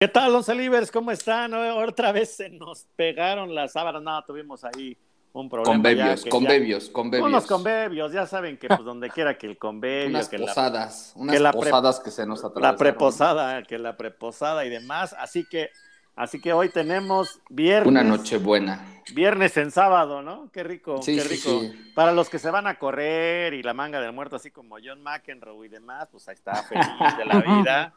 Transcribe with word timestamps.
¿Qué 0.00 0.06
tal, 0.06 0.32
los 0.32 0.46
Livers? 0.46 0.92
¿Cómo 0.92 1.10
están? 1.10 1.52
Otra 1.54 2.12
vez 2.12 2.36
se 2.36 2.48
nos 2.50 2.84
pegaron 2.94 3.52
las 3.52 3.72
sábanas. 3.72 4.00
No, 4.00 4.22
tuvimos 4.22 4.62
ahí 4.64 4.96
un 5.32 5.48
problema. 5.48 5.72
Convebios, 5.74 6.24
convebios, 6.26 6.88
convebios. 6.88 7.28
Unos 7.28 7.46
convebios, 7.46 8.12
ya 8.12 8.24
saben 8.24 8.58
que 8.58 8.68
pues 8.68 8.84
donde 8.84 9.10
quiera 9.10 9.36
que 9.36 9.48
el 9.48 9.58
convebio. 9.58 10.10
unas 10.10 10.28
que 10.28 10.38
posadas, 10.38 11.14
la, 11.16 11.22
unas 11.22 11.34
que 11.34 11.40
la 11.42 11.52
posadas 11.52 11.98
que 11.98 12.10
se 12.12 12.24
nos 12.26 12.44
atravesaron. 12.44 12.72
La 12.74 12.78
preposada, 12.78 13.62
que 13.64 13.76
la 13.76 13.96
preposada 13.96 14.64
y 14.64 14.70
demás. 14.70 15.16
Así 15.18 15.44
que, 15.44 15.70
así 16.14 16.40
que 16.40 16.52
hoy 16.52 16.68
tenemos 16.68 17.40
viernes. 17.50 17.88
Una 17.88 18.04
noche 18.04 18.38
buena. 18.38 19.02
Viernes 19.14 19.56
en 19.56 19.72
sábado, 19.72 20.22
¿no? 20.22 20.48
Qué 20.52 20.62
rico, 20.62 21.02
Sí, 21.02 21.16
qué 21.16 21.22
sí, 21.22 21.28
rico. 21.28 21.60
sí. 21.60 21.92
Para 21.96 22.12
los 22.12 22.28
que 22.28 22.38
se 22.38 22.52
van 22.52 22.68
a 22.68 22.78
correr 22.78 23.52
y 23.52 23.64
la 23.64 23.74
manga 23.74 24.00
del 24.00 24.12
muerto, 24.12 24.36
así 24.36 24.52
como 24.52 24.76
John 24.80 25.02
McEnroe 25.02 25.66
y 25.66 25.68
demás, 25.68 26.06
pues 26.12 26.28
ahí 26.28 26.34
está, 26.34 26.62
feliz 26.62 26.86
de 27.18 27.24
la 27.24 27.40
vida. 27.58 27.94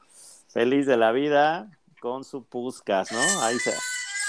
feliz 0.47 0.87
de 0.87 0.97
la 0.97 1.11
vida 1.11 1.69
con 2.01 2.25
su 2.25 2.43
puscas, 2.43 3.11
¿no? 3.13 3.19
Ahí 3.43 3.57
se, 3.59 3.71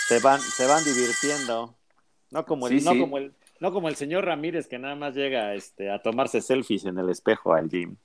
se 0.07 0.21
van, 0.21 0.41
se 0.41 0.67
van 0.69 0.85
divirtiendo. 0.85 1.75
No 2.31 2.45
como 2.47 2.69
el, 2.69 2.79
Sí, 2.79 2.85
no 2.85 2.93
sí. 2.93 3.01
como 3.01 3.19
el, 3.19 3.35
no 3.59 3.73
como 3.73 3.89
el 3.89 3.97
señor 3.97 4.25
Ramírez 4.27 4.69
que 4.69 4.79
nada 4.79 4.95
más 4.95 5.15
llega 5.15 5.55
este, 5.55 5.91
a 5.91 6.01
tomarse 6.01 6.41
selfies 6.41 6.85
en 6.85 6.99
el 6.99 7.11
espejo 7.11 7.53
al 7.55 7.69
gym. 7.69 7.97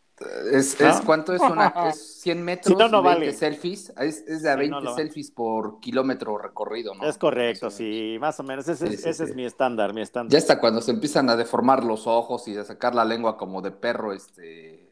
Es, 0.51 0.79
¿No? 0.81 0.89
es- 0.89 1.01
¿Cuánto 1.01 1.33
es 1.35 1.41
una? 1.41 1.67
Es 1.89 2.21
100 2.21 2.43
metros, 2.43 2.73
Si 2.73 2.75
no, 2.75 2.88
no 2.89 3.03
20 3.03 3.19
vale. 3.19 3.33
selfies. 3.33 3.93
Es, 3.99 4.23
es 4.27 4.41
de 4.41 4.49
a 4.49 4.53
Si 4.53 4.59
20 4.61 4.71
no, 4.71 4.81
no. 4.81 4.95
selfies 4.95 5.29
por 5.29 5.79
kilómetro 5.79 6.38
recorrido, 6.39 6.95
¿no? 6.95 7.03
Es 7.07 7.17
correcto, 7.19 7.69
sí, 7.69 8.17
más 8.19 8.39
o 8.39 8.43
menos. 8.43 8.67
Ese, 8.67 8.88
Sí, 8.88 8.93
es- 8.95 9.03
sí, 9.03 9.09
ese 9.09 9.25
sí. 9.25 9.29
es 9.31 9.35
mi 9.35 9.45
estándar, 9.45 9.93
mi 9.93 10.01
estándar. 10.01 10.31
Ya 10.31 10.39
hasta 10.39 10.59
cuando 10.59 10.81
se 10.81 10.91
empiezan 10.91 11.29
a 11.29 11.35
deformar 11.35 11.83
los 11.83 12.07
ojos 12.07 12.47
y 12.47 12.57
a 12.57 12.63
sacar 12.63 12.95
la 12.95 13.05
lengua 13.05 13.38
como 13.38 13.61
de 13.61 13.71
perro, 13.71 14.11
este, 14.13 14.86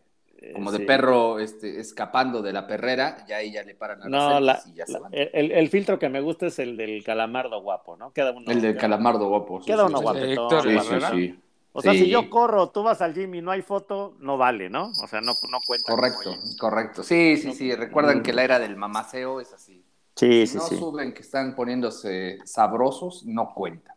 como 0.54 0.72
de 0.72 0.80
Sí. 0.80 0.86
perro, 0.86 1.40
este, 1.40 1.80
escapando 1.80 2.42
de 2.42 2.54
la 2.54 2.68
perrera, 2.68 3.26
ya 3.28 3.38
ahí 3.38 3.52
ya 3.52 3.64
le 3.64 3.76
paran 3.76 4.04
a 4.04 4.10
No, 4.10 4.40
la- 4.40 4.62
y 4.66 4.74
ya 4.76 4.86
se 4.86 5.00
van. 5.00 5.12
el, 5.14 5.52
el 5.52 5.70
filtro 5.70 5.98
que 6.00 6.10
me 6.10 6.22
gusta 6.22 6.48
es 6.48 6.60
el 6.60 6.78
del 6.78 7.04
calamardo 7.04 7.62
guapo, 7.62 7.96
¿no? 7.98 8.12
Queda 8.14 8.32
uno. 8.32 8.52
El 8.52 8.62
del 8.62 8.78
calamardo 8.78 9.28
guapo. 9.30 9.60
sí, 9.62 9.68
Queda 9.68 9.84
sí, 9.84 9.90
uno 9.90 9.98
sí. 9.98 10.04
guapetón. 10.04 10.30
Héctor 10.30 10.62
Sí, 10.64 10.70
sí, 10.70 10.76
Barrera. 10.76 11.12
sí. 11.12 11.40
O 11.78 11.82
sea, 11.82 11.92
Sí. 11.92 12.00
si 12.00 12.10
yo 12.10 12.30
corro, 12.30 12.70
tú 12.70 12.84
vas 12.84 13.02
al 13.02 13.14
gym 13.14 13.36
y 13.36 13.42
no 13.42 13.52
hay 13.52 13.62
foto, 13.62 14.16
no 14.20 14.38
vale, 14.38 14.70
¿no? 14.70 14.92
O 15.04 15.08
sea, 15.08 15.20
no, 15.20 15.34
no 15.50 15.58
cuenta. 15.66 15.92
Correcto, 15.94 16.34
correcto. 16.58 17.04
Sí, 17.04 17.36
sí, 17.38 17.48
No. 17.48 17.54
sí. 17.54 17.76
Recuerdan 17.76 18.24
que 18.24 18.32
la 18.32 18.44
era 18.46 18.60
del 18.60 18.78
mamaceo 18.78 19.42
es 19.42 19.52
así. 19.52 19.84
Sí, 20.16 20.48
Si 20.48 20.54
sí, 20.54 20.58
no 20.58 20.64
sí. 20.64 20.78
suben 20.78 21.14
que 21.14 21.22
están 21.22 21.54
poniéndose 21.56 22.38
sabrosos, 22.46 23.26
no 23.26 23.54
cuenta. 23.54 23.94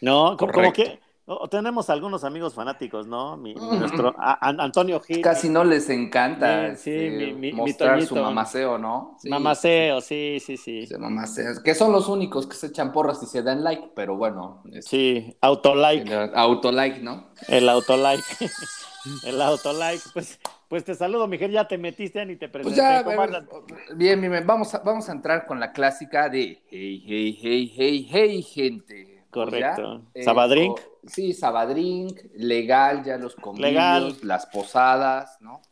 No, 0.00 0.34
co- 0.38 0.48
como 0.48 0.72
que 0.72 0.98
o- 1.34 1.48
tenemos 1.48 1.88
algunos 1.90 2.24
amigos 2.24 2.54
fanáticos, 2.54 3.06
¿no? 3.06 3.36
Mi, 3.36 3.54
Ujú. 3.54 3.74
nuestro 3.76 4.14
a- 4.18 4.38
Antonio 4.40 5.00
Gil. 5.00 5.22
Casi 5.22 5.48
no 5.48 5.64
les 5.64 5.88
encanta 5.90 6.74
sí, 6.76 6.90
este, 6.90 7.10
mi- 7.10 7.26
mi- 7.34 7.52
mi 7.52 7.52
mostrar 7.52 8.02
su 8.02 8.16
mamaceo, 8.16 8.78
¿no? 8.78 9.16
Sí, 9.20 9.28
Mamaceo, 9.28 10.00
sí, 10.00 10.38
sí, 10.44 10.56
sí. 10.56 10.88
mamaceo. 10.98 11.62
Que 11.62 11.74
son 11.74 11.92
los 11.92 12.08
únicos 12.08 12.46
que 12.46 12.54
se 12.56 12.66
echan 12.68 12.92
porras 12.92 13.22
y 13.22 13.26
se 13.26 13.42
dan 13.42 13.62
like, 13.62 13.90
pero 13.94 14.16
bueno. 14.16 14.62
es- 14.72 14.86
Sí, 14.86 15.36
autolike, 15.40 16.10
Autolike, 16.34 17.00
¿no? 17.00 17.30
el 17.48 17.68
autolike. 17.68 18.24
el 19.24 19.40
autolike. 19.40 20.02
Pues, 20.12 20.38
pues 20.68 20.84
te 20.84 20.94
saludo, 20.94 21.26
Miguel, 21.26 21.52
ya 21.52 21.66
te 21.68 21.78
metiste, 21.78 22.18
ya 22.18 22.24
ni 22.24 22.36
te 22.36 22.48
presenté. 22.48 22.76
Pues 22.80 22.88
ya, 22.88 23.04
¿Cómo 23.04 23.22
a 23.22 23.26
ver, 23.26 23.36
andas? 23.36 23.50
bien, 23.94 24.20
bien, 24.20 24.32
bien, 24.32 24.46
vamos 24.46 24.74
a, 24.74 24.78
vamos 24.80 25.08
a 25.08 25.12
entrar 25.12 25.46
con 25.46 25.60
la 25.60 25.72
clásica 25.72 26.28
de 26.28 26.62
hey, 26.70 27.04
hey, 27.06 27.38
hey, 27.40 27.72
hey, 27.76 28.08
hey, 28.10 28.42
gente. 28.42 29.19
Pues 29.30 29.44
Correcto. 29.46 30.02
ya, 30.14 30.22
¿Sabadrink? 30.24 30.72
o- 30.78 30.98
sí, 31.06 31.32
Sabadrink, 31.32 32.20
legal, 32.34 33.04
ya 33.04 33.16
los 33.16 33.36
convivios, 33.36 33.72
Legal. 33.72 34.16
las 34.22 34.46
posadas, 34.46 35.40
¿no? 35.40 35.62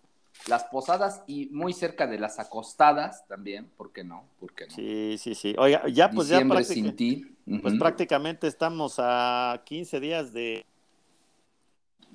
Las 0.49 0.65
posadas 0.65 1.23
y 1.27 1.47
muy 1.47 1.73
cerca 1.73 2.07
de 2.07 2.19
las 2.19 2.39
acostadas 2.39 3.27
también, 3.27 3.69
¿por 3.77 3.93
qué 3.93 4.05
no? 4.05 4.25
¿Por 4.39 4.55
qué 4.55 4.67
no? 4.67 4.75
Sí, 4.75 5.17
sí, 5.19 5.35
sí. 5.35 5.55
Oiga, 5.59 5.83
ya 5.89 6.11
pues 6.11 6.29
ya 6.29 6.39
Diciembre 6.39 6.65
sin 6.65 6.95
ti. 6.95 7.27
pues 7.61 7.75
prácticamente 7.75 8.47
estamos 8.47 8.95
a 8.99 9.61
15 9.65 9.99
días 9.99 10.33
de, 10.33 10.65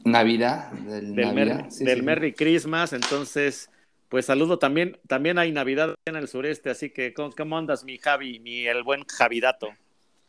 Navidad, 0.06 0.72
del, 0.72 1.16
del, 1.16 1.26
Navidad, 1.26 1.58
Merry, 1.58 1.72
sí, 1.72 1.86
del 1.86 2.00
sí. 2.00 2.06
Merry 2.06 2.34
Christmas, 2.34 2.94
entonces, 2.94 3.70
pues 4.10 4.26
saludo 4.26 4.60
también, 4.60 4.98
también 5.08 5.38
hay 5.38 5.52
Navidad 5.52 5.96
en 6.06 6.16
el 6.16 6.28
sureste, 6.28 6.70
así 6.70 6.90
que 6.90 7.14
¿cómo, 7.14 7.32
cómo 7.32 7.58
andas 7.58 7.84
mi 7.84 7.98
Javi, 7.98 8.40
mi 8.40 8.66
el 8.66 8.84
buen 8.84 9.04
Javidato? 9.06 9.70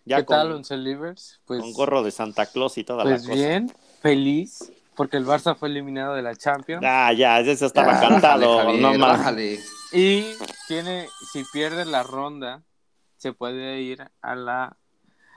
Ya 0.04 0.18
¿Qué 0.18 0.24
con, 0.26 0.36
tal, 0.36 0.52
Once 0.52 0.76
Livers? 0.76 1.40
Pues, 1.46 1.60
con 1.60 1.72
gorro 1.72 2.02
de 2.02 2.10
Santa 2.10 2.46
Claus 2.46 2.76
y 2.78 2.84
toda 2.84 3.04
pues 3.04 3.22
la 3.22 3.28
cosa. 3.28 3.34
bien, 3.40 3.72
feliz, 4.02 4.72
porque 4.96 5.16
el 5.16 5.24
Barça 5.26 5.56
fue 5.56 5.68
eliminado 5.68 6.14
de 6.14 6.22
la 6.22 6.36
Champions. 6.36 6.82
Ah, 6.86 7.12
ya, 7.12 7.40
eso 7.40 7.66
estaba 7.66 7.94
Ya, 7.94 8.00
cantado, 8.08 8.56
bájale, 8.56 8.78
no 8.80 8.88
Javier, 8.88 8.98
más. 9.00 9.18
bájale. 9.18 9.60
Y 9.92 10.34
tiene, 10.68 11.08
si 11.32 11.44
pierde 11.52 11.84
la 11.86 12.02
ronda, 12.02 12.62
se 13.16 13.32
puede 13.32 13.80
ir 13.80 14.10
a 14.20 14.34
la 14.34 14.76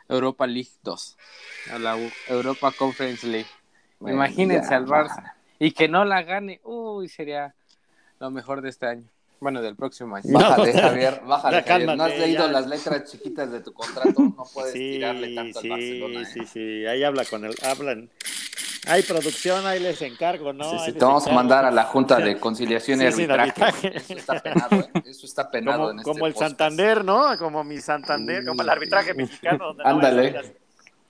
Europa 0.10 0.48
League 0.48 0.72
2, 0.84 1.18
a 1.74 1.80
la 1.80 1.96
Europa 2.28 2.72
Conference 2.78 3.26
League. 3.26 3.48
Bueno, 4.00 4.18
Imagínense 4.18 4.70
ya, 4.72 4.78
al 4.78 4.86
Barça. 4.86 5.34
Y 5.60 5.72
que 5.72 5.88
no 5.88 6.04
la 6.06 6.24
gane, 6.24 6.60
uy, 6.64 7.08
sería 7.08 7.56
lo 8.20 8.30
mejor 8.32 8.62
de 8.62 8.70
este 8.70 8.86
año. 8.88 9.08
Bueno, 9.40 9.62
del 9.62 9.76
próximo 9.76 10.16
año. 10.16 10.26
No, 10.28 10.40
Bájale, 10.40 10.74
Javier, 10.74 11.22
bájale, 11.26 11.58
ya 11.58 11.64
Javier. 11.64 11.98
¿No 11.98 12.04
has 12.04 12.18
leído 12.18 12.46
ya. 12.46 12.52
las 12.52 12.68
letras 12.68 13.12
chiquitas 13.12 13.52
de 13.52 13.60
tu 13.62 13.74
contrato? 13.74 14.14
No 14.22 14.46
puedes 14.54 14.74
Sí, 14.74 14.80
tirarle 14.80 15.36
tanto 15.36 15.62
sí, 15.62 15.68
al 15.72 15.78
Barcelona. 15.80 16.22
¿eh? 16.22 16.26
sí, 16.34 16.46
sí, 16.46 16.86
ahí 16.88 17.04
habla 17.04 17.26
con 17.26 17.46
el, 17.46 17.56
hablan. 17.64 18.10
Hay 18.88 19.04
producción, 19.04 19.66
ahí 19.68 19.80
les 19.80 20.02
encargo, 20.02 20.54
¿no? 20.54 20.64
Sí, 20.70 20.78
sí, 20.86 20.94
te 20.94 21.04
vamos 21.04 21.28
a 21.28 21.32
mandar 21.34 21.66
a 21.66 21.72
la 21.72 21.84
Junta 21.84 22.18
de 22.18 22.38
Conciliación 22.40 23.02
y 23.02 23.06
Arbitraje. 23.06 23.98
Eso 23.98 24.14
está 24.14 24.40
penado, 24.40 24.76
¿eh? 24.80 24.90
Eso 25.06 25.26
está 25.26 25.52
penado 25.52 25.78
como, 25.80 25.92
en 25.92 26.00
este 26.00 26.12
como 26.12 26.26
el 26.28 26.34
podcast. 26.34 26.50
Santander, 26.52 27.06
¿no? 27.06 27.38
Como 27.38 27.64
mi 27.64 27.78
Santander, 27.80 28.46
como 28.46 28.62
el 28.62 28.70
arbitraje 28.70 29.14
mexicano. 29.14 29.66
Donde 29.68 29.84
no 29.84 29.90
Ándale. 29.90 30.56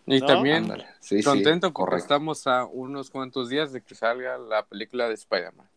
Y 0.08 0.20
¿No? 0.22 0.26
también 0.26 0.64
Ándale. 0.64 0.88
Sí, 1.00 1.20
sí, 1.20 1.24
contento 1.24 1.68
porque 1.68 1.92
correcto. 1.92 2.04
estamos 2.04 2.48
a 2.48 2.66
unos 2.66 3.12
cuantos 3.12 3.50
días 3.50 3.72
de 3.72 3.82
que 3.82 3.94
salga 3.94 4.38
la 4.38 4.66
película 4.66 5.08
de 5.08 5.14
Spider-Man. 5.14 5.70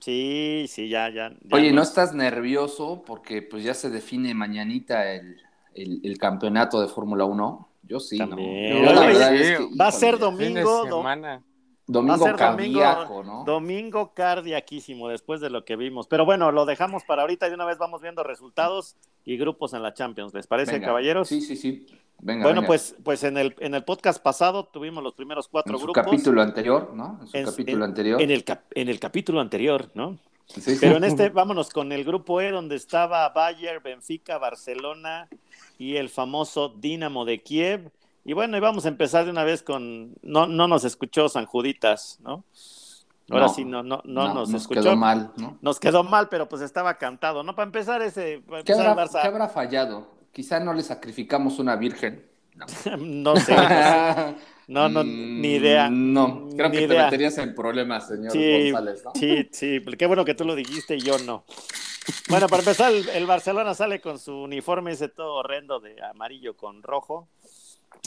Sí, 0.00 0.66
sí, 0.68 0.88
ya, 0.88 1.08
ya. 1.08 1.30
ya 1.30 1.56
Oye, 1.56 1.72
¿no 1.72 1.82
estás 1.82 2.14
nervioso 2.14 3.02
porque 3.06 3.42
pues 3.42 3.64
ya 3.64 3.74
se 3.74 3.90
define 3.90 4.34
mañanita 4.34 5.12
el, 5.12 5.40
el, 5.74 6.00
el 6.04 6.18
campeonato 6.18 6.80
de 6.80 6.88
Fórmula 6.88 7.24
1? 7.24 7.68
Yo 7.82 8.00
sí, 8.00 8.18
También. 8.18 8.82
¿no? 8.82 8.86
Yo 8.86 8.92
la 8.92 9.00
Oye, 9.00 9.06
verdad 9.08 9.30
sí, 9.30 9.42
es 9.42 9.58
que, 9.58 9.76
va 9.76 9.86
a 9.88 9.92
ser 9.92 10.18
domingo, 10.18 11.02
va 11.02 11.12
a 11.12 11.42
domingo 11.86 12.36
cardíaco, 12.36 13.22
¿no? 13.22 13.44
domingo 13.44 14.12
cardiaquísimo 14.12 15.08
después 15.08 15.40
de 15.40 15.50
lo 15.50 15.64
que 15.64 15.76
vimos. 15.76 16.08
Pero 16.08 16.24
bueno, 16.24 16.50
lo 16.50 16.66
dejamos 16.66 17.04
para 17.04 17.22
ahorita 17.22 17.46
y 17.46 17.50
de 17.50 17.54
una 17.54 17.64
vez 17.64 17.78
vamos 17.78 18.02
viendo 18.02 18.24
resultados 18.24 18.96
y 19.24 19.36
grupos 19.36 19.72
en 19.72 19.82
la 19.82 19.94
Champions. 19.94 20.34
¿Les 20.34 20.46
parece, 20.46 20.72
Venga. 20.72 20.86
caballeros? 20.88 21.28
Sí, 21.28 21.40
sí, 21.40 21.56
sí. 21.56 21.86
Venga, 22.18 22.44
bueno, 22.44 22.60
venga. 22.62 22.66
pues, 22.68 22.96
pues 23.04 23.22
en 23.24 23.36
el, 23.36 23.54
en 23.58 23.74
el 23.74 23.84
podcast 23.84 24.22
pasado 24.22 24.64
tuvimos 24.64 25.02
los 25.04 25.14
primeros 25.14 25.48
cuatro 25.48 25.72
en 25.74 25.78
su 25.78 25.84
grupos. 25.84 26.02
capítulo 26.04 26.42
anterior, 26.42 26.92
¿no? 26.94 27.18
En 27.22 27.26
su 27.28 27.36
En- 27.36 27.44
capítulo 27.46 27.84
anterior. 27.84 28.22
En 28.22 28.30
el, 28.30 28.42
cap- 28.44 28.64
en 28.74 28.88
el 28.88 28.98
capítulo 28.98 29.40
anterior, 29.40 29.90
¿no? 29.94 30.18
Sí, 30.46 30.60
sí. 30.60 30.76
Pero 30.80 30.96
en 30.96 31.04
este, 31.04 31.28
vámonos 31.30 31.70
con 31.70 31.92
el 31.92 32.04
grupo 32.04 32.40
E, 32.40 32.50
donde 32.50 32.76
estaba 32.76 33.28
Bayern, 33.30 33.82
Benfica, 33.82 34.38
Barcelona 34.38 35.28
y 35.78 35.96
el 35.96 36.08
famoso 36.08 36.68
Dinamo 36.70 37.24
de 37.24 37.42
Kiev. 37.42 37.90
Y 38.24 38.32
bueno, 38.32 38.56
y 38.56 38.60
vamos 38.60 38.86
a 38.86 38.88
empezar 38.88 39.24
de 39.24 39.30
una 39.30 39.44
vez 39.44 39.62
con. 39.62 40.14
No, 40.22 40.46
no 40.46 40.66
nos 40.68 40.84
escuchó 40.84 41.28
San 41.28 41.46
Juditas, 41.46 42.18
¿no? 42.22 42.44
Ahora 43.28 43.46
No. 43.46 43.52
sí, 43.52 43.64
no, 43.64 43.82
no, 43.82 44.00
no, 44.04 44.34
nos, 44.34 44.48
nos 44.50 44.62
escuchó. 44.62 44.82
quedó 44.82 44.96
mal, 44.96 45.32
¿no? 45.36 45.58
Nos 45.60 45.80
quedó 45.80 46.02
mal, 46.04 46.28
pero 46.28 46.48
pues 46.48 46.62
estaba 46.62 46.94
cantado, 46.96 47.42
¿no? 47.42 47.54
Para 47.56 47.66
empezar 47.66 48.00
ese, 48.02 48.40
para 48.48 48.62
¿Qué 48.62 48.72
empezar 48.72 48.86
habrá, 48.90 49.02
el 49.02 49.08
Barça, 49.08 49.22
qué 49.22 49.28
habrá 49.28 49.48
fallado? 49.48 50.15
Quizá 50.36 50.60
no 50.60 50.74
le 50.74 50.82
sacrificamos 50.82 51.58
una 51.58 51.76
virgen. 51.76 52.22
No, 52.54 52.66
no 52.98 53.36
sé, 53.36 53.54
no. 53.56 54.34
No, 54.68 54.88
no, 54.88 55.04
Mm, 55.04 55.40
ni 55.40 55.54
idea. 55.54 55.88
No, 55.88 56.48
creo 56.56 56.68
Ni 56.68 56.78
que 56.78 56.88
te 56.88 56.94
meterías 57.04 57.38
en 57.38 57.54
problemas, 57.54 58.08
señor 58.08 58.32
Sí, 58.32 58.70
González, 58.70 59.04
¿no? 59.04 59.12
sí, 59.14 59.48
sí, 59.52 59.80
qué 59.96 60.06
bueno 60.06 60.24
que 60.24 60.34
tú 60.34 60.44
lo 60.44 60.56
dijiste 60.56 60.96
y 60.96 61.00
yo 61.00 61.18
no. 61.20 61.44
Bueno, 62.28 62.48
para 62.48 62.62
empezar, 62.62 62.92
el, 62.92 63.08
el 63.10 63.26
Barcelona 63.26 63.74
sale 63.74 64.00
con 64.00 64.18
su 64.18 64.34
uniforme 64.34 64.92
ese 64.92 65.08
todo 65.08 65.34
horrendo 65.34 65.78
de 65.80 66.02
amarillo 66.04 66.56
con 66.56 66.82
rojo. 66.82 67.28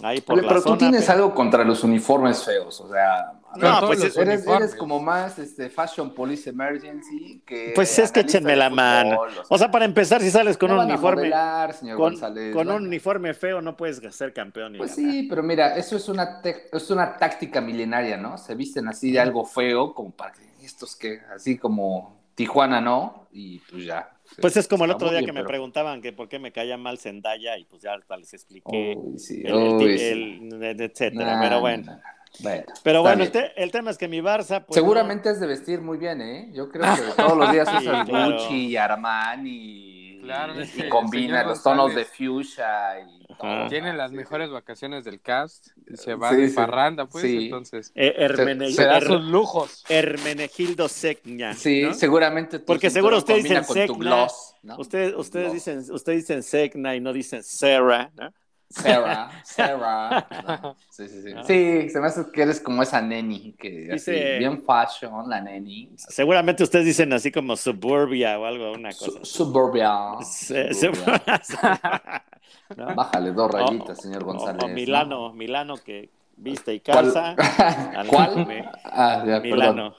Ahí 0.03 0.21
por 0.21 0.35
Oye, 0.35 0.43
la 0.43 0.47
pero 0.49 0.61
tú 0.61 0.67
zona, 0.69 0.77
tienes 0.79 1.01
pero- 1.05 1.13
algo 1.13 1.35
contra 1.35 1.63
los 1.63 1.83
uniformes 1.83 2.43
feos, 2.43 2.79
o 2.81 2.89
sea, 2.89 3.33
No, 3.57 3.81
pues 3.87 4.03
es- 4.03 4.15
eres, 4.15 4.75
como 4.75 4.99
más 4.99 5.39
este, 5.39 5.69
Fashion 5.69 6.13
Police 6.13 6.49
Emergency 6.51 7.41
que 7.45 7.71
Pues 7.75 7.97
es 7.99 8.11
que 8.11 8.19
échenme 8.21 8.55
la 8.55 8.65
fútbol, 8.69 8.75
mano. 8.75 9.21
O 9.49 9.57
sea, 9.57 9.71
para 9.71 9.85
empezar, 9.85 10.21
si 10.21 10.29
sales 10.29 10.57
con 10.57 10.69
¿qué 10.69 10.75
un 10.75 10.81
uniforme, 10.85 11.21
modelar, 11.23 11.73
señor 11.73 11.97
con, 11.97 12.11
González? 12.13 12.53
con 12.55 12.69
un 12.69 12.85
uniforme 12.85 13.33
feo 13.33 13.61
no 13.61 13.75
puedes 13.75 13.99
ser 14.15 14.33
campeón. 14.33 14.75
Pues 14.77 14.95
ganar. 14.95 15.11
sí, 15.11 15.23
pero 15.27 15.41
mira, 15.43 15.75
eso 15.75 15.95
es 15.97 16.07
una, 16.07 16.41
es 16.43 16.91
una 16.91 17.17
táctica 17.17 17.59
milenaria, 17.59 18.17
¿no? 18.17 18.37
Se 18.37 18.53
visten 18.55 18.87
así 18.87 19.11
de 19.11 19.19
algo 19.19 19.43
feo, 19.45 19.93
como 19.95 20.11
para 20.11 20.31
que 20.33 20.41
estos 20.63 20.95
que, 20.95 21.19
así 21.35 21.57
como 21.57 22.18
Tijuana, 22.39 22.79
¿no? 22.79 23.27
Y 23.31 23.59
pues 23.59 23.85
ya. 23.85 24.09
Pues 24.41 24.55
es 24.57 24.67
como 24.67 24.85
el 24.85 24.91
otro 24.91 25.09
día 25.09 25.19
bien, 25.19 25.25
que 25.27 25.33
me 25.33 25.39
pero- 25.41 25.49
preguntaban 25.49 26.01
que 26.01 26.13
por 26.13 26.29
qué 26.29 26.39
me 26.39 26.51
caía 26.51 26.77
mal 26.77 26.97
Zendaya 26.97 27.57
y 27.57 27.65
pues 27.65 27.81
ya 27.81 27.95
les 28.17 28.33
expliqué, 28.33 28.95
Uy, 28.97 29.19
sí, 29.19 29.41
el- 29.45 30.47
sí. 30.49 30.83
etcétera, 30.83 31.35
Nah, 31.35 31.41
pero 31.41 31.59
bueno. 31.59 31.83
nah, 31.85 31.93
nah. 31.97 32.01
Bueno, 32.41 32.63
Pero 32.83 33.01
bueno, 33.01 33.23
el, 33.23 33.31
bien. 33.31 33.45
te- 33.53 33.61
el 33.63 33.71
tema 33.71 33.89
es 33.91 33.97
que 33.97 34.07
mi 34.07 34.19
Barça... 34.21 34.63
Pues, 34.63 34.75
Seguramente 34.75 35.31
es 35.31 35.39
de 35.39 35.47
vestir 35.47 35.81
muy 35.81 35.97
bien, 35.97 36.21
¿eh? 36.21 36.49
Yo 36.53 36.69
creo 36.69 36.83
que 36.95 37.01
todos 37.17 37.35
los 37.37 37.51
días 37.51 37.67
Sí, 37.69 37.77
usas 37.87 38.07
claro. 38.07 38.33
Gucci 38.33 38.67
y 38.67 38.77
Armani 38.77 40.19
Claro, 40.23 40.53
y, 40.61 40.63
y 40.85 40.89
combina 40.89 41.43
los 41.43 41.61
tonos 41.63 41.93
de 41.95 42.05
fuchsia 42.05 42.99
y 43.01 43.18
Ajá. 43.39 43.67
Tiene 43.69 43.93
las 43.93 44.11
Sí, 44.11 44.17
mejores 44.17 44.49
vacaciones 44.49 45.03
del 45.05 45.21
cast 45.21 45.67
y 45.91 45.95
se 45.97 46.15
va 46.15 46.31
Sí, 46.31 46.35
de 46.37 46.49
sí. 46.49 46.55
parranda, 46.55 47.05
pues, 47.07 47.23
Sí. 47.23 47.45
entonces. 47.45 47.91
eh, 47.95 48.15
Hermene- 48.17 48.71
Se 48.71 48.83
da 48.85 48.99
sus 49.01 49.21
lujos. 49.21 49.83
Hermenegildo 49.89 50.87
Secña. 50.89 51.53
Sí, 51.53 51.83
¿no? 51.83 51.93
seguramente 51.93 52.59
Porque 52.59 52.89
seguro 52.89 53.17
ustedes 53.17 53.41
combina 53.43 53.59
dicen 53.61 53.75
con 53.87 53.87
tu 53.87 53.93
Secna. 53.93 54.15
gloss, 54.15 54.55
¿no? 54.63 54.77
Ustedes, 54.77 55.13
ustedes, 55.15 55.53
dicen, 55.53 55.79
ustedes 55.91 56.19
dicen 56.27 56.43
Secna 56.43 56.95
y 56.95 56.99
no 56.99 57.13
dicen 57.13 57.43
Sarah, 57.43 58.11
¿no? 58.17 58.33
Sarah, 58.71 59.31
Sarah. 59.45 60.27
¿no? 60.61 60.75
Sí, 60.91 61.07
sí, 61.07 61.21
sí. 61.23 61.33
Ah. 61.35 61.43
Sí, 61.43 61.89
se 61.89 61.99
me 61.99 62.05
hace 62.05 62.25
que 62.31 62.43
eres 62.43 62.59
como 62.59 62.83
esa 62.83 63.01
neni, 63.01 63.53
que 63.53 63.89
así, 63.91 64.11
Dice- 64.11 64.37
bien 64.37 64.61
fashion, 64.63 65.27
la 65.27 65.41
neni. 65.41 65.89
Seguramente 65.95 66.61
ustedes 66.61 66.85
dicen 66.85 67.11
así 67.13 67.31
como 67.31 67.55
Suburbia 67.55 68.37
o 68.37 68.45
algo, 68.45 68.73
una 68.73 68.91
Su- 68.91 69.05
cosa. 69.05 69.19
Suburbia. 69.25 69.91
Se- 70.21 70.71
Suburbia. 70.75 71.41
Bájale 72.95 73.31
dos 73.31 73.51
rayitas, 73.51 73.97
O- 73.99 74.01
señor 74.01 74.23
González. 74.23 74.69
Milano, 74.73 75.33
Milano 75.33 75.75
que 75.77 76.09
viste 76.37 76.73
y 76.73 76.79
¿Cuál? 76.79 77.11
calza. 77.13 77.35
al- 77.97 78.07
¿Cuál? 78.07 78.45
me- 78.47 78.69
Ah, 78.83 79.17
ya, 79.25 79.41
perdón. 79.41 79.41
Milano. 79.43 79.95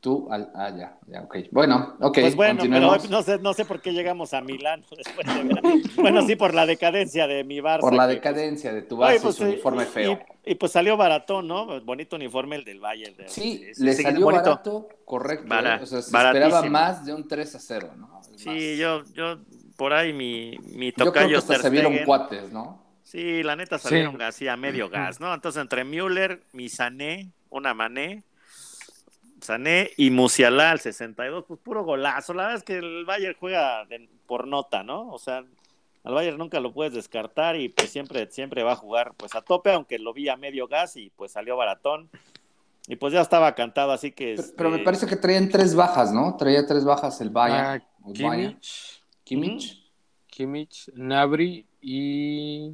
Tú, 0.00 0.28
al, 0.30 0.48
ah, 0.54 0.70
ya, 0.70 0.96
ya, 1.08 1.22
ok. 1.22 1.36
Bueno, 1.50 1.96
ok, 2.00 2.18
Pues 2.20 2.36
bueno, 2.36 2.62
pero 2.70 2.96
no 3.10 3.22
sé, 3.22 3.38
no 3.40 3.52
sé 3.52 3.64
por 3.64 3.80
qué 3.80 3.92
llegamos 3.92 4.32
a 4.32 4.40
Milano 4.40 4.84
después 4.96 5.26
de 5.26 5.42
ver- 5.42 5.60
Bueno, 5.96 6.22
sí, 6.24 6.36
por 6.36 6.54
la 6.54 6.66
decadencia 6.66 7.26
de 7.26 7.42
mi 7.42 7.58
Barça. 7.58 7.80
Por 7.80 7.94
la 7.94 8.06
que, 8.06 8.14
decadencia 8.14 8.72
de 8.72 8.82
tu 8.82 8.96
pues, 8.96 9.16
y 9.18 9.22
pues, 9.24 9.34
su 9.34 9.42
uniforme 9.42 9.86
feo. 9.86 10.20
Y, 10.46 10.54
pues 10.54 10.70
salió 10.70 10.96
baratón, 10.96 11.48
¿no? 11.48 11.80
Bonito 11.80 12.14
uniforme 12.14 12.54
el 12.56 12.64
del 12.64 12.78
Bayern. 12.78 13.16
de- 13.16 13.28
Sí, 13.28 13.64
sí, 13.74 13.82
le 13.84 13.92
sí, 13.92 14.04
salió 14.04 14.24
bonito. 14.24 14.44
barato, 14.44 14.88
correcto. 15.04 15.46
Bara- 15.48 15.78
¿eh? 15.78 15.82
O 15.82 15.86
sea, 15.86 16.00
se 16.00 16.12
baratísimo. 16.12 16.46
esperaba 16.46 16.70
más 16.70 17.04
de 17.04 17.14
un 17.14 17.26
3 17.26 17.54
a 17.56 17.58
0, 17.58 17.88
¿no? 17.96 18.20
Sí, 18.36 18.76
yo, 18.76 19.02
yo, 19.14 19.38
por 19.78 19.92
ahí 19.94 20.12
mi, 20.12 20.58
mi 20.74 20.88
Yo 20.90 20.94
creo 20.94 21.12
que 21.12 21.20
tocayo 21.20 21.38
hasta 21.38 21.52
Ter 21.54 21.62
se 21.62 21.70
vieron 21.70 21.96
cuates, 22.04 22.50
¿no? 22.52 22.82
Sí, 23.04 23.42
la 23.44 23.54
neta 23.56 23.78
Sí. 23.78 23.88
salieron 23.88 24.20
así 24.20 24.48
a 24.48 24.56
medio 24.56 24.90
gas, 24.90 25.20
¿no? 25.20 25.32
Entonces 25.32 25.62
entre 25.62 25.84
Müller, 25.84 26.42
mi 26.52 26.68
Sané, 26.68 27.30
una 27.48 27.72
Mané, 27.74 28.24
Sané 29.40 29.92
y 29.96 30.10
Musiala 30.10 30.72
al 30.72 30.80
62, 30.80 31.44
pues 31.46 31.60
puro 31.60 31.84
golazo. 31.84 32.34
La 32.34 32.42
verdad 32.44 32.58
es 32.58 32.64
que 32.64 32.78
el 32.78 33.04
Bayern 33.04 33.36
juega 33.38 33.84
de- 33.86 34.08
por 34.26 34.46
nota, 34.48 34.82
¿no? 34.82 35.08
O 35.10 35.18
sea, 35.18 35.44
al 36.04 36.12
Bayern 36.14 36.36
nunca 36.38 36.58
lo 36.60 36.72
puedes 36.72 36.92
descartar 36.92 37.54
y 37.56 37.68
pues 37.68 37.88
siempre, 37.90 38.28
siempre 38.30 38.62
va 38.64 38.72
a 38.72 38.76
jugar 38.76 39.12
pues 39.16 39.34
a 39.36 39.42
tope, 39.42 39.72
aunque 39.72 39.98
lo 39.98 40.12
vi 40.12 40.28
a 40.28 40.36
medio 40.36 40.66
gas 40.66 40.96
y 40.96 41.10
pues 41.16 41.32
salió 41.32 41.56
baratón. 41.56 42.10
Y 42.88 42.96
pues 42.96 43.12
ya 43.12 43.20
estaba 43.20 43.54
cantado, 43.54 43.92
así 43.92 44.10
que... 44.12 44.34
Pero, 44.36 44.48
pero 44.56 44.70
me 44.70 44.76
este, 44.76 44.84
parece 44.84 45.06
que 45.06 45.16
traían 45.16 45.48
tres 45.50 45.74
bajas, 45.74 46.10
¿no? 46.12 46.36
Traía 46.36 46.66
tres 46.66 46.84
bajas 46.84 47.20
el 47.20 47.30
Bayern. 47.30 47.64
Ah, 47.66 47.82
el 48.14 48.22
Bayern. 48.22 48.58
Kimmich, 49.28 49.82
Kimmich. 50.28 50.86
Kimmich, 50.88 50.90
Nabri 50.94 51.66
y 51.82 52.72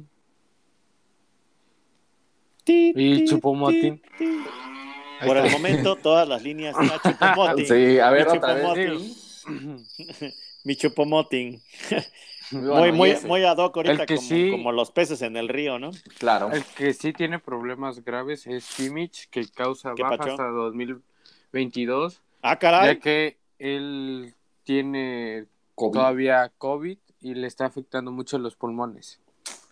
Y. 2.67 3.27
Ahí 5.19 5.27
Por 5.27 5.37
el 5.37 5.51
momento, 5.51 5.95
todas 5.95 6.27
las 6.27 6.41
líneas 6.43 6.75
a 6.79 6.99
Choupo-Moting. 7.01 7.65
Sí, 7.65 7.99
a 7.99 8.09
ver, 8.09 8.27
Mi 8.27 8.37
otra 8.37 8.53
vez. 8.53 9.45
Mi 10.63 10.75
Chupomoting. 10.75 11.61
Muy, 12.51 12.91
muy, 12.91 13.15
muy 13.25 13.43
ad 13.43 13.57
hoc 13.57 13.75
ahorita 13.75 14.03
El 14.03 14.05
que 14.07 14.15
como, 14.17 14.27
sí- 14.27 14.51
como 14.51 14.71
los 14.71 14.91
peces 14.91 15.23
en 15.23 15.35
el 15.35 15.49
río, 15.49 15.79
¿no? 15.79 15.89
Claro. 16.19 16.51
El 16.51 16.63
que 16.63 16.93
sí 16.93 17.11
tiene 17.11 17.39
problemas 17.39 18.05
graves 18.05 18.45
es 18.45 18.69
Kimmich, 18.77 19.29
que 19.31 19.47
causa 19.47 19.93
¿Qué 19.95 20.03
baja 20.03 20.17
pacho? 20.17 20.29
hasta 20.33 20.47
2022, 20.49 22.21
Ah, 22.43 22.59
caray. 22.59 22.93
ya 22.95 22.99
que 23.01 23.37
él 23.57 24.35
tiene 24.63 25.45
COVID. 25.75 25.93
todavía 25.93 26.51
COVID 26.57 26.97
y 27.21 27.33
le 27.35 27.47
está 27.47 27.65
afectando 27.65 28.11
mucho 28.11 28.37
los 28.37 28.55
pulmones. 28.55 29.19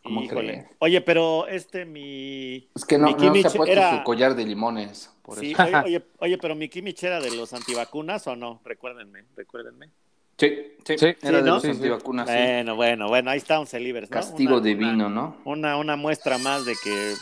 ¿Cómo 0.03 0.21
Híjole. 0.21 0.67
Oye, 0.79 1.00
pero 1.00 1.47
este, 1.47 1.85
mi. 1.85 2.69
Es 2.75 2.83
que 2.83 2.97
no, 2.97 3.07
Mi 3.07 3.13
no 3.13 3.33
se 3.35 3.47
ha 3.47 3.51
puesto 3.51 3.65
era- 3.71 3.97
su 4.00 4.03
collar 4.03 4.35
de 4.35 4.45
limones. 4.45 5.09
Por 5.21 5.39
Sí, 5.39 5.53
eso. 5.53 5.63
oye, 5.63 5.77
oye, 5.85 6.03
oye, 6.19 6.38
pero 6.38 6.55
mi 6.55 6.67
Kimmich 6.67 7.01
era 7.03 7.21
de 7.21 7.31
los 7.31 7.53
antivacunas 7.53 8.27
o 8.27 8.35
no? 8.35 8.59
Recuérdenme, 8.65 9.23
recuérdenme. 9.38 9.89
Sí, 10.38 10.73
sí, 10.85 10.97
Sí. 10.97 11.05
era 11.21 11.41
de 11.41 11.50
los 11.50 11.63
antivacunas. 11.63 12.27
sí. 12.27 12.35
Bueno, 12.35 12.75
bueno, 12.75 13.07
bueno, 13.07 13.31
ahí 13.31 13.38
está 13.38 13.59
un 13.61 13.67
Celibers, 13.67 14.09
¿no? 14.09 14.13
Castigo 14.15 14.55
Una- 14.55 14.61
divino, 14.65 15.09
¿no? 15.09 15.38
Una, 15.45 15.77
una 15.77 15.95
muestra 15.95 16.38
más 16.38 16.65
de 16.65 16.73
que. 16.83 17.13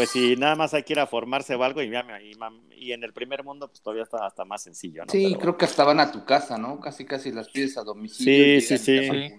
Pues 0.00 0.10
si 0.10 0.34
nada 0.36 0.56
más 0.56 0.72
hay 0.72 0.82
que 0.82 0.94
ir 0.94 1.00
a 1.00 1.06
formarse 1.06 1.54
o 1.54 1.62
algo, 1.62 1.82
y, 1.82 1.94
y, 1.94 2.32
y 2.70 2.92
en 2.92 3.04
el 3.04 3.12
primer 3.12 3.44
mundo, 3.44 3.68
pues 3.68 3.82
todavía 3.82 4.02
está 4.04 4.24
hasta 4.26 4.46
más 4.46 4.62
sencillo, 4.62 5.04
¿no? 5.04 5.12
Sí, 5.12 5.22
Pero 5.28 5.40
creo 5.40 5.56
que 5.58 5.64
hasta 5.66 5.84
van 5.84 6.00
a 6.00 6.10
tu 6.12 6.24
casa, 6.24 6.56
¿no? 6.56 6.80
Casi, 6.80 7.04
casi 7.04 7.32
las 7.32 7.48
pides 7.48 7.76
a 7.76 7.82
domicilio. 7.82 8.46
Sí, 8.46 8.60
sí, 8.60 8.78
sí. 8.78 9.32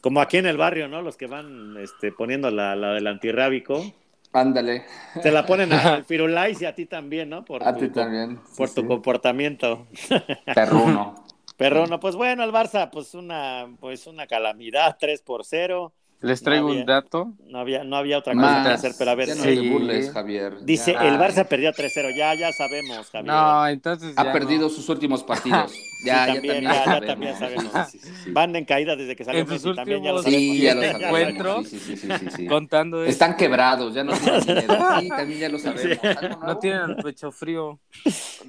Como 0.00 0.20
aquí 0.20 0.36
en 0.38 0.46
el 0.46 0.56
barrio, 0.56 0.88
¿no? 0.88 1.02
Los 1.02 1.16
que 1.16 1.26
van 1.26 1.76
este, 1.78 2.12
poniendo 2.12 2.50
la, 2.50 2.76
la 2.76 2.92
del 2.94 3.06
antirrábico. 3.06 3.94
Ándale. 4.32 4.84
Te 5.20 5.30
la 5.30 5.46
ponen 5.46 5.72
al 5.72 6.04
Firulais 6.04 6.60
y 6.62 6.64
a 6.66 6.74
ti 6.74 6.86
también, 6.86 7.30
¿no? 7.30 7.44
Por 7.44 7.64
A 7.64 7.72
tu, 7.72 7.80
ti 7.80 7.88
también. 7.90 8.40
Por 8.54 8.68
Sí, 8.68 8.74
tu 8.74 8.84
comportamiento. 8.86 9.86
Perruno. 10.52 11.14
Pero 11.56 11.86
no, 11.86 12.00
pues 12.00 12.16
bueno, 12.16 12.42
el 12.44 12.50
Barça, 12.52 12.90
pues 12.90 13.14
una, 13.14 13.76
pues 13.80 14.06
una 14.06 14.26
calamidad, 14.26 14.96
3 14.98 15.22
por 15.22 15.44
0. 15.44 15.94
Les 16.22 16.40
traigo 16.42 16.66
No 16.66 16.70
había- 16.70 16.80
un 16.82 16.86
dato. 16.86 17.32
No 17.48 17.58
había, 17.58 17.84
no 17.84 17.96
había 17.96 18.18
otra 18.18 18.34
cosa 18.34 18.62
que 18.62 18.68
hacer, 18.70 18.92
pero 18.98 19.10
a 19.10 19.14
ver. 19.16 19.28
Ya 19.28 19.34
no 19.34 19.42
te 19.42 19.56
Sí. 19.56 19.68
burles, 19.68 20.10
Javier. 20.12 20.54
dice, 20.64 20.92
Ya. 20.92 21.08
el 21.08 21.14
Barça 21.18 21.46
perdió 21.46 21.72
3-0, 21.72 22.10
ya, 22.16 22.34
ya 22.34 22.52
sabemos, 22.52 23.10
Javier. 23.10 23.26
No, 23.34 23.66
entonces 23.68 24.12
Ha 24.16 24.24
ya 24.24 24.32
perdido 24.32 24.68
sus 24.68 24.88
últimos 24.88 25.22
partidos. 25.24 25.72
Ya, 26.04 26.26
ya 26.26 26.34
también, 26.34 26.54
también, 26.54 26.62
ya- 26.62 26.74
ya 26.78 26.84
sabemos. 26.84 27.06
también 27.06 27.38
sabemos. 27.38 27.90
Sí, 27.90 27.98
sí, 27.98 28.10
sí. 28.24 28.30
Van 28.32 28.54
en 28.56 28.64
caída 28.64 28.96
desde 28.96 29.14
que 29.16 29.24
salió 29.24 29.40
En 29.40 29.46
sus 29.48 29.64
Messi, 29.64 29.76
también 29.76 30.02
ya 30.02 30.10
lo 30.12 30.16
últimos 30.18 30.32
sabemos. 30.34 30.56
Sí, 30.56 30.62
ya 30.62 30.74
lo 30.74 30.80
sabemos. 30.82 31.02
encuentros. 31.04 31.68
Sí, 31.68 31.78
sí, 31.78 31.96
sí, 31.96 32.08
sí, 32.20 32.26
sí. 32.36 32.46
Contando 32.46 33.00
esto, 33.02 33.10
Están 33.12 33.36
quebrados, 33.36 33.94
ya 33.94 34.04
no 34.04 34.12
tienen 34.12 34.40
dinero. 34.40 34.78
Sí, 35.00 35.08
también 35.08 35.40
ya 35.40 35.48
lo 35.48 35.58
sabemos. 35.58 36.04
¿Algo 36.16 36.46
no 36.46 36.58
tienen 36.58 36.90
el 36.90 36.96
pecho 36.96 37.30
frío. 37.32 37.78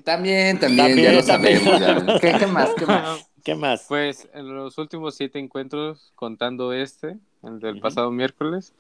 También, 0.04 0.60
también, 0.60 0.88
También, 0.88 1.12
ya 1.12 1.20
lo 1.20 1.24
también. 1.26 1.60
sabemos. 1.64 2.08
ya. 2.08 2.20
¿Qué, 2.20 2.34
qué 2.40 2.48
más? 2.48 2.70
¿Qué 2.78 2.86
más? 2.86 3.30
¿Qué 3.44 3.56
más? 3.56 3.86
Pues 3.90 4.30
en 4.34 4.56
los 4.56 4.78
últimos 4.78 5.16
siete 5.16 5.38
encuentros, 5.40 6.14
contando 6.16 6.72
este, 6.72 7.18
el 7.44 7.60
del 7.60 7.74
Ujú. 7.74 7.82
pasado 7.82 8.10
miércoles, 8.12 8.74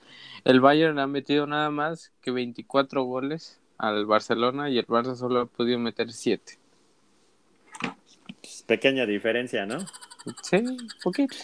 el 0.45 0.61
Bayern 0.61 0.99
ha 0.99 1.07
metido 1.07 1.45
nada 1.47 1.69
más 1.69 2.11
que 2.21 2.31
24 2.31 3.03
goles 3.03 3.59
al 3.77 4.05
Barcelona 4.05 4.69
y 4.69 4.77
el 4.77 4.87
Barça 4.87 5.15
solo 5.15 5.41
ha 5.41 5.45
podido 5.47 5.79
meter 5.79 6.11
7. 6.13 6.57
Pues, 8.41 8.63
pequeña 8.65 9.05
diferencia, 9.05 9.65
¿no? 9.65 9.79
Sí, 10.41 10.55
un 10.57 10.87
poquito. 11.03 11.35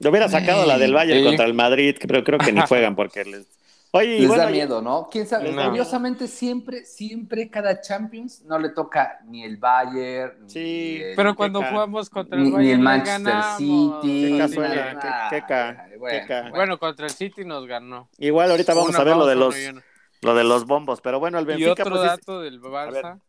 Yo 0.00 0.10
hubiera 0.10 0.28
sacado 0.28 0.66
la 0.66 0.76
del 0.76 0.92
Bayern 0.92 1.20
Sí. 1.20 1.24
contra 1.26 1.46
el 1.46 1.54
Madrid, 1.54 1.96
pero 2.00 2.24
creo 2.24 2.38
que 2.40 2.52
ni 2.52 2.60
juegan 2.68 2.96
porque 2.96 3.24
les... 3.24 3.46
Oye, 3.96 4.16
y 4.16 4.20
Les 4.22 4.28
bueno, 4.28 4.42
da 4.42 4.50
y- 4.50 4.54
miedo, 4.54 4.82
¿no? 4.82 5.08
¿Quién 5.08 5.24
sabe? 5.24 5.52
No. 5.52 5.68
Curiosamente, 5.68 6.26
siempre, 6.26 6.84
siempre 6.84 7.48
cada 7.48 7.80
Champions 7.80 8.42
no 8.44 8.58
le 8.58 8.70
toca 8.70 9.20
ni 9.26 9.44
el 9.44 9.56
Bayern, 9.56 10.50
Sí, 10.50 10.96
ni 10.98 11.02
el, 11.10 11.14
Pero 11.14 11.36
cuando 11.36 11.60
ca- 11.60 11.70
jugamos 11.70 12.10
contra 12.10 12.36
el 12.36 12.44
ni, 12.44 12.50
Bayern 12.50 12.66
ni 12.66 12.72
el 12.72 12.78
Manchester 12.80 13.32
ganamos. 13.32 13.56
City. 13.56 14.22
Qué 14.24 14.30
ni 14.32 14.38
casualidad, 14.38 14.94
nada. 14.94 15.28
qué- 15.30 15.36
qué 15.40 15.46
ca- 15.46 15.86
Ay, 15.90 15.98
bueno, 15.98 16.18
qué 16.20 16.26
ca- 16.26 16.50
bueno. 16.50 16.78
Contra 16.78 17.06
el 17.06 17.12
City 17.12 17.44
nos 17.44 17.66
ganó. 17.68 18.08
Igual 18.18 18.50
ahorita 18.50 18.74
vamos 18.74 18.96
a 18.96 19.04
ver 19.04 19.16
lo 19.16 19.26
de 19.26 19.36
los. 19.36 19.54
Lo 20.22 20.34
de 20.34 20.42
los 20.42 20.64
bombos, 20.64 21.00
pero 21.02 21.20
bueno, 21.20 21.38
el 21.38 21.44
Y 21.44 21.48
Benfica 21.48 21.72
otro 21.72 21.90
pues, 21.90 22.00
es- 22.02 22.08
dato 22.08 22.40
del 22.40 22.58
ver, 22.58 22.70
Barça, 22.72 23.20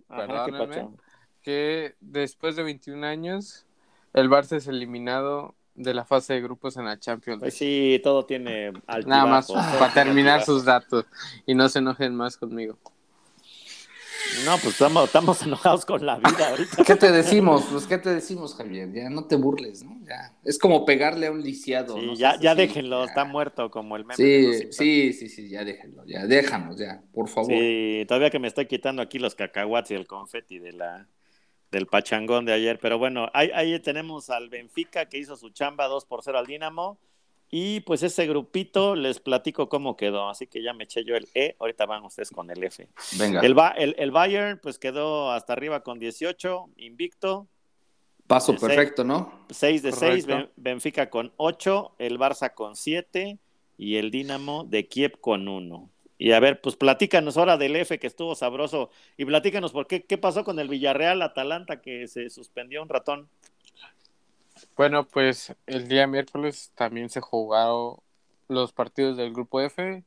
que 1.41 1.95
después 1.99 2.55
de 2.55 2.63
21 2.63 3.03
años, 3.03 3.65
el 4.13 4.29
Barça 4.29 4.55
es 4.55 4.67
eliminado 4.67 5.55
de 5.75 5.93
la 5.93 6.05
fase 6.05 6.33
de 6.33 6.41
grupos 6.41 6.77
en 6.77 6.85
la 6.85 6.99
Champions. 6.99 7.39
Pues 7.39 7.53
sí, 7.53 7.99
todo 8.03 8.25
tiene 8.25 8.67
altibajos. 8.87 9.05
Nada 9.07 9.25
más 9.25 9.51
para 9.51 9.93
terminar 9.93 10.39
altibajos. 10.39 10.45
sus 10.45 10.65
datos 10.65 11.05
y 11.45 11.53
no 11.53 11.69
se 11.69 11.79
enojen 11.79 12.15
más 12.15 12.37
conmigo. 12.37 12.77
No, 14.43 14.57
pues 14.57 14.73
estamos, 14.73 15.05
estamos 15.05 15.41
enojados 15.43 15.85
con 15.85 16.05
la 16.05 16.17
vida 16.17 16.27
ahorita. 16.49 16.83
¿Qué 16.83 16.95
te 16.95 17.11
decimos? 17.11 17.65
Pues, 17.71 17.85
¿qué 17.85 17.97
te 17.97 18.09
decimos, 18.09 18.55
Javier? 18.55 18.91
Ya 18.91 19.09
no 19.09 19.25
te 19.25 19.35
burles, 19.35 19.83
¿no? 19.83 19.97
Ya. 20.05 20.33
Es 20.43 20.57
como 20.57 20.85
pegarle 20.85 21.27
a 21.27 21.31
un 21.31 21.41
lisiado. 21.41 21.95
Sí, 21.95 22.05
¿no? 22.05 22.13
ya, 22.15 22.39
ya 22.39 22.55
déjenlo, 22.55 23.03
ya. 23.03 23.09
está 23.09 23.23
muerto 23.23 23.69
como 23.69 23.95
el 23.95 24.05
meme. 24.05 24.15
Sí, 24.15 24.71
sí, 24.71 25.13
sí, 25.13 25.29
sí, 25.29 25.49
ya 25.49 25.63
déjenlo, 25.63 26.05
ya, 26.05 26.25
déjanos, 26.25 26.77
ya, 26.77 27.01
por 27.13 27.29
favor. 27.29 27.51
Sí, 27.51 28.03
todavía 28.07 28.29
que 28.29 28.39
me 28.39 28.47
estoy 28.47 28.65
quitando 28.65 29.01
aquí 29.01 29.19
los 29.19 29.35
cacahuates 29.35 29.91
y 29.91 29.93
el 29.95 30.07
confeti 30.07 30.59
de 30.59 30.73
la, 30.73 31.07
del 31.75 31.87
pachangón 31.87 32.45
de 32.45 32.53
ayer. 32.53 32.79
Pero 32.79 32.97
bueno, 32.97 33.29
ahí, 33.33 33.51
ahí 33.53 33.77
tenemos 33.79 34.29
al 34.29 34.47
Benfica 34.49 35.07
que 35.09 35.17
hizo 35.17 35.35
su 35.35 35.49
chamba 35.49 35.87
2 35.87 36.05
por 36.05 36.23
0 36.23 36.39
al 36.39 36.45
Dinamo. 36.45 36.97
Y 37.51 37.81
pues 37.81 38.01
ese 38.01 38.25
grupito 38.27 38.95
les 38.95 39.19
platico 39.19 39.67
cómo 39.69 39.95
quedó. 39.97 40.29
Así 40.29 40.47
que 40.47 40.63
ya 40.63 40.73
me 40.73 40.85
eché 40.85 41.03
yo 41.03 41.15
el 41.15 41.27
E. 41.35 41.55
Ahorita 41.59 41.85
van 41.85 42.03
ustedes 42.03 42.31
con 42.31 42.49
el 42.49 42.63
F. 42.63 42.87
Venga, 43.19 43.41
El, 43.41 43.53
Ba- 43.53 43.75
el, 43.77 43.93
el 43.99 44.11
Bayern 44.11 44.59
pues 44.63 44.79
quedó 44.79 45.31
hasta 45.31 45.51
arriba 45.53 45.81
con 45.81 45.99
18, 45.99 46.69
invicto. 46.77 47.47
paso 48.25 48.55
perfecto, 48.55 49.03
¿no? 49.03 49.45
6 49.49 49.83
de 49.83 49.91
6, 49.91 50.25
Correcto. 50.25 50.51
Benfica 50.55 51.09
con 51.09 51.33
8, 51.37 51.95
el 51.99 52.17
Barça 52.17 52.53
con 52.53 52.75
7 52.75 53.37
y 53.77 53.97
el 53.97 54.09
Dinamo 54.11 54.63
de 54.63 54.87
Kiev 54.87 55.19
con 55.19 55.47
1. 55.47 55.89
Y 56.17 56.31
a 56.31 56.39
ver, 56.39 56.61
pues 56.61 56.75
platícanos 56.75 57.37
ahora 57.37 57.57
del 57.57 57.75
F 57.75 57.99
que 57.99 58.07
estuvo 58.07 58.35
sabroso 58.35 58.89
y 59.17 59.25
platícanos 59.25 59.73
por 59.73 59.87
qué, 59.87 60.03
qué 60.03 60.17
pasó 60.17 60.43
con 60.43 60.59
el 60.59 60.69
Villarreal 60.69 61.21
Atalanta 61.21 61.81
que 61.81 62.07
se 62.07 62.29
suspendió 62.29 62.81
un 62.81 62.89
ratón. 62.89 63.27
Bueno, 64.77 65.05
pues 65.05 65.53
el 65.67 65.87
día 65.87 66.07
miércoles 66.07 66.71
también 66.75 67.09
se 67.09 67.19
jugaron 67.21 67.97
los 68.47 68.71
partidos 68.71 69.17
del 69.17 69.33
grupo 69.33 69.59
F. 69.61 70.03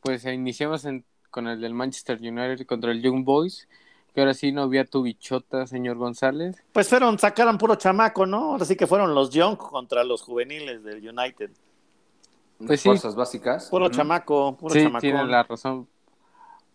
Pues 0.00 0.24
iniciamos 0.24 0.84
en- 0.84 1.04
con 1.30 1.48
el 1.48 1.60
del 1.60 1.74
Manchester 1.74 2.18
United 2.18 2.66
contra 2.66 2.92
el 2.92 3.02
Young 3.02 3.24
Boys, 3.24 3.68
que 4.14 4.20
ahora 4.20 4.34
sí 4.34 4.52
no 4.52 4.62
había 4.62 4.84
tu 4.84 5.02
bichota, 5.02 5.66
señor 5.66 5.96
González. 5.96 6.62
Pues 6.72 6.88
fueron, 6.88 7.18
sacaron 7.18 7.58
puro 7.58 7.74
chamaco, 7.76 8.26
¿no? 8.26 8.52
Ahora 8.52 8.64
sí 8.64 8.76
que 8.76 8.86
fueron 8.86 9.14
los 9.14 9.30
Young 9.30 9.56
contra 9.56 10.04
los 10.04 10.22
juveniles 10.22 10.84
del 10.84 11.08
United. 11.08 11.50
Pues 12.58 12.80
sí. 12.80 12.88
Fuerzas 12.88 13.14
básicas. 13.14 13.68
Puro 13.68 13.86
Ujú. 13.86 13.94
chamaco, 13.96 14.56
puro 14.56 14.72
sí, 14.74 14.80
chamacón. 14.82 15.00
tienen 15.00 15.30
la 15.30 15.42
razón. 15.42 15.88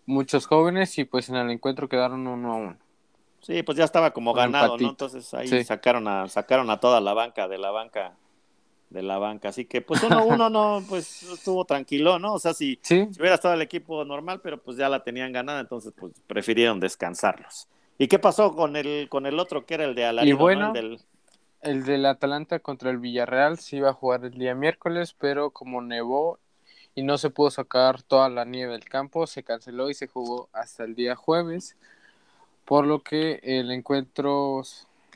Muchos 0.06 0.48
jóvenes 0.48 0.98
y 0.98 1.06
pues 1.06 1.30
en 1.30 1.36
el 1.36 1.50
encuentro 1.52 1.88
quedaron 1.88 2.26
uno 2.28 2.52
a 2.52 2.56
uno. 2.56 2.78
Sí, 3.42 3.64
pues 3.64 3.78
ya 3.78 3.86
estaba 3.86 4.12
como 4.12 4.32
Un 4.32 4.38
ganado, 4.38 4.66
empatito. 4.66 4.84
¿no? 4.86 4.90
Entonces 4.92 5.34
ahí 5.34 5.48
Sí. 5.48 5.64
sacaron 5.64 6.08
a 6.08 6.28
sacaron 6.28 6.70
a 6.70 6.80
toda 6.80 7.00
la 7.00 7.14
banca 7.14 7.48
de 7.48 7.58
la 7.58 7.72
banca 7.72 8.14
de 8.90 9.04
la 9.04 9.20
banca, 9.20 9.50
así 9.50 9.66
que 9.66 9.82
pues 9.84 10.02
uno 10.02 10.26
uno 10.26 10.50
no 10.50 10.82
pues 10.90 11.22
estuvo 11.24 11.64
tranquilo, 11.64 12.18
¿no? 12.18 12.34
O 12.34 12.40
sea, 12.40 12.54
si, 12.56 12.80
Sí, 12.82 13.08
si 13.12 13.20
hubiera 13.20 13.36
estado 13.36 13.54
el 13.54 13.62
equipo 13.62 14.04
normal, 14.04 14.42
pero 14.42 14.58
pues 14.62 14.78
ya 14.78 14.90
la 14.90 15.04
tenían 15.04 15.32
ganada, 15.32 15.60
entonces 15.60 15.94
pues 15.96 16.12
prefirieron 16.26 16.80
descansarlos. 16.80 17.68
¿Y 18.00 18.08
qué 18.08 18.18
pasó 18.18 18.56
con 18.56 18.76
el 18.76 19.08
con 19.08 19.28
el 19.28 19.38
otro 19.40 19.66
que 19.66 19.76
era 19.76 19.86
el 19.86 19.94
de 19.94 20.06
Alarido, 20.06 20.38
¿no? 20.38 20.42
bueno, 20.42 20.68
El 20.70 20.74
del- 20.74 21.00
el 21.62 21.84
del 21.84 22.06
Atalanta 22.06 22.60
contra 22.60 22.90
el 22.92 22.98
Villarreal 22.98 23.60
se 23.60 23.78
iba 23.78 23.90
a 23.90 23.94
jugar 23.94 24.24
el 24.26 24.32
día 24.32 24.56
miércoles, 24.56 25.16
pero 25.20 25.52
como 25.52 25.82
nevó 25.82 26.40
y 26.96 27.04
no 27.04 27.18
se 27.18 27.30
pudo 27.30 27.52
sacar 27.52 28.02
toda 28.04 28.30
la 28.30 28.46
nieve 28.46 28.74
del 28.74 28.86
campo, 28.86 29.28
se 29.28 29.44
canceló 29.44 29.90
y 29.90 29.94
se 29.94 30.08
jugó 30.08 30.50
hasta 30.54 30.84
el 30.84 30.96
día 30.96 31.16
jueves, 31.16 31.78
por 32.66 32.86
lo 32.86 33.04
que 33.04 33.40
el 33.44 33.72
encuentro 33.72 34.62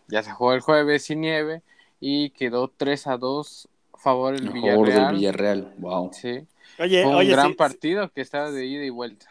ya 0.08 0.24
se 0.24 0.32
jugó 0.32 0.54
el 0.54 0.62
jueves 0.62 1.06
sin 1.06 1.22
nieve 1.22 1.62
y 2.00 2.32
quedó 2.32 2.68
3 2.70 3.08
a 3.08 3.18
2 3.18 3.70
a 3.94 3.98
favor 3.98 4.36
del 4.36 4.48
A 4.48 4.56
favor 4.56 4.92
del 4.92 5.06
Villarreal. 5.06 5.16
Villarreal, 5.16 5.74
wow. 5.78 6.12
Sí, 6.12 6.48
Oye, 6.78 7.04
fue 7.04 7.16
un 7.16 7.18
oye, 7.18 7.30
gran 7.30 7.50
sí, 7.50 7.56
partido 7.56 8.10
que 8.12 8.22
estaba 8.22 8.52
de 8.52 8.66
ida 8.66 8.84
y 8.86 8.90
vuelta. 8.90 9.28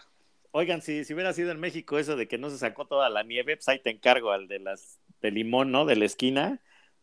Oigan, 0.50 0.83
si, 0.83 1.04
si 1.04 1.14
hubiera 1.14 1.33
sido 1.33 1.50
en 1.50 1.61
México 1.61 1.99
eso 1.99 2.16
de 2.16 2.28
que 2.28 2.38
no 2.38 2.50
se 2.50 2.59
sacó 2.59 2.87
toda 2.87 3.09
la 3.09 3.23
nieve, 3.23 3.57
pues 3.57 3.69
ahí 3.69 3.78
te 3.78 3.90
encargo 3.90 4.31
al 4.33 4.49
de 4.49 4.59
las 4.59 4.99
de 5.23 5.31
limón, 5.31 5.73
¿no? 5.73 5.87
De 5.87 5.97
la 5.97 6.04
esquina. 6.04 6.61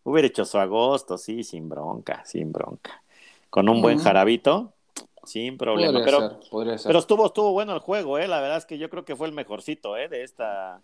Hubiera 0.10 0.28
hecho 0.28 0.44
su 0.44 0.58
agosto, 0.58 1.18
sí, 1.20 1.44
sin 1.44 1.70
bronca, 1.70 2.24
sin 2.26 2.52
bronca. 2.52 3.04
Con 3.52 3.70
un 3.70 3.80
buen 3.82 4.00
jarabito, 4.00 4.74
sin 5.24 5.58
problema. 5.58 6.00
Podría 6.00 6.06
Pero, 6.06 6.20
ser, 6.40 6.50
podría 6.50 6.78
ser. 6.80 6.90
pero 6.90 7.00
estuvo, 7.00 7.26
estuvo 7.28 7.52
bueno 7.52 7.74
el 7.74 7.80
juego, 7.80 8.18
¿eh? 8.18 8.28
La 8.28 8.40
verdad 8.42 8.58
es 8.58 8.66
que 8.66 8.78
yo 8.80 8.90
creo 8.90 9.06
que 9.06 9.16
fue 9.16 9.28
el 9.28 9.34
mejorcito, 9.34 9.98
¿eh? 9.98 10.08
De 10.08 10.24
esta, 10.24 10.82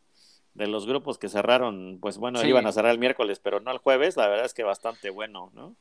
de 0.54 0.68
los 0.68 0.86
grupos 0.86 1.18
que 1.18 1.28
cerraron, 1.28 1.98
pues 2.00 2.18
bueno, 2.20 2.40
Sí. 2.40 2.48
iban 2.48 2.68
a 2.68 2.72
cerrar 2.72 2.92
el 2.92 3.00
miércoles, 3.00 3.40
pero 3.40 3.60
no 3.60 3.72
el 3.72 3.80
jueves. 3.80 4.16
La 4.16 4.28
verdad 4.28 4.46
es 4.46 4.54
que 4.54 4.64
bastante 4.64 5.10
bueno, 5.10 5.50
¿no? 5.56 5.76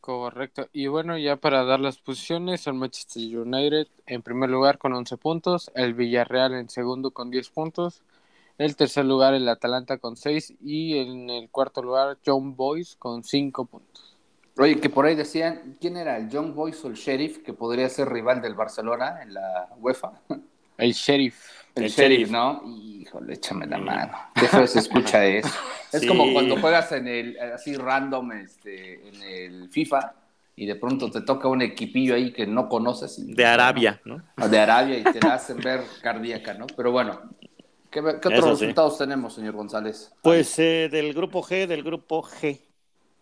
Correcto. 0.00 0.68
Y 0.72 0.86
bueno, 0.86 1.16
ya 1.18 1.36
para 1.36 1.64
dar 1.64 1.80
las 1.80 1.98
posiciones, 1.98 2.66
el 2.66 2.74
Manchester 2.74 3.22
United 3.38 3.88
en 4.06 4.22
primer 4.22 4.50
lugar 4.50 4.78
con 4.78 4.92
11 4.92 5.16
puntos, 5.16 5.70
el 5.74 5.94
Villarreal 5.94 6.54
en 6.54 6.68
segundo 6.68 7.10
con 7.10 7.30
10 7.30 7.48
puntos, 7.50 8.02
el 8.58 8.76
tercer 8.76 9.04
lugar 9.04 9.34
el 9.34 9.48
Atalanta 9.48 9.98
con 9.98 10.16
6 10.16 10.54
y 10.64 10.98
en 10.98 11.28
el 11.30 11.50
cuarto 11.50 11.82
lugar 11.82 12.18
John 12.24 12.56
Boys 12.56 12.96
con 12.98 13.22
5 13.24 13.64
puntos. 13.66 14.16
Oye, 14.58 14.80
que 14.80 14.88
por 14.88 15.04
ahí 15.04 15.14
decían, 15.14 15.76
¿quién 15.80 15.98
era 15.98 16.16
el 16.16 16.30
Young 16.30 16.54
Boys 16.54 16.82
o 16.84 16.88
el 16.88 16.94
Sheriff 16.94 17.38
que 17.44 17.52
podría 17.52 17.88
ser 17.90 18.08
rival 18.08 18.40
del 18.40 18.54
Barcelona 18.54 19.20
en 19.22 19.34
la 19.34 19.68
UEFA? 19.78 20.12
El 20.78 20.92
Sheriff. 20.92 21.42
El, 21.74 21.84
El 21.84 21.90
Sheriff, 21.90 22.18
Sheriff. 22.28 22.30
¿no? 22.30 22.62
Híjole, 22.66 23.32
échame 23.32 23.66
la 23.66 23.78
mano. 23.78 24.12
Qué 24.34 24.46
feo 24.46 24.66
se 24.66 24.78
escucha 24.80 25.24
eso. 25.26 25.48
Es 25.90 26.02
Sí. 26.02 26.06
como 26.06 26.30
cuando 26.34 26.58
juegas 26.60 26.92
en 26.92 27.08
el, 27.08 27.38
así 27.38 27.74
random, 27.76 28.32
este, 28.32 29.08
en 29.08 29.22
el 29.22 29.68
FIFA 29.70 30.12
y 30.54 30.66
de 30.66 30.76
pronto 30.76 31.10
te 31.10 31.22
toca 31.22 31.48
un 31.48 31.62
equipillo 31.62 32.14
ahí 32.14 32.30
que 32.30 32.46
no 32.46 32.68
conoces. 32.68 33.18
y- 33.18 33.32
De 33.34 33.46
Arabia, 33.46 34.00
¿no? 34.04 34.22
De 34.50 34.58
Arabia 34.58 34.98
y 34.98 35.04
te 35.04 35.18
la 35.20 35.34
hacen 35.34 35.56
ver 35.58 35.82
cardíaca, 36.02 36.52
¿no? 36.52 36.66
Pero 36.76 36.92
bueno, 36.92 37.20
¿qué, 38.02 38.20
qué 38.20 38.28
otros 38.28 38.46
Eso 38.46 38.56
sí. 38.56 38.66
resultados 38.66 38.98
tenemos, 38.98 39.34
señor 39.34 39.54
González? 39.54 40.12
Pues 40.22 40.58
eh, 40.58 40.88
del 40.90 41.14
grupo 41.14 41.42
G, 41.42 41.66
del 41.66 41.82
grupo 41.82 42.22
G. 42.22 42.60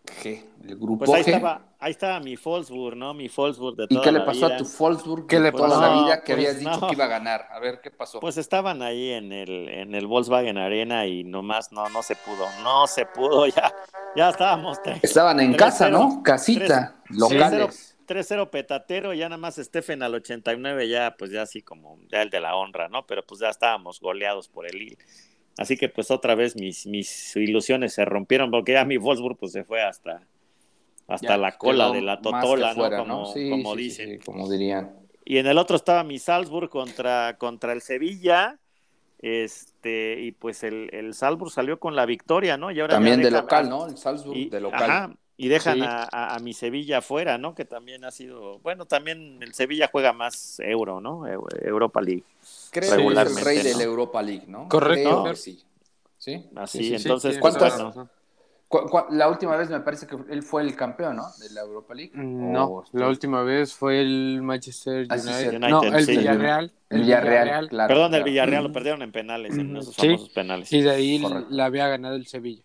G, 0.06 0.44
el 0.68 0.76
grupo 0.76 1.04
Pues 1.06 1.12
ahí 1.14 1.22
G. 1.22 1.28
estaba, 1.28 1.76
ahí 1.78 1.90
estaba 1.92 2.20
mi 2.20 2.36
Wolfsburg, 2.36 2.96
¿no? 2.96 3.14
Mi 3.14 3.28
Wolfsburg 3.28 3.76
de 3.76 3.86
¿Y 3.88 3.94
toda 3.94 4.04
qué 4.04 4.12
le 4.12 4.18
la 4.18 4.24
pasó 4.26 4.46
a 4.46 4.56
tu 4.56 4.64
Wolfsburg 4.78 5.26
¿Qué 5.26 5.40
le 5.40 5.52
pasó? 5.52 5.80
la 5.80 5.88
No, 5.88 6.04
vida 6.04 6.22
que 6.22 6.34
pues 6.34 6.46
habías 6.48 6.58
dicho 6.58 6.80
no. 6.80 6.86
que 6.88 6.94
iba 6.94 7.04
a 7.04 7.08
ganar? 7.08 7.48
A 7.50 7.58
ver, 7.58 7.80
¿qué 7.80 7.90
pasó? 7.90 8.20
Pues 8.20 8.36
estaban 8.36 8.82
ahí 8.82 9.10
en 9.12 9.32
el, 9.32 9.68
en 9.68 9.94
el 9.94 10.06
Volkswagen 10.06 10.58
Arena 10.58 11.06
y 11.06 11.24
nomás 11.24 11.72
no, 11.72 11.88
no 11.88 12.02
se 12.02 12.16
pudo, 12.16 12.46
no 12.62 12.86
se 12.86 13.06
pudo, 13.06 13.46
ya, 13.48 13.72
ya 14.16 14.30
estábamos 14.30 14.82
tres- 14.82 15.00
Estaban 15.02 15.40
en 15.40 15.52
3-0, 15.52 15.56
casa, 15.56 15.88
¿no? 15.88 16.22
Casita, 16.22 16.96
locales. 17.08 17.93
3-0 18.06 18.50
petatero, 18.50 19.12
ya 19.14 19.28
nada 19.28 19.38
más 19.38 19.56
Stephen 19.56 20.02
al 20.02 20.14
89, 20.14 20.88
ya 20.88 21.16
pues 21.18 21.30
ya 21.30 21.42
así 21.42 21.62
como 21.62 21.98
ya 22.10 22.22
el 22.22 22.30
de 22.30 22.40
la 22.40 22.56
honra, 22.56 22.88
¿no? 22.88 23.06
Pero 23.06 23.24
pues 23.26 23.40
ya 23.40 23.48
estábamos 23.50 24.00
goleados 24.00 24.48
por 24.48 24.66
el 24.66 24.78
Lille. 24.78 24.98
Así 25.56 25.76
que 25.76 25.88
pues 25.88 26.10
otra 26.10 26.34
vez 26.34 26.56
mis, 26.56 26.86
mis 26.86 27.36
ilusiones 27.36 27.94
se 27.94 28.04
rompieron 28.04 28.50
porque 28.50 28.72
ya 28.72 28.84
mi 28.84 28.96
Wolfsburg 28.96 29.36
pues 29.38 29.52
se 29.52 29.64
fue 29.64 29.82
hasta, 29.82 30.26
hasta 31.06 31.28
Ya 31.28 31.36
la 31.36 31.56
cola 31.58 31.90
de 31.90 32.02
la 32.02 32.20
totola, 32.20 32.74
¿no? 32.74 32.90
Como, 32.96 33.26
Sí, 33.26 33.50
como 33.50 33.74
sí, 33.74 33.82
dicen. 33.82 34.10
sí, 34.10 34.18
como 34.24 34.48
dirían. 34.50 34.96
Y 35.24 35.38
en 35.38 35.46
el 35.46 35.58
otro 35.58 35.76
estaba 35.76 36.04
mi 36.04 36.18
Salzburg 36.18 36.68
contra, 36.70 37.36
contra 37.38 37.72
el 37.72 37.82
Sevilla. 37.82 38.58
Este, 39.18 40.20
y 40.20 40.32
pues 40.32 40.62
el, 40.64 40.90
el 40.92 41.14
Salzburg 41.14 41.50
salió 41.50 41.78
con 41.80 41.96
la 41.96 42.04
victoria, 42.04 42.58
¿no? 42.58 42.70
Y 42.70 42.80
ahora 42.80 42.94
También 42.94 43.22
de 43.22 43.30
local, 43.30 43.68
¿no? 43.70 43.86
El 43.86 43.96
Salzburg 43.96 44.36
Y, 44.36 44.50
de 44.50 44.60
local. 44.60 44.82
ajá, 44.82 45.14
y 45.36 45.48
dejan 45.48 45.76
Sí. 45.78 45.82
a, 45.82 46.08
a- 46.10 46.34
a 46.36 46.38
mi 46.38 46.52
Sevilla 46.52 46.98
afuera, 46.98 47.38
¿no? 47.38 47.54
Que 47.54 47.64
también 47.64 48.04
ha 48.04 48.10
sido, 48.10 48.58
bueno, 48.60 48.86
también 48.86 49.42
el 49.42 49.52
Sevilla 49.54 49.88
juega 49.90 50.12
más 50.12 50.60
euro, 50.60 51.00
¿no? 51.00 51.22
Eu- 51.26 51.46
Europa 51.64 52.00
League. 52.00 52.24
Creo 52.70 52.82
que 52.96 53.04
es 53.06 53.38
el 53.38 53.44
rey 53.44 53.58
¿no? 53.58 53.62
de 53.64 53.74
la 53.74 53.82
Europa 53.82 54.22
League, 54.22 54.44
¿no? 54.46 54.68
Correcto. 54.68 55.22
Creo 55.22 55.34
sí. 55.36 55.62
¿Sí? 56.18 56.44
Así, 56.56 56.78
Sí, 56.78 56.84
sí, 56.84 56.90
sí. 56.98 57.02
entonces, 57.02 57.38
toda 57.40 57.52
la 57.52 57.58
bueno, 57.58 57.84
razón. 57.88 58.10
Cu- 58.66 58.86
cu- 58.88 59.04
La 59.10 59.28
última 59.28 59.56
vez 59.56 59.68
me 59.68 59.78
parece 59.80 60.06
que 60.06 60.16
él 60.30 60.42
fue 60.42 60.62
el 60.62 60.74
campeón, 60.74 61.16
¿no? 61.16 61.24
De 61.38 61.50
la 61.50 61.60
Europa 61.60 61.94
League. 61.94 62.12
No, 62.14 62.64
O- 62.66 62.84
la 62.92 63.08
última 63.08 63.42
vez 63.42 63.74
fue 63.74 64.00
el 64.00 64.40
Manchester 64.42 65.06
Ah, 65.10 65.16
United. 65.16 65.58
no, 65.60 65.82
el 65.82 66.04
sí. 66.06 66.16
Villarreal. 66.16 66.72
El 66.88 67.00
Villarreal, 67.02 67.68
claro. 67.68 67.88
perdón, 67.88 68.14
el. 68.14 68.24
Villarreal 68.24 68.64
lo 68.64 68.72
perdieron 68.72 69.02
en 69.02 69.12
penales, 69.12 69.56
en 69.58 69.76
esos 69.76 69.94
sí. 69.94 70.06
famosos 70.06 70.28
penales. 70.30 70.72
Y 70.72 70.80
de 70.80 70.90
ahí 70.90 71.20
Correcto. 71.20 71.46
la 71.50 71.64
había 71.66 71.88
ganado 71.88 72.14
el 72.16 72.26
Sevilla. 72.26 72.62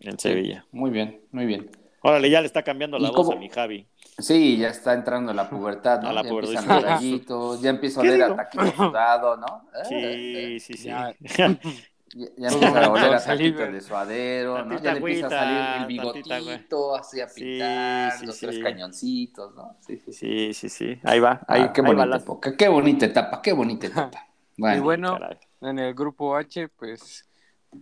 El 0.00 0.18
Sevilla. 0.18 0.66
Muy 0.72 0.90
bien, 0.90 1.20
muy 1.32 1.46
bien. 1.46 1.70
Órale, 2.02 2.30
ya 2.30 2.40
le 2.40 2.46
está 2.46 2.62
cambiando 2.62 2.98
la 2.98 3.08
¿Y 3.08 3.10
voz 3.10 3.16
cómo? 3.16 3.32
a 3.32 3.36
mi 3.36 3.48
Javi. 3.48 3.86
Sí, 4.18 4.58
ya 4.58 4.68
está 4.68 4.92
entrando 4.94 5.32
la 5.32 5.48
pubertad, 5.48 6.02
¿no? 6.02 6.08
A 6.08 6.12
la 6.12 6.22
ya 6.22 6.28
pubertad. 6.28 6.62
empiezan 6.62 6.68
los 6.68 6.82
gallitos, 6.82 7.62
ya 7.62 7.70
empieza 7.70 8.00
a 8.00 8.02
¿Qué 8.02 8.08
oler 8.08 8.22
digo? 8.22 8.32
a 8.32 8.36
taquito 8.36 8.74
sudado, 8.74 9.36
¿no? 9.36 9.68
Eh, 9.74 10.28
eh, 10.32 10.54
Sí, 10.58 10.60
sí, 10.60 10.76
sí. 10.76 10.88
Ya. 10.88 11.14
Ya, 12.12 12.26
ya 12.36 12.48
empieza 12.48 12.80
a 12.80 12.90
oler 12.90 13.12
a 13.14 13.20
de 13.70 13.80
suadero, 13.80 14.64
¿no? 14.64 14.80
Ya 14.80 14.90
le 14.92 14.98
empieza 14.98 15.28
a 15.28 15.30
salir 15.30 15.58
el 15.72 15.86
bigotito, 15.86 16.94
así 16.96 17.20
a 17.20 17.32
pintar, 17.32 18.18
sí, 18.18 18.26
los 18.26 18.36
sí. 18.36 18.46
tres 18.46 18.58
cañoncitos, 18.58 19.54
¿no? 19.54 19.76
Sí, 19.80 19.96
sí, 19.98 20.12
sí. 20.12 20.18
Sí, 20.18 20.54
sí, 20.54 20.68
sí. 20.68 21.00
Ahí 21.04 21.20
va. 21.20 21.40
Ahí, 21.48 21.62
Ah, 21.62 21.72
qué 21.72 21.80
ahí 21.82 21.94
va 21.94 22.06
la- 22.06 22.16
época, 22.16 22.56
qué 22.56 22.68
bonita 22.68 23.06
etapa, 23.06 23.40
qué 23.42 23.52
bonita 23.52 23.86
etapa. 23.86 24.26
Bueno, 24.56 24.76
y 24.76 24.80
bueno, 24.80 25.18
caray. 25.18 25.38
en 25.60 25.78
el 25.78 25.94
grupo 25.94 26.36
H, 26.36 26.68
pues 26.70 27.24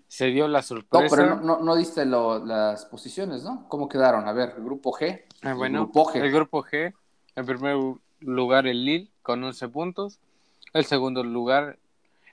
se 0.06 0.26
dio 0.26 0.48
la 0.48 0.58
no, 0.58 0.62
sorpresa. 0.62 1.06
pero 1.16 1.36
no, 1.36 1.40
no, 1.42 1.58
no 1.60 1.76
diste 1.76 2.04
lo- 2.04 2.44
las 2.44 2.84
posiciones, 2.86 3.42
¿no? 3.44 3.66
¿Cómo 3.68 3.88
quedaron? 3.88 4.28
A 4.28 4.32
ver, 4.32 4.54
grupo 4.58 4.92
G. 4.92 5.22
Ah, 5.42 5.52
el 5.52 5.72
grupo 5.72 6.04
G. 6.12 6.16
el 6.22 6.32
grupo 6.32 6.64
G, 6.64 6.92
en 7.36 7.46
primer 7.46 7.76
lugar 8.20 8.66
el 8.66 8.84
Lille 8.84 9.10
con 9.22 9.42
11 9.44 9.68
puntos, 9.68 10.18
el 10.72 10.84
segundo 10.84 11.22
lugar 11.24 11.78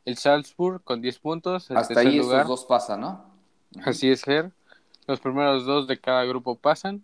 el 0.05 0.17
Salzburg 0.17 0.83
con 0.83 1.01
10 1.01 1.19
puntos, 1.19 1.71
el 1.71 1.77
Hasta 1.77 2.00
ahí 2.00 2.17
lugar, 2.17 2.41
esos 2.41 2.50
dos 2.50 2.65
pasan, 2.65 3.01
¿no? 3.01 3.25
así 3.85 4.09
es 4.12 4.24
Ger, 4.24 4.51
los 5.07 5.19
primeros 5.19 5.65
dos 5.65 5.88
de 5.88 6.00
cada 6.00 6.24
grupo 6.25 6.55
pasan, 6.55 7.03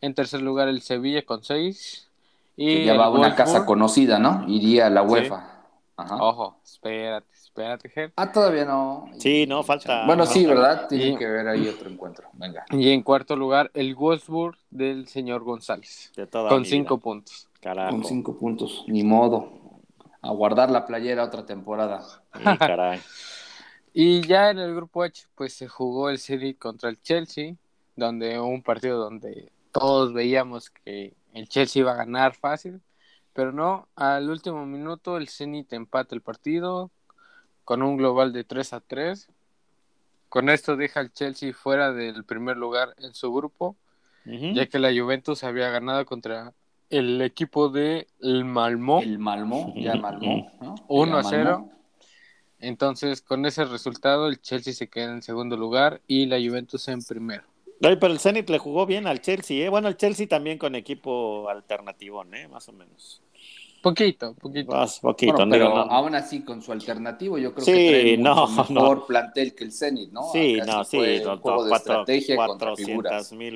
en 0.00 0.14
tercer 0.14 0.40
lugar 0.42 0.68
el 0.68 0.82
Sevilla 0.82 1.24
con 1.24 1.44
6 1.44 2.08
y 2.56 2.66
Que 2.78 2.84
ya 2.86 2.94
va 2.94 3.04
a 3.06 3.10
una 3.10 3.34
casa 3.34 3.64
conocida, 3.66 4.18
¿no? 4.18 4.44
Iría 4.48 4.86
a 4.86 4.90
la 4.90 5.02
UEFA. 5.02 5.62
Ajá. 5.96 6.16
Ojo, 6.16 6.58
espérate, 6.64 7.28
espérate 7.50 7.88
Ger. 7.90 8.12
Ah, 8.16 8.30
todavía 8.30 8.64
no. 8.64 9.10
Sí, 9.18 9.46
no, 9.46 9.62
falta- 9.62 10.06
Bueno, 10.06 10.24
sí, 10.24 10.46
¿verdad? 10.46 10.86
Tiene 10.88 11.08
Y- 11.08 11.16
que 11.16 11.26
ver 11.26 11.48
ahí 11.48 11.68
otro 11.68 11.90
encuentro. 11.90 12.28
Venga. 12.34 12.64
Y 12.70 12.90
en 12.90 13.02
cuarto 13.02 13.36
lugar 13.36 13.70
el 13.74 13.94
Wolfsburg 13.94 14.56
del 14.70 15.08
señor 15.08 15.42
González 15.42 16.12
De 16.16 16.26
toda 16.26 16.48
con 16.48 16.60
mi 16.62 16.66
5 16.68 16.96
vida. 16.96 17.02
puntos. 17.02 17.48
Carajo. 17.60 17.90
Con 17.90 18.04
cinco 18.04 18.38
puntos. 18.38 18.84
Ni 18.88 19.02
modo. 19.02 19.52
A 20.22 20.30
guardar 20.30 20.70
la 20.70 20.86
playera 20.86 21.24
otra 21.24 21.44
temporada. 21.44 22.00
Sí, 22.34 22.44
caray. 22.58 23.00
Y 23.92 24.20
ya 24.22 24.50
en 24.50 24.58
el 24.60 24.72
grupo 24.74 25.02
H, 25.02 25.26
pues 25.34 25.52
se 25.52 25.66
jugó 25.66 26.10
el 26.10 26.20
Zenit 26.20 26.58
contra 26.58 26.88
el 26.90 27.02
Chelsea, 27.02 27.56
donde 27.96 28.38
un 28.38 28.62
partido 28.62 28.98
donde 28.98 29.50
todos 29.72 30.12
veíamos 30.12 30.70
que 30.70 31.14
el 31.34 31.48
Chelsea 31.48 31.80
iba 31.80 31.90
a 31.92 31.96
ganar 31.96 32.34
fácil, 32.36 32.80
pero 33.32 33.50
no, 33.50 33.88
al 33.96 34.30
último 34.30 34.64
minuto 34.64 35.16
el 35.16 35.28
Zenit 35.28 35.72
empata 35.72 36.14
el 36.14 36.20
partido 36.20 36.92
con 37.70 37.82
un 37.82 37.96
global 37.96 38.32
de 38.32 38.42
3 38.42 38.72
a 38.72 38.80
3. 38.80 39.28
Con 40.28 40.48
esto 40.48 40.74
deja 40.74 40.98
al 40.98 41.12
Chelsea 41.12 41.52
fuera 41.52 41.92
del 41.92 42.24
primer 42.24 42.56
lugar 42.56 42.96
en 42.98 43.14
su 43.14 43.32
grupo, 43.32 43.76
ya 44.24 44.66
que 44.66 44.80
la 44.80 44.92
Juventus 44.92 45.44
había 45.44 45.70
ganado 45.70 46.04
contra 46.04 46.52
el 46.88 47.22
equipo 47.22 47.68
de 47.68 48.08
el. 48.18 48.38
El 49.00 49.20
Malmó, 49.20 49.72
ya 49.76 49.94
Malmó. 49.94 50.50
¿no? 50.60 50.74
1 50.88 51.16
a 51.16 51.22
Ya 51.22 51.28
0. 51.30 51.44
Malmó. 51.44 51.72
Entonces, 52.58 53.22
con 53.22 53.46
ese 53.46 53.64
resultado, 53.64 54.26
el 54.26 54.40
Chelsea 54.40 54.72
se 54.72 54.88
queda 54.88 55.12
en 55.12 55.22
segundo 55.22 55.56
lugar 55.56 56.00
y 56.08 56.26
la 56.26 56.38
Juventus 56.38 56.88
en 56.88 57.04
primero. 57.04 57.44
Ay, 57.82 57.98
pero 58.00 58.12
el 58.12 58.18
Zenit 58.18 58.50
le 58.50 58.58
jugó 58.58 58.84
bien 58.84 59.06
al 59.06 59.20
Chelsea, 59.20 59.64
¿eh? 59.64 59.68
Bueno, 59.68 59.86
el 59.86 59.96
Chelsea 59.96 60.26
también 60.26 60.58
con 60.58 60.74
equipo 60.74 61.48
alternativo, 61.48 62.24
¿eh? 62.32 62.48
Más 62.48 62.68
o 62.68 62.72
menos. 62.72 63.22
Poquito, 63.82 64.34
poquito. 64.34 64.72
Más 64.72 64.98
poquito, 65.00 65.32
Bueno, 65.34 65.54
digo, 65.54 65.66
pero 65.72 65.84
no. 65.86 65.90
aún 65.92 66.14
así, 66.14 66.42
con 66.42 66.60
su 66.60 66.70
alternativo, 66.72 67.38
yo 67.38 67.54
creo 67.54 67.64
Sí, 67.64 67.72
que 67.72 67.90
trae 67.90 68.16
no, 68.18 68.46
mucho 68.46 68.66
no. 68.72 68.80
mejor 68.82 69.06
plantel 69.06 69.54
que 69.54 69.64
el 69.64 69.72
Zenit, 69.72 70.12
¿no? 70.12 70.30
Sí, 70.32 70.60
Acá 70.60 70.72
no, 70.72 70.84
sí, 70.84 70.96
fue 70.98 71.26
un 71.26 71.38
juego 71.40 71.64
de 71.64 71.70
cuatro- 71.70 71.92
estrategia 71.94 72.36
contra 72.36 72.68
400 72.72 72.86
figuras. 72.86 73.32
mil. 73.32 73.54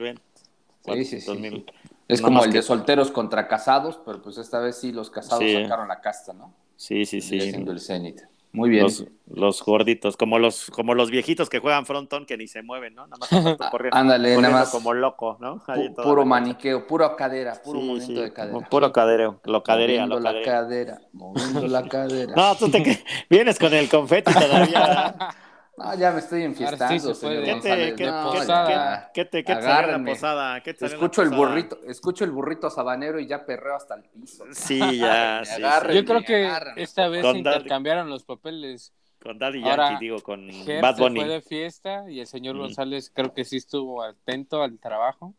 Sí, 0.85 1.05
sí, 1.05 1.21
sí, 1.21 1.27
400 1.27 1.39
mil. 1.39 1.53
sí. 1.67 1.89
Es 2.09 2.21
No 2.21 2.29
como 2.29 2.45
el 2.45 2.51
que- 2.51 2.57
de 2.59 2.63
solteros 2.63 3.11
contra 3.11 3.49
casados, 3.49 3.99
pero 4.05 4.21
pues 4.23 4.39
esta 4.39 4.61
vez 4.61 4.77
sí 4.79 4.93
los 4.93 5.11
casados 5.11 5.45
Sí. 5.45 5.55
sacaron 5.63 5.89
la 5.89 6.01
casta, 6.01 6.33
¿no? 6.33 6.55
Sí, 6.77 7.05
sí, 7.07 7.21
sí. 7.21 7.41
Siendo 7.41 7.73
el 7.73 7.81
Zenit. 7.81 8.21
Muy 8.55 8.71
bien. 8.71 8.85
Los, 8.85 9.05
los 9.27 9.63
gorditos, 9.65 10.17
como 10.17 10.39
los, 10.39 10.71
como 10.71 10.95
los 10.95 11.11
viejitos 11.11 11.51
que 11.51 11.59
juegan 11.59 11.87
frontón 11.87 12.25
que 12.25 12.37
ni 12.37 12.47
se 12.47 12.63
mueven, 12.63 12.95
¿no? 12.95 13.07
Nada 13.09 13.19
más 13.19 13.33
están 13.33 13.57
corriendo, 13.71 13.97
Ándale, 13.99 14.37
nada 14.41 14.55
más. 14.55 14.71
como 14.71 14.95
loco, 14.95 15.37
¿no? 15.41 15.61
Ahí 15.67 15.89
Pu- 15.89 16.03
puro 16.03 16.25
maniqueo, 16.25 16.87
puro 16.87 17.17
cadera, 17.17 17.61
puro 17.63 17.81
Sí, 17.81 17.87
movimiento 17.87 18.21
sí, 18.21 18.23
de 18.23 18.33
cadera. 18.33 18.69
Puro 18.71 18.93
cadereo, 18.93 19.41
lo 19.45 19.63
caderea, 19.65 20.07
moviendo 20.07 20.31
lo 20.31 20.33
la 20.33 20.43
cadera, 20.45 21.01
moviendo 21.13 21.67
la 21.67 21.83
cadera. 21.89 22.35
No, 22.37 22.55
tú 22.57 22.71
te 22.71 23.05
vienes 23.29 23.59
con 23.59 23.75
el 23.75 23.89
confeti 23.89 24.33
todavía. 24.33 25.17
No, 25.77 25.93
ya 25.97 26.13
me 26.13 26.21
estoy 26.21 26.43
enfiestando. 26.45 26.85
Ahora 26.85 26.99
sí 27.01 27.07
se 27.07 27.15
señor. 27.15 27.45
¿Qué 27.45 27.55
te, 27.61 27.95
qué, 27.97 28.07
No, 28.07 28.31
qué- 28.33 28.39
posada. 28.39 28.71
ya. 28.71 29.11
qué- 29.13 29.13
qué 29.13 29.25
te, 29.25 29.45
qué 29.45 29.55
te 29.57 29.61
salió 29.61 29.61
en 29.61 29.67
la 29.67 29.79
Agárrenme. 29.79 30.11
posada? 30.13 30.61
¿Qué 30.63 30.73
te 30.75 30.79
salió 30.81 30.95
en 30.95 31.01
la 31.01 31.05
Escucho 31.07 31.23
el 31.23 31.31
burrito, 31.31 31.79
escucho 31.87 32.25
el 32.25 32.31
burrito 32.31 32.71
sabanero 32.71 33.19
y 33.19 33.27
ya 33.27 33.45
perreo 33.45 33.75
hasta 33.77 33.95
el 33.97 34.03
piso. 34.05 34.45
Sí, 34.53 34.79
ya, 34.99 35.45
sí, 35.45 35.55
sí. 35.57 35.95
Yo 35.95 36.05
creo 36.05 36.23
que 36.23 36.49
esta 36.77 37.09
vez 37.09 37.23
Con 37.23 37.37
se 37.37 37.43
Daddy. 37.43 37.57
intercambiaron 37.57 38.09
los 38.09 38.23
papeles. 38.25 38.93
Con 39.21 39.39
Daddy 39.39 39.63
Ahora, 39.65 39.89
Yankee, 39.91 40.05
digo, 40.05 40.21
con 40.23 40.51
Ger 40.51 40.83
Bad 40.83 40.97
se 40.97 41.03
Bunny. 41.03 41.21
fue 41.21 41.29
de 41.29 41.41
fiesta 41.41 42.05
y 42.11 42.21
el 42.21 42.27
señor 42.27 42.57
Mm. 42.57 42.59
González 42.59 43.11
creo 43.13 43.33
que 43.33 43.45
sí 43.45 43.57
estuvo 43.57 44.03
atento 44.03 44.63
al 44.63 44.79
trabajo. 44.79 45.35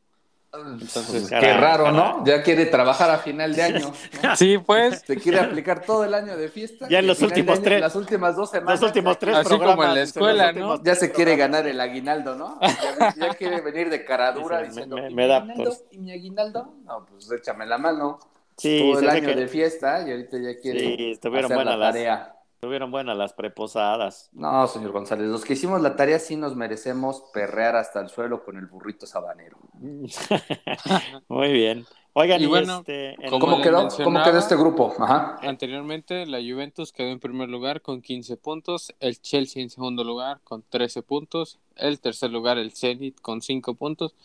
Entonces, 0.62 1.30
Qué 1.30 1.54
raro. 1.54 1.92
¿no? 1.92 2.24
Ya 2.26 2.42
quiere 2.44 2.66
trabajar 2.66 3.10
a 3.12 3.18
final 3.20 3.56
de 3.56 3.62
año. 3.64 3.92
¿no? 4.24 4.36
sí, 4.36 4.58
pues, 4.58 5.04
Se 5.06 5.18
quiere 5.18 5.40
aplicar 5.40 5.82
todo 5.86 6.04
el 6.06 6.14
año 6.14 6.36
de 6.38 6.50
fiesta. 6.50 6.88
Ya 6.90 7.00
en 7.00 7.08
los 7.08 7.22
últimos 7.22 7.56
año, 7.56 7.64
tres- 7.64 7.82
Las 7.82 7.96
últimas 7.96 8.36
dos 8.36 8.50
semanas. 8.52 8.80
Los 8.80 8.88
últimos 8.90 9.14
ya 9.16 9.20
tres 9.20 9.36
Así 9.38 9.58
como 9.58 9.84
en 9.84 9.94
la 9.96 10.02
escuela, 10.02 10.52
¿no? 10.52 10.84
Ya 10.84 10.96
se 10.96 11.12
quiere 11.12 11.32
programas. 11.34 11.62
ganar 11.64 11.68
el 11.72 11.82
aguinaldo, 11.82 12.36
¿no? 12.36 12.60
Ya, 12.62 13.14
ya 13.18 13.34
quiere 13.34 13.62
venir 13.62 13.90
de 13.90 14.06
caradura 14.06 14.60
Dice, 14.60 14.70
diciendo, 14.72 14.96
me- 14.98 15.10
¿y 15.10 15.14
me 15.16 15.28
da 15.28 15.46
¿Y 15.92 15.98
mi 15.98 16.12
aguinaldo? 16.12 16.74
No, 16.86 17.06
pues 17.06 17.32
échame 17.32 17.66
la 17.66 17.78
mano. 17.78 18.20
Sí, 18.58 18.80
Todo 18.92 19.00
el 19.02 19.10
año 19.10 19.28
que 19.28 19.36
de 19.36 19.48
fiesta 19.50 20.08
y 20.08 20.12
ahorita 20.12 20.38
ya 20.38 20.60
quiere 20.62 20.80
Sí, 20.80 21.12
estuvieron 21.12 21.46
hacer 21.52 21.58
buenas 21.58 21.74
la 21.78 21.86
las- 21.86 21.94
tarea. 21.94 22.35
Estuvieron 22.66 22.90
buenas 22.90 23.16
las 23.16 23.34
preposadas. 23.34 24.30
No, 24.34 24.66
señor 24.68 24.92
González, 24.92 25.28
los 25.28 25.46
que 25.46 25.54
hicimos 25.54 25.82
la 25.82 25.96
tarea 25.96 26.18
sí 26.18 26.36
nos 26.36 26.56
merecemos 26.56 27.24
perrear 27.32 27.76
hasta 27.76 28.00
el 28.02 28.10
suelo 28.10 28.44
con 28.44 28.58
el 28.58 28.66
burrito 28.66 29.06
sabanero. 29.06 29.58
Muy 31.30 31.54
bien. 31.54 31.86
Oigan, 32.14 32.42
Y 32.42 32.46
y, 32.46 32.48
bueno, 32.48 32.78
este, 32.80 33.16
¿Cómo 33.30 33.62
quedó? 33.62 33.84
mencionaba- 33.84 34.04
¿Cómo 34.04 34.24
quedó 34.24 34.40
este 34.40 34.56
grupo? 34.56 34.94
Ajá. 34.98 35.38
anteriormente 35.44 36.26
la 36.26 36.40
Juventus 36.40 36.92
quedó 36.92 37.10
en 37.10 37.20
primer 37.20 37.50
lugar 37.50 37.82
con 37.82 38.02
15 38.02 38.36
puntos, 38.38 38.96
el 39.00 39.22
Chelsea 39.22 39.62
en 39.62 39.70
segundo 39.70 40.04
lugar 40.04 40.40
con 40.44 40.64
13 40.68 41.04
puntos, 41.04 41.60
el 41.76 42.00
tercer 42.00 42.32
lugar 42.32 42.58
el 42.58 42.72
Zenit 42.72 43.20
con 43.22 43.42
5 43.42 43.76
puntos 43.76 44.16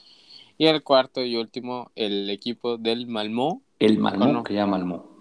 y 0.57 0.67
el 0.67 0.83
cuarto 0.83 1.23
y 1.23 1.37
último 1.37 1.91
el 1.97 2.31
equipo 2.31 2.79
del 2.79 3.07
Malmö, 3.07 3.61
El 3.81 3.99
Malmó, 3.99 4.45
que 4.45 4.55
ya 4.55 4.67
Malmó. 4.67 5.19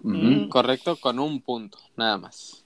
Correcto, 0.48 0.96
con 0.96 1.18
un 1.18 1.42
punto, 1.42 1.76
nada 1.96 2.16
más. 2.18 2.64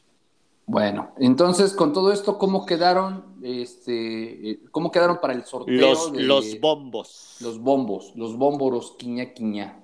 Bueno, 0.66 1.12
entonces 1.18 1.74
con 1.74 1.92
todo 1.92 2.10
esto, 2.12 2.38
¿cómo 2.38 2.64
quedaron? 2.64 3.24
Este, 3.42 4.50
eh, 4.52 4.60
¿cómo 4.70 4.90
quedaron 4.90 5.20
para 5.20 5.34
el 5.34 5.44
sorteo 5.44 5.78
los, 5.78 6.12
de 6.12 6.22
los 6.22 6.58
bombos. 6.60 7.36
los 7.40 7.58
bombos, 7.58 8.12
los 8.16 8.36
bómboros 8.36 8.94
quiña 8.98 9.34
quiña? 9.34 9.78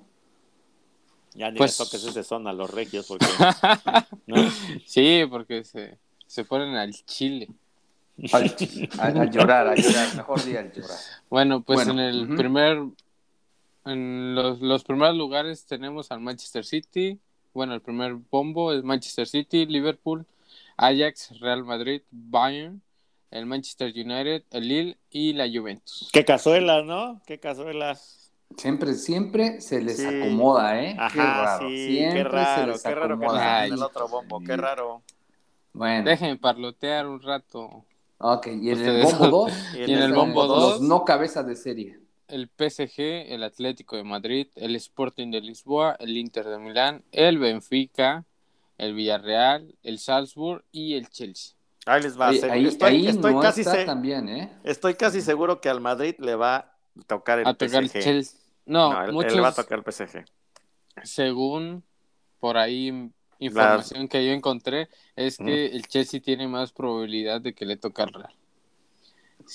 Ya 1.34 1.50
ni 1.50 1.58
Pues- 1.58 1.78
les 1.78 1.88
toques 1.90 2.04
ese 2.04 2.24
son 2.24 2.46
a 2.48 2.52
los 2.52 2.70
regios 2.70 3.06
porque 3.06 3.26
¿no? 4.26 4.36
Sí, 4.86 5.22
porque 5.30 5.64
se, 5.64 5.98
se 6.26 6.44
ponen 6.44 6.74
al 6.74 6.92
chile. 7.04 7.48
Al, 8.32 8.44
a- 8.98 9.06
a 9.06 9.24
llorar, 9.26 9.68
a 9.68 9.74
llorar, 9.76 10.16
mejor 10.16 10.42
día 10.44 10.60
al 10.60 10.72
llorar. 10.72 10.98
Bueno, 11.28 11.60
pues 11.62 11.84
Bueno, 11.84 11.92
en 11.92 11.98
el 12.08 12.36
primer, 12.36 12.82
en 13.84 14.34
los, 14.34 14.60
los 14.60 14.82
primeros 14.84 15.14
lugares 15.16 15.64
tenemos 15.66 16.10
al 16.10 16.20
Manchester 16.20 16.64
City. 16.64 17.18
Bueno, 17.52 17.74
el 17.74 17.80
primer 17.82 18.14
bombo 18.30 18.72
es 18.72 18.82
Manchester 18.82 19.26
City, 19.28 19.66
Liverpool, 19.66 20.24
Ajax, 20.84 21.38
Real 21.40 21.62
Madrid, 21.64 22.00
Bayern, 22.10 22.80
el 23.30 23.44
Manchester 23.46 23.92
United, 23.94 24.44
el 24.50 24.66
Lille 24.68 24.98
y 25.10 25.34
la 25.34 25.46
Juventus. 25.52 26.08
Qué 26.12 26.24
cazuelas, 26.24 26.84
¿no? 26.86 27.20
Qué 27.26 27.38
cazuelas. 27.38 28.32
Siempre, 28.56 28.94
siempre 28.94 29.60
se 29.60 29.82
les 29.82 29.98
Sí. 29.98 30.06
acomoda, 30.06 30.82
¿eh? 30.82 30.96
Ajá, 30.98 31.12
qué 31.12 31.18
raro. 31.20 31.68
sí, 31.68 31.86
siempre 31.86 32.14
qué 32.22 32.24
raro, 32.24 32.62
se 32.64 32.66
les 32.72 32.82
qué 32.82 32.94
raro 32.94 33.18
que 33.18 33.24
no 33.26 33.30
acomoda. 33.30 33.66
en 33.66 33.72
el 33.74 33.82
otro 33.82 34.08
bombo, 34.08 34.40
qué 34.40 34.56
raro. 34.56 35.02
Bueno, 35.72 36.04
Dejen 36.10 36.38
parlotear 36.38 37.06
un 37.06 37.20
rato. 37.22 37.84
ok, 38.18 38.46
y 38.48 38.70
en 38.70 38.80
el 38.84 39.02
bombo 39.04 39.28
2, 39.28 39.52
Y 39.76 39.82
en 39.92 39.98
el 40.02 40.12
bombo 40.14 40.46
los 40.46 40.48
dos- 40.48 40.80
no 40.80 41.04
cabeza 41.04 41.42
de 41.42 41.56
serie. 41.56 42.00
El 42.26 42.48
PSG, 42.48 43.32
el 43.32 43.42
Atlético 43.42 43.96
de 43.96 44.04
Madrid, 44.04 44.46
el 44.56 44.74
Sporting 44.76 45.30
de 45.30 45.40
Lisboa, 45.42 45.96
el 46.00 46.16
Inter 46.16 46.46
de 46.46 46.58
Milán, 46.58 47.04
el 47.12 47.38
Benfica, 47.38 48.24
el 48.80 48.94
Villarreal, 48.94 49.74
el 49.82 49.98
Salzburg 49.98 50.64
y 50.72 50.94
el 50.94 51.08
Chelsea. 51.10 51.54
Ahí 51.86 52.02
les 52.02 52.18
va. 52.18 52.28
Ahí 52.28 52.66
estoy, 52.66 52.88
ahí 52.88 53.06
estoy 53.08 53.32
no 53.34 53.40
casi 53.40 53.60
está 53.60 53.72
se- 53.74 53.84
también, 53.84 54.28
¿eh? 54.28 54.50
estoy 54.64 54.94
casi 54.94 55.20
seguro 55.20 55.60
que 55.60 55.68
al 55.68 55.80
Madrid 55.80 56.14
le 56.18 56.34
va 56.34 56.56
a 56.56 56.72
tocar 57.06 57.38
el 57.38 57.46
A 57.46 57.54
tocar 57.54 57.82
el 57.82 57.90
PSG. 57.90 58.02
Chelsea. 58.02 58.40
No, 58.66 58.92
No, 58.92 59.00
él, 59.02 59.08
él 59.08 59.14
muchos, 59.14 59.34
le 59.34 59.40
va 59.42 59.48
a 59.48 59.54
tocar 59.54 59.78
el 59.78 59.84
PSG. 59.84 60.24
según 61.02 61.84
por 62.40 62.56
ahí 62.56 63.10
información 63.38 64.08
que 64.08 64.24
yo 64.26 64.32
encontré, 64.32 64.88
es 65.16 65.38
que 65.38 65.66
el 65.66 65.86
Chelsea 65.86 66.20
tiene 66.20 66.48
más 66.48 66.72
probabilidad 66.72 67.40
de 67.40 67.54
que 67.54 67.64
le 67.66 67.76
toque 67.76 68.02
al 68.02 68.12
Real. 68.12 68.34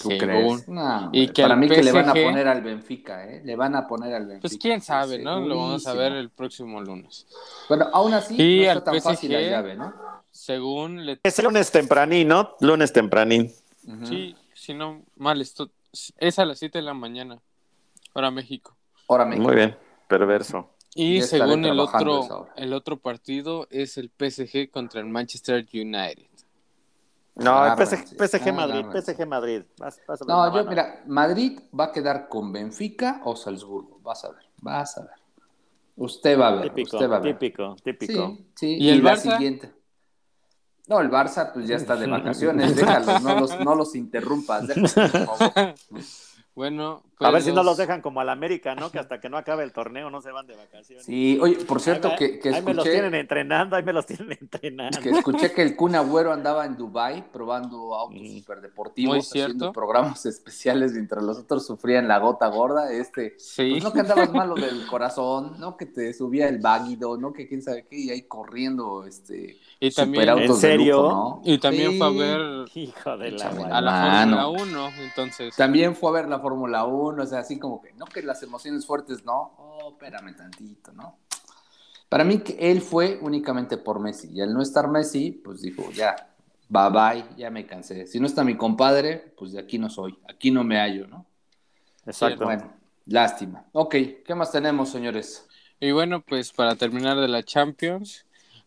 ¿Tú 0.02 0.10
Según. 0.10 0.18
crees? 0.18 0.68
No, 0.68 1.10
Y 1.14 1.30
que 1.30 1.42
para 1.42 1.56
mí 1.56 1.70
que 1.70 1.82
le 1.82 1.92
van 1.92 2.10
a 2.10 2.14
PSG 2.14 2.24
poner 2.26 2.48
al 2.48 2.62
Benfica, 2.62 3.26
¿eh? 3.26 3.42
Le 3.46 3.56
van 3.56 3.76
a 3.76 3.88
poner 3.88 4.14
al 4.14 4.26
Benfica. 4.26 4.42
Pues 4.42 4.58
quién 4.58 4.82
sabe, 4.82 5.20
¿no? 5.20 5.40
Lo 5.40 5.58
vamos 5.58 5.88
a 5.88 5.94
ver 5.94 6.14
el 6.14 6.30
próximo 6.30 6.82
lunes. 6.82 7.26
Bueno, 7.70 7.88
aún 7.94 8.14
así 8.14 8.36
Y 8.42 8.66
no 8.66 8.72
al 8.72 8.78
está 8.80 8.92
tan 8.92 9.02
fácil 9.02 9.32
la 9.32 9.40
PSG 9.40 9.50
llave, 9.50 9.76
¿no? 9.76 9.94
Según 10.32 11.06
le 11.06 11.20
Es 11.24 11.42
lunes 11.42 11.72
tempranín, 11.72 12.28
¿no? 12.28 12.56
Lunes 12.60 12.92
tempranín. 12.92 13.54
Ujú. 13.88 14.06
Sí, 14.06 14.36
si 14.54 14.74
no 14.74 15.04
mal, 15.16 15.40
esto 15.40 15.72
es 16.18 16.40
a 16.40 16.46
las 16.46 16.60
7 16.60 16.80
de 16.80 16.84
la 16.84 16.94
mañana, 16.94 17.40
hora 18.14 18.32
México. 18.32 18.76
Ahora 19.08 19.24
México. 19.26 19.48
Muy 19.48 19.56
bien, 19.56 19.78
perverso. 20.08 20.72
Y 20.94 21.18
estaré 21.18 21.44
según 21.44 21.66
el 21.66 21.80
otro, 21.80 22.22
hora. 22.22 22.54
el 22.58 22.74
otro 22.74 22.98
partido 22.98 23.68
es 23.70 23.98
el 23.98 24.10
PSG 24.10 24.70
contra 24.72 25.00
el 25.00 25.08
Manchester 25.08 25.66
United. 25.74 26.28
No, 27.36 27.76
PSG, 27.76 28.17
PSG 28.17 28.54
Madrid. 28.54 28.86
PSG 28.91 29.28
Madrid. 29.28 29.63
Vas- 29.78 30.02
vas 30.08 30.21
a 30.21 30.26
ver 30.26 30.36
No, 30.36 30.45
yo, 30.48 30.52
mano. 30.54 30.69
mira, 30.69 31.04
Madrid 31.06 31.60
va 31.78 31.86
a 31.86 31.91
quedar 31.91 32.30
con 32.30 32.52
Benfica 32.52 33.21
o 33.26 33.36
Salzburgo. 33.36 34.00
Vas 34.02 34.24
a 34.24 34.32
ver, 34.32 34.45
vas 34.62 34.98
a 34.98 35.02
ver. 35.02 35.12
Usted 35.98 36.39
va 36.39 36.48
a 36.48 36.52
ver, 36.56 36.69
Típico, 36.69 36.95
usted 36.98 37.10
va 37.10 37.15
a 37.17 37.19
ver. 37.19 37.38
típico, 37.38 37.76
típico. 37.84 38.28
Sí, 38.28 38.48
sí. 38.56 38.78
¿Y 38.80 38.89
el 38.89 39.04
la 39.04 39.13
Barça? 39.13 39.34
siguiente. 39.34 39.74
No, 40.88 41.00
el 41.02 41.10
Barça 41.10 41.52
pues 41.54 41.67
ya 41.67 41.78
está 41.78 41.95
de 41.95 42.08
vacaciones, 42.17 42.76
déjalos, 42.76 43.21
no 43.21 43.39
los, 43.39 43.60
no 43.60 43.76
los 43.76 43.95
interrumpas, 43.95 44.67
déjalos, 44.67 44.93
Bueno, 46.56 47.04
A 47.18 47.20
pues 47.20 47.34
ver 47.34 47.41
si 47.41 47.50
no 47.50 47.56
los- 47.58 47.65
los 47.65 47.78
dejan 47.78 48.02
como 48.02 48.22
al 48.22 48.30
América, 48.30 48.76
¿no? 48.76 48.89
Que 48.89 48.98
hasta 48.98 49.20
que 49.20 49.28
no 49.30 49.38
acabe 49.38 49.63
el 49.65 49.74
torneo 49.74 50.10
no 50.10 50.22
se 50.22 50.32
van 50.32 50.48
de 50.48 50.56
vacaciones. 50.56 51.06
Sí, 51.06 51.38
oye, 51.41 51.58
por 51.65 51.82
cierto 51.82 52.08
ahí, 52.10 52.15
que, 52.15 52.39
que 52.39 52.48
ahí 52.50 52.62
me 52.62 52.74
los 52.74 52.86
escuché, 52.86 52.91
tienen 53.02 53.13
entrenando, 53.15 53.76
ahí 53.76 53.84
me 53.84 53.91
los 53.91 54.06
tienen 54.06 54.38
entrenando. 54.39 55.00
que 55.02 55.10
escuché 55.10 55.52
que 55.52 55.62
el 55.62 55.76
Kun 55.76 55.96
Agüero 55.96 56.32
andaba 56.32 56.65
en 56.65 56.78
Dubai 56.78 57.30
probando 57.32 57.94
autos 57.94 58.22
Mm. 58.22 58.38
superdeportivos, 58.39 59.18
haciendo 59.28 59.74
programas 59.74 60.26
especiales 60.26 60.94
mientras 60.94 61.22
los 61.24 61.38
otros 61.39 61.65
sufrían 61.65 62.08
la 62.08 62.20
gota 62.20 62.48
gorda, 62.48 62.89
este 62.91 63.36
Sí. 63.38 63.72
Pues 63.72 63.84
no 63.84 63.91
que 63.91 64.00
andabas 64.00 64.32
malo 64.32 64.56
del 64.56 64.88
corazón, 64.89 65.60
no 65.60 65.76
que 65.76 65.86
te 65.88 66.13
subía 66.13 66.48
el 66.48 66.60
váguido, 66.60 67.18
no 67.18 67.34
que 67.34 67.50
quién 67.50 67.62
sabe 67.62 67.86
qué, 67.89 67.98
y 67.98 68.10
ahí 68.12 68.22
corriendo, 68.24 69.06
este, 69.06 69.58
y 69.88 69.91
también, 69.91 70.30
¿En 70.30 70.56
serio? 70.56 71.02
lujo, 71.04 71.41
¿no? 71.45 71.52
y 71.52 71.58
también 71.58 71.91
Sí. 71.91 71.98
fue 71.98 72.08
a 72.08 72.10
ver 72.12 72.65
Hijo 72.76 73.17
de 73.17 73.32
la 73.32 73.48
a 73.48 73.82
la. 73.82 74.19
Fórmula 74.21 74.48
1, 74.48 74.89
entonces. 75.04 75.56
También 75.56 75.95
fue 75.95 76.10
a 76.10 76.13
ver 76.13 76.28
la 76.30 76.39
Fórmula 76.39 76.86
1, 76.86 77.24
o 77.24 77.26
sea, 77.26 77.39
así 77.39 77.60
como 77.60 77.82
que, 77.82 77.93
no 77.93 78.06
que 78.06 78.21
las 78.21 78.41
emociones 78.43 78.86
fuertes, 78.86 79.24
no, 79.26 79.54
oh, 79.58 79.91
espérame 79.91 80.36
tantito, 80.36 80.91
¿no? 80.93 81.17
Para 82.10 82.24
mí 82.24 82.39
que 82.39 82.58
él 82.71 82.82
fue 82.82 83.17
únicamente 83.21 83.78
por 83.78 84.00
Messi, 84.00 84.30
y 84.34 84.41
al 84.41 84.54
no 84.54 84.62
estar 84.62 84.88
Messi, 84.88 85.32
pues 85.32 85.62
dijo, 85.62 85.89
ya, 85.91 86.15
bye 86.69 86.89
bye, 86.89 87.26
ya 87.38 87.50
me 87.50 87.65
cansé. 87.65 88.06
Si 88.08 88.19
no 88.19 88.28
está 88.28 88.43
mi 88.43 88.56
compadre, 88.56 89.34
pues 89.38 89.52
de 89.54 89.60
aquí 89.60 89.78
no 89.80 89.89
soy, 89.89 90.17
aquí 90.30 90.52
no 90.52 90.63
me 90.63 90.78
hallo, 90.78 91.08
¿no? 91.08 91.26
Exacto. 92.06 92.45
Bueno, 92.45 92.71
lástima. 93.06 93.65
Ok, 93.71 93.95
¿qué 94.26 94.36
más 94.36 94.52
tenemos, 94.52 94.89
señores? 94.89 95.48
Y 95.80 95.91
bueno, 95.91 96.21
pues 96.21 96.52
para 96.54 96.76
terminar 96.76 97.17
de 97.17 97.28
la 97.28 97.43
Champions, 97.43 98.26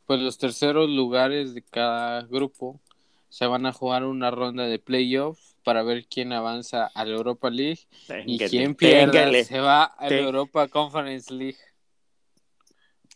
pues 0.09 0.21
los 0.23 0.39
terceros 0.39 0.89
lugares 0.89 1.53
de 1.53 1.61
cada 1.61 2.23
grupo 2.23 2.81
se 3.29 3.47
van 3.47 3.67
a 3.67 3.75
jugar 3.75 4.05
una 4.05 4.31
ronda 4.31 4.65
de 4.65 4.79
playoffs 4.79 5.55
para 5.65 5.83
ver 5.83 6.07
quién 6.07 6.33
avanza 6.33 6.87
a 6.95 7.05
la 7.05 7.15
Europa 7.15 7.51
League 7.51 7.81
y 8.25 8.39
quién 8.39 8.75
pierda 8.75 9.13
téngale. 9.13 9.45
se 9.45 9.61
va 9.61 9.85
a 9.85 10.09
la 10.09 10.17
Europa 10.17 10.67
Conference 10.69 11.31
League. 11.33 11.59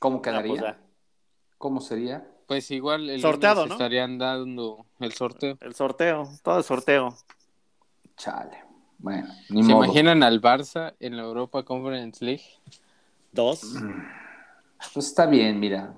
¿Cómo 0.00 0.18
Ah, 0.18 0.22
quedaría? 0.22 0.48
pues 0.48 0.61
ya. 0.61 0.78
¿Cómo 1.57 1.81
sería? 1.81 2.28
Pues 2.46 2.70
igual 2.70 3.09
el 3.09 3.22
Sorteado, 3.22 3.64
¿no? 3.64 3.72
estarían 3.72 4.18
dando 4.18 4.85
el 5.00 5.14
sorteo. 5.14 5.57
El 5.62 5.74
sorteo, 5.74 6.28
todo 6.42 6.59
el 6.59 6.64
sorteo. 6.64 7.16
Chale. 8.18 8.59
Bueno, 8.98 9.28
ni 9.48 9.62
¿Se 9.62 9.72
modo. 9.72 9.87
imaginan 9.87 10.22
al 10.22 10.42
Barça 10.42 10.94
en 11.00 11.16
la 11.16 11.22
Europa 11.22 11.62
Conference 11.62 12.22
League? 12.22 12.44
Dos. 13.33 13.76
Pues 14.92 15.07
está 15.07 15.24
bien, 15.24 15.59
mira. 15.59 15.94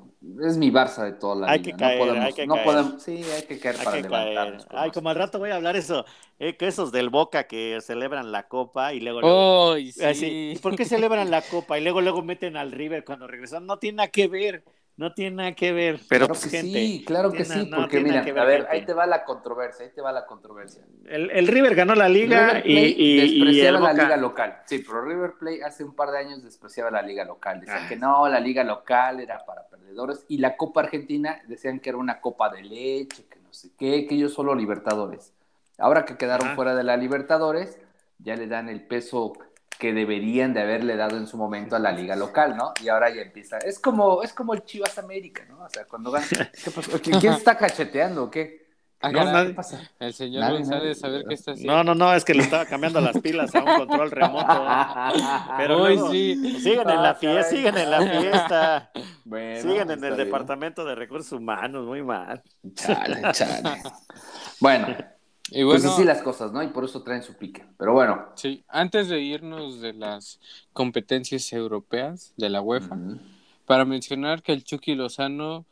Es 0.49 0.57
mi 0.57 0.71
Barça 0.71 1.05
de 1.05 1.13
toda 1.13 1.35
la 1.37 1.47
Hay 1.47 1.59
vida. 1.59 1.63
que 1.63 1.75
caer, 1.77 1.93
no 1.93 1.95
podemos, 1.95 2.25
hay 2.25 2.33
que 2.35 2.47
no 2.47 2.55
caer. 2.55 2.63
podemos, 2.63 3.03
sí, 3.03 3.31
hay 3.31 3.43
que 3.47 3.59
caer 3.61 3.77
Hay 3.77 3.87
para 3.87 3.99
que 3.99 4.05
caer. 4.05 4.55
levantarnos. 4.55 4.67
Ay, 4.71 4.91
como 4.93 5.11
al 5.11 5.17
rato 5.17 5.39
voy 5.39 5.51
a 5.51 5.57
hablar 5.57 5.77
eso, 5.77 6.05
eh, 6.39 6.57
que 6.57 6.67
esos 6.69 6.93
del 6.93 7.11
Boca 7.11 7.47
que 7.47 7.81
celebran 7.83 8.33
la 8.33 8.49
copa 8.49 8.95
y 8.95 9.01
luego... 9.01 9.21
¡Oh, 9.21 9.77
Ay, 9.99 10.15
sí! 10.15 10.15
sí, 10.15 10.53
¿y 10.55 10.59
¿Por 10.59 10.75
qué 10.77 10.85
celebran 10.85 11.31
la 11.31 11.43
copa 11.49 11.79
y 11.79 11.83
luego 11.83 12.01
luego 12.01 12.23
meten 12.23 12.57
al 12.57 12.73
River 12.73 13.05
cuando 13.05 13.27
regresan? 13.27 13.67
No 13.67 13.79
tiene 13.79 13.97
nada 13.97 14.09
que 14.11 14.29
ver, 14.29 14.65
no 14.97 15.13
tiene 15.13 15.37
nada 15.37 15.53
que 15.55 15.73
ver. 15.73 16.01
Pero 16.09 16.27
Claro 16.29 16.41
que 16.41 16.49
gente, 16.51 16.73
sí, 16.79 17.05
claro 17.07 17.33
que 17.33 17.45
tiene- 17.45 17.65
sí, 17.65 17.71
no, 17.71 17.77
porque 17.79 17.97
tiene 18.01 18.23
mira, 18.23 18.43
a 18.43 18.45
ver, 18.45 18.61
gente. 18.63 18.73
ahí 18.77 18.87
te 18.87 18.93
va 18.95 19.07
la 19.07 19.25
controversia, 19.25 19.85
ahí 19.87 19.93
te 19.95 20.01
va 20.01 20.13
la 20.13 20.25
controversia. 20.25 20.83
El, 21.07 21.31
el 21.31 21.47
River 21.49 21.75
ganó 21.75 21.95
la 21.95 22.09
liga 22.09 22.63
y, 22.65 23.17
despreciaba 23.39 23.81
la 23.81 23.91
Boca... 23.91 24.03
liga 24.05 24.17
local. 24.17 24.59
Sí, 24.67 24.79
pero 24.87 25.05
River 25.05 25.33
Plate 25.39 25.65
hace 25.65 25.83
un 25.85 25.95
par 25.95 26.11
de 26.13 26.19
años 26.19 26.43
despreciaba 26.45 26.91
la 26.91 27.03
liga 27.03 27.25
local. 27.25 27.61
Decían 27.61 27.83
Ah. 27.85 27.89
que 27.89 27.97
no, 27.97 28.29
la 28.29 28.39
liga 28.41 28.63
local 28.63 29.19
era 29.21 29.45
para 29.45 29.67
perdedores 29.69 30.25
y 30.29 30.39
la 30.39 30.57
Copa 30.57 30.83
Argentina 30.83 31.41
decían 31.49 31.81
que 31.81 31.89
era 31.91 31.99
una 31.99 32.21
copa 32.21 32.49
de 32.51 32.63
leche, 32.63 33.27
que 33.29 33.41
no 33.41 33.53
sé 33.53 33.71
qué, 33.77 34.07
que 34.07 34.15
ellos 34.15 34.33
solo 34.33 34.55
Libertadores. 34.55 35.33
Ahora 35.77 36.05
que 36.05 36.17
quedaron 36.17 36.55
fuera 36.55 36.75
de 36.77 36.85
la 36.85 36.97
Libertadores, 36.97 37.79
ya 38.19 38.37
le 38.37 38.47
dan 38.47 38.69
el 38.69 38.81
peso 38.87 39.33
que 39.79 39.93
deberían 39.93 40.55
de 40.55 40.63
haberle 40.63 40.97
dado 40.97 41.17
en 41.17 41.27
su 41.27 41.37
momento 41.37 41.77
a 41.77 41.79
la 41.79 41.93
liga 41.93 42.17
local, 42.17 42.57
¿no? 42.57 42.73
Y 42.83 42.89
ahora 42.89 43.11
ya 43.15 43.23
empieza. 43.23 43.59
Es 43.59 43.79
como, 43.79 44.23
es 44.23 44.33
como 44.33 44.55
el 44.55 44.65
Chivas 44.65 44.99
América, 44.99 45.45
¿no? 45.49 45.65
O 45.65 45.69
sea, 45.69 45.85
cuando 45.87 46.11
gana. 46.11 46.27
¿Qué 46.29 46.71
pasó? 46.71 47.01
¿Quién 47.03 47.21
quién 47.21 47.33
está 47.35 47.57
cacheteando 47.57 48.25
o 48.25 48.31
qué? 48.31 48.65
Ah, 49.01 49.11
¿Qué, 49.11 49.17
caray. 49.17 49.47
¿Qué 49.49 49.53
pasa? 49.55 49.91
El 50.01 50.15
señor 50.15 50.41
Nadie, 50.41 50.59
González, 50.61 51.03
nadie. 51.03 51.15
a 51.15 51.19
ver 51.19 51.27
qué 51.29 51.35
está 51.35 51.53
haciendo. 51.53 51.73
No, 51.75 51.85
no, 51.85 51.95
no, 51.95 52.15
es 52.15 52.25
que 52.25 52.33
le 52.33 52.43
estaba 52.43 52.65
cambiando 52.65 53.03
las 53.03 53.19
pilas 53.21 53.55
a 53.55 53.59
un 53.63 53.77
control 53.87 54.11
remoto. 54.11 54.47
Pero 55.59 55.83
Hoy 55.83 55.95
luego- 55.97 56.11
sí. 56.11 56.59
Siguen 56.61 56.89
en 56.89 57.03
la 57.03 57.11
Ah, 57.11 57.15
fiesta, 57.15 57.51
siguen 57.51 57.77
en 57.77 57.91
la 57.91 58.01
fiesta. 58.03 58.91
Bueno, 59.27 59.61
Siguen 59.63 59.91
en 59.91 60.05
el 60.05 60.15
bien. 60.15 60.17
departamento 60.17 60.85
de 60.85 60.95
recursos 60.95 61.33
humanos, 61.33 61.87
muy 61.87 62.03
mal. 62.03 62.43
Chale, 62.75 63.23
chale. 63.33 63.81
Bueno, 64.61 64.87
Y 65.51 65.63
pues 65.63 65.83
bueno, 65.83 65.93
así 65.95 66.05
las 66.05 66.23
cosas, 66.23 66.53
¿no? 66.53 66.63
Y 66.63 66.69
por 66.69 66.85
eso 66.85 67.03
traen 67.03 67.23
su 67.23 67.35
pique. 67.37 67.65
Pero 67.79 67.93
bueno. 67.93 68.27
sí, 68.35 68.65
antes 68.69 69.09
de 69.09 69.21
irnos 69.21 69.81
de 69.81 69.93
las 69.93 70.41
competencias 70.73 71.53
europeas 71.53 72.33
de 72.37 72.49
la 72.49 72.63
UEFA, 72.63 72.95
Ujú. 72.95 73.19
para 73.67 73.85
mencionar 73.85 74.43
que 74.43 74.53
el 74.53 74.65
Chucky 74.65 74.95
Lozano 74.95 75.67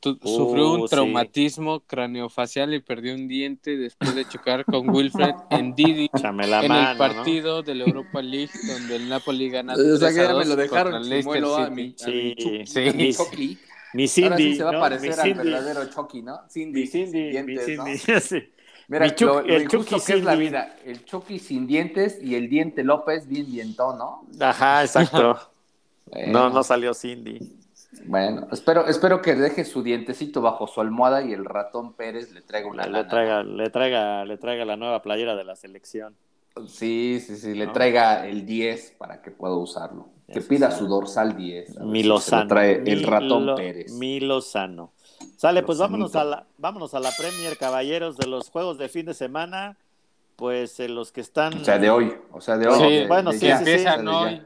tu- 0.00 0.18
Uh, 0.22 0.28
sufrió 0.28 0.72
un 0.72 0.82
sí. 0.82 0.88
traumatismo 0.96 1.80
craneofacial 1.80 2.74
y 2.74 2.80
perdió 2.80 3.14
un 3.14 3.26
diente 3.26 3.76
después 3.78 4.14
de 4.14 4.28
chocar 4.28 4.64
con 4.66 4.90
Wilfred 4.90 5.34
en 5.50 5.74
Didi 5.74 6.10
en 6.12 6.36
mano, 6.36 6.90
el 6.90 6.98
partido 6.98 7.62
de 7.62 7.74
la 7.74 7.84
Europa 7.84 8.20
League 8.20 8.50
donde 8.66 8.96
el 8.96 9.08
Napoli 9.08 9.48
gana 9.48 9.72
O 9.74 9.76
sea, 9.96 10.08
que 10.10 10.14
3 10.14 10.18
a 10.18 10.22
ya 10.24 10.28
me 10.28 10.34
2 10.34 10.46
lo 10.48 10.56
dejaron 10.56 11.02
chimuelo 11.04 11.56
a 11.56 11.70
mi, 11.70 11.94
a 11.98 12.04
Sí, 12.04 12.10
mi 12.12 12.34
Chucky, 12.36 12.66
sí. 12.66 12.88
a 12.88 12.92
mi 12.92 13.14
Chucky. 13.14 13.58
Mi 13.94 14.02
Ahora 14.24 14.36
Cindy. 14.36 14.42
sí 14.50 14.56
se 14.56 14.64
va 14.64 14.70
a 14.70 14.72
¿no? 14.72 14.80
parecer 14.80 15.08
Mi 15.08 15.14
al 15.14 15.20
Cindy. 15.22 15.50
verdadero 15.50 15.90
Chucky, 15.90 16.22
¿no? 16.22 16.40
Cindy, 16.50 16.80
Mi 16.80 16.86
Cindy, 16.86 17.10
sin 17.12 17.22
mi 17.24 17.30
dientes, 17.30 17.78
¿no? 17.78 17.84
Mira, 18.88 19.06
Chucky- 19.14 19.24
lo, 19.24 19.40
lo 19.40 19.46
el 19.54 19.68
Chucky 19.68 20.00
que 20.00 20.12
es 20.14 20.24
la 20.24 20.34
vida. 20.34 20.76
El 20.84 21.04
Chucky 21.04 21.38
sin 21.38 21.66
dientes 21.66 22.18
y 22.22 22.34
el 22.34 22.48
diente 22.48 22.84
López 22.84 23.26
bien 23.28 23.46
dientón, 23.46 23.98
¿no? 23.98 24.26
Ajá, 24.40 24.82
exacto. 24.84 25.38
Bueno, 26.06 26.32
No, 26.32 26.50
no 26.50 26.62
salió 26.62 26.92
Cindy. 26.94 27.38
Bueno, 28.06 28.48
espero, 28.52 28.86
espero 28.88 29.22
que 29.22 29.34
deje 29.34 29.64
su 29.64 29.82
dientecito 29.82 30.42
bajo 30.42 30.66
su 30.66 30.80
almohada 30.80 31.22
y 31.22 31.32
el 31.32 31.44
ratón 31.44 31.94
Pérez 31.94 32.32
le 32.32 32.42
traiga 32.42 32.68
una 32.68 32.84
Le 32.86 32.90
lana, 32.90 33.08
traiga, 33.08 33.42
le 33.44 33.70
traiga, 33.70 34.24
le 34.24 34.36
traiga 34.36 34.64
la 34.64 34.76
nueva 34.76 35.00
playera 35.00 35.36
de 35.36 35.44
la 35.44 35.54
selección. 35.56 36.16
Sí, 36.66 37.20
sí, 37.24 37.36
sí, 37.36 37.54
le 37.54 37.66
¿No? 37.66 37.72
traiga 37.72 38.26
el 38.26 38.46
10 38.46 38.94
para 38.98 39.22
que 39.22 39.30
pueda 39.30 39.54
usarlo. 39.54 40.08
Que 40.32 40.40
pida 40.40 40.70
su 40.70 40.86
dorsal 40.86 41.36
10. 41.36 41.78
a 41.78 41.84
ver 41.84 41.88
Mi 41.88 41.98
si 41.98 42.02
se 42.02 42.08
lo 42.08 42.14
Lozano. 42.14 42.48
trae 42.48 42.82
el 42.84 43.02
ratón 43.04 43.54
Pérez. 43.56 43.92
Mi 43.92 44.20
Lozano. 44.20 44.92
Sale, 45.36 45.62
pues 45.62 45.78
vámonos 45.78 46.14
a 46.16 46.24
la, 46.24 46.46
vámonos 46.58 46.94
a 46.94 47.00
la 47.00 47.10
Premier, 47.16 47.56
caballeros, 47.58 48.16
de 48.16 48.26
los 48.26 48.50
juegos 48.50 48.78
de 48.78 48.88
fin 48.88 49.06
de 49.06 49.14
semana. 49.14 49.76
Pues 50.36 50.80
eh, 50.80 50.88
los 50.88 51.12
que 51.12 51.20
están. 51.20 51.54
O 51.60 51.64
sea, 51.64 51.78
de 51.78 51.90
hoy. 51.90 52.14
O 52.32 52.40
sea, 52.40 52.56
de 52.56 52.66
hoy. 52.66 52.78
Sí, 52.78 52.90
de- 52.96 53.06
bueno, 53.06 53.30
de 53.30 53.38
sí, 53.38 53.48
Empiezan 53.48 54.08
hoy. 54.08 54.42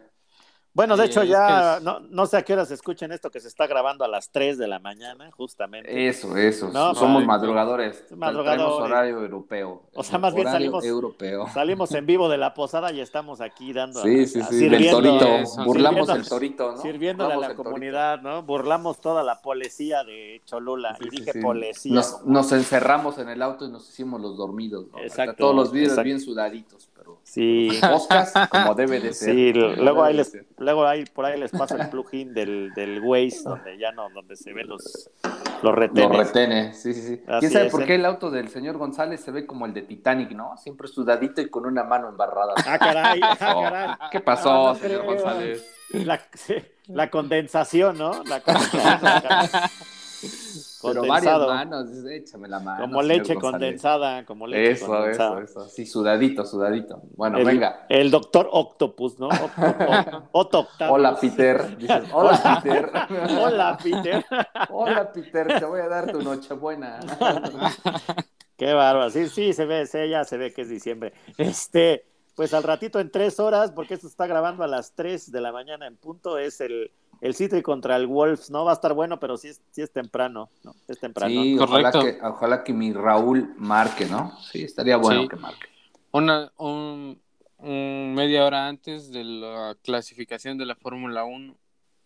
Bueno, 0.79 0.97
de 0.97 1.07
hecho 1.07 1.25
ya 1.25 1.81
no, 1.83 1.99
no 1.99 2.27
sé 2.27 2.37
a 2.37 2.43
qué 2.43 2.53
horas 2.53 2.71
escuchen 2.71 3.11
esto 3.11 3.33
que 3.33 3.41
se 3.41 3.49
está 3.49 3.67
grabando 3.67 4.05
a 4.05 4.09
las 4.09 4.31
3 4.31 4.59
de 4.59 4.69
la 4.69 4.79
mañana, 4.79 5.29
justamente. 5.33 6.07
Eso, 6.07 6.37
eso. 6.37 6.69
No, 6.69 6.95
Somos 6.95 7.25
madrugadores. 7.25 8.05
Madrugadores. 8.17 8.89
Horario 8.89 9.19
europeo. 9.21 9.83
O 9.93 10.05
sea, 10.05 10.21
más 10.21 10.37
bien 10.37 10.47
salimos- 10.47 10.85
europeo. 10.85 11.49
Salimos 11.53 11.91
en 11.91 12.07
vivo 12.07 12.29
de 12.29 12.39
la 12.39 12.55
posada 12.55 12.93
y 12.93 13.01
estamos 13.01 13.41
aquí 13.41 13.73
dando. 13.73 14.01
Sí, 14.05 14.25
sí, 14.29 14.41
sí. 14.41 14.69
Del 14.69 14.79
sirviendo- 14.79 15.03
torito. 15.03 15.27
eso, 15.27 15.65
Burlamos 15.65 16.09
el 16.11 16.29
torito, 16.29 16.71
¿no? 16.71 16.81
Sirviéndole 16.81 17.35
a 17.35 17.37
la 17.39 17.47
torito. 17.49 17.65
comunidad, 17.65 18.21
¿no? 18.21 18.45
Burlamos 18.45 19.01
toda 19.01 19.25
la 19.25 19.43
policía 19.43 20.05
de 20.05 20.41
Cholula. 20.45 20.97
Sí, 21.01 21.09
y 21.09 21.11
dije 21.11 21.33
sí. 21.33 21.41
policía. 21.41 21.93
Nos, 21.95 22.25
nos 22.25 22.53
encerramos 22.53 23.19
en 23.19 23.29
el 23.31 23.43
auto 23.43 23.67
y 23.67 23.71
nos 23.73 23.89
hicimos 23.89 24.21
los 24.21 24.37
dormidos. 24.37 24.85
¿no? 24.93 24.99
Exacto, 25.01 25.23
Hasta 25.33 25.37
todos 25.43 25.57
los 25.57 25.73
vídeos 25.73 26.01
bien 26.05 26.21
sudaditos, 26.21 26.89
Sí. 27.29 27.69
podcast 27.81 28.35
como 28.51 28.75
debe 28.75 29.01
de 29.01 29.13
ser. 29.13 29.35
Sí, 29.35 29.53
luego 29.53 30.03
ahí 30.03 30.15
les, 30.15 30.37
luego 30.57 30.87
ahí 30.87 31.05
por 31.05 31.27
ahí 31.27 31.39
les 31.39 31.51
paso 31.51 31.77
el 31.77 31.89
plugin 31.91 32.33
del, 32.33 32.73
del 32.75 33.01
Waze, 33.01 33.43
donde 33.45 33.79
ya 33.79 33.93
no, 33.93 34.09
donde 34.11 34.35
se 34.35 34.55
ven 34.55 34.67
los, 34.67 35.11
los 35.63 35.75
retenes. 35.75 36.11
Lo 36.11 36.25
retene, 36.25 36.73
sí, 36.73 36.95
sí, 36.95 37.03
sí. 37.03 37.23
Así 37.27 37.41
¿Quién 37.41 37.53
sabe 37.53 37.67
es, 37.67 37.73
por 37.73 37.83
¿eh? 37.83 37.87
qué 37.87 37.97
el 37.97 38.07
auto 38.07 38.31
del 38.31 38.49
señor 38.49 38.79
González 38.79 39.21
se 39.21 39.31
ve 39.31 39.47
como 39.47 39.67
el 39.67 39.75
de 39.75 39.83
Titanic, 39.83 40.31
no? 40.33 40.57
Siempre 40.57 40.89
sudadito 40.89 41.43
y 41.43 41.51
con 41.51 41.67
una 41.67 41.85
mano 41.85 42.09
embarrada. 42.09 42.55
Ah, 42.67 42.79
caray, 42.79 43.21
ah, 43.23 43.37
caray. 43.39 44.11
¿Qué 44.11 44.21
pasó, 44.21 44.69
no 44.69 44.75
señor 44.75 45.03
creo. 45.03 45.15
González? 45.15 45.75
La, 45.91 46.21
la 46.89 47.11
condensación, 47.11 47.99
¿no? 47.99 48.23
La 48.25 48.41
condensación. 48.41 49.71
Pero 50.83 51.01
varias 51.07 51.35
condensado. 51.35 51.49
manos, 51.49 51.91
dice, 51.93 52.17
échame 52.17 52.49
la 52.49 52.61
mano. 52.61 52.81
Como 52.83 53.03
leche 53.03 53.35
González. 53.35 53.41
condensada, 53.53 54.25
como 54.25 54.47
leche 54.47 54.71
Eso, 54.73 54.87
condensada. 54.87 55.43
eso, 55.43 55.61
eso. 55.63 55.69
Sí, 55.69 55.87
sudadito, 55.87 56.45
sudadito. 56.45 57.03
Bueno, 57.17 57.39
el, 57.39 57.45
venga. 57.45 57.87
El 57.89 58.11
doctor 58.11 58.49
Octopus, 58.53 59.19
¿no? 59.19 59.29
Octo- 59.29 59.77
o- 59.89 60.23
Otto 60.33 60.59
Octavius. 60.61 60.95
Hola, 60.95 61.17
Peter. 61.21 61.77
Dices, 61.79 62.05
hola, 62.13 62.61
Peter. 62.63 62.91
Hola, 63.41 63.79
Peter. 63.83 64.25
Hola, 64.71 65.13
Peter, 65.13 65.59
te 65.59 65.65
voy 65.65 65.81
a 65.81 65.89
dar 65.89 66.13
tu 66.13 66.23
nochebuena. 66.23 67.01
Qué 68.57 68.73
bárbaro. 68.73 69.11
Sí, 69.11 69.29
sí, 69.29 69.53
se 69.53 69.65
ve, 69.67 69.87
se, 69.87 70.09
ya 70.09 70.25
se 70.25 70.37
ve 70.37 70.53
que 70.53 70.63
es 70.63 70.69
diciembre. 70.69 71.13
Este, 71.37 72.05
pues 72.35 72.53
al 72.55 72.63
ratito 72.65 72.99
en 73.01 73.11
tres 73.11 73.39
horas, 73.41 73.71
porque 73.73 73.95
esto 73.95 74.07
está 74.09 74.27
grabando 74.27 74.65
a 74.65 74.67
las 74.67 74.93
3 74.95 75.31
de 75.31 75.41
la 75.41 75.53
mañana 75.53 75.87
en 75.87 75.97
punto, 75.97 76.39
es 76.39 76.61
el, 76.61 76.91
el 77.21 77.35
City 77.35 77.63
contra 77.63 77.97
el 77.97 78.07
Wolves. 78.07 78.51
No 78.51 78.65
va 78.65 78.73
a 78.73 78.75
estar 78.75 78.95
bueno, 78.95 79.19
pero 79.19 79.37
sí 79.37 79.49
es, 79.49 79.61
sí 79.71 79.83
es 79.83 79.93
temprano, 79.93 80.51
¿no? 80.65 80.75
Es 80.87 80.99
temprano. 80.99 81.31
Sí, 81.43 81.59
ojalá 81.59 81.91
Correcto. 81.93 82.21
que, 82.21 82.27
ojalá 82.27 82.65
que 82.65 82.73
mi 82.73 82.93
Raúl 82.93 83.55
marque, 83.57 84.07
¿no? 84.07 84.37
Sí, 84.41 84.63
estaría 84.63 84.97
bueno 84.97 85.23
Sí. 85.23 85.29
que 85.29 85.37
marque. 85.37 85.67
Una, 86.13 86.53
un, 86.59 87.21
un 87.59 88.15
media 88.15 88.45
hora 88.47 88.69
antes 88.69 89.11
de 89.11 89.25
la 89.25 89.77
clasificación 89.83 90.59
de 90.59 90.67
la 90.67 90.75
Fórmula 90.77 91.25
1. 91.25 91.55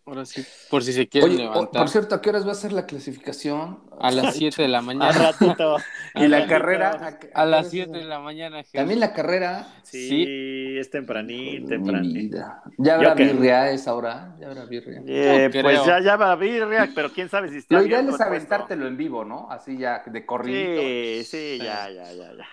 Ahora 0.05 0.25
sí, 0.25 0.45
por 0.69 0.83
si 0.83 0.91
se 0.91 1.07
quieren 1.07 1.29
Oye, 1.31 1.43
levantar. 1.43 1.81
por 1.81 1.89
cierto, 1.89 2.15
¿a 2.15 2.21
qué 2.21 2.29
horas 2.29 2.45
va 2.45 2.51
a 2.51 2.55
ser 2.55 2.73
la 2.73 2.85
clasificación? 2.85 3.79
a 4.01 4.11
las 4.11 4.35
7 4.35 4.61
de 4.63 4.67
la 4.67 4.79
Al 4.79 4.85
mañana. 4.85 5.11
ratito. 5.31 5.77
Y 6.15 6.27
la 6.27 6.39
ratito. 6.39 6.53
carrera. 6.53 7.19
¿a 7.33 7.45
las 7.45 7.61
hora 7.61 7.69
7 7.69 7.91
es? 7.93 8.03
de 8.03 8.03
la 8.05 8.19
mañana. 8.19 8.63
También 8.73 8.99
la 8.99 9.13
carrera. 9.13 9.65
Sí, 9.83 10.75
es 10.77 10.89
tempranín, 10.89 11.63
Mi 11.63 11.69
tempranín. 11.69 12.31
¿Ya 12.77 12.95
habrá 12.95 13.15
que- 13.15 13.23
birria 13.23 13.61
a 13.63 13.71
esa 13.71 13.95
hora? 13.95 14.35
¿Ya 14.39 14.47
habrá 14.47 14.65
birria? 14.65 15.01
Eh, 15.07 15.49
No 15.53 15.61
pues 15.61 15.85
ya, 15.85 16.01
ya 16.01 16.17
va 16.17 16.33
a 16.33 16.35
birria, 16.35 16.89
pero 16.93 17.09
quién 17.11 17.29
sabe 17.29 17.49
si 17.49 17.57
está 17.57 17.75
Lo 17.75 17.85
ideal 17.85 18.09
es 18.09 18.19
aventártelo 18.19 18.87
en 18.87 18.97
vivo, 18.97 19.23
¿no? 19.23 19.49
Así 19.49 19.77
ya, 19.77 20.03
de 20.05 20.25
corrido. 20.25 20.81
Sí, 20.81 21.23
sí, 21.23 21.57
ya, 21.59 21.89
ya, 21.89 22.11
ya, 22.11 22.33
ya. 22.33 22.45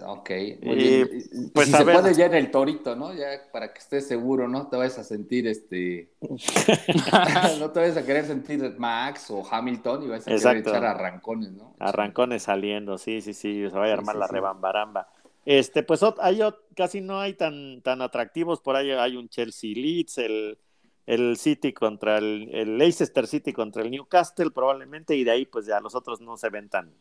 Ok, 0.00 0.30
muy 0.62 0.78
Eh, 0.78 1.04
bien. 1.04 1.10
pues, 1.52 1.68
si 1.68 1.74
se 1.74 1.84
ver. 1.84 2.00
puede 2.00 2.14
ya 2.14 2.26
en 2.26 2.34
el 2.34 2.50
torito, 2.50 2.96
¿no? 2.96 3.12
Ya 3.14 3.50
para 3.52 3.72
que 3.72 3.78
estés 3.78 4.06
seguro, 4.06 4.48
¿no? 4.48 4.68
Te 4.68 4.76
vayas 4.76 4.98
a 4.98 5.04
sentir 5.04 5.46
este. 5.46 6.14
no 7.58 7.70
te 7.72 7.80
vayas 7.80 7.96
a 7.96 8.04
querer 8.04 8.24
sentir 8.26 8.74
Max 8.78 9.30
o 9.30 9.42
Hamilton 9.48 10.04
y 10.04 10.08
vas 10.08 10.26
a 10.28 10.34
querer 10.34 10.56
echar 10.58 10.84
arrancones, 10.84 11.52
¿no? 11.52 11.74
Arrancones 11.78 12.44
saliendo, 12.44 12.96
sí, 12.98 13.20
sí, 13.22 13.34
sí, 13.34 13.68
se 13.68 13.76
va 13.76 13.86
a 13.86 13.92
armar 13.92 14.14
sí, 14.14 14.18
la 14.18 14.28
sí. 14.28 14.32
rebambaramba. 14.34 15.08
Este, 15.44 15.82
pues 15.82 16.00
hay 16.20 16.40
casi 16.76 17.00
no 17.00 17.18
hay 17.20 17.34
tan, 17.34 17.82
tan 17.82 18.00
atractivos, 18.02 18.60
por 18.60 18.76
ahí 18.76 18.92
hay 18.92 19.16
un 19.16 19.28
Chelsea 19.28 19.72
Leeds, 19.74 20.18
el, 20.18 20.58
el 21.06 21.36
City 21.36 21.72
contra 21.72 22.18
el, 22.18 22.48
el 22.52 22.78
Leicester 22.78 23.26
City 23.26 23.52
contra 23.52 23.82
el 23.82 23.90
Newcastle 23.90 24.52
probablemente, 24.52 25.16
y 25.16 25.24
de 25.24 25.32
ahí 25.32 25.46
pues 25.46 25.66
ya 25.66 25.80
los 25.80 25.96
otros 25.96 26.20
no 26.20 26.36
se 26.36 26.48
ven 26.50 26.68
tan, 26.68 26.94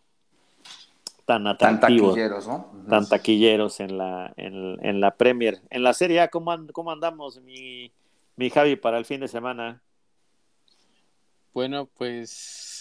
tan 1.58 1.80
taquilleros, 1.80 2.48
¿no? 2.48 2.72
tan 2.90 3.08
taquilleros 3.08 3.80
en 3.80 3.98
la, 3.98 4.34
en, 4.38 4.78
en 4.86 5.00
la 5.00 5.16
Premier. 5.16 5.62
En 5.70 5.84
la 5.84 5.94
Serie 5.94 6.22
A, 6.22 6.28
¿cómo, 6.30 6.56
cómo 6.74 6.92
andamos, 6.92 7.42
mi, 7.42 7.92
mi 8.36 8.50
Javi, 8.50 8.76
para 8.76 8.98
el 8.98 9.06
fin 9.06 9.22
de 9.22 9.28
semana? 9.28 9.82
Bueno, 11.54 11.86
pues 11.86 12.81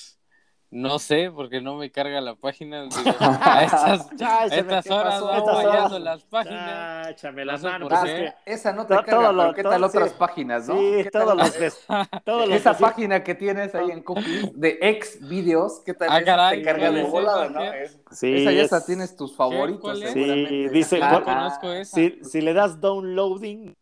no 0.72 0.98
sé, 1.00 1.30
porque 1.34 1.60
no 1.60 1.74
me 1.76 1.90
carga 1.90 2.20
la 2.20 2.34
página. 2.36 2.84
digo, 3.04 3.10
a 3.20 3.64
estas, 3.64 4.08
Ay, 4.20 4.46
a 4.46 4.48
se 4.48 4.54
me- 4.54 4.60
estas 4.60 4.84
¿qué 4.84 4.92
horas 4.92 5.14
pasó? 5.20 5.26
van 5.26 5.44
fallando 5.62 5.98
las 5.98 6.22
páginas. 6.24 6.60
Ah, 6.62 7.02
échame 7.10 7.44
No 7.44 7.52
las 7.52 7.60
sé 7.60 7.66
manos. 7.68 7.88
pues, 7.88 8.00
qué. 8.04 8.24
es 8.26 8.34
que- 8.44 8.52
Esa 8.52 8.72
no 8.72 8.86
te 8.86 8.94
carga, 8.94 9.10
todo 9.10 9.32
lo- 9.32 9.42
pero 9.42 9.54
¿qué 9.54 9.62
tal 9.64 9.72
todo- 9.80 9.86
otras 9.88 10.08
sí. 10.10 10.14
páginas, 10.18 10.68
no? 10.68 10.74
Sí, 10.78 10.90
¿Qué 11.02 11.10
todos 11.10 11.36
los, 11.36 11.58
des- 11.58 11.86
todos 12.24 12.48
los 12.48 12.56
Esa 12.56 12.78
página 12.78 13.24
que 13.24 13.34
tienes 13.34 13.74
ahí 13.74 13.90
en 13.90 14.02
cookies 14.02 14.52
de 14.60 14.78
ex 14.80 15.28
videos, 15.28 15.80
¿qué 15.84 15.94
tal? 15.94 16.08
Ah, 16.10 16.22
caray, 16.24 16.58
te 16.60 16.64
carga 16.64 16.90
de 16.90 17.02
¿cuál 17.02 17.04
es 17.06 17.10
volada? 17.10 17.48
¿no? 17.48 17.60
Sí, 18.12 18.42
esa 18.46 18.52
ya 18.52 18.62
es- 18.62 18.86
tienes 18.86 19.16
tus 19.16 19.36
favoritos, 19.36 19.80
¿Cuál 19.80 20.02
es? 20.02 20.12
seguramente. 20.12 20.48
Sí, 20.50 20.68
dice- 20.68 20.98
No 21.00 21.08
¿cuál- 21.10 21.24
conozco 21.24 21.72
esa. 21.72 21.94
Si, 21.96 22.18
si 22.24 22.40
le 22.40 22.52
das 22.54 22.80
downloading. 22.80 23.76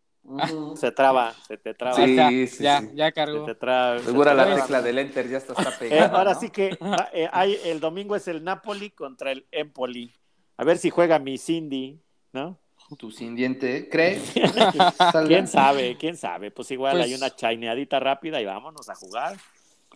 Se 0.76 0.92
traba, 0.92 1.32
se 1.46 1.56
te 1.56 1.74
traba. 1.74 1.96
Sí, 1.96 2.14
ya, 2.14 2.28
sí, 2.28 2.46
ya, 2.62 2.80
sí. 2.80 2.88
ya 2.94 3.06
Se 3.06 3.12
cargó. 3.12 3.44
te 3.44 3.54
traba. 3.54 3.98
se 3.98 4.04
Segura 4.06 4.30
te 4.32 4.36
la 4.36 4.44
traba. 4.46 4.60
tecla 4.62 4.82
del 4.82 4.98
enter 4.98 5.28
ya 5.28 5.38
está, 5.38 5.52
está 5.54 5.70
Eh, 5.70 5.88
pegada. 5.88 6.16
ahora 6.18 6.34
¿no? 6.34 6.40
sí 6.40 6.50
que 6.50 6.76
va- 6.82 7.08
eh, 7.12 7.28
hay, 7.32 7.58
el 7.64 7.80
domingo 7.80 8.14
es 8.16 8.28
el 8.28 8.42
Napoli 8.44 8.90
contra 8.90 9.32
el 9.32 9.46
Empoli. 9.50 10.12
A 10.56 10.64
ver 10.64 10.78
si 10.78 10.90
juega 10.90 11.18
mi 11.18 11.38
Cindy, 11.38 12.00
¿no? 12.32 12.58
Tu 12.96 13.10
sin 13.10 13.36
diente, 13.36 13.88
¿crees? 13.90 14.32
¿Quién 15.26 15.46
sabe? 15.46 15.96
¿Quién 15.98 16.16
sabe? 16.16 16.50
Pues 16.50 16.70
igual 16.70 16.94
Pues- 16.94 17.04
hay 17.06 17.14
una 17.14 17.34
chaineadita 17.34 18.00
rápida 18.00 18.40
y 18.40 18.46
vámonos 18.46 18.88
a 18.88 18.94
jugar. 18.94 19.36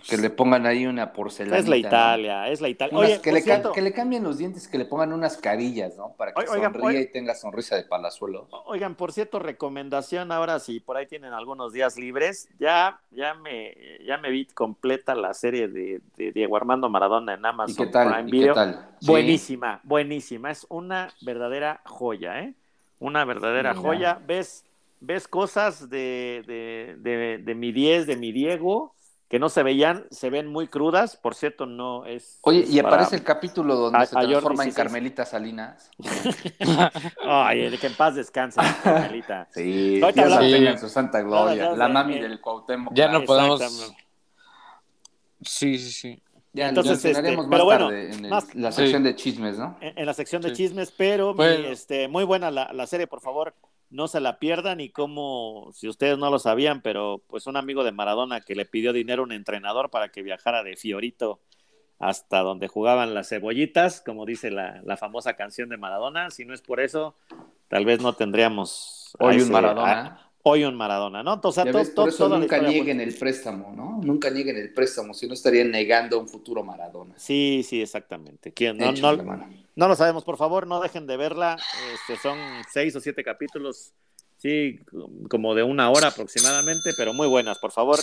Que 0.09 0.17
le 0.17 0.31
pongan 0.31 0.67
ahí 0.67 0.87
una 0.87 1.13
porcelana. 1.13 1.57
Es 1.59 1.69
la 1.69 1.77
Italia, 1.77 2.49
es 2.49 2.61
la 2.61 2.69
Italia. 2.69 2.99
Unas- 2.99 3.11
Oye, 3.11 3.21
que, 3.21 3.33
le 3.33 3.39
ca- 3.41 3.45
cierto, 3.45 3.73
que 3.73 3.83
le 3.83 3.93
cambien 3.93 4.23
los 4.25 4.39
dientes, 4.39 4.67
que 4.69 4.77
le 4.79 4.85
pongan 4.85 5.13
unas 5.13 5.37
carillas, 5.37 5.97
¿no? 5.97 6.13
Para 6.17 6.33
que 6.33 6.41
Oiga, 6.41 6.53
oigan, 6.53 6.73
sonríe 6.73 6.89
oiga. 6.89 7.01
y 7.01 7.13
tenga 7.13 7.35
sonrisa 7.35 7.77
de 7.77 7.85
palazuelo. 7.85 8.49
Oigan, 8.67 8.95
por 8.95 9.13
cierto, 9.13 9.39
recomendación 9.39 10.33
ahora 10.33 10.59
si 10.59 10.81
por 10.81 10.97
ahí 10.97 11.07
tienen 11.07 11.33
algunos 11.33 11.73
días 11.73 11.97
libres, 11.97 12.49
ya, 12.59 13.01
ya 13.11 13.35
me, 13.35 13.75
ya 14.05 14.19
me 14.19 14.31
vi 14.31 14.47
completa 14.47 15.15
la 15.15 15.35
serie 15.35 15.69
de, 15.69 16.01
de 16.17 16.33
Diego 16.33 16.57
Armando 16.57 16.89
Maradona 16.89 17.35
en 17.35 17.47
Amazon 17.47 17.73
¿Y 17.73 17.87
qué 17.87 17.93
tal? 17.93 18.09
Prime 18.13 18.29
¿Y 18.29 18.31
qué 18.33 18.37
Video. 18.39 18.55
tal? 18.55 18.89
Sí. 19.01 19.07
Buenísima, 19.07 19.81
buenísima. 19.85 20.51
Es 20.51 20.67
una 20.69 21.09
verdadera 21.23 21.81
joya, 21.85 22.41
¿eh? 22.41 22.55
Una 22.99 23.25
verdadera 23.25 23.73
Mira. 23.73 23.83
joya. 23.83 24.21
Ves, 24.27 24.65
ves 25.01 25.27
cosas 25.27 25.89
de, 25.91 26.45
de, 26.47 26.97
de, 26.99 27.39
de 27.39 27.55
mi 27.55 27.73
10, 27.73 28.07
de 28.07 28.17
mi 28.17 28.31
Diego, 28.33 28.95
que 29.33 29.39
no 29.39 29.49
se 29.49 29.63
veían, 29.63 30.05
se 30.11 30.29
ven 30.29 30.47
muy 30.47 30.69
crudas. 30.69 31.17
Por 31.17 31.35
cierto, 31.35 31.65
no 31.65 32.05
es. 32.05 32.39
Oye, 32.43 32.67
y 32.69 32.77
para- 32.83 32.97
aparece 32.97 33.17
el 33.17 33.23
capítulo 33.25 33.77
donde 33.77 33.99
A- 34.01 34.05
se 34.05 34.15
transforma 34.15 34.65
en 34.65 34.69
16. 34.69 34.75
Carmelita 34.77 35.25
Salinas. 35.25 35.91
Ay, 37.25 37.79
que 37.79 37.87
en 37.87 37.95
paz 37.95 38.15
descanse, 38.15 38.61
Carmelita. 38.85 39.49
Sí, 39.55 40.01
Ahorita 40.03 40.27
Dios 40.27 40.35
la 40.35 40.41
tenga 40.41 40.71
en 40.73 40.79
su 40.79 40.89
santa 40.91 41.23
gloria. 41.23 41.65
Hablamos 41.71 41.79
La 41.79 41.89
mami 41.89 42.17
eh, 42.17 42.23
del 42.25 42.43
Cuauhtémoc. 42.43 42.93
Ya 42.95 43.07
no 43.07 43.21
Blanco. 43.21 43.27
podemos. 43.27 43.61
Sí, 45.41 45.79
sí, 45.79 45.91
sí. 45.93 46.23
Ya 46.53 46.69
Entonces, 46.69 47.03
este, 47.03 47.35
más 47.35 47.47
pero 47.49 47.65
bueno, 47.65 47.87
tarde 47.87 48.13
en 48.13 48.25
el- 48.27 48.31
más- 48.31 48.55
la 48.55 48.71
Sí. 48.71 48.83
sección 48.83 49.03
de 49.03 49.17
chismes, 49.17 49.57
¿no? 49.59 49.79
en, 49.81 49.99
en 49.99 50.05
la 50.05 50.13
sección 50.13 50.43
de 50.43 50.53
chismes, 50.53 50.93
pero 50.95 51.29
mi, 51.33 51.39
Bueno. 51.39 51.69
este, 51.69 52.07
muy 52.09 52.25
buena 52.25 52.51
la, 52.51 52.71
la 52.75 52.87
serie, 52.87 53.07
por 53.07 53.23
favor, 53.23 53.55
no 53.93 54.09
se 54.09 54.21
la 54.21 54.39
pierdan 54.39 54.81
y 54.81 54.89
como, 54.91 55.71
si 55.75 55.89
ustedes 55.89 56.19
no 56.19 56.31
lo 56.31 56.39
sabían, 56.39 56.83
pero 56.83 57.23
pues 57.29 57.47
un 57.47 57.57
amigo 57.57 57.85
de 57.85 57.93
Maradona 57.93 58.41
que 58.41 58.55
le 58.57 58.65
pidió 58.65 58.93
dinero 58.93 59.23
a 59.23 59.27
un 59.27 59.33
entrenador 59.33 59.91
para 59.91 60.09
que 60.09 60.23
viajara 60.23 60.63
de 60.65 60.77
Fiorito 60.77 61.41
hasta 61.99 62.41
donde 62.41 62.67
jugaban 62.67 63.15
las 63.15 63.29
cebollitas, 63.29 64.01
como 64.01 64.27
dice 64.27 64.51
la, 64.51 64.81
la 64.83 64.97
famosa 64.97 65.35
canción 65.35 65.69
de 65.69 65.77
Maradona, 65.77 66.31
si 66.31 66.45
no 66.45 66.53
es 66.53 66.61
por 66.63 66.81
eso, 66.81 67.15
tal 67.69 67.85
vez 67.85 68.01
no 68.03 68.15
tendríamos 68.15 69.15
Hoy 69.21 69.37
ese- 69.37 69.45
un 69.47 69.53
Maradona. 69.53 70.32
Hoy 70.43 70.65
un 70.65 70.75
Maradona, 70.75 71.23
¿no? 71.23 71.41
Todo- 71.41 71.53
ves, 71.65 71.95
todo- 71.95 72.05
por 72.05 72.09
eso 72.09 72.25
toda 72.27 72.39
nunca 72.39 72.57
nieguen 72.71 73.01
el 73.01 73.15
préstamo, 73.15 73.73
¿no? 73.75 74.01
Nunca 74.03 74.31
nieguen 74.31 74.57
el 74.57 74.73
préstamo, 74.73 75.15
si 75.15 75.27
no 75.27 75.35
estarían 75.35 75.71
negando 75.71 76.19
un 76.19 76.29
futuro 76.29 76.63
Maradona. 76.65 77.15
Sí, 77.17 77.65
sí, 77.67 77.81
exactamente. 77.81 78.53
No 79.75 79.89
lo 79.89 79.97
sabemos, 79.97 80.25
por 80.25 80.37
favor, 80.37 80.67
no 80.67 80.81
dejen 80.81 81.07
de 81.07 81.17
verla. 81.17 81.57
Este, 81.95 82.21
son 82.21 82.39
seis 82.73 82.95
o 82.97 83.01
siete 83.01 83.23
capítulos, 83.25 83.93
sí, 84.37 84.81
como 85.31 85.55
de 85.55 85.63
una 85.63 85.91
hora 85.91 86.09
aproximadamente, 86.09 86.93
pero 86.97 87.13
muy 87.15 87.29
buenas, 87.29 87.59
por 87.59 87.73
favor. 87.73 87.99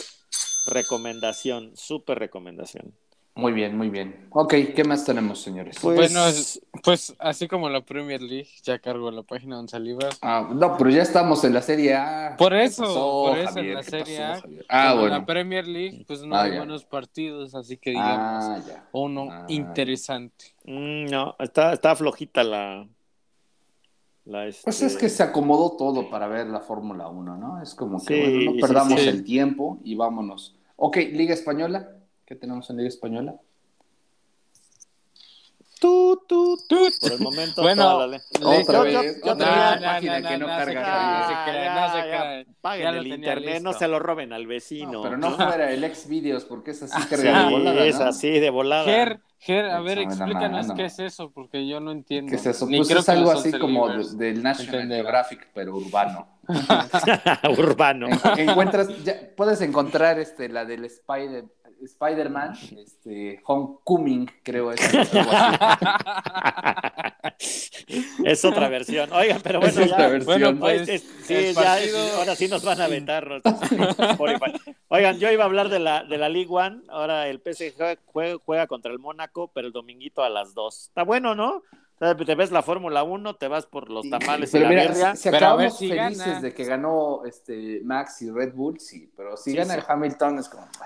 Recomendación, 0.68 1.72
súper 1.76 2.20
recomendación. 2.20 2.94
Muy 3.40 3.54
bien, 3.54 3.78
muy 3.78 3.90
bien. 3.90 4.28
Ok, 4.32 4.54
¿qué 4.76 4.84
más 4.84 5.06
tenemos, 5.06 5.42
señores? 5.42 5.78
Pues- 5.82 5.96
Bueno, 5.96 6.28
es- 6.28 6.62
pues 6.84 7.16
así 7.20 7.48
como 7.48 7.70
la 7.70 7.80
Premier 7.82 8.22
League, 8.22 8.50
ya 8.64 8.80
cargo 8.80 9.10
la 9.12 9.24
página 9.24 9.56
donde 9.56 9.72
salivas. 9.72 10.20
Ah, 10.22 10.50
no, 10.54 10.76
pero 10.78 10.90
ya 10.90 11.02
estamos 11.02 11.44
en 11.46 11.54
la 11.54 11.62
Serie 11.62 11.96
A. 11.96 12.36
Por 12.38 12.52
¿Qué 12.52 12.66
eso, 12.66 12.84
pasó, 12.84 13.24
por 13.30 13.38
eso 13.38 13.60
en 13.60 13.74
la 13.74 13.82
¿Qué 13.84 13.90
Serie 13.90 14.20
pasó, 14.20 14.48
A? 14.48 14.90
Ah, 14.90 14.94
bueno. 14.96 15.10
la 15.20 15.26
Premier 15.26 15.66
League, 15.68 16.04
pues 16.06 16.22
no 16.24 16.36
Ah, 16.36 16.44
hay 16.44 16.52
ya. 16.52 16.58
buenos 16.58 16.84
partidos, 16.84 17.56
así 17.56 17.78
que 17.78 17.92
digamos, 17.92 18.44
Ah, 18.46 18.60
ya. 18.68 18.86
uno 18.92 19.28
Ah, 19.32 19.46
interesante. 19.48 20.46
Mm, 20.66 21.06
no, 21.06 21.36
está, 21.40 21.72
está 21.74 21.96
flojita 21.96 22.44
la. 22.44 22.88
la 24.26 24.44
Pues 24.44 24.66
este- 24.68 24.86
es 24.86 24.98
que 24.98 25.10
se 25.10 25.24
acomodó 25.24 25.78
todo 25.78 26.10
para 26.10 26.28
ver 26.28 26.48
la 26.48 26.60
Fórmula 26.60 27.08
1, 27.08 27.38
¿no? 27.38 27.62
Es 27.64 27.74
como 27.74 28.04
que 28.06 28.14
Sí, 28.16 28.20
bueno, 28.22 28.52
no 28.52 28.52
sí, 28.56 28.62
perdamos 28.62 29.00
sí. 29.00 29.08
el 29.08 29.24
tiempo 29.24 29.80
y 29.84 29.96
vámonos. 29.96 30.56
Ok, 30.76 30.98
Liga 30.98 31.34
Española. 31.34 31.96
¿Qué 32.30 32.36
tenemos 32.36 32.70
en 32.70 32.78
Liga 32.78 32.90
Española? 32.90 33.36
Tú, 35.80 36.22
tú, 36.28 36.60
tú. 36.68 36.78
Por 37.02 37.12
el 37.14 37.20
momento, 37.22 37.62
Bueno, 37.64 37.84
toda 37.84 38.08
la- 38.08 38.22
Otra 38.44 38.78
yo- 38.78 38.84
vez, 38.84 39.16
yo- 39.24 39.24
que 39.24 40.38
no 40.38 40.46
carga. 40.48 42.46
Paguen 42.62 42.88
el 42.96 43.08
internet, 43.08 43.64
no 43.64 43.74
se 43.74 43.88
lo 43.88 43.98
roben 43.98 44.32
al 44.34 44.46
vecino. 44.46 44.92
No, 44.92 45.02
pero 45.02 45.18
no 45.18 45.32
fuera 45.32 45.72
el 45.72 45.84
ex 45.84 46.08
videos 46.08 46.44
porque 46.46 46.72
es 46.72 46.84
así 46.84 47.02
Sí, 47.02 47.08
carga 47.08 47.46
de 47.46 47.52
volada, 47.52 47.86
es 47.86 47.98
¿no? 47.98 48.06
así 48.06 48.30
de 48.30 48.50
volada. 48.52 48.84
Ger, 48.84 49.22
Ger, 49.40 49.66
a 49.68 49.80
ver, 49.80 50.00
explícanos 50.00 50.68
mano. 50.68 50.76
qué 50.76 50.86
es 50.86 51.00
eso, 51.00 51.32
porque 51.32 51.66
yo 51.66 51.80
no 51.80 51.92
entiendo. 51.94 52.30
¿Qué 52.30 52.36
es 52.36 52.46
eso? 52.46 52.68
Ni 52.68 52.78
Pues 52.78 52.90
creo 52.90 53.00
es 53.00 53.06
que 53.06 53.12
algo 53.14 53.32
así 53.32 53.52
como 53.58 53.88
de- 53.90 54.16
del 54.18 54.44
National. 54.44 54.86
Geographic, 54.88 55.48
pero 55.56 55.76
urbano. 55.78 56.28
Urbano. 57.58 58.08
En- 58.38 58.50
encuentras, 58.50 58.90
ya, 59.06 59.14
puedes 59.38 59.62
encontrar 59.62 60.20
este, 60.20 60.50
la 60.50 60.66
del 60.66 60.84
Spider, 60.86 61.46
Spider-Man, 61.82 62.54
este, 62.78 63.42
Homecoming, 63.46 64.30
creo 64.44 64.72
es. 64.72 64.80
Es 68.24 68.46
otra 68.46 68.68
versión. 68.70 69.12
Oigan, 69.14 69.42
pero 69.42 69.60
bueno, 69.60 69.82
Es 69.82 69.88
ya. 69.90 69.94
otra 69.96 70.08
versión. 70.10 70.40
Bueno, 70.42 70.60
pues, 70.60 70.88
es- 70.90 71.04
sí, 71.24 71.54
ya, 71.54 71.78
ahora 72.18 72.36
sí 72.36 72.48
nos 72.48 72.64
van 72.64 72.82
a 72.82 72.88
Spotify. 73.46 74.52
Oigan, 74.90 75.20
yo 75.20 75.32
iba 75.32 75.44
a 75.44 75.48
hablar 75.48 75.70
de 75.70 75.80
la, 75.80 76.04
de 76.04 76.18
la 76.18 76.30
League 76.30 76.50
One. 76.50 76.82
Ahora 76.90 77.28
el 77.28 77.40
PSG 77.42 77.98
juega, 78.06 78.38
juega 78.44 78.68
contra 78.68 78.92
el 78.92 79.00
Mónaco, 79.00 79.52
pero 79.54 79.68
el 79.68 79.74
dominguito 79.74 80.24
a 80.24 80.30
las 80.30 80.54
2. 80.54 80.88
Está 80.90 81.04
bueno, 81.04 81.36
¿no? 81.36 81.64
Sea, 82.00 82.16
te 82.16 82.34
ves 82.36 82.50
la 82.52 82.62
Fórmula 82.64 83.04
1, 83.04 83.36
te 83.36 83.50
vas 83.50 83.66
por 83.66 83.90
los 83.90 84.10
tamales 84.10 84.50
y 84.50 84.54
Pero 84.54 84.64
la 84.64 84.70
mira, 84.70 84.82
birria. 84.88 85.16
si, 85.18 85.24
si 85.24 85.30
Pero 85.30 85.36
a 85.48 85.56
ver 85.58 85.68
acabamos 85.68 85.78
si 85.78 85.90
felices 85.90 86.18
gana. 86.28 86.40
de 86.42 86.54
que 86.54 86.64
ganó 86.64 87.26
este 87.26 87.82
Max 87.84 88.22
y 88.22 88.32
Red 88.32 88.54
Bull, 88.54 88.80
sí, 88.80 89.12
pero 89.18 89.36
si 89.36 89.52
Sí, 89.52 89.58
gana 89.58 89.74
sí. 89.74 89.80
el 89.82 89.86
Hamilton 89.86 90.40
es 90.40 90.48
como, 90.48 90.64
ah, 90.80 90.86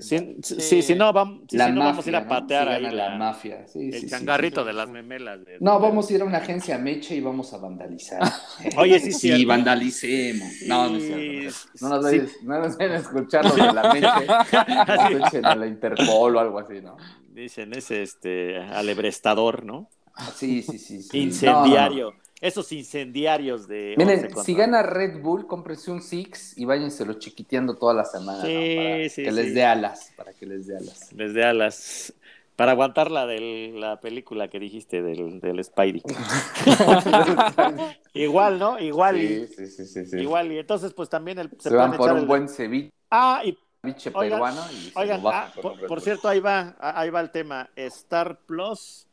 Sí, 0.00 0.36
sí, 0.42 0.60
sí, 0.60 0.82
si 0.82 0.94
no, 0.96 1.12
vamos, 1.12 1.42
sí, 1.48 1.56
la 1.56 1.66
si 1.66 1.72
no, 1.72 1.76
mafia, 1.80 1.90
vamos 1.92 2.06
a 2.06 2.08
ir 2.08 2.16
a 2.16 2.20
¿no? 2.22 2.28
patear 2.28 2.66
Si 2.68 2.74
ahí 2.74 2.82
gana 2.82 2.94
la- 2.96 3.08
la 3.10 3.16
mafia, 3.18 3.66
sí, 3.68 3.80
el 3.86 3.92
sí, 3.94 4.00
sí, 4.00 4.06
changarrito 4.08 4.62
sí. 4.62 4.66
de 4.66 4.72
las 4.72 4.88
memelas. 4.88 5.44
de- 5.44 5.58
No, 5.60 5.78
vamos 5.78 6.10
a 6.10 6.12
ir 6.14 6.22
a 6.22 6.24
una 6.24 6.38
agencia 6.38 6.76
Meche 6.78 7.14
y 7.14 7.20
vamos 7.20 7.52
a 7.54 7.58
vandalizar. 7.58 8.20
Oye, 8.78 8.98
sí, 8.98 9.12
sí, 9.12 9.18
cierto. 9.28 9.46
vandalicemos. 9.48 10.48
No, 10.66 10.88
no 10.88 10.96
es 10.96 11.02
Sí, 11.02 11.08
cierto. 11.08 11.86
No 11.86 11.88
nos 11.90 12.10
sí. 12.10 12.18
vayan, 12.18 12.28
no 12.42 12.58
nos 12.58 12.78
vayan 12.78 12.92
a 12.92 12.96
escuchar 12.96 13.44
los 13.44 13.54
de 13.56 13.72
la 13.72 13.92
Meche. 13.92 14.26
Nos 15.20 15.26
echen 15.34 15.44
a 15.46 15.54
la 15.54 15.66
Interpol 15.68 16.36
o 16.36 16.40
algo 16.40 16.58
así, 16.58 16.80
¿no? 16.80 16.96
Dicen 17.32 17.72
ese 17.74 18.02
este 18.02 18.58
alebrestador, 18.58 19.64
¿no? 19.64 19.88
Sí, 20.34 20.62
sí, 20.62 20.78
sí. 20.78 21.02
sí. 21.02 21.18
Incendiario. 21.18 22.04
No, 22.06 22.10
no, 22.12 22.16
no. 22.16 22.22
Esos 22.40 22.72
incendiarios 22.72 23.68
de. 23.68 23.94
Miren, 23.96 24.16
11 24.16 24.26
contra- 24.26 24.42
si 24.44 24.54
gana 24.54 24.82
Red 24.82 25.20
Bull, 25.20 25.46
cómprense 25.46 25.92
un 25.92 26.02
Six 26.02 26.58
y 26.58 26.64
váyenselo 26.64 27.14
chiquiteando 27.14 27.76
toda 27.76 27.94
la 27.94 28.04
semana. 28.04 28.42
Sí, 28.42 28.74
¿no? 28.76 28.82
Para 28.82 29.08
sí, 29.08 29.22
que 29.22 29.30
sí. 29.30 29.36
les 29.36 29.54
dé 29.54 29.64
alas, 29.64 30.12
para 30.16 30.32
que 30.32 30.46
les 30.46 30.66
dé 30.66 30.76
alas. 30.76 31.08
Desde 31.12 31.44
alas. 31.44 32.12
Para 32.56 32.72
aguantar 32.72 33.10
la 33.10 33.26
de 33.26 33.72
la 33.74 33.98
película 34.00 34.48
que 34.48 34.58
dijiste 34.60 35.02
del, 35.02 35.40
del 35.40 35.62
Spidey. 35.64 36.02
Igual, 38.14 38.58
¿no? 38.58 38.78
Igual 38.78 39.16
sí, 39.16 39.22
y. 39.24 39.46
sí, 39.68 39.86
sí, 39.86 40.06
sí. 40.06 40.16
Igual 40.18 40.52
y 40.52 40.58
entonces 40.58 40.92
pues 40.92 41.08
también 41.08 41.38
el, 41.38 41.50
Se, 41.58 41.70
se 41.70 41.74
van 41.76 41.96
por 41.96 42.12
un 42.12 42.18
el- 42.18 42.26
buen 42.26 42.48
ceviche 42.48 42.90
Ah, 43.10 43.42
y 43.44 43.56
Oigan, 43.84 44.12
peruano 44.38 44.62
y 44.72 44.90
se 44.90 44.98
oigan, 44.98 45.20
ah, 45.24 45.52
por, 45.60 45.86
por 45.86 46.00
cierto, 46.00 46.28
ahí 46.28 46.38
va, 46.40 46.76
ah, 46.78 47.00
ahí 47.00 47.10
va 47.10 47.20
el 47.20 47.30
tema. 47.30 47.68
Star 47.74 48.38
Plus 48.46 49.06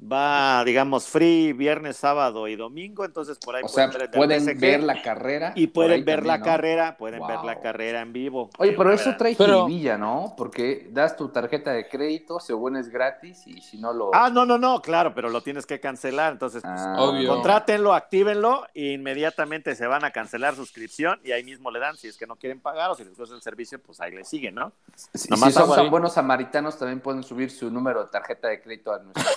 va, 0.00 0.64
digamos, 0.64 1.06
free 1.06 1.52
viernes, 1.52 1.96
sábado 1.96 2.48
y 2.48 2.56
domingo, 2.56 3.04
entonces 3.04 3.38
por 3.38 3.54
ahí 3.56 3.62
O 3.64 3.68
sea, 3.68 3.88
ver 3.88 4.02
el 4.02 4.10
pueden 4.10 4.58
ver 4.58 4.82
la 4.82 5.02
carrera. 5.02 5.52
y 5.54 5.66
pueden 5.66 6.04
ver 6.04 6.16
también, 6.20 6.26
la 6.28 6.38
¿no? 6.38 6.44
carrera, 6.44 6.96
pueden 6.96 7.26
ver 7.26 7.40
la 7.44 7.60
carrera 7.60 8.00
en 8.00 8.12
vivo. 8.12 8.50
Oye, 8.58 8.72
pero 8.72 8.92
eso 8.92 9.04
Pueden 9.04 9.18
trae 9.18 9.34
Pero- 9.36 9.66
jiribilla, 9.66 9.98
¿no? 9.98 10.34
Porque 10.36 10.88
das 10.90 11.16
tu 11.16 11.28
tarjeta 11.28 11.72
de 11.72 11.88
crédito, 11.88 12.40
según 12.40 12.76
es 12.76 12.88
gratis, 12.88 13.46
y 13.46 13.60
si 13.60 13.78
no 13.78 13.92
lo... 13.92 14.10
Ah, 14.14 14.30
no, 14.30 14.46
no, 14.46 14.56
no, 14.58 14.80
claro, 14.80 15.14
pero 15.14 15.28
lo 15.28 15.42
tienes 15.42 15.66
que 15.66 15.80
cancelar, 15.80 16.32
entonces 16.32 16.62
pues, 16.62 16.74
Ah, 16.80 16.96
Obvio. 16.98 17.28
Contrátenlo, 17.28 17.92
actívenlo 17.94 18.66
e 18.74 18.92
inmediatamente 18.92 19.74
se 19.74 19.86
van 19.86 20.04
a 20.04 20.10
cancelar 20.12 20.54
suscripción 20.54 21.20
y 21.24 21.32
ahí 21.32 21.44
mismo 21.44 21.70
le 21.70 21.78
dan, 21.78 21.96
si 21.96 22.08
es 22.08 22.16
que 22.16 22.26
no 22.26 22.36
quieren 22.36 22.60
pagar 22.60 22.90
o 22.90 22.94
si 22.94 23.04
les 23.04 23.16
gusta 23.16 23.34
el 23.34 23.42
servicio, 23.42 23.80
pues 23.82 24.00
ahí 24.00 24.12
le 24.12 24.24
siguen, 24.24 24.54
¿no? 24.54 24.72
Si, 25.14 25.28
Nomás 25.28 25.52
si 25.52 25.58
son 25.58 25.74
tan 25.74 25.90
buenos 25.90 26.14
samaritanos, 26.14 26.78
también 26.78 27.00
pueden 27.00 27.22
subir 27.22 27.50
su 27.50 27.70
número 27.70 28.04
de 28.04 28.10
tarjeta 28.10 28.48
de 28.48 28.60
crédito 28.62 28.92
a 28.92 28.98
nuestras 29.00 29.36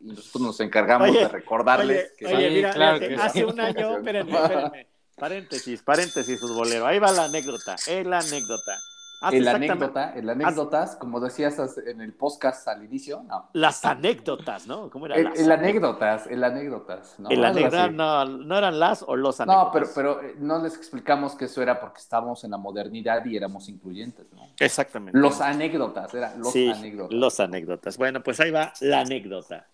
y 0.00 0.08
nosotros 0.08 0.42
nos 0.42 0.60
encargamos 0.60 1.08
Oye, 1.10 1.20
de 1.20 1.28
recordarles 1.28 1.98
Oye, 1.98 2.12
que 2.18 2.26
oye, 2.26 2.48
Sí, 2.48 2.54
mira, 2.54 2.72
claro 2.72 2.98
fíjate, 2.98 3.14
que 3.14 3.20
sí. 3.20 3.26
hace 3.26 3.44
un 3.44 3.60
año, 3.60 3.96
espérenme, 3.98 4.32
espérenme, 4.32 4.88
paréntesis, 5.16 5.82
paréntesis, 5.82 6.40
futbolero, 6.40 6.86
ahí 6.86 6.98
va 6.98 7.12
la 7.12 7.24
anécdota, 7.24 7.76
es 7.86 8.06
la 8.06 8.18
anécdota. 8.18 8.78
Hace 9.24 9.38
el 9.38 9.48
anécdota, 9.48 10.12
el 10.14 10.28
anécdotas, 10.28 10.96
como 10.96 11.18
decías 11.18 11.58
en 11.86 12.00
el 12.00 12.12
podcast 12.12 12.68
al 12.68 12.84
inicio, 12.84 13.22
no. 13.22 13.48
Las 13.54 13.84
anécdotas, 13.84 14.66
¿no? 14.66 14.90
¿Cómo 14.90 15.06
era? 15.06 15.16
El, 15.16 15.24
Las 15.24 15.38
el 15.38 15.50
anécdotas. 15.50 16.26
el 16.26 16.44
anécdotas. 16.44 17.14
¿no? 17.18 17.30
El 17.30 17.44
anécdota, 17.44 17.88
no, 17.88 18.24
no 18.26 18.58
eran 18.58 18.78
las 18.78 19.02
o 19.02 19.16
los 19.16 19.40
anécdotas. 19.40 19.66
No, 19.66 19.72
pero, 19.72 19.86
pero 19.94 20.22
eh, 20.22 20.34
no 20.38 20.62
les 20.62 20.76
explicamos 20.76 21.34
que 21.34 21.46
eso 21.46 21.62
era 21.62 21.80
porque 21.80 22.00
estábamos 22.00 22.44
en 22.44 22.50
la 22.50 22.58
modernidad 22.58 23.24
y 23.24 23.36
éramos 23.36 23.68
incluyentes, 23.68 24.26
¿no? 24.32 24.48
Exactamente. 24.58 25.18
Los 25.18 25.40
anécdotas, 25.40 26.12
era 26.12 26.34
los 26.36 26.52
sí, 26.52 26.70
anécdotas. 26.70 27.18
los 27.18 27.40
anécdotas. 27.40 27.96
Bueno, 27.96 28.22
pues 28.22 28.40
ahí 28.40 28.50
va 28.50 28.72
la 28.80 29.00
anécdota. 29.00 29.68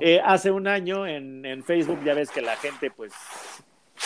Eh, 0.00 0.20
hace 0.24 0.50
un 0.50 0.66
año 0.66 1.06
en, 1.06 1.44
en 1.44 1.62
Facebook 1.64 2.02
ya 2.04 2.14
ves 2.14 2.30
que 2.30 2.40
la 2.40 2.56
gente, 2.56 2.90
pues, 2.90 3.12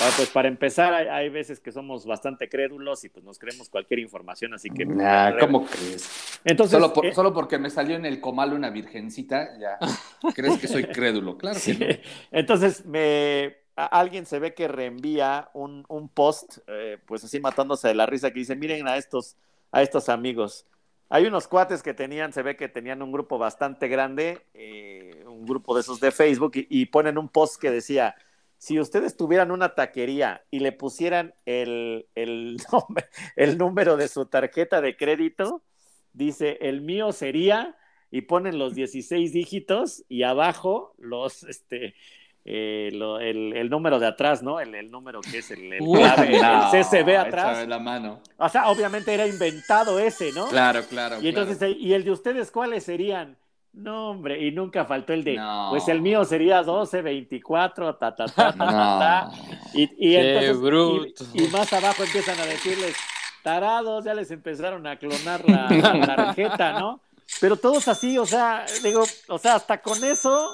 ah, 0.00 0.10
pues 0.16 0.28
para 0.30 0.48
empezar, 0.48 0.94
hay, 0.94 1.06
hay 1.08 1.28
veces 1.28 1.60
que 1.60 1.72
somos 1.72 2.06
bastante 2.06 2.48
crédulos 2.48 3.04
y 3.04 3.08
pues 3.08 3.24
nos 3.24 3.38
creemos 3.38 3.68
cualquier 3.68 4.00
información, 4.00 4.54
así 4.54 4.70
que... 4.70 4.84
Nah, 4.86 5.38
¿Cómo 5.38 5.66
crees? 5.66 6.40
Entonces, 6.44 6.72
Solo, 6.72 6.92
por- 6.92 7.06
eh, 7.06 7.14
solo 7.14 7.32
porque 7.34 7.58
me 7.58 7.70
salió 7.70 7.96
en 7.96 8.06
el 8.06 8.20
comal 8.20 8.52
una 8.52 8.70
virgencita, 8.70 9.58
ya. 9.58 9.78
¿Crees 10.34 10.58
que 10.58 10.68
soy 10.68 10.84
crédulo? 10.84 11.36
Claro 11.36 11.54
que 11.56 11.60
sí. 11.60 11.78
no. 11.78 11.86
entonces 12.30 12.84
me... 12.86 13.56
Alguien 13.74 14.26
se 14.26 14.38
ve 14.38 14.52
que 14.52 14.68
reenvía 14.68 15.48
un, 15.54 15.86
un 15.88 16.10
post, 16.10 16.58
eh, 16.66 16.98
pues 17.06 17.24
así 17.24 17.40
matándose 17.40 17.88
de 17.88 17.94
la 17.94 18.04
risa, 18.04 18.30
que 18.30 18.40
dice, 18.40 18.54
miren 18.54 18.86
a 18.86 18.98
estos, 18.98 19.36
a 19.70 19.80
estos 19.80 20.10
amigos. 20.10 20.66
Hay 21.08 21.24
unos 21.24 21.48
cuates 21.48 21.82
que 21.82 21.94
tenían, 21.94 22.34
se 22.34 22.42
ve 22.42 22.54
que 22.54 22.68
tenían 22.68 23.00
un 23.00 23.12
grupo 23.12 23.38
bastante 23.38 23.88
grande, 23.88 24.42
eh, 24.52 25.24
un 25.26 25.46
grupo 25.46 25.74
de 25.74 25.80
esos 25.80 26.00
de 26.00 26.10
Facebook, 26.10 26.52
y, 26.54 26.66
y 26.68 26.86
ponen 26.86 27.16
un 27.16 27.30
post 27.30 27.58
que 27.58 27.70
decía, 27.70 28.14
si 28.62 28.78
ustedes 28.78 29.16
tuvieran 29.16 29.50
una 29.50 29.74
taquería 29.74 30.44
y 30.52 30.60
le 30.60 30.70
pusieran 30.70 31.34
el, 31.46 32.06
el, 32.14 32.58
nombre- 32.72 33.06
el 33.34 33.58
número 33.58 33.96
de 33.96 34.06
su 34.06 34.26
tarjeta 34.26 34.80
de 34.80 34.96
crédito, 34.96 35.64
dice, 36.12 36.58
el 36.60 36.80
mío 36.80 37.10
sería, 37.10 37.76
y 38.12 38.20
ponen 38.20 38.60
los 38.60 38.76
16 38.76 39.32
dígitos 39.32 40.04
y 40.08 40.22
abajo 40.22 40.94
los, 40.98 41.42
este, 41.42 41.96
eh, 42.44 42.90
lo- 42.92 43.18
el, 43.18 43.52
el 43.56 43.68
número 43.68 43.98
de 43.98 44.06
atrás, 44.06 44.44
¿no? 44.44 44.60
El, 44.60 44.76
el 44.76 44.92
número 44.92 45.22
que 45.22 45.38
es 45.38 45.50
el, 45.50 45.68
clave, 45.78 46.38
No, 46.40 46.72
el 46.72 46.84
CCB 46.84 47.16
atrás. 47.18 47.66
la 47.66 47.80
mano. 47.80 48.20
O 48.36 48.48
sea, 48.48 48.70
obviamente 48.70 49.12
era 49.12 49.26
inventado 49.26 49.98
ese, 49.98 50.30
¿no? 50.30 50.46
Claro, 50.46 50.84
claro. 50.88 51.20
Y 51.20 51.26
entonces, 51.30 51.74
¿y 51.80 51.94
el 51.94 52.04
de 52.04 52.12
ustedes 52.12 52.52
cuáles 52.52 52.84
serían? 52.84 53.36
No, 53.74 54.10
hombre, 54.10 54.38
y 54.46 54.52
nunca 54.52 54.84
faltó 54.84 55.14
el 55.14 55.24
de, 55.24 55.36
No. 55.36 55.68
pues 55.70 55.88
el 55.88 56.02
mío 56.02 56.24
sería 56.24 56.62
12, 56.62 57.00
24, 57.00 57.94
ta, 57.96 58.14
ta, 58.14 58.26
ta, 58.26 58.52
ta, 58.52 58.58
ta, 58.58 58.66
ta. 58.66 59.30
Y, 59.72 59.82
y 59.84 60.12
Qué 60.12 60.28
entonces, 60.50 60.60
bruto. 60.60 61.24
Y, 61.32 61.44
y 61.44 61.48
más 61.48 61.72
abajo 61.72 62.02
empiezan 62.04 62.38
a 62.38 62.44
decirles, 62.44 62.94
tarados, 63.42 64.04
ya 64.04 64.12
les 64.14 64.30
empezaron 64.30 64.86
a 64.86 64.98
clonar 64.98 65.48
la, 65.48 65.70
la 65.70 66.16
tarjeta, 66.16 66.78
¿no? 66.78 67.00
Pero 67.40 67.56
todos 67.56 67.88
así, 67.88 68.18
o 68.18 68.26
sea, 68.26 68.66
digo, 68.82 69.04
o 69.28 69.38
sea, 69.38 69.54
hasta 69.54 69.80
con 69.80 70.04
eso, 70.04 70.50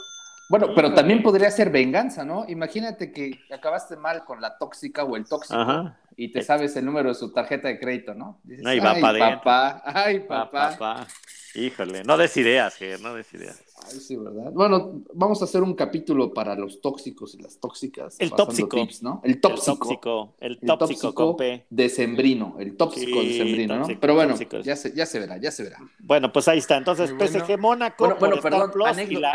Bueno, 0.48 0.68
pero 0.76 0.94
también 0.94 1.20
podría 1.22 1.50
ser 1.50 1.70
venganza, 1.70 2.24
¿no? 2.24 2.44
Imagínate 2.48 3.10
que 3.12 3.40
acabaste 3.52 3.96
mal 3.96 4.24
con 4.24 4.40
la 4.40 4.56
tóxica 4.58 5.02
o 5.02 5.16
el 5.16 5.26
tóxico 5.28 5.58
Ajá. 5.58 5.98
y 6.16 6.30
te 6.30 6.40
sabes 6.42 6.76
el 6.76 6.84
número 6.86 7.08
de 7.08 7.16
su 7.16 7.32
tarjeta 7.32 7.66
de 7.66 7.80
crédito, 7.80 8.14
¿no? 8.14 8.38
Dices, 8.44 8.62
No, 8.62 8.72
y 8.72 8.78
va 8.78 8.92
ay, 8.92 9.02
pa' 9.02 9.12
dentro. 9.12 9.38
papá, 9.38 9.82
ay, 9.84 10.20
pa, 10.20 10.50
papá. 10.50 11.06
Híjole, 11.58 12.04
no 12.04 12.16
des 12.16 12.36
ideas, 12.36 12.78
no 13.00 13.14
des 13.14 13.34
ideas. 13.34 13.67
Ay, 13.92 14.00
sí, 14.00 14.16
¿verdad? 14.16 14.52
Bueno, 14.52 15.02
vamos 15.14 15.40
a 15.42 15.44
hacer 15.44 15.62
un 15.62 15.74
capítulo 15.74 16.32
para 16.34 16.54
los 16.54 16.80
tóxicos 16.80 17.34
y 17.34 17.38
las 17.42 17.58
tóxicas. 17.58 18.16
El 18.18 18.30
tóxico. 18.32 18.76
tips, 18.76 19.02
¿no? 19.02 19.20
El 19.24 19.32
El 19.32 19.40
tóxico. 19.40 19.76
tóxico, 19.78 20.34
el 20.40 20.52
El 20.52 20.58
tóxico, 20.66 20.78
tóxico 20.78 21.14
con 21.14 21.36
P. 21.36 21.66
decembrino, 21.70 22.56
el 22.58 22.76
tóxico 22.76 23.20
Sí, 23.22 23.28
decembrino, 23.28 23.74
¿no? 23.76 23.80
tóxico, 23.82 24.00
Pero 24.00 24.14
bueno, 24.14 24.32
tóxico. 24.32 24.58
ya 24.60 24.76
se, 24.76 24.92
ya 24.94 25.06
se 25.06 25.18
verá, 25.20 25.36
ya 25.38 25.50
se 25.50 25.62
verá. 25.64 25.78
Bueno, 25.98 26.32
pues 26.32 26.48
ahí 26.48 26.58
está. 26.58 26.76
Entonces, 26.76 27.14
bueno. 27.16 27.26
PSG 27.38 27.58
Mónaco, 27.58 28.04
Bueno, 28.04 28.16
bueno, 28.20 28.36
perdón, 28.40 28.70
anécdota, 28.86 29.20
la- 29.20 29.32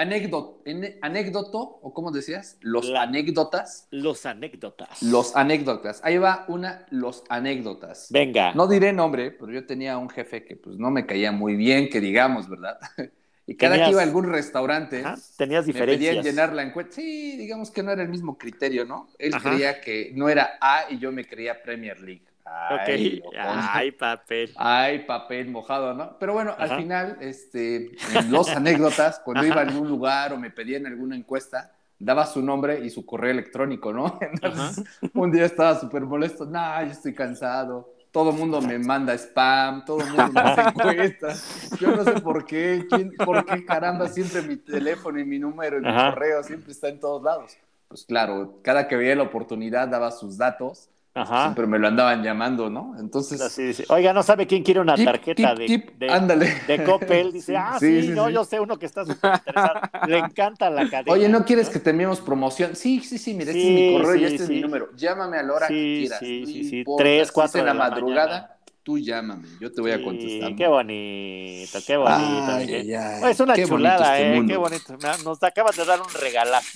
anécdoto, 1.01 1.79
o 1.81 1.93
cómo 1.93 2.11
decías, 2.11 2.57
los 2.61 2.87
La- 2.89 3.03
anécdotas, 3.03 3.87
los 3.91 4.25
anécdotas. 4.25 5.01
los 5.03 5.35
anécdotas. 5.35 6.01
Ahí 6.03 6.17
va 6.17 6.45
una, 6.47 6.85
los 6.89 7.23
anécdotas. 7.29 8.07
Venga. 8.11 8.53
No 8.53 8.67
diré 8.67 8.93
nombre, 8.93 9.31
pero 9.31 9.51
yo 9.51 9.65
tenía 9.65 9.97
un 9.97 10.09
jefe 10.09 10.43
que 10.45 10.55
pues 10.55 10.77
no 10.77 10.91
me 10.91 11.05
caía 11.05 11.31
muy 11.31 11.55
bien, 11.55 11.89
que 11.89 11.99
digamos, 11.99 12.49
¿verdad? 12.49 12.77
Y 13.45 13.55
cada 13.55 13.73
Tenías- 13.73 13.87
que 13.87 13.91
iba 13.91 14.01
a 14.01 14.05
algún 14.05 14.31
restaurante, 14.31 14.99
Ajá, 15.03 15.17
Tenías 15.37 15.67
me 15.67 15.73
diferencias. 15.73 16.09
pedían 16.15 16.23
llenar 16.25 16.53
la 16.53 16.63
encuesta. 16.63 16.93
Sí, 16.93 17.35
digamos 17.37 17.71
que 17.71 17.83
no 17.83 17.91
era 17.91 18.01
el 18.01 18.09
mismo 18.09 18.37
criterio, 18.37 18.85
¿no? 18.85 19.09
Él 19.19 19.33
Ajá. 19.33 19.49
creía 19.49 19.81
que 19.81 20.11
no 20.15 20.29
era 20.29 20.57
A 20.61 20.85
y 20.89 20.97
yo 20.97 21.11
me 21.11 21.25
creía 21.25 21.61
Premier 21.61 21.99
League. 21.99 22.23
Ay, 22.45 23.19
Ok. 23.21 23.25
loco. 23.25 23.37
Ay, 23.45 23.91
papel. 23.91 24.53
Ay, 24.55 24.99
papel 25.05 25.49
mojado, 25.49 25.93
¿no? 25.93 26.17
Pero 26.19 26.33
bueno, 26.33 26.51
Ajá. 26.51 26.63
al 26.75 26.81
final, 26.81 27.17
este, 27.21 27.91
en 28.15 28.31
los 28.31 28.49
anécdotas, 28.49 29.19
cuando 29.23 29.45
iba 29.45 29.57
a 29.57 29.61
algún 29.61 29.87
lugar 29.89 30.33
o 30.33 30.37
me 30.37 30.49
pedían 30.51 30.85
alguna 30.85 31.15
encuesta, 31.15 31.71
daba 31.99 32.25
su 32.25 32.41
nombre 32.41 32.79
y 32.83 32.89
su 32.89 33.05
correo 33.05 33.31
electrónico, 33.31 33.93
¿no? 33.93 34.19
Entonces, 34.21 34.83
un 35.13 35.31
día 35.31 35.45
estaba 35.45 35.79
súper 35.79 36.03
molesto, 36.03 36.45
no, 36.45 36.83
yo 36.85 36.91
estoy 36.91 37.13
cansado, 37.13 37.92
todo 38.13 38.31
el 38.31 38.37
mundo 38.37 38.61
me 38.61 38.79
manda 38.79 39.13
spam, 39.17 39.85
todo 39.85 40.05
el 40.05 40.11
mundo 40.11 40.31
me 40.33 40.43
hace 40.43 40.61
encuestas, 40.69 41.43
yo 41.79 41.91
no 41.91 42.05
sé 42.05 42.17
por 42.17 42.45
qué, 42.45 42.87
quién- 42.89 43.21
por 43.23 43.45
qué 43.45 43.65
caramba 43.65 44.07
siempre 44.07 44.41
mi 44.43 44.57
teléfono 44.57 45.19
y 45.19 45.25
mi 45.25 45.39
número 45.39 45.79
y 45.79 45.81
mi 45.81 45.87
Ajá. 45.89 46.05
correo 46.05 46.43
siempre 46.43 46.71
está 46.73 46.89
en 46.89 47.01
todos 47.01 47.23
lados. 47.23 47.57
Pues 47.89 48.05
claro, 48.05 48.59
cada 48.63 48.87
que 48.87 48.95
veía 48.95 49.15
la 49.15 49.23
oportunidad 49.23 49.87
daba 49.89 50.11
sus 50.11 50.37
datos 50.37 50.89
Ajá. 51.15 51.43
Siempre 51.43 51.67
me 51.67 51.77
lo 51.77 51.87
andaban 51.87 52.23
llamando, 52.23 52.71
¿no? 52.71 52.95
Entonces. 52.99 53.39
Así 53.39 53.61
dice, 53.63 53.85
Oiga, 53.89 54.13
¿no 54.13 54.23
sabe 54.23 54.47
quién 54.47 54.63
quiere 54.63 54.79
una 54.79 54.95
tip, 54.95 55.05
tarjeta 55.05 55.53
tip, 55.53 55.59
de, 55.59 55.65
tip, 55.67 55.89
de, 55.99 56.09
ándale. 56.09 56.51
de 56.67 56.83
Coppel? 56.83 57.31
Dice, 57.31 57.55
ah, 57.57 57.77
sí, 57.79 58.01
Sí, 58.01 58.07
sí, 58.07 58.13
no, 58.15 58.27
sí. 58.27 58.33
yo 58.33 58.43
sé 58.43 58.59
uno 58.59 58.79
que 58.79 58.87
está 58.87 59.05
súper 59.05 59.33
interesado. 59.35 59.79
Le 60.07 60.17
encanta 60.17 60.71
la 60.71 60.89
cadena. 60.89 61.11
Oye, 61.13 61.29
¿no 61.29 61.45
quieres 61.45 61.69
que 61.69 61.77
te 61.79 61.91
enviemos 61.91 62.19
promoción? 62.19 62.75
Sí, 62.75 62.99
sí, 63.01 63.19
sí, 63.19 63.35
mira, 63.35 63.51
este 63.51 63.61
es 63.67 63.73
mi 63.73 63.97
correo 63.97 64.15
y 64.15 64.25
este 64.25 64.43
es 64.43 64.49
mi 64.49 64.61
número. 64.61 64.89
Llámame 64.95 65.37
a 65.37 65.43
la 65.43 65.53
hora 65.53 65.67
que 65.67 65.97
quieras. 65.99 66.19
sí, 66.19 66.41
no 66.41 66.47
sí, 66.47 66.63
sí. 66.69 66.77
importa, 66.79 67.03
Tres, 67.03 67.31
cuatro 67.31 67.59
en 67.59 67.65
la 67.67 67.73
madrugada, 67.75 68.27
mañana. 68.27 68.57
tú 68.81 68.97
llámame, 68.97 69.47
yo 69.61 69.71
te 69.71 69.81
voy 69.81 69.91
a 69.91 69.97
Sí, 69.97 70.03
contestar. 70.03 70.55
qué 70.55 70.67
bonito, 70.67 71.79
qué 71.85 71.97
bonito. 71.97 72.51
Ay, 72.51 72.65
qué- 72.65 72.75
ay, 72.77 72.93
ay, 72.95 73.31
es 73.31 73.39
una 73.39 73.55
chulada, 73.55 74.17
este 74.17 74.31
¿eh? 74.31 74.35
mundo. 74.35 74.51
Qué 74.51 74.57
bonito. 74.57 74.93
Me- 74.97 75.23
Nos 75.23 75.43
acabas 75.43 75.75
de 75.77 75.85
dar 75.85 76.01
un 76.01 76.11
regalazo. 76.19 76.67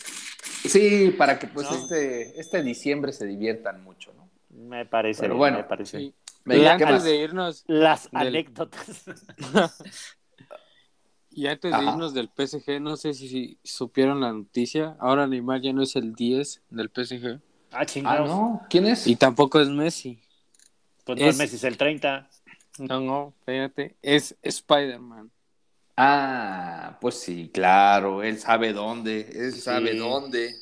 Sí, 0.66 1.14
para 1.18 1.40
que 1.40 1.48
pues 1.48 1.70
¿No? 1.70 1.76
este, 1.78 2.40
este 2.40 2.62
diciembre 2.62 3.12
se 3.14 3.26
diviertan 3.26 3.84
mucho, 3.84 4.12
¿no? 4.18 4.27
Me 4.58 4.86
parece, 4.86 5.22
Pero 5.22 5.38
bueno, 5.38 5.58
me 5.58 5.64
parece. 5.66 6.00
Sí. 6.00 6.14
Venga, 6.44 6.64
La- 6.64 6.76
y 6.76 6.78
¿qué 6.78 6.84
antes 6.84 6.96
más? 6.98 7.04
de 7.04 7.16
irnos, 7.18 7.64
Las 7.68 8.12
Del- 8.12 8.28
anécdotas. 8.28 9.04
y 11.32 11.46
antes 11.48 11.72
de 11.78 11.84
irnos 11.84 12.14
del 12.14 12.30
PSG, 12.30 12.80
no 12.82 12.98
sé 12.98 13.14
si, 13.14 13.28
si 13.30 13.60
supieron 13.64 14.22
la 14.22 14.32
noticia. 14.34 14.96
Ahora 15.00 15.28
Neymar 15.28 15.62
ya 15.62 15.74
no 15.74 15.84
es 15.84 15.96
el 15.96 16.16
10 16.16 16.62
del 16.70 16.90
PSG. 16.90 17.40
Ah, 17.72 17.80
Ah, 17.80 17.86
chingados. 17.86 18.28
¿no? 18.30 18.62
¿Quién 18.70 18.88
es? 18.88 19.06
Y 19.08 19.16
tampoco 19.18 19.60
es 19.60 19.68
Messi. 19.70 20.20
Pues 21.06 21.20
no 21.20 21.26
es 21.26 21.32
Es- 21.36 21.38
Messi, 21.38 21.56
es 21.58 21.64
el 21.66 21.78
30. 21.78 22.30
No, 22.80 23.00
no, 23.02 23.34
fíjate. 23.46 23.96
Es 24.02 24.36
Spider-Man. 24.42 25.30
Ah, 25.98 26.98
pues 27.02 27.20
sí, 27.20 27.50
claro, 27.54 28.22
él 28.24 28.40
sabe 28.40 28.72
dónde, 28.72 29.30
él 29.34 29.52
Sí. 29.54 29.62
sabe 29.62 29.96
dónde. 29.96 30.56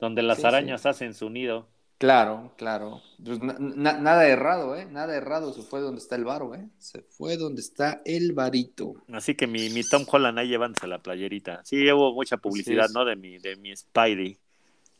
Donde 0.00 0.22
las 0.22 0.38
Sí, 0.38 0.46
arañas 0.46 0.86
hacen 0.86 1.14
su 1.14 1.28
nido. 1.30 1.68
Claro, 1.98 2.52
claro. 2.56 3.02
Pues 3.24 3.40
na- 3.42 3.56
na- 3.58 3.98
nada 3.98 4.28
errado, 4.28 4.76
¿eh? 4.76 4.86
Nada 4.86 5.16
errado, 5.16 5.52
se 5.52 5.62
fue 5.62 5.80
donde 5.80 6.00
está 6.00 6.14
el 6.14 6.24
varo, 6.24 6.54
¿eh? 6.54 6.68
Se 6.78 7.02
fue 7.02 7.36
donde 7.36 7.60
está 7.60 8.00
el 8.04 8.32
varito. 8.32 8.94
Así 9.12 9.34
que 9.34 9.48
mi, 9.48 9.68
mi 9.70 9.82
Tom 9.82 10.04
Holland 10.10 10.38
ahí 10.38 10.48
llevándose 10.48 10.86
la 10.86 10.98
playerita. 11.00 11.60
Sí, 11.64 11.90
hubo 11.90 12.12
mucha 12.14 12.36
publicidad. 12.36 12.88
¿no? 12.90 13.04
De 13.04 13.16
mi, 13.16 13.38
de 13.38 13.56
mi 13.56 13.74
Spidey. 13.74 14.38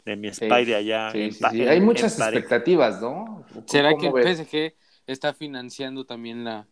De 0.05 0.17
mi 0.17 0.33
Sí, 0.33 0.35
Spidey 0.35 0.75
allá. 0.75 1.13
Sí, 1.13 1.21
en 1.23 1.31
sí, 1.31 1.41
pa- 1.41 1.51
sí. 1.51 1.63
en- 1.63 1.69
Hay 1.69 1.81
muchas 1.81 2.19
expectativas, 2.19 3.01
¿no? 3.01 3.45
¿Será 3.67 3.91
¿Cómo 3.91 4.01
que 4.01 4.07
el 4.09 4.13
ves? 4.15 4.39
PSG 4.39 4.75
está 5.07 5.35
financiando 5.35 6.05
también 6.05 6.45
la... 6.45 6.67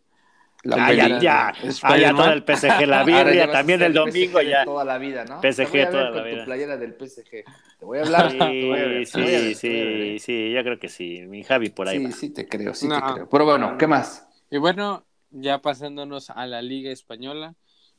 La 0.63 0.75
Ah, 0.87 0.91
ya, 0.93 1.07
ya. 1.19 1.53
Ah, 1.83 1.97
ya 1.97 2.13
todo 2.13 2.31
el 2.33 2.43
PSG, 2.43 2.85
la 2.87 3.03
birria, 3.05 3.51
también 3.51 3.81
el 3.81 3.93
domingo 3.93 4.39
PSG 4.39 4.45
de 4.45 4.51
ya. 4.51 4.65
Toda 4.65 4.83
la 4.85 4.97
vida, 4.97 5.23
¿no? 5.25 5.39
PSG 5.41 5.55
Te 5.57 5.67
voy 5.67 5.79
a 5.79 5.85
ver 5.85 5.91
toda 5.91 6.03
la 6.03 6.11
con 6.11 6.23
vida. 6.25 6.39
tu 6.39 6.45
playera 6.45 6.77
del 6.77 6.93
PSG. 6.93 7.45
Te 7.79 7.85
voy 7.85 7.99
a 7.99 8.01
hablar. 8.01 8.31
Sí, 8.31 8.37
te 8.37 8.65
voy 8.65 8.79
a 8.79 8.87
ver, 8.87 9.05
sí, 9.05 9.21
ver, 9.21 9.55
sí, 9.55 10.19
sí, 10.19 10.51
yo 10.51 10.63
creo 10.63 10.79
que 10.79 10.89
sí. 10.89 11.21
Mi 11.27 11.43
Javi 11.43 11.69
por 11.69 11.87
ahí 11.87 11.99
Sí, 11.99 12.05
va. 12.05 12.11
sí 12.11 12.29
te 12.31 12.47
creo, 12.47 12.73
sí 12.73 12.87
No. 12.89 12.95
te 12.95 13.13
creo. 13.13 13.29
Pero 13.29 13.45
bueno, 13.45 13.77
¿qué 13.77 13.87
más? 13.87 14.27
Y 14.49 14.57
bueno, 14.57 15.05
ya 15.31 15.61
pasándonos 15.61 16.29
a 16.29 16.45
la 16.47 16.61
Liga 16.61 16.91
Española, 16.91 17.55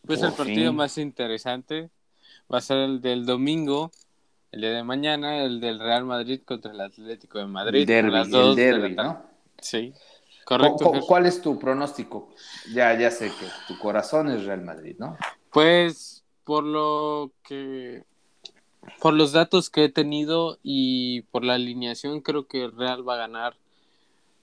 pues 0.07 0.21
Por 0.21 0.29
el 0.31 0.35
partido 0.35 0.67
fin. 0.69 0.77
más 0.77 0.99
interesante 0.99 1.91
va 2.53 2.59
a 2.59 2.61
ser 2.61 2.79
el 2.79 3.01
del 3.01 3.27
domingo, 3.27 3.91
el 4.53 4.63
día 4.63 4.73
de 4.73 4.85
mañana, 4.85 5.43
el 5.45 5.61
del 5.61 5.79
Real 5.79 6.05
Madrid 6.05 6.41
contra 6.45 6.73
el 6.73 6.81
Atlético 6.81 7.39
de 7.39 7.47
Madrid. 7.47 7.81
el 7.81 7.87
derbi, 7.87 8.09
a 8.09 8.13
las 8.21 8.31
dos 8.31 8.59
el 8.59 8.83
de 8.83 8.89
la. 8.91 9.05
¿no? 9.05 9.23
Sí, 9.61 9.93
¿Cu- 9.93 10.18
correcto. 10.49 10.93
¿Cuál 11.07 11.27
es 11.27 11.43
tu 11.43 11.59
pronóstico? 11.59 12.31
Ya, 12.73 12.99
ya 12.99 13.11
sé 13.11 13.27
que 13.27 13.47
tu 13.67 13.79
corazón 13.79 14.31
es 14.31 14.47
Real 14.47 14.63
Madrid, 14.63 14.97
¿no? 14.99 15.19
Pues 15.53 16.25
por 16.45 16.65
lo 16.65 17.33
que 17.43 18.05
por 19.03 19.13
los 19.13 19.33
datos 19.33 19.69
que 19.69 19.85
he 19.85 19.89
tenido 19.91 20.59
y 20.63 21.23
por 21.31 21.45
la 21.45 21.55
alineación 21.55 22.23
creo 22.23 22.47
que 22.47 22.65
el 22.65 22.73
Real 22.73 23.07
va 23.07 23.15
a 23.15 23.19
ganar 23.19 23.57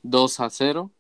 2 0.04 0.40
a 0.42 0.50
0. 0.52 0.92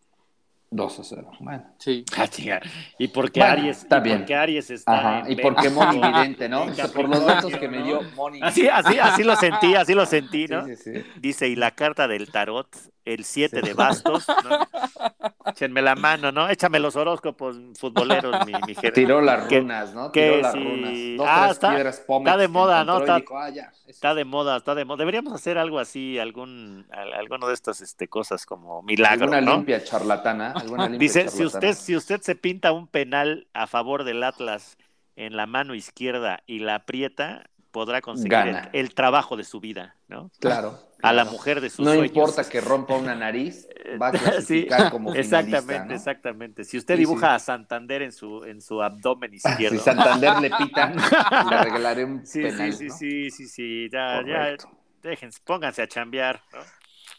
2 0.76 1.00
a 1.00 1.04
0. 1.04 1.32
Bueno. 1.40 1.64
Sí. 1.78 2.04
Ah. 2.18 2.60
Y 2.98 3.08
porque 3.10 3.40
Bueno, 3.40 3.54
Aries, 3.54 3.78
está 3.80 3.98
y 3.98 4.02
bien. 4.02 4.18
porque 4.20 4.36
Aries 4.36 4.70
está 4.70 4.98
Ajá. 4.98 5.20
en 5.26 5.32
Y 5.32 5.36
porque 5.42 5.70
Moni 5.70 6.00
vidente, 6.02 6.50
¿no? 6.50 6.64
O 6.64 6.74
sea, 6.74 6.88
por 6.88 7.08
los 7.10 7.26
datos 7.26 7.56
que 7.56 7.68
me 7.68 7.82
dio 7.84 8.02
Moni. 8.16 8.40
Así, 8.42 8.68
así, 8.68 9.00
así 9.00 9.24
lo 9.24 9.36
sentí, 9.36 9.76
así 9.76 9.94
lo 9.94 10.06
sentí, 10.06 10.48
¿no? 10.48 10.66
Sí, 10.66 10.76
sí, 10.76 10.94
sí. 10.96 11.06
Dice, 11.20 11.48
y 11.48 11.56
la 11.56 11.72
carta 11.72 12.08
del 12.08 12.32
tarot, 12.32 12.68
el 13.06 13.24
7 13.24 13.62
de 13.62 13.74
bastos, 13.74 14.26
¿no? 14.28 14.60
Échenme 15.52 15.82
la 15.82 15.96
mano, 15.96 16.32
¿no? 16.32 16.50
Échame 16.50 16.80
los 16.80 16.96
horóscopos 16.96 17.58
futboleros, 17.80 18.46
mi, 18.48 18.54
mi 18.68 18.74
jefe. 18.74 18.92
Tiró 18.92 19.22
las 19.22 19.48
runas, 19.50 19.94
¿no? 19.94 20.12
que 20.12 20.22
Tiró 20.30 20.42
las 20.42 20.54
sí. 20.54 20.60
runas. 20.64 20.92
Dos, 21.18 21.28
Ah, 21.30 21.42
tres 21.44 21.52
está- 21.54 21.70
piedras 21.76 22.00
pómex 22.08 22.28
está 22.32 22.38
de 22.42 22.48
moda, 22.48 22.84
¿no? 22.84 22.98
Está- 23.00 23.20
dijo, 23.20 23.38
ah, 23.38 23.50
ya. 23.50 23.72
Está 23.88 24.16
de 24.16 24.26
moda, 24.26 24.58
está 24.58 24.74
de 24.76 24.86
moda. 24.86 24.98
Deberíamos 24.98 25.34
hacer 25.34 25.58
algo 25.60 25.78
así, 25.80 26.18
algún, 26.18 26.88
al- 26.92 27.14
alguno 27.14 27.48
de 27.48 27.54
estas 27.54 27.80
este, 27.82 28.08
cosas 28.08 28.46
como 28.46 28.82
milagro, 28.82 29.26
Alguna 29.26 29.42
¿no? 29.42 29.54
limpia 29.58 29.84
charlatana. 29.84 30.54
Limpia 30.66 30.98
Dice, 31.00 31.30
si 31.30 31.44
usted, 31.46 31.74
si 31.74 31.96
usted 31.96 32.22
se 32.22 32.36
pinta 32.36 32.72
un 32.72 32.88
penal 32.88 33.48
a 33.54 33.68
favor 33.68 34.04
del 34.04 34.24
Atlas 34.24 34.78
en 35.16 35.36
la 35.38 35.46
mano 35.46 35.76
izquierda 35.76 36.42
y 36.46 36.60
la 36.60 36.76
aprieta, 36.76 37.50
podrá 37.72 38.02
conseguir 38.02 38.56
el, 38.74 38.94
trabajo 38.94 39.36
de 39.38 39.44
su 39.44 39.60
vida, 39.60 39.96
¿no? 40.08 40.32
Claro. 40.40 40.80
A 41.02 41.12
la 41.14 41.26
mujer 41.26 41.60
de 41.62 41.70
sus 41.70 41.86
No 41.86 41.92
sueños. 41.92 42.08
importa 42.08 42.44
que 42.50 42.62
rompa 42.62 42.96
una 42.96 43.14
nariz, 43.16 43.68
va 44.02 44.08
a 44.08 44.12
Sí, 44.14 44.20
clasificar 44.20 44.92
como 44.92 45.12
finalista, 45.12 45.40
exactamente, 45.40 45.88
¿no? 45.90 45.96
exactamente. 45.96 46.64
Si 46.64 46.78
usted 46.78 46.96
Sí, 46.96 47.00
dibuja 47.02 47.28
sí. 47.28 47.36
a 47.36 47.40
Santander 47.40 48.02
en 48.02 48.12
su, 48.14 48.44
en 48.46 48.62
su 48.62 48.82
abdomen 48.82 49.32
Si 49.40 49.48
izquierdo. 49.50 49.80
Santander 49.80 50.40
le 50.40 50.50
pita, 50.52 50.94
le 51.50 51.64
regalaré 51.64 52.06
un 52.06 52.26
Sí, 52.26 52.42
penal, 52.42 52.72
sí, 52.74 52.78
sí, 52.78 52.88
¿no? 52.88 52.96
sí, 52.98 53.30
sí, 53.32 53.48
sí, 53.48 53.90
ya, 53.92 54.22
ya, 54.26 54.56
déjense, 55.04 55.40
pónganse 55.46 55.82
a 55.82 55.88
chambear, 55.88 56.42
¿no? 56.54 56.60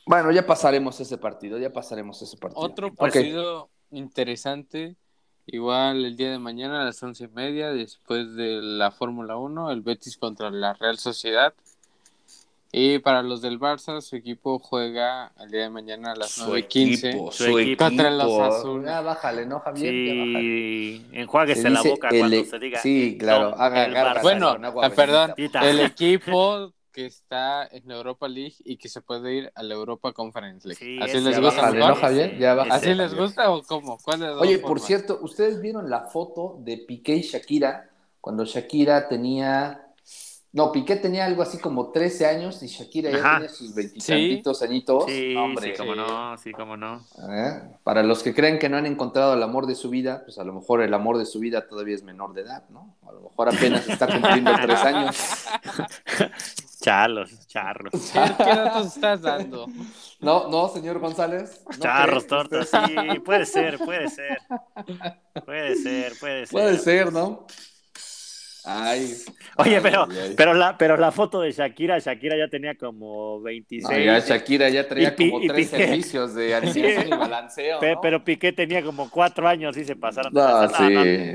Bueno, 0.07 0.31
ya 0.31 0.47
pasaremos 0.47 1.01
ese 1.01 1.19
partido, 1.19 1.59
ya 1.59 1.73
pasaremos 1.73 2.23
ese 2.23 2.37
partido. 2.37 2.63
Otro 2.63 2.95
partido 2.95 3.69
interesante, 3.91 4.95
igual 5.47 6.05
el 6.05 6.17
día 6.17 6.31
de 6.31 6.39
mañana 6.39 6.83
a 6.83 6.85
las 6.85 7.03
once 7.03 7.25
y 7.25 7.29
media, 7.29 7.71
después 7.73 8.37
de 8.37 8.63
la 8.63 8.93
Fórmula 8.93 9.37
1, 9.37 9.73
el 9.73 9.81
Betis 9.83 10.17
contra 10.17 10.51
la 10.51 10.75
Real 10.75 10.97
Sociedad. 10.99 11.55
Y 12.71 12.99
para 13.01 13.23
los 13.23 13.43
del 13.43 13.59
Barça, 13.59 14.01
su 14.01 14.17
equipo 14.17 14.59
juega 14.61 15.33
el 15.41 15.51
día 15.51 15.63
de 15.63 15.71
mañana 15.71 16.13
a 16.13 16.17
las 16.17 16.31
Su 16.33 16.53
9.15. 16.53 16.59
equipo, 17.09 17.33
Su 17.33 17.45
su 17.45 17.59
equipo. 17.59 17.85
Contra 17.85 18.11
los 18.11 18.39
Azul. 18.39 18.85
Ya 18.85 19.01
bájale, 19.01 19.47
¿no, 19.47 19.61
Javier? 19.61 19.93
Sí, 19.93 21.07
enjuáguese 21.13 21.63
Se 21.63 21.71
la 21.71 21.83
boca 21.83 22.09
el- 22.11 22.19
cuando 22.19 22.45
se 22.45 22.59
diga. 22.59 22.79
Sí, 22.81 23.17
claro, 23.19 23.51
no, 23.51 23.57
haga 23.57 23.87
el 23.87 23.95
Barça. 23.95 24.23
Bueno, 24.23 24.57
ah, 24.83 24.91
perdón, 24.91 25.35
el 25.63 25.81
equipo 25.81 26.73
que 26.97 27.05
está 27.05 27.67
en 27.67 27.91
Europa 27.91 28.27
League 28.27 28.55
y 28.65 28.79
que 28.79 28.89
se 28.89 29.03
puede 29.03 29.35
ir 29.35 29.53
a 29.55 29.63
la 29.63 29.75
Europa 29.75 30.15
Conference 30.15 30.67
League. 30.67 30.83
Sí, 30.83 30.99
¿Así 31.03 31.21
les 31.21 31.39
gusta 31.39 31.61
bájale? 31.61 31.79
¿no, 31.81 31.95
Javier? 31.95 32.39
Ya. 32.39 32.53
¿Así 32.71 32.95
les 32.95 33.15
gusta 33.15 33.51
o 33.51 33.63
cómo? 33.65 33.99
¿Cuál 34.03 34.21
dos 34.21 34.41
Oye, 34.41 34.57
por 34.59 34.69
formas? 34.71 34.87
cierto, 34.87 35.19
¿ustedes 35.21 35.61
vieron 35.61 35.91
la 35.91 36.05
foto 36.05 36.57
de 36.61 36.79
Piqué 36.79 37.17
y 37.17 37.21
Shakira 37.21 37.91
cuando 38.23 38.47
Shakira 38.47 39.09
tenía... 39.09 39.83
No, 40.53 40.73
Piqué 40.73 40.97
tenía 40.97 41.27
algo 41.27 41.43
así 41.43 41.59
como 41.59 41.91
13 41.93 42.25
años 42.29 42.63
y 42.63 42.69
Shakira 42.69 43.11
ya 43.11 43.19
Ajá. 43.19 43.35
tenía 43.41 43.51
sus 43.51 43.75
veintitantitos 43.75 44.63
añitos. 44.63 45.05
Sí, 45.05 45.35
No, 45.35 45.45
hombre. 45.45 45.73
sí, 45.73 45.77
cómo 45.77 45.95
no, 45.95 46.39
sí, 46.39 46.53
cómo 46.53 46.77
no. 46.79 47.05
¿Eh? 47.29 47.61
Para 47.85 48.03
los 48.03 48.23
que 48.23 48.33
creen 48.33 48.59
que 48.59 48.71
no 48.71 48.79
han 48.79 48.87
encontrado 48.87 49.35
el 49.35 49.43
amor 49.43 49.67
de 49.67 49.75
su 49.75 49.91
vida, 49.91 50.23
pues 50.25 50.39
a 50.39 50.45
lo 50.45 50.55
mejor 50.55 50.81
el 50.81 50.95
amor 50.95 51.19
de 51.19 51.27
su 51.27 51.41
vida 51.41 51.69
todavía 51.69 51.95
es 51.95 52.03
menor 52.03 52.33
de 52.33 52.41
edad, 52.41 52.63
¿no? 52.71 52.97
A 53.07 53.13
lo 53.13 53.21
mejor 53.21 53.51
apenas 53.55 53.87
está 53.87 54.07
cumpliendo 54.07 54.51
tres 54.63 54.81
años. 54.81 55.17
Charlos, 56.87 57.49
charros. 57.49 57.91
¿Qué, 58.13 58.45
datos 58.45 58.95
estás 58.95 59.21
dando? 59.21 59.67
No, 60.21 60.49
no, 60.49 60.69
señor 60.69 61.01
González. 61.01 61.65
¿no 61.67 61.79
Charros, 61.81 62.27
cree? 62.27 62.29
tortas, 62.39 62.69
sí, 62.71 63.19
puede 63.25 63.45
ser, 63.45 63.77
puede 63.79 64.09
ser. 64.09 64.39
Puede 65.45 65.75
ser, 65.75 66.13
puede 66.21 66.47
ser. 66.47 66.53
Puede 66.53 66.79
ser, 66.79 67.13
¿no? 67.13 67.45
Ay. 68.69 69.15
Oye, 69.59 69.77
Ay, 69.77 69.83
pero, 69.83 70.07
ay, 70.09 70.19
ay. 70.19 70.35
pero 70.37 70.55
la, 70.55 70.79
pero 70.79 70.97
la 70.97 71.11
foto 71.11 71.41
de 71.41 71.51
Shakira, 71.51 71.99
Shakira 71.99 72.37
ya 72.37 72.49
tenía 72.49 72.77
como 72.77 73.41
26. 73.43 73.89
No, 73.99 74.05
ya 74.05 74.19
Shakira 74.21 74.69
ya 74.69 74.87
traía 74.87 75.15
Y 75.19 75.31
como 75.31 75.41
y 75.43 75.49
tres 75.49 75.69
Piqué. 75.71 75.87
servicios 75.87 76.35
de 76.35 76.55
alineación 76.55 77.03
Sí. 77.03 77.09
y 77.09 77.11
balanceo. 77.17 77.81
Pe- 77.81 77.95
¿no? 77.95 78.01
Pero 78.01 78.25
Piqué 78.25 78.53
tenía 78.53 78.83
como 78.85 79.11
cuatro 79.11 79.49
años 79.49 79.77
y 79.77 79.85
se 79.85 79.97
pasaron. 79.97 80.33
No, 80.33 80.69
sí, 80.69 80.75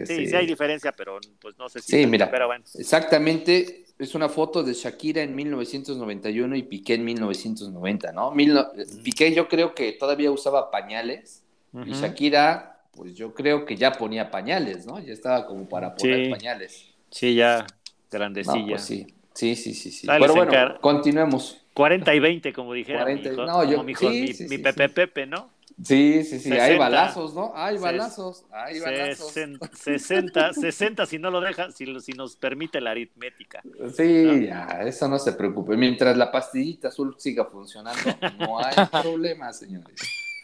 sí, 0.06 0.16
sí. 0.16 0.28
sí 0.28 0.36
hay 0.36 0.46
diferencia, 0.46 0.94
pero 0.94 1.20
pues 1.42 1.58
no 1.58 1.68
sé 1.68 1.82
si. 1.82 1.92
Sí, 1.92 2.06
mira. 2.08 2.30
Pero 2.32 2.48
bueno. 2.48 2.64
Exactamente, 2.76 3.86
es 4.04 4.16
una 4.16 4.30
foto 4.30 4.64
de 4.64 4.74
Shakira 4.74 5.22
en 5.22 5.36
1991 5.36 6.56
y 6.56 6.64
Piqué 6.64 6.96
en 6.96 7.06
1990, 7.06 8.12
¿no? 8.12 8.32
Mil 8.32 8.54
no- 8.54 8.68
Piqué 9.04 9.34
yo 9.34 9.48
creo 9.48 9.74
que 9.76 9.92
todavía 9.94 10.32
usaba 10.32 10.72
pañales 10.72 11.44
y. 11.86 11.92
Shakira, 11.94 12.82
pues 12.92 13.16
yo 13.16 13.34
creo 13.34 13.66
que 13.66 13.78
ya 13.78 13.94
ponía 13.94 14.30
pañales, 14.32 14.86
¿no? 14.86 15.00
Ya 15.00 15.14
estaba 15.14 15.46
como 15.48 15.68
para 15.70 15.96
poner 15.96 16.26
Sí. 16.26 16.32
pañales. 16.32 16.86
Sí, 17.10 17.36
ya, 17.36 17.60
No, 17.60 17.66
grandecilla. 18.12 18.66
pues 18.68 18.82
sí, 18.84 19.08
sí, 19.34 19.56
sí, 19.56 19.74
sí. 19.74 20.08
Pero 20.08 20.26
en 20.26 20.34
bueno, 20.34 20.78
continuemos. 20.82 21.58
40 21.74 22.14
y 22.14 22.20
20, 22.20 22.52
como 22.52 22.74
dijera 22.74 23.00
40 23.04 23.22
y- 23.22 23.32
mi 23.32 23.34
hijo, 23.36 23.46
no, 23.46 23.84
mi, 23.84 23.92
hijo, 23.94 24.10
sí, 24.12 24.46
mi, 24.50 24.58
Pepe. 24.58 24.90
Pepe, 24.90 25.26
¿no? 25.26 25.50
Sí, 25.84 26.24
sí, 26.24 26.40
sí, 26.40 26.52
hay 26.52 26.60
60. 26.60 26.78
balazos, 26.80 27.34
¿no? 27.34 27.54
Hay 27.56 27.78
balazos, 27.78 28.46
hay 28.52 28.80
balazos. 28.80 29.34
Sesen- 29.36 29.60
60, 29.74 30.54
60 30.54 31.06
si 31.06 31.18
no 31.18 31.32
lo 31.32 31.42
deja, 31.42 31.72
si, 31.72 32.00
si 32.02 32.12
nos 32.14 32.36
permite 32.36 32.80
la 32.82 32.92
aritmética. 32.92 33.64
Sí, 33.96 34.46
ya, 34.48 34.82
eso 34.86 35.08
no 35.08 35.18
se 35.18 35.34
preocupe. 35.34 35.76
Mientras 35.78 36.16
la 36.18 36.32
pastillita 36.32 36.90
azul 36.90 37.16
siga 37.18 37.46
funcionando, 37.46 38.18
no 38.38 38.60
hay 38.64 38.76
problema, 39.02 39.52
señores. 39.54 39.96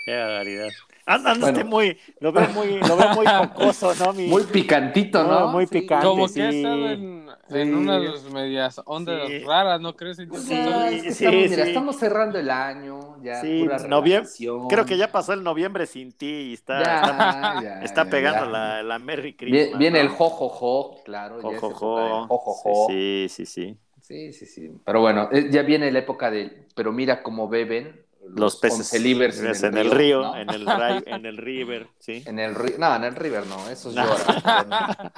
Qué 0.05 0.15
barbaridad. 0.15 0.69
Anda, 1.09 1.31
anda 1.31 1.51
Bueno. 1.51 1.69
muy, 1.69 1.97
lo 2.19 2.33
veo 2.33 2.49
muy, 2.49 2.79
lo 2.81 2.97
veo 2.97 3.09
muy 3.15 3.25
jocoso, 3.25 3.95
¿no? 3.95 4.11
Mi, 4.11 4.27
Muy 4.27 4.43
picantito, 4.43 5.23
¿no? 5.23 5.39
No, 5.39 5.47
muy 5.53 5.65
Sí. 5.65 5.79
picante. 5.79 6.05
Como 6.05 6.27
sí. 6.27 6.33
que 6.35 6.41
ha 6.43 6.49
estado 6.49 6.89
en, 6.89 7.29
en 7.49 7.67
Sí. 7.67 7.73
una 7.73 7.99
de 7.99 8.09
las 8.09 8.23
medias 8.29 8.81
ondas 8.85 9.25
Sí. 9.27 9.39
raras, 9.39 9.79
¿no 9.79 9.95
crees? 9.95 10.19
Es 10.19 10.27
que 10.29 10.37
sí, 10.37 10.53
estamos, 10.53 11.49
mira, 11.49 11.63
estamos 11.63 11.95
cerrando 11.95 12.37
el 12.37 12.49
año, 12.49 13.23
ya, 13.23 13.39
Sí, 13.41 13.61
pura 13.63 13.79
noviembre-. 13.87 14.29
Creo 14.69 14.85
que 14.85 14.97
ya 14.97 15.09
pasó 15.09 15.31
el 15.31 15.43
noviembre 15.43 15.85
sin 15.85 16.11
ti 16.11 16.27
y 16.49 16.53
está, 16.53 16.83
Ya, 16.83 16.95
está, 16.95 17.63
ya, 17.63 17.81
está 17.83 18.03
ya, 18.03 18.09
pegando 18.09 18.45
ya. 18.45 18.51
La, 18.51 18.83
la 18.83 18.99
Merry 18.99 19.33
Christmas. 19.37 19.79
Viene, 19.79 20.01
el 20.01 20.07
¿no? 20.07 20.13
jojojo, 20.13 21.03
claro. 21.05 21.37
del 21.37 21.57
Jojojo. 21.57 22.27
jojojo. 22.27 22.87
Sí, 22.89 23.27
sí, 23.29 23.45
sí. 23.45 23.77
Sí, 24.01 24.31
sí, 24.33 24.45
sí. 24.45 24.71
Pero 24.85 25.01
bueno, 25.01 25.27
eh, 25.31 25.47
ya 25.51 25.63
viene 25.63 25.91
la 25.91 25.99
época 25.99 26.31
de. 26.31 26.67
Pero 26.75 26.91
mira 26.93 27.23
cómo 27.23 27.49
beben 27.49 28.06
Los 28.36 28.57
peces 28.57 28.80
once 28.80 28.99
libres 28.99 29.39
en, 29.39 29.78
el 29.78 29.89
río, 29.91 29.97
río, 29.97 30.21
¿no? 30.23 30.36
en, 30.38 30.49
el 30.49 30.65
ri- 30.65 31.03
en 31.05 31.25
el 31.25 31.38
river, 31.38 31.88
sí. 31.99 32.23
En 32.28 32.39
el 32.39 32.55
río. 32.55 32.75
No, 32.78 32.95
en 32.95 33.03
el 33.03 33.15
river 33.15 33.45
no, 33.47 33.69
esos 33.69 33.93
No. 33.95 34.03
lloran. 34.05 34.67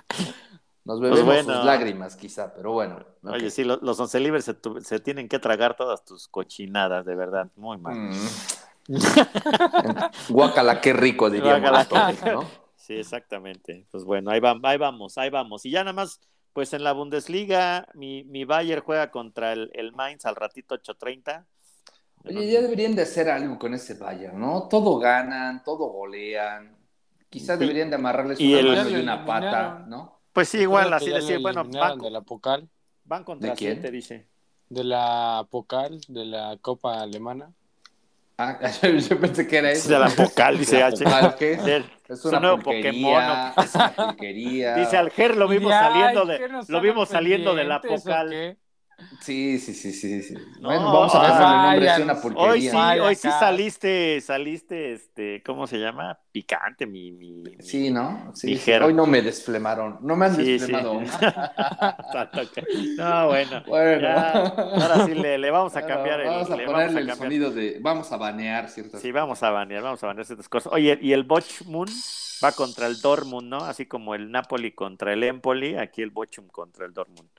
Nos 0.85 0.99
bebemos 1.01 1.23
Pues 1.23 1.45
bueno. 1.45 1.55
sus 1.57 1.65
lágrimas, 1.65 2.15
quizá, 2.15 2.51
pero 2.53 2.71
bueno. 2.71 3.03
Oye, 3.23 3.51
sí, 3.51 3.63
lo- 3.63 3.77
los 3.81 3.99
once 3.99 4.19
libres 4.19 4.45
se, 4.81 4.99
tienen 4.99 5.27
que 5.29 5.37
tragar 5.37 5.75
todas 5.75 6.03
tus 6.03 6.27
cochinadas, 6.27 7.05
de 7.05 7.15
verdad. 7.15 7.47
Muy 7.55 7.77
mal. 7.77 7.95
Mm. 7.95 8.15
Guácala, 10.29 10.81
qué 10.81 10.93
rico, 10.93 11.29
diríamos 11.29 11.69
Guácala. 11.69 12.13
todos, 12.15 12.33
¿no? 12.43 12.49
Sí, 12.75 12.95
exactamente. 12.95 13.85
Pues 13.91 14.03
bueno, 14.03 14.31
ahí, 14.31 14.39
va- 14.39 14.59
ahí 14.63 14.77
vamos, 14.77 15.17
ahí 15.17 15.29
vamos. 15.29 15.65
Y 15.65 15.71
ya 15.71 15.83
nada 15.83 15.93
más, 15.93 16.21
pues 16.53 16.73
en 16.73 16.83
la 16.83 16.93
Bundesliga, 16.93 17.87
mi, 17.93 18.23
mi 18.23 18.45
Bayern 18.45 18.81
juega 18.81 19.11
contra 19.11 19.53
el, 19.53 19.69
el 19.73 19.91
Mainz 19.91 20.25
al 20.25 20.35
ratito 20.35 20.75
8.30. 20.75 21.45
Oye, 22.29 22.51
ya 22.51 22.61
deberían 22.61 22.95
de 22.95 23.01
hacer 23.03 23.29
algo 23.29 23.57
con 23.59 23.73
ese 23.73 23.95
Bayern, 23.95 24.39
¿no? 24.39 24.67
Todo 24.67 24.97
ganan, 24.99 25.63
todo 25.63 25.87
golean. 25.89 26.75
Quizás 27.29 27.57
Y- 27.57 27.59
deberían 27.61 27.89
de 27.89 27.95
amarrarles 27.95 28.39
y 28.39 28.51
una 28.53 28.59
el- 28.59 28.67
mano 28.77 28.89
y 28.89 28.95
una 29.01 29.25
pata. 29.25 29.85
¿no? 29.87 30.19
Pues 30.33 30.49
sí, 30.49 30.59
igual, 30.59 30.91
así 30.93 31.09
decir, 31.09 31.39
bueno, 31.41 31.63
van, 31.65 31.99
de 31.99 32.09
la 32.11 32.21
Pocal, 32.21 32.69
van 33.03 33.23
contra 33.23 33.51
¿De 33.51 33.55
quién? 33.55 33.73
siete, 33.73 33.91
dice. 33.91 34.27
de 34.69 34.83
la 34.83 35.45
Pocal, 35.49 35.99
de 36.07 36.25
la 36.25 36.57
Copa 36.61 37.01
Alemana. 37.01 37.51
Ah, 38.37 38.57
yo 39.09 39.19
pensé 39.19 39.45
que 39.47 39.57
era 39.57 39.71
eso. 39.71 39.89
De 39.89 39.99
la 39.99 40.07
Pocal, 40.09 40.57
dice 40.57 40.81
H. 40.81 41.03
¿qué 41.37 41.53
es? 41.53 41.59
Es 41.67 41.83
Es 42.07 42.23
un 42.25 42.29
una 42.31 42.39
nuevo 42.39 42.59
Pokémon. 42.59 43.21
es 43.57 43.75
una 43.75 43.93
porquería. 43.95 44.75
Dice 44.75 44.95
al 44.97 45.09
Ger, 45.11 45.35
lo 45.35 45.47
vimos 45.47 45.71
saliendo 45.73 46.25
¿qué 46.25 46.31
de, 46.47 46.63
lo 46.67 46.79
vimos 46.81 47.09
saliendo 47.09 47.53
de 47.53 47.63
la 47.65 47.81
Pocal. 47.81 48.57
Sí, 49.21 49.59
sí, 49.59 49.73
sí, 49.73 49.91
sí, 49.91 50.21
sí. 50.21 50.33
No, 50.59 50.69
bueno, 50.69 50.85
vamos 50.85 51.15
a 51.15 51.19
ah, 51.19 51.21
ponerle 51.21 51.71
nombre, 51.71 51.91
es 51.91 51.99
una 51.99 52.21
porquería. 52.21 52.51
Hoy 52.51 52.61
sí, 52.61 52.69
Vaya 52.69 53.03
hoy 53.03 53.15
sí 53.15 53.29
saliste, 53.29 54.21
saliste, 54.21 54.93
este, 54.93 55.43
¿cómo 55.43 55.67
se 55.67 55.77
llama? 55.77 56.17
Picante, 56.31 56.85
mi, 56.85 57.11
mi, 57.11 57.43
Sí, 57.59 57.91
¿no? 57.91 58.31
Sí. 58.35 58.59
Hoy 58.81 58.93
no 58.93 59.05
me 59.05 59.21
desflemaron. 59.21 59.97
No 60.01 60.15
me 60.15 60.27
han 60.27 60.35
Sí, 60.35 60.53
desflemado. 60.53 61.01
No, 62.97 63.27
bueno. 63.27 63.63
Bueno. 63.67 64.01
ya, 64.01 64.31
ahora 64.31 65.05
sí 65.05 65.13
le, 65.13 65.37
le 65.37 65.51
vamos 65.51 65.75
a 65.75 65.81
Bueno, 65.81 65.95
cambiar 65.95 66.19
el, 66.21 66.27
Vamos 66.27 66.51
a 66.51 66.55
le 66.55 66.65
ponerle 66.65 66.93
vamos 66.95 67.09
a 67.09 67.13
el 67.13 67.17
sonido 67.17 67.51
de. 67.51 67.79
Vamos 67.81 68.11
a 68.11 68.17
banear 68.17 68.69
ciertas 68.69 69.01
Sí, 69.01 69.11
vamos 69.11 69.41
a 69.43 69.49
banear, 69.49 69.83
vamos 69.83 70.03
a 70.03 70.07
banear 70.07 70.25
ciertas 70.25 70.49
cosas. 70.49 70.71
Oye, 70.73 70.97
y 71.01 71.13
el 71.13 71.23
Bochum 71.23 71.85
va 72.43 72.51
contra 72.51 72.87
el 72.87 72.99
Dortmund, 73.01 73.47
¿no? 73.47 73.57
Así 73.57 73.85
como 73.85 74.15
el 74.15 74.31
Napoli 74.31 74.71
contra 74.71 75.13
el 75.13 75.23
Empoli, 75.23 75.75
aquí 75.75 76.01
el 76.01 76.09
Bochum 76.09 76.47
contra 76.47 76.85
el 76.85 76.93
Dortmund. 76.93 77.29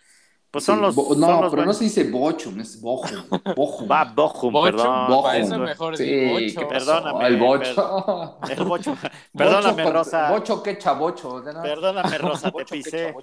Pues 0.51 0.65
son 0.65 0.77
Sí, 0.77 0.83
los. 0.83 0.95
bo- 0.97 1.03
no, 1.03 1.09
son 1.11 1.21
los 1.21 1.29
pero 1.39 1.49
no 1.51 1.57
buenos- 1.57 1.77
se 1.77 1.85
dice 1.85 2.05
Bochum, 2.11 2.59
es 2.61 2.81
Bochum. 2.81 3.23
Bochum. 3.55 3.89
Va, 3.91 4.05
Bochum, 4.05 4.53
Bochum, 4.53 4.77
perdón. 4.77 5.07
Bochum. 5.09 5.31
eso 5.35 5.49
perdón. 5.51 5.65
mejor 5.65 5.97
Sí, 5.97 6.05
di 6.05 6.11
¿qué 6.11 6.55
Bocho. 6.65 6.69
Perdóname, 6.69 7.27
El 7.29 7.37
Bocho. 7.37 8.39
El 8.49 8.65
Bochum. 8.65 8.97
Perdóname, 9.37 9.83
Bocho, 9.85 9.93
Rosa. 9.95 10.31
Bocho, 10.33 10.63
qué 10.63 10.79
chabocho. 10.79 11.43
Perdóname, 11.63 12.19
Rosa, 12.19 12.47
te 12.49 12.51
Bocho, 12.51 12.75
pisé. 12.75 13.15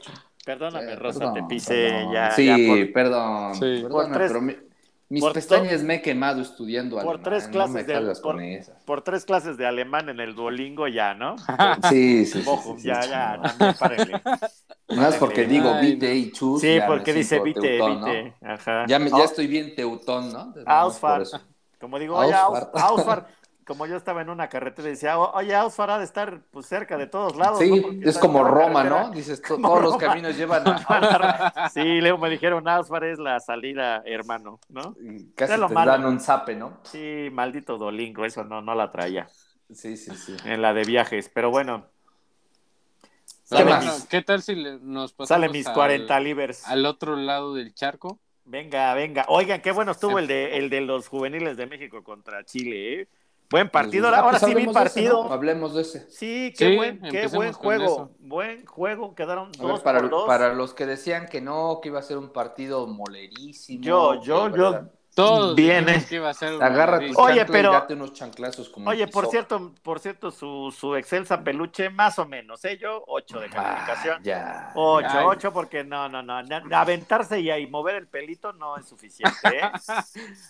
Perdóname, 0.45 0.91
Sí, 0.91 0.95
Rosa, 0.95 1.19
perdón, 1.19 1.34
te 1.34 1.43
pisé. 1.43 1.89
perdón. 1.89 2.13
Ya, 2.13 2.32
sí, 2.32 2.45
ya 2.45 2.55
por- 2.67 2.93
perdón. 2.93 3.53
Sí. 3.55 3.59
perdona, 3.59 3.89
Por 3.89 4.11
tres- 4.13 4.28
pero 4.32 4.41
mi- 4.41 4.55
mis 5.10 5.24
por 5.24 5.34
pestañas 5.34 5.84
me 5.84 5.95
he 5.95 6.01
quemado 6.01 6.41
estudiando 6.41 6.97
por 6.97 7.14
alemán, 7.16 7.24
tres 7.24 7.43
no 7.43 7.51
clases 7.53 7.74
me 7.74 7.84
de- 7.84 8.16
por- 8.16 8.22
con 8.22 8.41
esas. 8.41 8.76
por 8.86 9.01
tres 9.03 9.26
clases 9.26 9.58
de 9.58 9.66
alemán 9.66 10.10
en 10.10 10.20
el 10.20 10.36
Duolingo 10.36 10.88
ya, 10.88 11.14
¿no? 11.14 11.36
Sí, 11.84 12.26
sí, 12.26 12.43
sí. 12.43 12.43
Sí, 12.43 12.58
sí, 12.78 12.84
ya, 12.84 13.01
sí, 13.01 13.10
ya, 13.10 13.38
no. 13.38 13.41
también 13.43 13.76
párenle. 13.78 14.22
Más 14.95 15.16
porque 15.18 15.41
Ay, 15.41 15.47
digo 15.47 15.74
vite 15.80 16.16
y 16.16 16.32
chus. 16.32 16.62
Sí, 16.62 16.80
porque 16.86 17.14
dice 17.14 17.39
vite, 17.39 17.82
vite. 17.82 18.36
Ajá. 18.41 18.86
Ya, 18.88 18.99
me- 18.99 19.10
ya 19.10 19.24
estoy 19.26 19.47
bien 19.47 19.76
teutón, 19.76 20.32
¿no? 20.32 20.53
Eso. 21.22 21.39
Como 21.80 21.99
digo, 21.99 22.16
oye, 22.18 22.34
Aus- 22.34 22.70
Ausfahrt. 22.74 22.76
Ausfahrt, 22.76 23.30
como 23.68 23.86
yo 23.86 23.97
estaba 23.97 24.22
en 24.22 24.30
una 24.30 24.47
carretera 24.47 24.88
y 24.88 24.91
decía, 24.91 25.20
"O- 25.20 25.36
oye, 25.36 25.53
Ausfahrt 25.53 25.91
ha 25.91 25.97
de 25.99 26.05
estar 26.05 26.41
pues, 26.51 26.65
cerca 26.65 26.97
de 26.97 27.05
todos 27.05 27.36
lados. 27.36 27.59
Sí, 27.59 27.99
es 28.01 28.18
como 28.20 28.43
Roma, 28.45 28.82
carretera". 28.84 29.03
¿no? 29.09 29.11
Dices, 29.11 29.41
todos 29.41 29.82
los 29.82 29.97
caminos 29.97 30.38
llevan 30.38 30.63
a... 30.65 31.70
Sí, 31.70 31.82
luego 32.01 32.18
me 32.18 32.30
dijeron, 32.30 32.68
Ausfahrt 32.68 33.03
es 33.05 33.20
la 33.20 33.39
salida, 33.41 34.01
hermano, 34.05 34.59
¿no? 34.70 34.95
Y 35.01 35.32
Casi 35.34 35.53
te 35.53 35.74
malo. 35.74 35.91
dan 35.91 36.05
un 36.05 36.20
zape, 36.22 36.55
¿no? 36.55 36.80
Sí, 36.84 37.28
maldito 37.32 37.78
Dolingo, 37.78 38.24
eso 38.26 38.43
no, 38.45 38.61
no 38.61 38.74
la 38.74 38.89
traía 38.89 39.28
Sí, 39.70 39.97
sí, 39.97 40.15
sí. 40.15 40.36
en 40.45 40.61
la 40.61 40.74
de 40.74 40.86
viajes, 40.86 41.30
pero 41.34 41.49
bueno, 41.51 41.88
¿Qué 43.26 43.34
sale 43.43 43.65
más? 43.70 43.84
mis, 43.84 44.05
¿Qué 44.05 44.22
tal 44.22 44.41
si 44.41 44.55
nos 44.82 45.11
pasamos 45.11 45.28
sale 45.28 45.49
mis 45.49 45.68
al- 45.68 45.74
40 45.74 46.20
libres. 46.22 46.65
al 46.68 46.86
otro 46.86 47.18
lado 47.18 47.53
del 47.53 47.74
charco? 47.74 48.20
Venga, 48.45 48.93
venga. 48.93 49.26
Oigan, 49.28 49.61
qué 49.61 49.72
bueno 49.74 49.91
estuvo 49.91 50.20
el 50.20 50.28
de, 50.28 50.57
el 50.57 50.70
de 50.70 50.80
los 50.80 51.09
juveniles 51.09 51.57
de 51.57 51.65
México 51.65 52.01
contra 52.01 52.45
Chile, 52.45 53.01
¿eh? 53.01 53.07
Buen 53.50 53.70
partido. 53.70 54.08
Ah, 54.08 54.20
Ahora 54.20 54.39
pues 54.39 54.43
sí 54.43 54.54
vi 54.56 54.64
ese, 54.64 54.74
partido. 54.74 55.24
¿no? 55.24 55.34
Hablemos 55.34 55.74
de 55.74 55.82
ese. 55.82 56.10
Sí, 56.12 56.54
qué 56.58 56.70
Sí, 56.72 56.76
buen, 56.76 57.02
qué 57.02 57.28
buen 57.28 57.54
juego. 57.54 58.16
Buen 58.20 58.66
juego. 58.66 59.16
Quedaron 59.16 59.52
ver, 59.52 59.62
dos 59.62 59.82
para, 59.82 60.00
por 60.02 60.10
dos. 60.10 60.26
para 60.28 60.54
los 60.54 60.74
que 60.74 60.86
decían 60.86 61.28
que 61.28 61.41
no, 61.41 61.80
que 61.82 61.89
iba 61.89 62.00
a 62.00 62.04
ser 62.04 62.18
un 62.18 62.32
partido 62.34 62.88
molerísimo. 62.88 63.84
Yo, 63.84 64.22
yo, 64.22 64.50
yo. 64.56 64.74
¿verdad? 64.74 64.91
Todos 65.18 65.55
Viene. 65.55 66.05
que 66.05 66.15
iba 66.15 66.30
a 66.30 66.34
ser 66.36 66.53
un 66.53 66.61
Agarra 66.61 66.99
tus 66.99 67.09
Madrid. 67.09 67.15
Oye, 67.18 67.36
chanclas 67.38 67.49
y 67.49 67.51
pero- 67.51 67.72
date 67.72 67.93
unos 67.95 68.13
chanclazos 68.13 68.70
como 68.70 68.89
Oye, 68.91 69.07
por 69.07 69.26
cierto, 69.28 69.72
por 69.82 69.99
cierto, 69.99 70.30
su, 70.30 70.72
su 70.78 70.95
excelsa 70.95 71.43
peluche, 71.43 71.89
más 71.89 72.20
o 72.20 72.26
menos, 72.28 72.63
¿eh? 72.65 72.78
Yo, 72.80 73.03
ocho 73.07 73.39
de 73.39 73.49
calificación. 73.49 74.18
Ah, 74.18 74.22
ya. 74.24 74.72
Ocho, 74.76 75.07
Ay. 75.09 75.26
ocho, 75.26 75.51
porque 75.51 75.84
no, 75.84 76.07
no, 76.07 76.22
no. 76.22 76.38
Aventarse 76.72 77.39
y 77.39 77.49
ahí 77.49 77.65
mover 77.65 77.95
el 77.95 78.05
pelito 78.07 78.53
no 78.53 78.78
es 78.78 78.86
suficiente, 78.86 79.34
¿eh? 79.43 79.72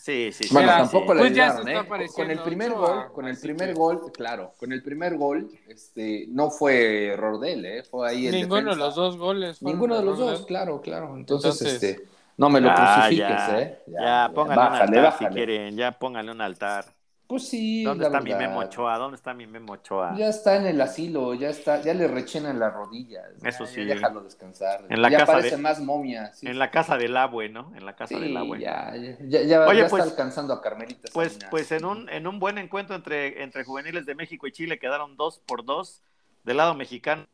Sí, 0.04 0.32
sí, 0.34 0.44
sí. 0.44 0.54
Bueno, 0.54 0.68
tampoco 0.70 1.14
sí. 1.14 1.14
le 1.14 1.20
Pues 1.22 1.34
ya 1.34 1.44
ayudaron, 1.46 1.64
se 1.66 1.72
está 1.74 1.96
¿eh? 2.04 2.08
Con 2.14 2.32
el 2.32 2.40
primer 2.40 2.74
gol, 2.74 3.12
con 3.14 3.28
el 3.28 3.38
primer 3.40 3.68
que- 3.70 3.74
gol, 3.74 4.12
claro, 4.12 4.54
con 4.60 4.74
el 4.74 4.84
primer 4.84 5.16
gol, 5.18 5.50
este, 5.70 6.26
no 6.28 6.50
fue 6.50 7.06
error 7.08 7.40
de 7.40 7.54
él, 7.54 7.66
¿eh? 7.66 7.84
Fue 7.84 8.10
ahí 8.10 8.28
el 8.28 8.34
Ninguno 8.36 8.72
de 8.72 8.76
los 8.76 8.96
dos 8.96 9.18
goles. 9.18 9.62
Ninguno 9.62 9.96
de 9.98 10.04
los 10.04 10.18
dos, 10.18 10.46
claro, 10.46 10.82
claro. 10.82 11.16
Entonces, 11.16 11.62
Entonces- 11.62 11.84
este, 11.84 12.17
no 12.38 12.50
me 12.50 12.62
lo 12.62 12.70
Ah, 12.72 12.96
crucifiques, 13.04 13.28
ya, 13.48 13.60
¿eh? 13.60 13.80
Ya, 13.88 14.32
póngale 14.34 14.62
un 14.62 14.66
bájale, 14.70 15.00
altar 15.00 15.18
si 15.18 15.26
quieren, 15.28 15.76
ya 15.76 15.92
póngale 15.92 16.32
un 16.32 16.42
altar. 16.42 16.86
Pues 17.28 17.46
sí, 17.50 17.84
¿Dónde 17.84 18.06
está 18.06 18.22
mi. 18.22 18.34
Memo 18.34 18.60
Ochoa? 18.60 18.98
¿Dónde 18.98 19.18
está 19.18 19.34
mi 19.34 19.46
Memo 19.48 19.74
Ochoa? 19.74 20.16
Ya 20.16 20.30
está 20.30 20.56
en 20.56 20.66
el 20.66 20.80
asilo, 20.80 21.34
ya 21.34 21.50
está, 21.50 21.82
ya 21.82 21.94
le 21.94 22.08
rechenan 22.08 22.58
las 22.58 22.74
rodillas. 22.74 23.26
ya, 23.42 23.50
Eso 23.50 23.66
ya 23.66 23.70
sí. 23.70 23.84
déjalo 23.84 24.22
descansar. 24.24 24.86
En 24.88 25.02
la 25.02 25.10
ya 25.10 25.18
casa 25.20 25.34
parece 25.34 25.56
de- 25.58 25.62
más 25.62 25.82
momia. 25.82 26.32
Sí, 26.34 26.48
En 26.48 26.58
la 26.58 26.72
casa 26.72 26.96
del 26.96 27.18
abue, 27.18 27.50
¿no? 27.50 27.74
En 27.76 27.86
la 27.86 27.98
casa 27.98 28.16
Sí, 28.16 28.22
del 28.22 28.38
abue. 28.38 28.60
ya, 28.62 28.94
ya, 28.96 29.18
ya, 29.28 29.42
ya- 29.42 29.66
Oye, 29.68 29.80
ya 29.82 29.90
pues- 29.90 30.04
está 30.04 30.10
alcanzando 30.14 30.54
a 30.54 30.62
Carmelita. 30.62 31.10
Pues, 31.14 31.34
Salinas. 31.34 31.50
pues 31.52 31.70
en 31.74 31.84
un, 31.84 32.08
en 32.10 32.28
un 32.28 32.40
buen 32.40 32.58
encuentro 32.60 32.96
entre, 32.96 33.44
entre 33.44 33.66
juveniles 33.66 34.06
de 34.06 34.16
México 34.16 34.48
y 34.48 34.54
Chile 34.54 34.80
quedaron 34.80 35.18
dos 35.18 35.40
por 35.46 35.66
dos. 35.66 36.02
Del 36.46 36.56
lado 36.56 36.76
mexicano, 36.76 37.26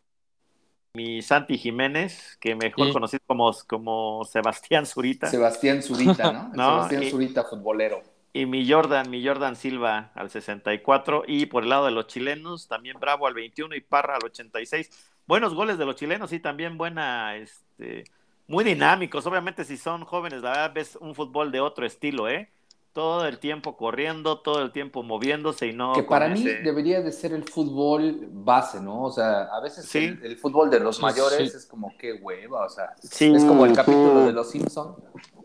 mi 0.96 1.24
Santi 1.24 1.58
Jiménez, 1.58 2.38
que 2.40 2.54
mejor 2.56 2.88
Sí. 2.88 2.94
conocido 2.94 3.24
como, 3.26 3.52
como 3.68 4.24
Sebastián 4.26 4.86
Zurita, 4.86 5.26
Sebastián 5.28 5.82
Zurita, 5.82 6.32
¿no? 6.32 6.50
El 6.54 6.58
No, 6.58 6.70
Sebastián 6.76 7.04
y- 7.04 7.10
Zurita, 7.10 7.44
futbolero. 7.46 8.04
y 8.32 8.46
mi 8.46 8.70
Jordan, 8.70 9.10
mi 9.10 9.26
Jordan 9.26 9.56
Silva 9.56 10.12
al 10.14 10.30
64. 10.30 11.24
Y 11.26 11.48
por 11.48 11.64
el 11.64 11.70
lado 11.70 11.86
de 11.86 11.92
los 11.92 12.06
chilenos, 12.06 12.68
también 12.68 13.00
Bravo 13.00 13.26
al 13.26 13.34
21 13.34 13.76
y 13.76 13.82
Parra 13.82 14.18
al 14.18 14.26
86. 14.26 14.92
Buenos 15.26 15.56
goles 15.56 15.80
de 15.80 15.86
los 15.86 15.96
chilenos 15.96 16.32
y 16.32 16.40
también 16.40 16.78
buena, 16.78 17.38
este, 17.38 18.04
muy 18.48 18.64
dinámicos. 18.64 19.26
Obviamente, 19.26 19.66
si 19.66 19.78
son 19.78 20.06
jóvenes, 20.06 20.44
la 20.44 20.50
verdad 20.52 20.74
ves 20.76 20.96
un 21.02 21.16
fútbol 21.16 21.52
de 21.52 21.60
otro 21.60 21.88
estilo, 21.88 22.30
¿eh? 22.30 22.52
Todo 22.94 23.26
el 23.26 23.40
tiempo 23.40 23.76
corriendo, 23.76 24.40
todo 24.42 24.62
el 24.62 24.72
tiempo 24.72 25.02
moviéndose 25.02 25.66
y 25.68 25.74
no. 25.74 25.94
que 25.94 26.04
para 26.04 26.28
mí 26.30 26.40
ese- 26.42 26.60
debería 26.62 27.02
de 27.02 27.12
ser 27.12 27.34
el 27.34 27.44
fútbol 27.44 28.28
base, 28.32 28.80
¿no? 28.80 29.04
O 29.06 29.12
sea, 29.12 29.46
a 29.52 29.60
veces 29.62 29.86
Sí. 29.88 29.98
el, 30.06 30.24
el 30.24 30.38
fútbol 30.38 30.70
de 30.70 30.80
los 30.80 31.02
mayores 31.02 31.52
sí. 31.52 31.58
es 31.58 31.66
como 31.66 31.92
qué 31.98 32.14
hueva, 32.14 32.66
o 32.66 32.70
sea, 32.70 32.94
Sí. 33.02 33.34
es 33.34 33.44
como 33.46 33.66
el 33.66 33.74
capítulo 33.74 34.26
de 34.28 34.34
los 34.34 34.52
Simpsons. 34.52 34.98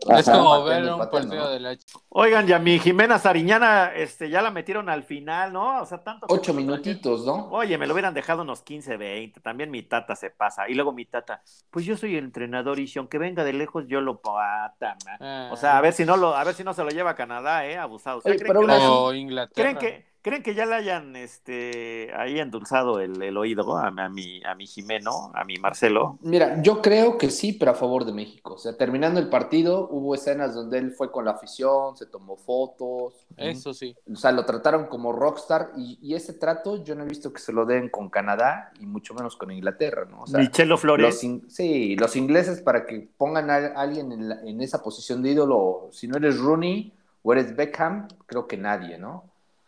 Es 0.07 0.27
Ajá, 0.27 0.37
como 0.37 0.63
ver 0.63 0.83
un 0.93 0.99
partido 0.99 1.35
¿no? 1.35 1.49
de 1.49 1.59
la 1.59 1.75
Oigan, 2.09 2.47
ya 2.47 2.57
mi 2.59 2.79
Jimena 2.79 3.19
Sariñana, 3.19 3.93
este, 3.95 4.29
ya 4.29 4.41
la 4.41 4.49
metieron 4.51 4.87
al 4.89 5.03
final, 5.03 5.51
¿no? 5.51 5.81
O 5.81 5.85
sea, 5.85 6.03
tanto. 6.03 6.27
Ocho 6.29 6.53
minutitos, 6.53 7.25
¿no? 7.25 7.49
Oye, 7.49 7.77
me 7.77 7.85
lo 7.87 7.93
hubieran 7.93 8.13
dejado 8.13 8.43
unos 8.43 8.61
15, 8.61 8.95
20. 8.97 9.41
También 9.41 9.69
mi 9.71 9.83
tata 9.83 10.15
se 10.15 10.29
pasa. 10.29 10.69
Y 10.69 10.73
luego 10.75 10.91
mi 10.93 11.05
tata, 11.05 11.41
pues 11.69 11.85
yo 11.85 11.97
soy 11.97 12.15
el 12.15 12.25
entrenador 12.25 12.79
y 12.79 12.87
si 12.87 12.97
aunque 12.99 13.17
venga 13.17 13.43
de 13.43 13.53
lejos, 13.53 13.85
yo 13.87 14.01
lo 14.01 14.21
pata, 14.21 14.95
ma". 15.05 15.17
Ah. 15.19 15.49
O 15.51 15.57
sea, 15.57 15.77
a 15.77 15.81
ver 15.81 15.93
si 15.93 16.05
no 16.05 16.15
lo, 16.15 16.35
a 16.35 16.43
ver 16.43 16.53
si 16.53 16.63
no 16.63 16.73
se 16.73 16.83
lo 16.83 16.89
lleva 16.89 17.11
a 17.11 17.15
Canadá, 17.15 17.38
eh, 17.65 17.77
abusado. 17.77 18.19
O 18.19 18.21
sea, 18.21 18.31
Oye, 18.31 18.39
¿creen, 18.39 18.53
pero 18.53 18.71
hayan- 18.73 18.89
O 18.89 19.13
Inglaterra. 19.13 19.77
¿creen 19.77 19.77
que, 19.77 20.09
¿Creen 20.21 20.43
que 20.43 20.53
ya 20.53 20.65
le 20.65 20.75
hayan 20.75 21.15
este 21.15 22.11
ahí 22.13 22.39
endulzado 22.39 22.99
el, 22.99 23.21
el 23.21 23.37
oído 23.37 23.77
a, 23.77 23.87
a 23.87 24.09
mi 24.09 24.43
a 24.43 24.53
mi 24.53 24.67
Jimeno, 24.67 25.31
a 25.33 25.45
mi 25.45 25.55
Marcelo? 25.55 26.19
Mira, 26.21 26.61
yo 26.61 26.81
creo 26.81 27.17
que 27.17 27.29
sí, 27.29 27.53
pero 27.53 27.71
a 27.71 27.73
favor 27.73 28.03
de 28.03 28.11
México. 28.11 28.55
O 28.55 28.57
sea, 28.57 28.75
terminando 28.75 29.21
el 29.21 29.29
partido, 29.29 29.87
hubo 29.89 30.13
escenas 30.13 30.53
donde 30.53 30.77
él 30.77 30.91
fue 30.91 31.09
con 31.09 31.23
la 31.23 31.31
afición, 31.31 31.95
se 31.95 32.05
tomó 32.05 32.35
fotos. 32.35 33.27
Eso 33.37 33.73
sí. 33.73 33.95
O 34.11 34.17
sea, 34.17 34.33
lo 34.33 34.43
trataron 34.43 34.87
como 34.87 35.13
rockstar 35.13 35.71
y, 35.77 35.97
y 36.01 36.15
ese 36.15 36.33
trato 36.33 36.83
yo 36.83 36.95
no 36.95 37.05
he 37.05 37.07
visto 37.07 37.31
que 37.31 37.39
se 37.39 37.53
lo 37.53 37.65
den 37.65 37.87
con 37.87 38.09
Canadá 38.09 38.73
y 38.77 38.85
mucho 38.85 39.13
menos 39.13 39.37
con 39.37 39.51
Inglaterra, 39.51 40.05
¿no? 40.11 40.23
O 40.23 40.27
sea, 40.27 40.39
Michelo 40.41 40.77
Flores. 40.77 41.05
los 41.05 41.23
in- 41.23 41.49
sí, 41.49 41.95
los 41.95 42.17
ingleses 42.17 42.61
para 42.61 42.85
que 42.85 43.07
pongan 43.17 43.49
a 43.49 43.55
alguien 43.67 44.11
en, 44.11 44.27
la- 44.27 44.41
en 44.41 44.59
esa 44.61 44.83
posición 44.83 45.23
de 45.23 45.31
ídolo, 45.31 45.87
si 45.93 46.09
no 46.09 46.17
eres 46.17 46.37
Rooney 46.39 46.93
o 47.23 47.33
eres 47.33 47.55
Beckham, 47.55 48.07
creo 48.25 48.47
que 48.47 48.57
nadie, 48.57 48.97
¿no? 48.97 49.25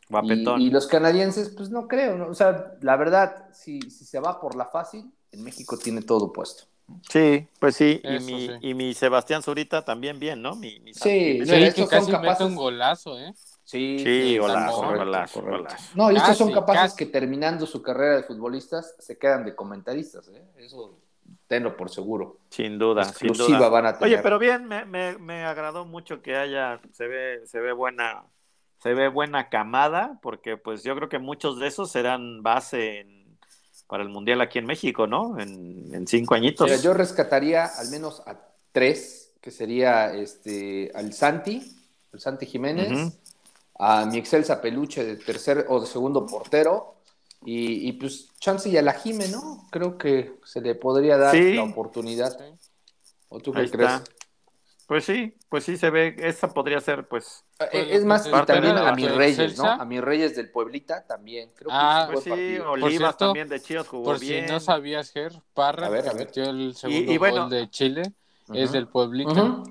Guapetón. 0.09 0.61
Y, 0.61 0.67
y 0.67 0.69
los 0.71 0.87
canadienses, 0.87 1.49
pues 1.49 1.69
no 1.69 1.87
creo, 1.87 2.17
¿no? 2.17 2.27
O 2.27 2.33
sea, 2.33 2.73
la 2.81 2.97
verdad, 2.97 3.47
si, 3.53 3.81
si 3.89 4.05
se 4.05 4.19
va 4.19 4.39
por 4.41 4.55
la 4.55 4.65
fácil, 4.65 5.11
en 5.31 5.43
México 5.43 5.77
tiene 5.77 6.01
todo 6.01 6.33
puesto. 6.33 6.65
Sí, 7.09 7.47
pues 7.59 7.75
sí. 7.77 8.01
Y 8.03 8.19
mi, 8.19 8.47
sí. 8.47 8.51
y 8.61 8.73
mi 8.73 8.93
Sebastián 8.93 9.41
Zurita 9.41 9.85
también 9.85 10.19
bien, 10.19 10.41
¿no? 10.41 10.55
Mi, 10.55 10.79
mi 10.81 10.93
Sí, 10.93 11.37
mi- 11.39 11.45
Sí, 11.45 11.55
estos 11.55 11.85
que 11.85 11.95
casi 11.95 12.11
son 12.11 12.21
mete 12.21 12.33
capaces- 12.33 12.47
un 12.47 12.55
golazo, 12.55 13.17
¿eh? 13.17 13.33
Sí, 13.63 13.99
Sí, 14.03 14.37
golazo, 14.37 14.75
correcto, 14.81 15.05
golazo, 15.05 15.33
correcto. 15.41 15.57
golazo. 15.63 15.85
No, 15.95 16.11
y 16.11 16.17
estos 16.17 16.37
son 16.37 16.51
capaces 16.51 16.81
casi. 16.91 16.97
que 16.97 17.05
terminando 17.05 17.65
su 17.65 17.81
carrera 17.81 18.17
de 18.17 18.23
futbolistas 18.23 18.95
se 18.99 19.17
quedan 19.17 19.45
de 19.45 19.55
comentaristas, 19.55 20.27
¿eh? 20.27 20.43
Eso 20.57 20.97
tenlo 21.51 21.75
por 21.75 21.89
seguro. 21.89 22.37
Sin 22.49 22.79
duda, 22.79 23.03
sin 23.03 23.27
Exclusiva 23.27 23.57
duda. 23.57 23.69
van 23.69 23.85
a 23.87 23.97
tener. 23.97 24.13
Oye, 24.13 24.23
pero 24.23 24.39
bien, 24.39 24.69
me, 24.69 24.85
me, 24.85 25.17
me 25.17 25.43
agradó 25.43 25.85
mucho 25.85 26.21
que 26.21 26.37
haya, 26.37 26.79
se 26.93 27.07
ve, 27.07 27.41
se 27.45 27.59
ve 27.59 27.73
buena, 27.73 28.23
se 28.81 28.93
ve 28.93 29.09
buena 29.09 29.49
camada, 29.49 30.17
porque 30.21 30.55
pues 30.55 30.81
yo 30.81 30.95
creo 30.95 31.09
que 31.09 31.19
muchos 31.19 31.59
de 31.59 31.67
esos 31.67 31.91
serán 31.91 32.41
base 32.41 33.01
en- 33.01 33.37
para 33.87 34.01
el 34.03 34.07
Mundial 34.09 34.39
aquí 34.39 34.59
en 34.59 34.65
México, 34.65 35.07
¿no? 35.07 35.37
En, 35.37 35.93
en 35.93 36.07
cinco 36.07 36.33
añitos. 36.35 36.69
Mira, 36.69 36.81
yo 36.81 36.93
rescataría 36.93 37.65
al 37.65 37.89
menos 37.89 38.23
a 38.25 38.39
tres, 38.71 39.33
que 39.41 39.51
sería 39.51 40.13
este 40.13 40.89
al 40.95 41.11
Santi, 41.11 41.75
el 42.13 42.19
Santi 42.21 42.45
Jiménez, 42.45 43.19
a 43.77 44.05
mi 44.05 44.17
Excelsa 44.19 44.61
Peluche 44.61 45.03
de 45.03 45.17
tercer 45.17 45.65
o 45.67 45.81
de 45.81 45.87
segundo 45.87 46.25
portero, 46.25 46.90
y, 47.43 47.87
y, 47.89 47.93
pues 47.93 48.29
chance 48.39 48.69
y 48.69 48.77
a 48.77 48.81
la 48.81 48.93
Jime, 48.93 49.27
¿no? 49.29 49.67
Creo 49.71 49.97
que 49.97 50.35
se 50.45 50.61
le 50.61 50.75
podría 50.75 51.17
dar 51.17 51.35
Sí. 51.35 51.53
la 51.55 51.63
oportunidad. 51.63 52.37
¿O 53.29 53.39
tú 53.39 53.51
qué 53.51 53.61
Ahí 53.61 53.69
crees? 53.69 53.91
está. 53.91 54.11
Pues 54.87 55.05
sí, 55.05 55.37
pues 55.47 55.63
sí 55.63 55.77
se 55.77 55.89
ve, 55.89 56.15
esa 56.19 56.53
podría 56.53 56.81
ser 56.81 57.07
pues 57.07 57.45
Eh, 57.71 57.89
Es 57.91 58.03
más, 58.03 58.27
y 58.27 58.29
Parte 58.29 58.53
también 58.53 58.77
a 58.77 58.91
mis 58.93 59.09
reyes. 59.15 59.57
¿no? 59.57 59.65
A 59.65 59.85
mis 59.85 60.01
reyes 60.01 60.35
del 60.35 60.49
Pueblita 60.51 61.05
también. 61.07 61.49
Creo 61.55 61.69
que 61.69 61.75
Ah, 61.77 62.03
sí 62.07 62.11
Pues 62.13 62.23
sí, 62.25 62.29
partido. 62.29 62.71
Olivas 62.71 62.91
cierto, 62.97 63.17
también 63.17 63.47
de 63.47 63.61
Chivas 63.61 63.87
jugó 63.87 64.03
Por 64.03 64.19
bien. 64.19 64.45
si 64.47 64.51
no 64.51 64.59
sabías, 64.59 65.11
Ger, 65.11 65.31
Parra, 65.53 65.87
A 65.87 65.89
ver, 65.89 66.09
a 66.09 66.13
ver. 66.13 66.25
metió 66.25 66.43
el 66.49 66.75
segundo 66.75 67.11
y 67.11 67.17
bueno- 67.17 67.41
gol 67.43 67.49
de 67.51 67.69
Chile, 67.69 68.11
es 68.53 68.71
del 68.73 68.87
pueblito. 68.87 69.31
Ujú. 69.31 69.63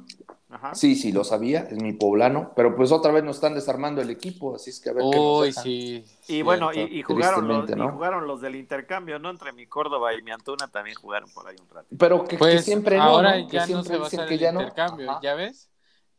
Ajá. 0.50 0.74
Sí, 0.74 0.96
sí, 0.96 1.12
lo 1.12 1.22
sabía, 1.22 1.60
es 1.70 1.80
mi 1.80 1.92
poblano, 1.92 2.52
pero 2.56 2.74
pues 2.74 2.90
otra 2.90 3.12
vez 3.12 3.22
nos 3.22 3.36
están 3.36 3.54
desarmando 3.54 4.02
el 4.02 4.10
equipo, 4.10 4.56
así 4.56 4.70
es 4.70 4.80
que 4.80 4.90
a 4.90 4.92
ver 4.94 5.04
qué 5.08 5.16
nos 5.16 5.54
sí. 5.54 6.04
Y 6.26 6.42
bueno, 6.42 6.72
y, 6.72 7.02
jugaron 7.02 7.46
los, 7.46 7.66
Tristemente, 7.66 7.76
¿no? 7.76 7.84
y 7.84 7.92
jugaron 7.92 8.26
los 8.26 8.40
del 8.40 8.56
intercambio, 8.56 9.18
¿no? 9.20 9.30
Entre 9.30 9.52
mi 9.52 9.66
Córdoba 9.66 10.12
y 10.12 10.22
mi 10.22 10.32
Antuna 10.32 10.66
también 10.68 10.96
jugaron 10.96 11.30
por 11.30 11.46
ahí 11.46 11.56
un 11.60 11.68
rato. 11.68 11.86
Pero 11.96 12.24
que, 12.24 12.30
que 12.30 12.38
Pues 12.38 12.64
siempre 12.64 12.96
no, 12.96 13.04
ahora 13.04 13.38
¿no? 13.38 13.46
Que 13.48 13.58
ya 13.58 13.66
no 13.68 13.82
siempre 13.82 13.92
se 13.94 13.98
va 13.98 14.06
a 14.06 14.10
dicen 14.10 14.20
hacer 14.20 14.28
que 14.28 14.34
el 14.34 14.40
ya 14.40 14.52
no. 14.52 14.60
intercambio, 14.62 15.10
Ajá. 15.12 15.20
¿ya 15.22 15.34
ves? 15.34 15.70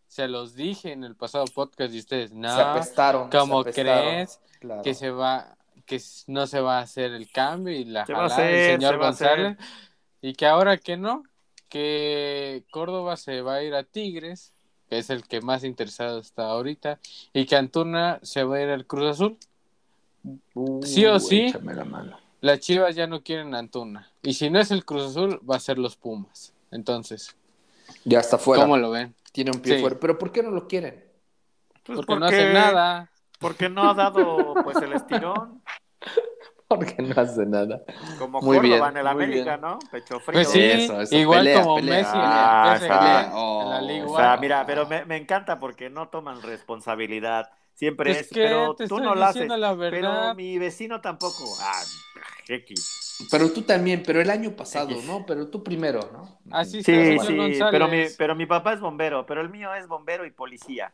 Se 0.07 0.27
los 0.27 0.55
dije 0.55 0.91
en 0.93 1.03
el 1.03 1.15
pasado 1.15 1.45
podcast 1.45 1.93
y 1.93 1.99
ustedes, 1.99 2.31
no, 2.33 2.53
Se 2.55 2.61
apestaron. 2.61 3.29
¿cómo 3.29 3.63
se 3.63 3.69
apestaron, 3.69 4.03
crees 4.03 4.39
claro. 4.59 4.81
que 4.81 4.93
se 4.93 5.09
va, 5.11 5.57
que 5.85 6.01
no 6.27 6.47
se 6.47 6.61
va 6.61 6.79
a 6.79 6.81
hacer 6.81 7.11
el 7.13 7.29
cambio 7.31 7.73
y 7.75 7.85
la 7.85 8.05
Se 8.05 8.13
va 8.13 8.25
a 8.25 8.29
jalada 8.29 8.49
del 8.49 8.55
hacer, 8.55 8.71
señor 8.79 8.93
se 8.93 8.97
va 8.97 9.07
a 9.07 9.09
hacer. 9.09 9.27
González? 9.29 9.57
Y 10.21 10.33
que 10.35 10.45
ahora 10.47 10.77
que 10.77 10.97
no, 10.97 11.23
que 11.71 12.63
Córdoba 12.69 13.15
se 13.15 13.41
va 13.41 13.55
a 13.55 13.63
ir 13.63 13.73
a 13.73 13.83
Tigres, 13.83 14.53
que 14.89 14.97
es 14.97 15.09
el 15.09 15.23
que 15.23 15.39
más 15.39 15.63
interesado 15.63 16.19
está 16.19 16.47
ahorita, 16.47 16.99
y 17.33 17.45
que 17.45 17.55
Antuna 17.55 18.19
se 18.23 18.43
va 18.43 18.57
a 18.57 18.61
ir 18.61 18.69
al 18.69 18.85
Cruz 18.85 19.11
Azul. 19.11 19.37
Uh, 20.53 20.83
sí 20.83 21.05
o 21.05 21.17
sí. 21.19 21.47
échame 21.47 21.73
la 21.73 21.85
mano. 21.85 22.17
Las 22.41 22.59
Chivas 22.59 22.95
ya 22.95 23.07
no 23.07 23.23
quieren 23.23 23.55
a 23.55 23.59
Antuna. 23.59 24.11
Y 24.21 24.33
si 24.33 24.49
no 24.49 24.59
es 24.59 24.69
el 24.71 24.83
Cruz 24.83 25.03
Azul, 25.11 25.39
va 25.49 25.55
a 25.55 25.59
ser 25.59 25.79
los 25.79 25.95
Pumas. 25.95 26.53
Entonces, 26.71 27.35
Ya 28.03 28.19
está 28.19 28.37
fuera. 28.37 28.63
¿cómo 28.63 28.77
lo 28.77 28.91
ven? 28.91 29.15
Tiene 29.31 29.51
un 29.55 29.61
pie 29.61 29.75
Sí. 29.75 29.81
fuera. 29.81 29.97
Pero 29.99 30.17
¿por 30.17 30.31
qué 30.31 30.43
no 30.43 30.51
lo 30.51 30.67
quieren? 30.67 31.03
Pues 31.83 31.95
Porque 31.95 32.15
no 32.19 32.25
hace 32.25 32.53
nada. 32.53 33.09
Porque 33.39 33.69
no 33.69 33.89
ha 33.89 33.93
dado 33.93 34.53
pues 34.63 34.77
el 34.77 34.93
estirón, 34.93 35.61
Porque 36.75 37.01
no 37.01 37.13
hace 37.21 37.45
nada. 37.45 37.83
como 38.17 38.41
Muy 38.41 38.57
Córdoba 38.57 38.87
bien, 38.87 38.89
en 38.89 38.97
el 38.97 39.03
muy 39.03 39.09
América, 39.09 39.57
bien. 39.57 39.61
¿no? 39.61 39.79
Pecho 39.91 40.19
frío. 40.19 40.33
Pues 40.33 40.47
sí, 40.49 40.59
Eso, 40.59 41.01
eso, 41.01 41.15
igual 41.15 41.39
pelea, 41.39 41.61
como 41.63 41.75
pelea, 41.75 41.97
Messi 41.97 42.17
en 42.17 42.23
el 42.23 42.29
Ah. 42.31 43.31
Oh, 43.33 43.61
en 43.63 43.69
la 43.69 43.81
Liga 43.81 44.05
O 44.05 44.15
sea, 44.15 44.37
mira, 44.37 44.65
pero 44.65 44.85
me, 44.87 45.05
me 45.05 45.17
encanta 45.17 45.59
porque 45.59 45.89
no 45.89 46.09
toman 46.09 46.41
responsabilidad. 46.41 47.49
Siempre 47.73 48.11
Pues 48.11 48.21
es, 48.21 48.27
que 48.31 48.41
pero 48.43 48.75
te 48.75 48.87
tú 48.87 48.99
no 48.99 49.15
lo 49.15 49.23
haces. 49.25 49.47
la 49.47 49.75
Pero 49.77 50.35
mi 50.35 50.57
vecino 50.59 51.01
tampoco. 51.01 51.43
Ah, 51.61 51.81
X. 52.47 53.27
Pero 53.29 53.51
tú 53.51 53.61
también, 53.63 54.03
pero 54.05 54.19
el 54.21 54.29
año 54.29 54.55
pasado, 54.55 54.89
X. 54.91 55.05
¿no? 55.05 55.25
Pero 55.25 55.47
tú 55.47 55.63
primero, 55.63 55.99
¿no? 56.11 56.39
Así 56.51 56.83
Sí, 56.83 57.19
sí, 57.19 57.59
pero 57.71 57.87
mi, 57.87 58.05
pero 58.17 58.35
mi 58.35 58.45
papá 58.45 58.73
es 58.73 58.79
bombero, 58.79 59.25
pero 59.25 59.41
el 59.41 59.49
mío 59.49 59.73
es 59.73 59.87
bombero 59.87 60.25
y 60.25 60.31
policía. 60.31 60.93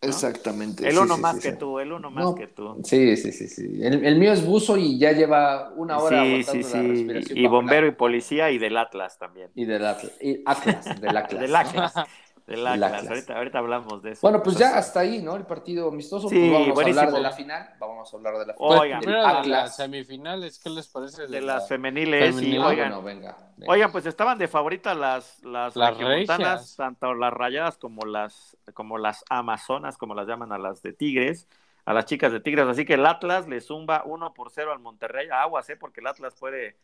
Exactamente. 0.00 0.84
El 0.88 0.98
uno 0.98 1.18
sí, 1.18 1.18
más 1.18 1.38
sí, 1.38 1.40
que 1.40 1.52
sí. 1.52 1.58
tú, 1.58 1.78
el 1.80 1.92
uno 1.92 2.10
más 2.10 2.32
No, 2.32 2.34
que 2.34 2.46
tú. 2.46 2.82
Sí, 2.84 3.16
sí, 3.16 3.32
sí, 3.32 3.48
sí. 3.48 3.62
El, 3.82 4.04
el 4.04 4.18
mío 4.18 4.32
es 4.32 4.44
buzo 4.46 4.76
y 4.76 4.98
ya 4.98 5.12
lleva 5.12 5.70
una 5.76 6.00
hora 6.00 6.24
Sí, 6.24 6.42
sí, 6.44 6.62
la 6.62 6.82
sí. 6.82 6.82
respiración 6.82 7.40
Y 7.40 7.42
bajo 7.42 7.56
bombero 7.56 7.86
y 7.86 7.92
policía 7.92 8.50
y 8.50 8.58
del 8.58 8.76
Atlas 8.76 9.18
también. 9.18 9.52
Y 9.54 9.64
del 9.64 9.84
Atlas. 9.84 10.12
Y 10.20 10.42
Atlas, 10.46 10.94
del 11.00 11.16
Atlas. 11.16 11.50
Del 11.50 11.56
Atlas. 11.56 12.04
Del 12.46 12.64
Atlas. 12.64 12.92
Atlas. 12.92 13.08
Ahorita, 13.10 13.36
ahorita 13.38 13.58
hablamos 13.58 14.02
de 14.02 14.12
eso. 14.12 14.20
Bueno, 14.22 14.40
pues 14.40 14.56
ya 14.56 14.78
hasta 14.78 15.00
ahí, 15.00 15.20
¿no? 15.20 15.34
El 15.34 15.44
partido 15.46 15.88
amistoso. 15.88 16.28
Sí, 16.28 16.36
pues 16.38 16.52
vamos 16.52 16.78
a 16.78 16.82
hablar 17.00 17.12
de 17.12 17.20
la 17.20 17.32
final. 17.32 17.70
Vamos 17.80 18.12
a 18.12 18.16
hablar 18.16 18.38
de 18.38 18.46
la 18.46 18.54
final. 18.54 18.78
Oigan, 18.78 19.50
las 19.50 19.74
semifinales, 19.76 20.60
¿qué 20.60 20.70
les 20.70 20.86
parece? 20.86 21.22
de 21.22 21.28
de 21.28 21.40
las 21.40 21.62
la- 21.62 21.66
femeniles. 21.68 22.30
Y 22.30 22.38
Femenil. 22.38 22.62
Ah, 22.62 22.66
oigan, 22.68 22.88
bueno, 22.90 23.02
venga. 23.02 23.36
venga. 23.56 23.72
Oigan, 23.72 23.90
pues 23.90 24.06
estaban 24.06 24.38
de 24.38 24.46
favorita 24.46 24.94
las 24.94 25.42
las, 25.42 25.74
Las 25.74 26.76
tanto 26.76 27.14
las 27.14 27.32
rayadas 27.32 27.78
como 27.78 28.04
las 28.06 28.56
como 28.74 28.96
las 28.98 29.24
amazonas, 29.28 29.98
como 29.98 30.14
las 30.14 30.28
llaman 30.28 30.52
a 30.52 30.58
las 30.58 30.82
de 30.82 30.92
Tigres, 30.92 31.48
a 31.84 31.92
las 31.94 32.04
chicas 32.06 32.30
de 32.30 32.38
Tigres. 32.38 32.68
Así 32.68 32.84
que 32.84 32.94
el 32.94 33.06
Atlas 33.06 33.48
le 33.48 33.60
zumba 33.60 34.02
1 34.04 34.34
por 34.34 34.50
0 34.50 34.70
al 34.72 34.78
Monterrey. 34.78 35.28
Aguas, 35.32 35.68
¿eh? 35.70 35.76
Porque 35.76 35.98
el 36.00 36.06
Atlas 36.06 36.36
puede 36.38 36.76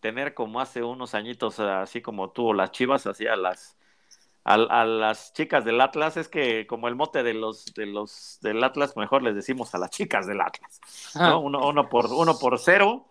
tener 0.00 0.34
como 0.34 0.60
hace 0.60 0.82
unos 0.82 1.14
añitos, 1.14 1.58
así 1.58 2.02
como 2.02 2.28
tuvo 2.30 2.52
las 2.52 2.70
Chivas, 2.70 3.06
así 3.06 3.26
a 3.26 3.34
las 3.34 3.78
a, 4.46 4.54
a 4.54 4.84
las 4.84 5.32
chicas 5.34 5.64
del 5.64 5.80
Atlas. 5.80 6.16
Es 6.16 6.28
que 6.28 6.66
como 6.66 6.88
el 6.88 6.94
mote 6.94 7.22
de 7.22 7.34
los 7.34 7.66
de 7.74 7.86
los 7.86 8.38
del 8.42 8.62
Atlas, 8.64 8.96
mejor 8.96 9.22
les 9.22 9.34
decimos 9.34 9.74
a 9.74 9.78
las 9.78 9.90
chicas 9.90 10.26
del 10.26 10.40
Atlas. 10.40 10.80
¿no? 11.14 11.40
Uno, 11.40 11.66
uno 11.68 11.88
por 11.88 12.06
uno 12.06 12.38
por 12.38 12.58
cero 12.58 13.06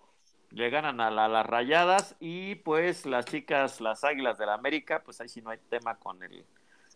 le 0.51 0.69
ganan 0.69 1.01
a, 1.01 1.11
la- 1.11 1.27
las 1.27 1.45
rayadas 1.45 2.15
y 2.19 2.55
pues 2.55 3.05
las 3.05 3.25
chicas, 3.25 3.81
las 3.81 4.03
águilas 4.03 4.37
del 4.37 4.49
América, 4.49 5.01
pues 5.03 5.19
ahí 5.21 5.27
sí 5.29 5.41
no 5.41 5.49
hay 5.49 5.59
tema 5.69 5.95
con 5.97 6.23
el 6.23 6.45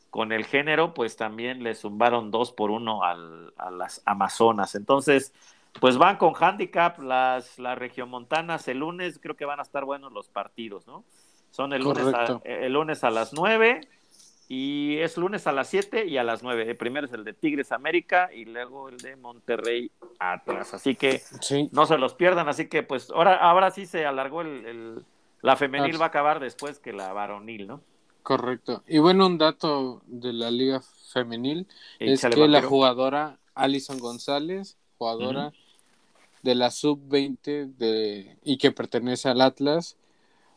con 0.10 0.32
el 0.32 0.46
género, 0.46 0.94
pues 0.96 1.16
también 1.18 1.62
le 1.64 1.76
zumbaron 1.76 2.32
dos 2.32 2.52
por 2.52 2.72
uno 2.72 3.04
al- 3.04 3.54
a 3.58 3.70
las 3.70 4.02
Amazonas. 4.06 4.74
Entonces, 4.76 5.34
pues 5.80 5.98
van 5.98 6.18
con 6.18 6.34
handicap 6.40 6.98
las, 7.00 7.60
las 7.60 7.78
regiomontanas 7.78 8.68
el 8.68 8.80
lunes, 8.80 9.20
creo 9.22 9.36
que 9.36 9.46
van 9.46 9.60
a 9.60 9.64
estar 9.64 9.86
buenos 9.86 10.12
los 10.12 10.28
partidos, 10.30 10.88
¿no? 10.88 11.04
Son 11.52 11.74
el 11.74 11.84
lunes, 11.84 12.06
a, 12.14 12.40
el 12.44 12.74
lunes 12.74 13.04
a 13.04 13.12
las 13.12 13.34
nueve 13.34 13.82
y 14.52 14.98
es 14.98 15.16
lunes 15.16 15.46
a 15.48 15.52
las 15.52 15.70
7 15.70 16.08
y 16.08 16.18
a 16.18 16.24
las 16.24 16.42
9. 16.44 16.70
El 16.72 16.76
primero 16.76 17.06
es 17.06 17.14
el 17.14 17.24
de 17.24 17.34
Tigres 17.34 17.72
América 17.72 18.30
y 18.34 18.46
luego 18.46 18.90
el 18.90 18.98
de 18.98 19.16
Monterrey 19.16 19.92
Atlas. 20.18 20.74
Así 20.74 20.96
que 20.96 21.22
Sí. 21.40 21.70
no 21.72 21.86
se 21.86 21.98
los 22.00 22.16
pierdan. 22.16 22.50
Así 22.50 22.68
que 22.68 22.82
pues 22.84 23.12
ahora, 23.12 23.36
ahora 23.36 23.70
sí 23.72 23.86
se 23.86 24.06
alargó 24.06 24.42
el, 24.42 24.66
el- 24.66 25.06
la 25.42 25.56
femenil 25.56 25.96
Ah. 25.96 26.00
va 26.00 26.06
a 26.06 26.10
acabar 26.10 26.40
después 26.40 26.80
que 26.80 26.92
la 26.92 27.14
varonil, 27.14 27.68
¿no? 27.68 27.82
Correcto. 28.24 28.84
Y 28.88 28.98
bueno, 28.98 29.28
un 29.28 29.38
dato 29.38 30.02
de 30.08 30.34
la 30.34 30.52
liga 30.52 30.82
femenil 31.14 31.68
es 32.00 32.22
que 32.26 32.48
la 32.48 32.62
jugadora 32.62 33.38
Alison 33.56 34.00
González, 34.00 34.78
jugadora 34.98 35.54
de 36.42 36.56
la 36.56 36.72
sub-20 36.72 37.66
de 37.78 38.36
y 38.44 38.58
que 38.58 38.72
pertenece 38.72 39.30
al 39.30 39.42
Atlas, 39.42 39.96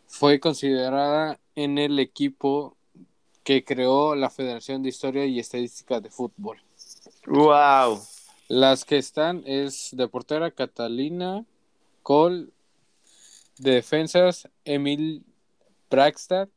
fue 0.06 0.40
considerada 0.40 1.38
en 1.56 1.78
el 1.78 1.98
equipo 1.98 2.76
que 3.44 3.64
creó 3.64 4.14
la 4.14 4.30
Federación 4.30 4.82
de 4.82 4.88
Historia 4.88 5.26
y 5.26 5.38
Estadística 5.38 6.00
de 6.00 6.10
Fútbol. 6.10 6.62
¡Wow! 7.26 8.00
Las 8.48 8.84
que 8.84 8.98
están 8.98 9.42
es 9.46 9.90
de 9.92 10.08
portera 10.08 10.50
Catalina 10.50 11.44
Cole, 12.02 12.48
de 13.58 13.72
defensas 13.72 14.48
Emil 14.64 15.24
Braxtad, 15.90 16.48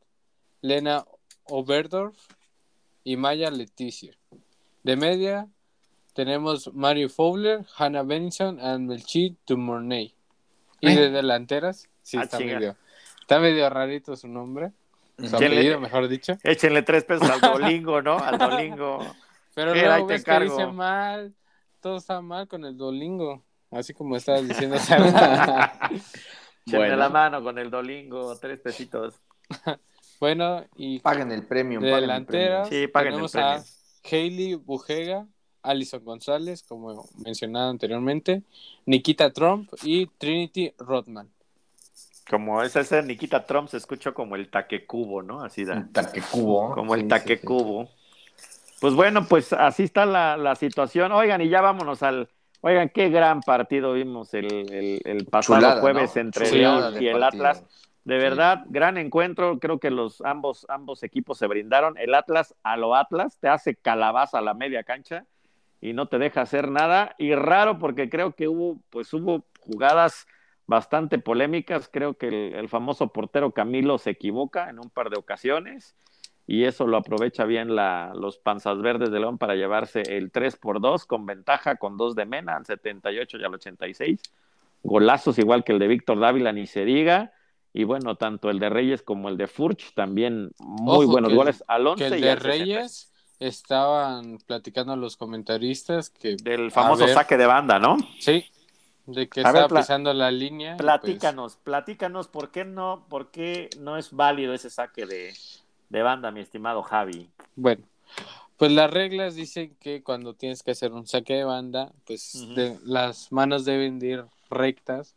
Lena 0.60 1.06
Oberdorf 1.44 2.16
y 3.04 3.16
Maya 3.16 3.50
Leticia. 3.50 4.16
De 4.82 4.96
media 4.96 5.48
tenemos 6.12 6.72
Mario 6.74 7.08
Fowler, 7.08 7.66
Hannah 7.76 8.02
Benson 8.02 8.58
y 8.58 8.78
Melchi 8.78 9.36
Dumornay. 9.46 10.14
Y 10.80 10.94
de 10.94 11.10
delanteras, 11.10 11.88
sí, 12.02 12.16
Ah, 12.18 12.24
está 12.24 12.38
medio, 12.38 12.76
está 13.20 13.38
medio 13.38 13.68
rarito 13.70 14.16
su 14.16 14.28
nombre. 14.28 14.72
Échenle- 15.18 15.78
mejor 15.78 16.08
dicho. 16.08 16.34
Échenle 16.42 16.82
tres 16.82 17.04
pesos 17.04 17.28
al 17.30 17.40
Dolingo, 17.40 18.02
¿no? 18.02 18.18
Al 18.18 18.38
Dolingo. 18.38 18.98
Pero. 19.54 19.72
Ahí 19.72 19.80
luego 19.82 20.06
te 20.06 20.12
ves 20.14 20.24
que 20.24 20.40
dice 20.40 20.66
mal, 20.66 21.34
todo 21.80 21.96
está 21.96 22.20
mal 22.20 22.46
con 22.48 22.64
el 22.64 22.76
Dolingo, 22.76 23.42
así 23.70 23.94
como 23.94 24.16
estabas 24.16 24.46
diciendo. 24.48 24.76
Bueno. 26.68 26.96
la 26.96 27.08
mano 27.08 27.42
con 27.44 27.58
el 27.58 27.70
Dolingo, 27.70 28.36
tres 28.38 28.58
pesitos. 28.58 29.14
bueno, 30.20 30.64
y 30.74 30.98
Paguen 30.98 31.30
el 31.30 31.46
premio. 31.46 31.80
de 31.80 31.86
delanteras 31.94 32.68
Sí, 32.68 32.88
paguen 32.88 33.14
el 33.14 33.14
tenemos 33.14 33.36
a 33.36 33.62
premio. 33.62 33.64
Hailey 34.10 34.54
Bujega, 34.56 35.26
Alison 35.62 36.04
González, 36.04 36.64
como 36.64 37.08
mencionado 37.24 37.70
anteriormente, 37.70 38.42
Nikita 38.84 39.32
Trump 39.32 39.70
y 39.84 40.06
Trinity 40.18 40.72
Rodman. 40.78 41.30
Como 42.28 42.62
es 42.62 42.74
ese 42.74 43.02
Nikita 43.02 43.44
Trump 43.46 43.68
se 43.68 43.76
escuchó 43.76 44.12
como 44.12 44.34
el 44.36 44.50
taquecubo, 44.50 45.22
¿no? 45.22 45.42
Así 45.42 45.64
da. 45.64 45.74
Un 45.74 45.92
taquecubo. 45.92 46.74
Como 46.74 46.94
el 46.94 47.02
Sí, 47.02 47.04
sí, 47.04 47.08
taquecubo. 47.08 47.88
Pues 48.80 48.94
bueno, 48.94 49.26
pues 49.26 49.52
así 49.52 49.84
está 49.84 50.06
la, 50.06 50.36
la 50.36 50.54
situación. 50.56 51.12
Oigan, 51.12 51.40
y 51.40 51.48
ya 51.48 51.60
vámonos 51.60 52.02
al. 52.02 52.28
Oigan, 52.62 52.88
qué 52.88 53.10
gran 53.10 53.40
partido 53.40 53.92
vimos 53.92 54.34
el, 54.34 54.46
el, 54.72 55.00
el 55.04 55.26
pasado 55.26 55.60
Chulada, 55.60 55.80
jueves 55.80 56.16
¿no? 56.16 56.22
entre 56.22 56.46
Chulada 56.46 56.90
León 56.90 57.02
y 57.02 57.06
el 57.08 57.20
partido. 57.20 57.46
Atlas. 57.46 57.64
De 58.04 58.18
verdad, 58.18 58.64
gran 58.66 58.98
encuentro. 58.98 59.58
Creo 59.58 59.78
que 59.78 59.90
los 59.90 60.20
ambos, 60.20 60.66
ambos 60.68 61.02
equipos 61.02 61.38
se 61.38 61.46
brindaron. 61.46 61.96
El 61.98 62.14
Atlas 62.14 62.54
a 62.62 62.76
lo 62.76 62.94
Atlas 62.94 63.38
te 63.40 63.48
hace 63.48 63.76
calabaza 63.76 64.38
a 64.38 64.42
la 64.42 64.54
media 64.54 64.84
cancha 64.84 65.26
y 65.80 65.92
no 65.92 66.06
te 66.06 66.18
deja 66.18 66.42
hacer 66.42 66.70
nada. 66.70 67.14
Y 67.18 67.34
raro 67.34 67.78
porque 67.78 68.08
creo 68.10 68.32
que 68.34 68.48
hubo, 68.48 68.80
pues 68.90 69.12
hubo 69.12 69.44
jugadas 69.60 70.26
bastante 70.66 71.18
polémicas. 71.18 71.88
Creo 71.92 72.14
que 72.14 72.28
el, 72.28 72.54
el 72.54 72.68
famoso 72.68 73.08
portero 73.08 73.52
Camilo 73.52 73.98
se 73.98 74.10
equivoca 74.10 74.68
en 74.70 74.78
un 74.78 74.90
par 74.90 75.10
de 75.10 75.18
ocasiones 75.18 75.94
y 76.46 76.64
eso 76.64 76.86
lo 76.86 76.96
aprovecha 76.96 77.44
bien 77.44 77.74
la, 77.74 78.12
los 78.14 78.38
panzas 78.38 78.80
verdes 78.80 79.10
de 79.10 79.18
León 79.20 79.36
para 79.38 79.56
llevarse 79.56 80.02
el 80.16 80.30
3 80.30 80.56
por 80.56 80.80
2 80.80 81.04
con 81.06 81.26
ventaja 81.26 81.76
con 81.76 81.96
dos 81.96 82.14
de 82.14 82.24
Mena 82.24 82.56
al 82.56 82.64
78 82.66 83.38
y 83.38 83.44
al 83.44 83.54
86. 83.54 84.20
Golazos 84.82 85.38
igual 85.38 85.64
que 85.64 85.72
el 85.72 85.80
de 85.80 85.88
Víctor 85.88 86.20
Dávila, 86.20 86.52
ni 86.52 86.66
se 86.66 86.84
diga. 86.84 87.32
Y 87.72 87.84
bueno, 87.84 88.14
tanto 88.14 88.48
el 88.48 88.58
de 88.60 88.70
Reyes 88.70 89.02
como 89.02 89.28
el 89.28 89.36
de 89.36 89.48
Furch 89.48 89.92
también 89.94 90.52
muy 90.60 91.04
Ojo, 91.04 91.12
buenos 91.12 91.34
goles 91.34 91.64
al 91.66 91.86
11 91.86 92.08
Que 92.08 92.14
el 92.14 92.20
y 92.20 92.22
de 92.22 92.30
al 92.30 92.40
60. 92.40 92.48
Reyes 92.48 93.12
estaban 93.40 94.38
platicando 94.46 94.96
los 94.96 95.16
comentaristas 95.16 96.08
que 96.10 96.36
Del 96.36 96.70
famoso 96.70 97.04
ver. 97.04 97.14
saque 97.14 97.36
de 97.36 97.46
banda, 97.46 97.78
¿no? 97.78 97.96
sí, 98.18 98.44
de 99.06 99.28
que 99.28 99.40
A 99.40 99.44
estaba 99.44 99.68
pisando 99.68 100.12
la 100.12 100.30
línea. 100.30 100.76
pues, 100.76 100.84
Platícanos, 100.84 101.56
platícanos, 101.56 102.28
¿por 102.28 102.50
qué 102.50 102.64
no, 102.64 103.06
por 103.08 103.30
qué 103.30 103.70
no 103.78 103.96
es 103.96 104.12
válido 104.12 104.52
ese 104.52 104.70
saque 104.70 105.06
de, 105.06 105.34
de 105.88 106.02
banda, 106.02 106.30
mi 106.30 106.40
estimado 106.40 106.82
Javi? 106.82 107.30
Bueno, 107.54 107.84
pues 108.56 108.72
las 108.72 108.90
reglas 108.90 109.34
dicen 109.34 109.76
que 109.80 110.02
cuando 110.02 110.34
tienes 110.34 110.62
que 110.62 110.72
hacer 110.72 110.92
un 110.92 111.06
saque 111.06 111.34
de 111.34 111.44
banda, 111.44 111.92
pues 112.06 112.46
de- 112.54 112.78
las 112.84 113.30
manos 113.32 113.64
deben 113.64 113.98
de 113.98 114.06
ir 114.08 114.24
rectas 114.50 115.14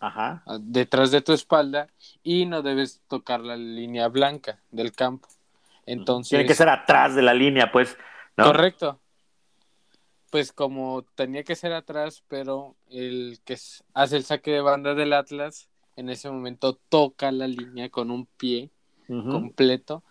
Ajá. 0.00 0.42
a- 0.46 0.58
detrás 0.60 1.10
de 1.10 1.20
tu 1.20 1.32
espalda 1.32 1.88
y 2.22 2.46
no 2.46 2.62
debes 2.62 3.00
tocar 3.08 3.40
la 3.40 3.56
línea 3.56 4.08
blanca 4.08 4.60
del 4.70 4.92
campo. 4.92 5.28
Entonces, 5.86 6.30
Tiene 6.30 6.46
que 6.46 6.54
ser 6.54 6.68
atrás 6.68 7.14
de 7.14 7.22
la 7.22 7.34
línea, 7.34 7.72
pues. 7.72 7.96
¿no? 8.36 8.44
correcto. 8.44 9.00
Pues 10.30 10.52
como 10.52 11.02
tenía 11.16 11.42
que 11.42 11.56
ser 11.56 11.72
atrás, 11.72 12.22
pero 12.28 12.76
el 12.88 13.40
que 13.44 13.58
hace 13.94 14.16
el 14.16 14.24
saque 14.24 14.52
de 14.52 14.60
banda 14.60 14.94
del 14.94 15.12
Atlas 15.12 15.68
en 15.96 16.08
ese 16.08 16.30
momento 16.30 16.78
toca 16.88 17.32
la 17.32 17.48
línea 17.48 17.88
con 17.90 18.10
un 18.10 18.26
pie 18.26 18.70
completo 19.08 20.02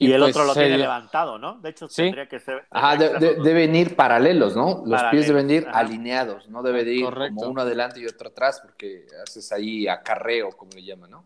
Y, 0.00 0.12
el 0.12 0.20
pues 0.20 0.30
otro 0.36 0.44
lo 0.46 0.54
se 0.54 0.60
tiene 0.60 0.76
dio- 0.76 0.84
levantado, 0.84 1.38
¿no? 1.38 1.58
De 1.60 1.70
hecho, 1.70 1.88
Sí. 1.88 2.02
tendría 2.02 2.28
que 2.28 2.38
ser. 2.40 2.66
Ajá, 2.70 2.96
de- 2.96 3.18
de- 3.18 3.34
deben 3.36 3.74
ir 3.74 3.96
paralelos, 3.96 4.54
¿no? 4.56 4.82
Los 4.86 5.02
pies 5.10 5.26
deben 5.28 5.50
ir 5.50 5.66
ajá. 5.68 5.78
alineados, 5.80 6.48
no 6.48 6.62
debe 6.62 6.84
de 6.84 6.94
ir 6.94 7.04
Correcto. 7.04 7.34
como 7.36 7.50
uno 7.52 7.62
adelante 7.62 8.00
y 8.00 8.06
otro 8.06 8.28
atrás, 8.28 8.60
porque 8.60 9.06
haces 9.24 9.50
ahí 9.52 9.86
acarreo, 9.88 10.50
como 10.50 10.72
le 10.72 10.82
llaman, 10.84 11.10
¿no? 11.10 11.24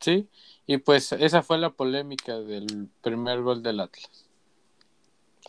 Sí, 0.00 0.28
y 0.66 0.78
pues 0.78 1.12
esa 1.12 1.42
fue 1.42 1.58
la 1.58 1.70
polémica 1.70 2.38
del 2.40 2.88
primer 3.00 3.42
gol 3.42 3.62
del 3.62 3.80
Atlas. 3.80 4.25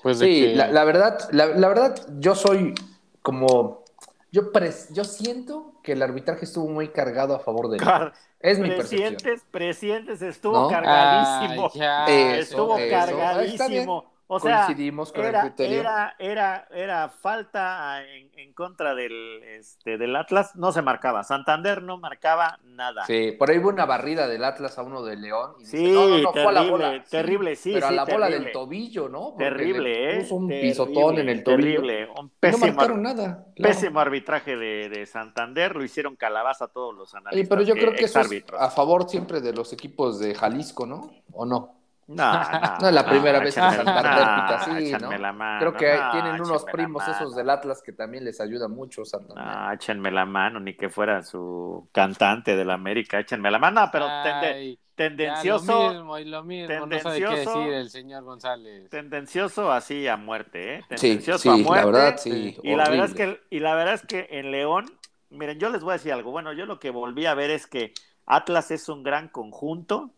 Pues 0.04 0.20
Sí, 0.20 0.26
que- 0.26 0.56
la, 0.56 0.68
la 0.72 0.84
verdad, 0.84 1.18
la, 1.32 1.48
la 1.48 1.68
verdad, 1.68 1.96
yo 2.20 2.36
soy 2.36 2.74
como, 3.22 3.84
yo, 4.32 4.52
pres- 4.52 4.94
yo 4.94 5.04
siento 5.04 5.74
que 5.84 5.94
el 5.94 6.02
arbitraje 6.02 6.46
estuvo 6.46 6.68
muy 6.68 6.90
cargado 6.90 7.36
a 7.36 7.40
favor 7.40 7.70
de 7.70 7.78
él. 7.78 7.84
Car- 7.84 8.14
Es 8.40 8.60
mi 8.60 8.70
percepción. 8.70 9.16
Presientes, 9.16 9.46
presientes, 9.52 10.22
estuvo 10.22 10.54
¿No? 10.54 10.70
cargadísimo. 10.70 11.72
Ya, 11.74 12.06
Eso, 12.06 12.42
estuvo 12.42 12.78
eso. 12.78 13.68
Bien. 13.70 13.90
O 14.30 14.40
sea, 14.42 14.66
Coincidimos 14.66 15.14
con 15.14 15.22
el 15.26 15.28
era, 15.30 15.42
criterio. 15.42 15.80
era, 15.80 16.16
era, 16.20 16.68
era 16.72 17.10
falta 17.10 18.04
en, 18.06 18.30
en 18.38 18.54
contra 18.54 18.94
del, 18.94 19.42
este, 19.44 19.98
del 19.98 20.16
Atlas, 20.18 20.56
no 20.56 20.74
se 20.74 20.82
marcaba. 20.82 21.24
Santander 21.24 21.82
no 21.82 21.98
marcaba 21.98 22.60
nada. 22.64 23.06
Sí, 23.06 23.32
por 23.40 23.50
ahí 23.50 23.58
hubo 23.60 23.70
una 23.70 23.86
barrida 23.86 24.28
del 24.28 24.44
Atlas 24.44 24.78
a 24.78 24.84
uno 24.84 25.02
de 25.04 25.16
León. 25.16 25.54
Y 25.60 25.64
dice, 25.64 25.78
Sí, 25.78 25.92
no, 25.94 26.08
no, 26.08 26.18
no, 26.20 26.32
fue 26.34 26.42
a 26.48 26.52
la 26.52 26.66
terrible, 26.66 26.72
bola. 26.72 27.04
Sí, 27.06 27.10
terrible, 27.10 27.56
sí, 27.56 27.72
Pero 27.74 27.88
sí, 27.88 27.94
a 27.94 27.96
la 27.96 28.06
bola 28.06 28.26
terrible. 28.28 28.46
del 28.46 28.52
tobillo, 28.52 29.10
¿no? 29.10 29.36
Porque 29.38 29.44
Terrible, 29.46 29.90
le 29.94 30.18
¿eh? 30.18 30.20
Puso 30.22 30.36
un 30.36 30.48
Terrible, 30.50 30.70
pisotón 30.70 31.18
en 31.20 31.30
el 31.30 31.44
tobillo. 31.44 31.82
Terrible. 31.82 32.10
Un 32.20 32.32
Y 32.42 32.50
no 32.52 32.60
pésimo, 32.60 32.68
marcaron 32.76 33.02
nada. 33.04 33.46
claro. 33.56 33.74
pésimo 33.74 34.00
arbitraje 34.00 34.58
de, 34.58 34.90
de 34.90 35.06
Santander. 35.06 35.76
Lo 35.76 35.84
hicieron 35.86 36.16
calabaza 36.18 36.66
a 36.66 36.68
todos 36.68 36.94
los 36.96 37.16
analistas. 37.16 37.48
pero 37.50 37.62
yo 37.62 37.76
creo 37.76 37.94
que 37.94 38.06
eso 38.06 38.20
es 38.20 38.44
a 38.60 38.70
favor 38.72 39.10
siempre 39.10 39.42
de 39.42 39.54
los 39.54 39.72
equipos 39.74 40.20
de 40.20 40.36
Jalisco, 40.36 40.86
¿no? 40.86 41.10
¿O 41.32 41.46
no? 41.46 41.77
No, 42.08 42.32
no, 42.32 42.40
No 42.82 42.88
es 42.88 42.94
la 42.94 43.06
primera 43.06 43.40
vez 43.40 43.54
que 43.56 43.62
Santander 43.62 44.04
no, 44.14 44.56
así, 44.56 44.72
¿no? 44.72 44.78
échenme 44.78 45.20
la 45.20 45.34
mano, 45.34 45.60
Creo 45.60 45.74
que 45.74 45.98
no, 45.98 46.12
tienen 46.12 46.42
unos 46.42 46.64
primos 46.66 47.08
esos 47.08 47.36
del 47.36 47.50
Atlas 47.50 47.82
que 47.82 47.92
también 47.92 48.24
les 48.24 48.40
ayuda 48.40 48.68
mucho 48.68 49.04
Santander. 49.04 49.44
No, 49.46 49.72
échenme 49.74 50.12
la 50.12 50.26
mano, 50.26 50.60
ni 50.60 50.76
que 50.76 50.90
fuera 50.90 51.22
su 51.24 51.90
cantante 51.92 52.56
de 52.56 52.64
la 52.66 52.76
América, 52.76 53.20
échenme 53.20 53.52
la 53.52 53.60
mano, 53.60 53.82
No, 53.82 53.90
pero 53.92 54.06
tende- 54.24 54.54
Ay, 54.54 54.80
tendencioso, 54.96 55.74
lo 55.84 55.94
mismo 55.94 56.18
y 56.20 56.26
lo 56.26 56.44
mismo, 56.44 56.86
no 56.88 57.00
sabe 57.00 57.20
qué 57.20 57.26
tendencioso. 57.26 57.60
decir 57.60 57.74
el 57.74 57.90
señor 57.90 58.24
González. 58.24 58.90
tendencioso 58.90 59.72
así 59.72 60.08
a 60.08 60.18
muerte, 60.18 60.76
¿eh? 60.76 60.82
Sí, 60.96 60.96
Tendencioso 60.96 61.40
sí, 61.40 61.50
a 61.50 61.58
muerte. 61.58 61.92
la 61.92 62.00
verdad, 62.00 62.18
sí. 62.18 62.58
Y 62.64 62.76
la 62.76 62.90
verdad 62.90 63.06
es 63.08 63.14
que 63.14 63.40
y 63.50 63.60
la 63.60 63.76
verdad 63.76 63.94
es 63.96 64.02
que 64.06 64.28
en 64.32 64.52
León, 64.52 64.86
miren, 65.30 65.60
yo 65.60 65.70
les 65.70 65.82
voy 65.82 65.92
a 65.92 65.94
decir 65.98 66.14
algo. 66.14 66.32
Bueno, 66.32 66.54
yo 66.54 66.66
lo 66.66 66.80
que 66.80 66.90
volví 66.90 67.26
a 67.26 67.34
ver 67.36 67.52
es 67.52 67.68
que 67.68 67.94
Atlas 68.26 68.72
es 68.72 68.90
un 68.90 69.04
gran 69.04 69.28
conjunto, 69.30 70.12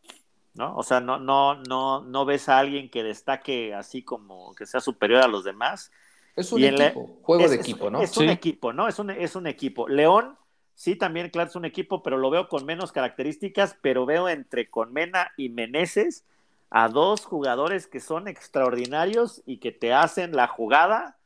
¿no? 0.60 0.76
O 0.78 0.84
sea, 0.84 1.02
no 1.02 1.20
no 1.20 1.56
no 1.56 2.02
no 2.04 2.26
ves 2.26 2.50
a 2.50 2.60
alguien 2.60 2.92
que 2.92 3.04
destaque 3.04 3.74
así 3.76 4.04
como 4.04 4.54
que 4.56 4.68
sea 4.68 4.82
superior 4.82 5.24
a 5.24 5.28
los 5.30 5.44
demás. 5.46 5.92
Es 6.36 6.52
un 6.54 6.62
y 6.62 6.66
en 6.66 6.78
la- 6.78 6.90
equipo, 6.90 7.20
juego 7.24 7.46
es, 7.46 7.52
de 7.52 7.58
equipo, 7.58 7.90
¿no? 7.90 8.02
Es 8.02 8.18
un 8.18 8.26
Sí. 8.26 8.32
equipo, 8.32 8.74
¿no? 8.74 8.88
Es 8.88 9.00
un, 9.00 9.10
es 9.12 9.36
un 9.36 9.48
equipo. 9.48 9.88
León, 9.88 10.38
sí, 10.76 10.96
también, 10.96 11.30
claro, 11.30 11.50
es 11.50 11.56
un 11.56 11.66
equipo, 11.66 12.04
pero 12.04 12.18
lo 12.18 12.30
veo 12.30 12.48
con 12.50 12.66
menos 12.66 12.92
características, 12.92 13.78
pero 13.82 14.06
veo 14.06 14.30
entre 14.30 14.70
Conmena 14.70 15.32
y 15.38 15.50
Meneses 15.50 16.26
a 16.70 16.90
dos 16.90 17.26
jugadores 17.26 17.88
que 17.88 18.00
son 18.00 18.28
extraordinarios 18.28 19.42
y 19.46 19.58
que 19.60 19.72
te 19.72 19.94
hacen 19.94 20.36
la 20.36 20.48
jugada 20.48 21.18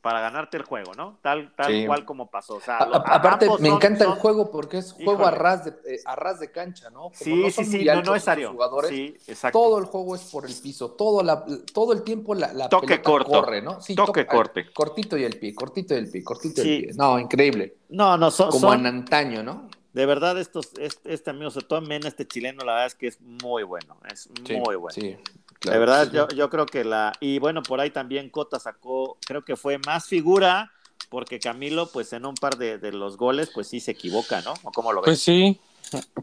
para 0.00 0.20
ganarte 0.20 0.56
el 0.56 0.62
juego, 0.62 0.94
¿no? 0.94 1.18
Tal, 1.22 1.52
tal 1.56 1.72
Sí. 1.72 1.86
cual 1.86 2.04
como 2.04 2.30
pasó. 2.30 2.54
O 2.56 2.60
sea, 2.60 2.78
A- 2.78 2.86
lo- 2.86 2.94
a- 2.96 2.98
aparte, 3.16 3.46
me 3.46 3.56
son- 3.56 3.66
encanta 3.66 4.04
son- 4.04 4.14
el 4.14 4.18
juego 4.20 4.50
porque 4.50 4.78
es 4.78 4.92
juego 4.92 5.26
a 5.26 5.30
ras, 5.32 5.64
de, 5.64 5.70
eh, 5.94 6.00
a 6.04 6.14
ras 6.14 6.38
de 6.40 6.50
cancha, 6.52 6.88
¿no? 6.90 7.00
Como 7.02 7.14
Sí, 7.14 7.34
no 7.34 7.46
sí, 7.46 7.52
son 7.52 7.64
sí, 7.66 7.84
no, 7.84 8.02
no 8.02 8.14
es 8.14 8.24
jugadores, 8.48 8.90
Sí, 8.90 9.16
exacto. 9.26 9.58
todo 9.58 9.78
el 9.78 9.86
juego 9.86 10.14
es 10.14 10.22
por 10.30 10.46
el 10.46 10.54
piso, 10.54 10.92
todo, 10.92 11.22
la, 11.22 11.44
todo 11.72 11.92
el 11.92 12.02
tiempo 12.04 12.34
la, 12.34 12.52
la 12.52 12.68
Toque 12.68 12.86
pelota 12.86 13.02
corto. 13.02 13.30
corre, 13.30 13.60
¿no? 13.62 13.80
Sí, 13.80 13.94
Toque 13.94 14.26
corte. 14.26 14.70
Cortito 14.72 15.16
y 15.18 15.24
el 15.24 15.38
pie, 15.38 15.54
cortito 15.54 15.94
y 15.94 15.98
el 15.98 16.10
pie, 16.10 16.22
cortito 16.22 16.60
y 16.60 16.64
Sí. 16.64 16.74
el 16.76 16.84
pie. 16.86 16.94
No, 16.96 17.18
increíble. 17.18 17.76
No, 17.88 18.16
no, 18.16 18.30
son, 18.30 18.50
Como 18.50 18.68
son- 18.68 18.80
en 18.80 18.86
antaño, 18.86 19.42
¿no? 19.42 19.68
de 19.92 20.06
verdad, 20.06 20.38
estos, 20.38 20.70
este, 20.78 21.12
este 21.12 21.30
amigo, 21.30 21.50
sobre 21.50 21.66
todo 21.66 21.80
Mena, 21.80 22.06
este 22.06 22.24
chileno, 22.24 22.64
la 22.64 22.72
verdad 22.74 22.86
es 22.86 22.94
que 22.94 23.08
es 23.08 23.20
muy 23.20 23.64
bueno, 23.64 23.96
es 24.12 24.28
muy 24.48 24.76
bueno. 24.76 24.90
Sí, 24.94 25.16
de 25.62 25.78
verdad, 25.78 26.08
sí. 26.10 26.16
yo, 26.16 26.28
yo 26.28 26.50
creo 26.50 26.66
que 26.66 26.84
la. 26.84 27.12
Y 27.20 27.38
bueno, 27.38 27.62
por 27.62 27.80
ahí 27.80 27.90
también 27.90 28.30
Cota 28.30 28.58
sacó, 28.58 29.16
creo 29.26 29.44
que 29.44 29.56
fue 29.56 29.78
más 29.78 30.06
figura, 30.06 30.72
porque 31.10 31.38
Camilo, 31.38 31.90
pues 31.90 32.12
en 32.12 32.26
un 32.26 32.34
par 32.34 32.56
de, 32.58 32.78
de 32.78 32.92
los 32.92 33.16
goles, 33.16 33.50
pues 33.52 33.68
sí 33.68 33.80
se 33.80 33.92
equivoca, 33.92 34.40
¿no? 34.42 34.54
¿O 34.64 34.70
cómo 34.72 34.92
lo 34.92 35.00
ves? 35.00 35.06
Pues 35.06 35.20
sí, 35.20 35.60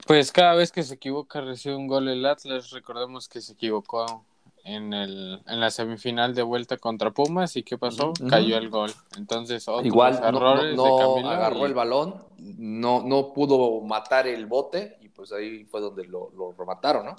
Pues 0.05 0.31
cada 0.31 0.53
vez 0.55 0.71
que 0.71 0.83
se 0.83 0.93
equivoca 0.95 1.41
recibe 1.41 1.75
un 1.75 1.87
gol 1.87 2.07
el 2.07 2.25
Atlas. 2.25 2.69
Recordemos 2.69 3.27
que 3.27 3.41
se 3.41 3.53
equivocó 3.53 4.23
en, 4.63 4.93
el, 4.93 5.41
en 5.47 5.59
la 5.59 5.71
semifinal 5.71 6.35
de 6.35 6.43
vuelta 6.43 6.77
contra 6.77 7.11
Pumas 7.11 7.55
y 7.55 7.63
¿qué 7.63 7.77
pasó? 7.77 8.13
Cayó 8.29 8.57
el 8.57 8.69
gol. 8.69 8.91
Entonces, 9.17 9.67
otros 9.67 9.85
Igual 9.85 10.19
no, 10.21 10.31
no- 10.31 10.37
errores 10.37 10.75
no 10.75 10.83
de 10.83 10.95
Camilo 10.99 11.29
agarró 11.31 11.59
y- 11.59 11.63
el 11.63 11.73
balón, 11.73 12.23
no, 12.37 13.01
no 13.03 13.33
pudo 13.33 13.81
matar 13.81 14.27
el 14.27 14.45
bote 14.45 14.97
y 15.01 15.09
pues 15.09 15.31
ahí 15.31 15.65
fue 15.65 15.81
donde 15.81 16.05
lo, 16.05 16.31
lo 16.37 16.53
remataron, 16.57 17.05
¿no? 17.07 17.15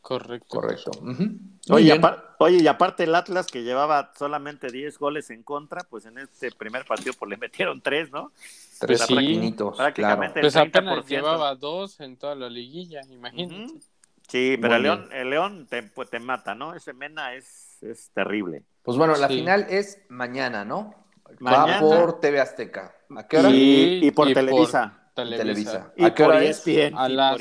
Correcto. 0.00 0.46
Correcto. 0.48 0.90
Ujú. 1.02 1.22
Muy 1.24 1.38
Oye, 1.70 1.94
y 1.94 2.00
oye, 2.38 2.56
y 2.62 2.66
aparte 2.66 3.04
el 3.04 3.14
Atlas 3.14 3.46
que 3.46 3.62
llevaba 3.62 4.12
solamente 4.18 4.68
10 4.70 4.98
goles 4.98 5.30
en 5.30 5.42
contra, 5.42 5.82
pues 5.88 6.06
en 6.06 6.18
este 6.18 6.50
primer 6.50 6.84
partido 6.86 7.12
pues 7.18 7.28
le 7.30 7.36
metieron 7.36 7.80
3, 7.80 8.10
¿no? 8.10 8.32
Tres 8.78 8.98
Pues 8.98 9.00
sí, 9.08 9.14
raquinitos, 9.14 9.76
prácticamente. 9.76 10.40
Pues 10.40 10.54
el 10.56 10.62
apenas 10.62 11.04
30%. 11.04 11.08
llevaba 11.08 11.54
dos 11.54 12.00
en 12.00 12.16
toda 12.16 12.34
la 12.34 12.48
liguilla, 12.48 13.02
imagínate. 13.10 13.64
Ujú. 13.66 13.80
Sí, 14.26 14.56
pero 14.60 14.68
Muy 14.68 14.76
el 14.76 14.82
León, 14.84 15.08
el 15.12 15.30
León 15.30 15.66
te, 15.68 15.82
pues, 15.82 16.08
te 16.08 16.18
mata, 16.18 16.54
¿no? 16.54 16.74
Ese 16.74 16.92
Mena 16.94 17.34
es, 17.34 17.82
es 17.82 18.10
terrible. 18.14 18.62
Pues 18.82 18.96
bueno, 18.96 19.16
la 19.16 19.28
Sí. 19.28 19.34
final 19.34 19.66
es 19.68 19.98
mañana, 20.08 20.64
¿no? 20.64 20.94
Mañana. 21.40 21.74
Va 21.74 21.80
por 21.80 22.20
TV 22.20 22.40
Azteca. 22.40 22.94
¿A 23.16 23.26
qué 23.28 23.38
hora? 23.38 23.50
Y- 23.50 24.00
y 24.06 24.10
por 24.12 24.32
Televisa. 24.32 25.10
Televisa. 25.14 25.42
Televisa. 25.42 25.92
Y 25.96 26.04
¿A 26.04 26.14
qué 26.14 26.24
por 26.24 26.32
hora 26.34 26.44
es? 26.44 26.66
ESPN, 26.66 26.94
A 26.96 27.08
y 27.10 27.12
las 27.12 27.32
por 27.32 27.40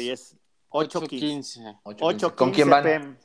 8.15. 0.70 1.80
8.15. 1.82 1.82
8:15. 1.84 2.00
8.15 2.00 2.36
¿Con 2.36 2.52
quién 2.52 2.70
van? 2.70 2.84
PM. 2.84 3.16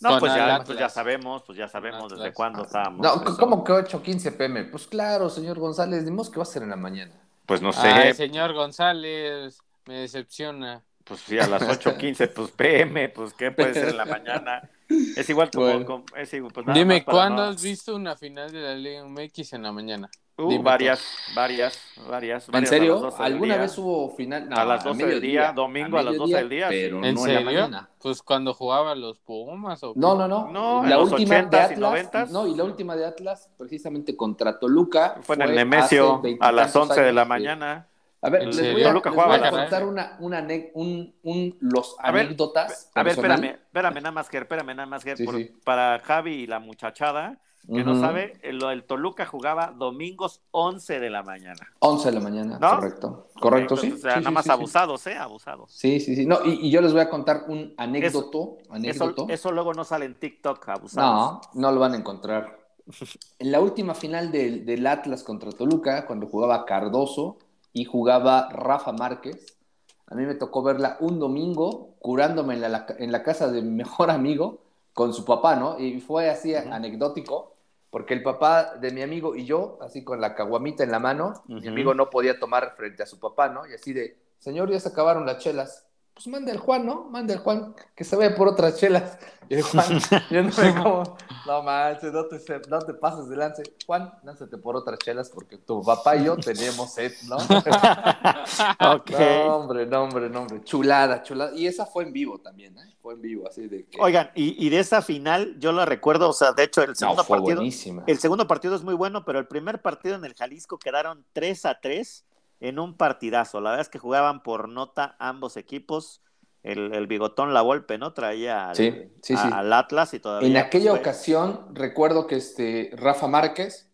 No, 0.00 0.10
Con 0.10 0.20
pues 0.20 0.34
ya, 0.34 0.62
pues 0.64 0.78
ya 0.78 0.88
sabemos, 0.88 1.42
pues 1.44 1.58
ya 1.58 1.66
sabemos 1.66 2.04
Atlas. 2.04 2.20
desde 2.20 2.32
cuándo 2.32 2.62
estábamos. 2.64 3.00
No, 3.00 3.14
Eso. 3.22 3.36
¿cómo 3.36 3.64
que 3.64 3.72
8.15 3.72 4.36
pm? 4.36 4.64
Pues 4.64 4.86
claro, 4.86 5.28
señor 5.28 5.58
González, 5.58 6.04
dimos 6.04 6.30
que 6.30 6.36
va 6.36 6.44
a 6.44 6.46
ser 6.46 6.62
en 6.62 6.70
la 6.70 6.76
mañana. 6.76 7.12
Pues 7.46 7.60
no 7.62 7.72
sé, 7.72 7.88
Ay, 7.88 8.14
señor 8.14 8.52
González, 8.52 9.58
me 9.86 10.00
decepciona. 10.00 10.82
pues 11.04 11.20
sí, 11.20 11.38
a 11.38 11.46
las 11.48 11.62
8.15, 11.62 12.28
pues 12.34 12.50
PM, 12.52 13.08
pues 13.08 13.32
qué 13.34 13.50
puede 13.50 13.74
ser 13.74 13.88
en 13.88 13.96
la 13.96 14.04
mañana. 14.04 14.68
Es 15.16 15.28
igual 15.30 15.50
como, 15.50 15.66
Bueno. 15.66 15.84
como- 15.86 16.04
es 16.16 16.32
igual, 16.34 16.52
pues 16.52 16.66
nada 16.66 16.78
Dime, 16.78 17.04
¿cuándo 17.04 17.44
no- 17.44 17.50
has 17.50 17.60
visto 17.62 17.96
una 17.96 18.14
final 18.14 18.52
de 18.52 18.60
la 18.60 18.74
Liga 18.74 19.04
MX 19.04 19.54
en 19.54 19.62
la 19.64 19.72
mañana? 19.72 20.08
Uh, 20.40 20.62
varias, 20.62 21.02
varias, 21.34 21.76
varias, 22.08 22.48
¿En 22.52 22.66
serio? 22.66 23.00
12 23.00 23.16
del 23.24 23.32
¿Alguna 23.32 23.56
vez 23.56 23.76
hubo 23.76 24.14
final? 24.14 24.48
No, 24.48 24.56
a 24.56 24.64
las 24.64 24.84
12 24.84 25.04
del 25.04 25.20
día, 25.20 25.50
domingo 25.52 25.98
a 25.98 26.02
las 26.04 26.16
12 26.16 26.36
del 26.36 26.48
día, 26.48 26.68
Pero 26.68 27.00
no 27.00 27.06
¿En 27.06 27.10
en 27.10 27.14
la 27.16 27.20
serio? 27.22 27.44
mañana. 27.44 27.88
Pues 28.00 28.22
cuando 28.22 28.54
jugaba 28.54 28.94
los 28.94 29.18
Pumas 29.18 29.82
o? 29.82 29.94
No, 29.96 30.14
no, 30.14 30.28
no. 30.28 30.48
No, 30.52 30.84
en 30.84 30.90
la 30.90 30.96
los 30.96 31.10
última 31.10 31.34
de 31.42 31.42
80s 31.48 31.70
y 31.70 31.72
Atlas. 31.74 32.12
90s. 32.12 32.30
No, 32.30 32.46
y 32.46 32.54
la 32.54 32.62
última 32.62 32.94
de 32.94 33.04
Atlas, 33.06 33.50
precisamente 33.58 34.16
contra 34.16 34.60
Toluca. 34.60 35.16
Fue 35.22 35.34
en 35.34 35.42
el 35.42 35.56
Nemesio 35.56 36.22
a 36.40 36.52
las 36.52 36.72
veintitantos 36.72 36.76
11 36.90 37.00
de 37.02 37.12
la 37.12 37.24
mañana. 37.24 37.88
A 38.22 38.30
ver, 38.30 38.42
¿En 38.42 38.50
les 38.56 38.72
voy 38.72 38.82
a, 38.82 38.86
Toluca 38.86 39.10
les 39.10 39.14
jugaba 39.16 39.38
voy 39.38 39.46
a 39.46 39.50
contar 39.50 39.82
11. 39.82 39.84
una, 39.92 40.16
una 40.20 40.38
ane- 40.38 40.70
un, 40.74 41.14
un- 41.24 41.56
los 41.60 41.96
A 41.98 42.12
ver, 42.12 42.26
anécdotas. 42.26 42.90
A 42.94 43.02
ver, 43.02 43.12
espérame, 43.14 43.44
espérame 43.64 43.94
nada 43.96 44.12
más 44.12 44.28
que, 44.28 44.38
espérame 44.38 44.68
nada 44.74 44.86
más 44.86 45.04
que 45.04 45.16
Sí, 45.16 45.24
por- 45.24 45.36
sí. 45.36 45.50
para 45.64 45.98
Javi 45.98 46.32
y 46.34 46.46
la 46.46 46.60
muchachada 46.60 47.38
que 47.66 47.84
no 47.84 47.98
sabe, 48.00 48.38
el, 48.42 48.62
el 48.62 48.84
Toluca 48.84 49.26
jugaba 49.26 49.74
domingos 49.76 50.40
11 50.52 51.00
de 51.00 51.10
la 51.10 51.22
mañana. 51.22 51.68
11 51.80 52.08
de 52.08 52.14
la 52.14 52.20
mañana, 52.20 52.58
¿No? 52.58 52.70
correcto. 52.76 53.28
Correcto, 53.38 53.76
sí. 53.76 53.92
O 53.92 53.96
sea, 53.98 54.14
Sí, 54.14 54.20
nada 54.20 54.30
sí, 54.30 54.34
más 54.34 54.44
sí, 54.44 54.50
abusados, 54.50 55.06
¿eh? 55.06 55.16
Abusados. 55.16 55.70
Sí, 55.70 56.00
sí, 56.00 56.16
sí. 56.16 56.24
No, 56.24 56.38
y, 56.44 56.66
y 56.66 56.70
yo 56.70 56.80
les 56.80 56.92
voy 56.92 57.02
a 57.02 57.10
contar 57.10 57.44
un 57.48 57.74
anécdoto. 57.76 58.58
Eso, 58.62 58.72
anécdoto. 58.74 59.26
eso 59.28 59.52
luego 59.52 59.74
no 59.74 59.84
sale 59.84 60.06
en 60.06 60.14
TikTok, 60.14 60.66
abusados. 60.68 61.42
No, 61.54 61.60
no 61.60 61.72
lo 61.72 61.80
van 61.80 61.92
a 61.94 61.96
encontrar. 61.96 62.58
En 63.38 63.52
la 63.52 63.60
última 63.60 63.94
final 63.94 64.32
del, 64.32 64.64
del 64.64 64.86
Atlas 64.86 65.22
contra 65.22 65.52
Toluca, 65.52 66.06
cuando 66.06 66.26
jugaba 66.26 66.64
Cardoso 66.64 67.38
y 67.74 67.84
jugaba 67.84 68.48
Rafa 68.50 68.92
Márquez, 68.92 69.58
a 70.06 70.14
mí 70.14 70.24
me 70.24 70.34
tocó 70.34 70.62
verla 70.62 70.96
un 71.00 71.18
domingo 71.18 71.94
curándome 71.98 72.54
en 72.54 72.62
la, 72.62 72.86
en 72.98 73.12
la 73.12 73.22
casa 73.22 73.48
de 73.52 73.60
mi 73.60 73.70
mejor 73.70 74.10
amigo 74.10 74.60
con 74.98 75.14
su 75.14 75.24
papá, 75.24 75.54
¿no? 75.54 75.78
Y 75.78 76.00
fue 76.00 76.28
así 76.28 76.52
Ujú. 76.56 76.72
anecdótico, 76.72 77.54
porque 77.88 78.14
el 78.14 78.22
papá 78.24 78.74
de 78.74 78.90
mi 78.90 79.00
amigo 79.02 79.36
y 79.36 79.44
yo, 79.44 79.78
así 79.80 80.02
con 80.02 80.20
la 80.20 80.34
caguamita 80.34 80.82
en 80.82 80.90
la 80.90 80.98
mano, 80.98 81.34
mi 81.46 81.58
Ujú. 81.58 81.68
amigo 81.68 81.94
no 81.94 82.10
podía 82.10 82.40
tomar 82.40 82.74
frente 82.76 83.04
a 83.04 83.06
su 83.06 83.20
papá, 83.20 83.48
¿no? 83.48 83.64
Y 83.64 83.74
así 83.74 83.92
de, 83.92 84.18
señor, 84.40 84.72
ya 84.72 84.80
se 84.80 84.88
acabaron 84.88 85.24
las 85.24 85.38
chelas. 85.38 85.86
Pues 86.14 86.26
manda 86.26 86.50
el 86.50 86.58
Juan, 86.58 86.84
¿no? 86.84 87.04
Manda 87.04 87.32
el 87.32 87.38
Juan 87.38 87.76
que 87.94 88.02
se 88.02 88.16
vaya 88.16 88.34
por 88.34 88.48
otras 88.48 88.74
chelas. 88.74 89.16
Y 89.48 89.54
el 89.54 89.62
Juan, 89.62 90.00
yo 90.32 90.42
no 90.42 90.50
sé 90.50 90.74
cómo, 90.74 91.16
no 91.48 91.62
manches, 91.62 92.12
no 92.12 92.26
te, 92.26 92.38
no 92.68 92.78
te 92.80 92.94
pases 92.94 93.28
de 93.28 93.36
lance. 93.36 93.62
Juan, 93.86 94.12
lánzate 94.22 94.58
por 94.58 94.76
otras 94.76 94.98
chelas 94.98 95.30
porque 95.30 95.56
tu 95.56 95.82
papá 95.82 96.16
y 96.16 96.26
yo 96.26 96.36
tenemos 96.36 96.92
sed, 96.92 97.12
¿no? 97.26 97.38
Ok. 98.94 99.10
No, 99.10 99.56
hombre, 99.56 99.86
no, 99.86 100.02
hombre, 100.04 100.28
no, 100.28 100.42
hombre. 100.42 100.62
Chulada, 100.62 101.22
chulada. 101.22 101.52
Y 101.56 101.66
esa 101.66 101.86
fue 101.86 102.04
en 102.04 102.12
vivo 102.12 102.38
también, 102.38 102.76
¿eh? 102.78 102.94
Fue 103.00 103.14
en 103.14 103.22
vivo, 103.22 103.48
así 103.48 103.66
de 103.66 103.86
que. 103.86 103.98
Oigan, 104.00 104.30
y, 104.34 104.64
y 104.64 104.68
de 104.68 104.78
esa 104.78 105.00
final 105.02 105.56
yo 105.58 105.72
la 105.72 105.86
recuerdo, 105.86 106.28
o 106.28 106.32
sea, 106.32 106.52
de 106.52 106.64
hecho 106.64 106.82
el 106.82 106.90
no, 106.90 106.94
segundo 106.94 107.24
fue 107.24 107.38
partido, 107.38 107.56
buenísima. 107.56 108.04
el 108.06 108.18
segundo 108.18 108.46
partido 108.46 108.76
es 108.76 108.82
muy 108.82 108.94
bueno, 108.94 109.24
pero 109.24 109.38
el 109.38 109.46
primer 109.46 109.80
partido 109.80 110.16
en 110.16 110.24
el 110.24 110.34
Jalisco 110.34 110.78
quedaron 110.78 111.24
3 111.32 111.64
a 111.64 111.80
3 111.80 112.24
en 112.60 112.78
un 112.78 112.96
partidazo. 112.96 113.60
La 113.60 113.70
verdad 113.70 113.86
es 113.86 113.88
que 113.88 113.98
jugaban 113.98 114.42
por 114.42 114.68
nota 114.68 115.16
ambos 115.18 115.56
equipos. 115.56 116.20
El, 116.62 116.92
el 116.94 117.06
bigotón 117.06 117.54
La 117.54 117.62
Volpe, 117.62 117.98
¿no? 117.98 118.12
Traía 118.12 118.70
al, 118.70 118.76
Sí, 118.76 118.90
sí, 119.22 119.36
sí. 119.36 119.48
al 119.52 119.72
Atlas 119.72 120.12
y 120.14 120.18
todavía. 120.20 120.48
En 120.48 120.56
aquella 120.56 120.90
fue- 120.90 121.00
ocasión, 121.00 121.74
recuerdo 121.74 122.26
que 122.26 122.36
este 122.36 122.90
Rafa 122.94 123.28
Márquez 123.28 123.88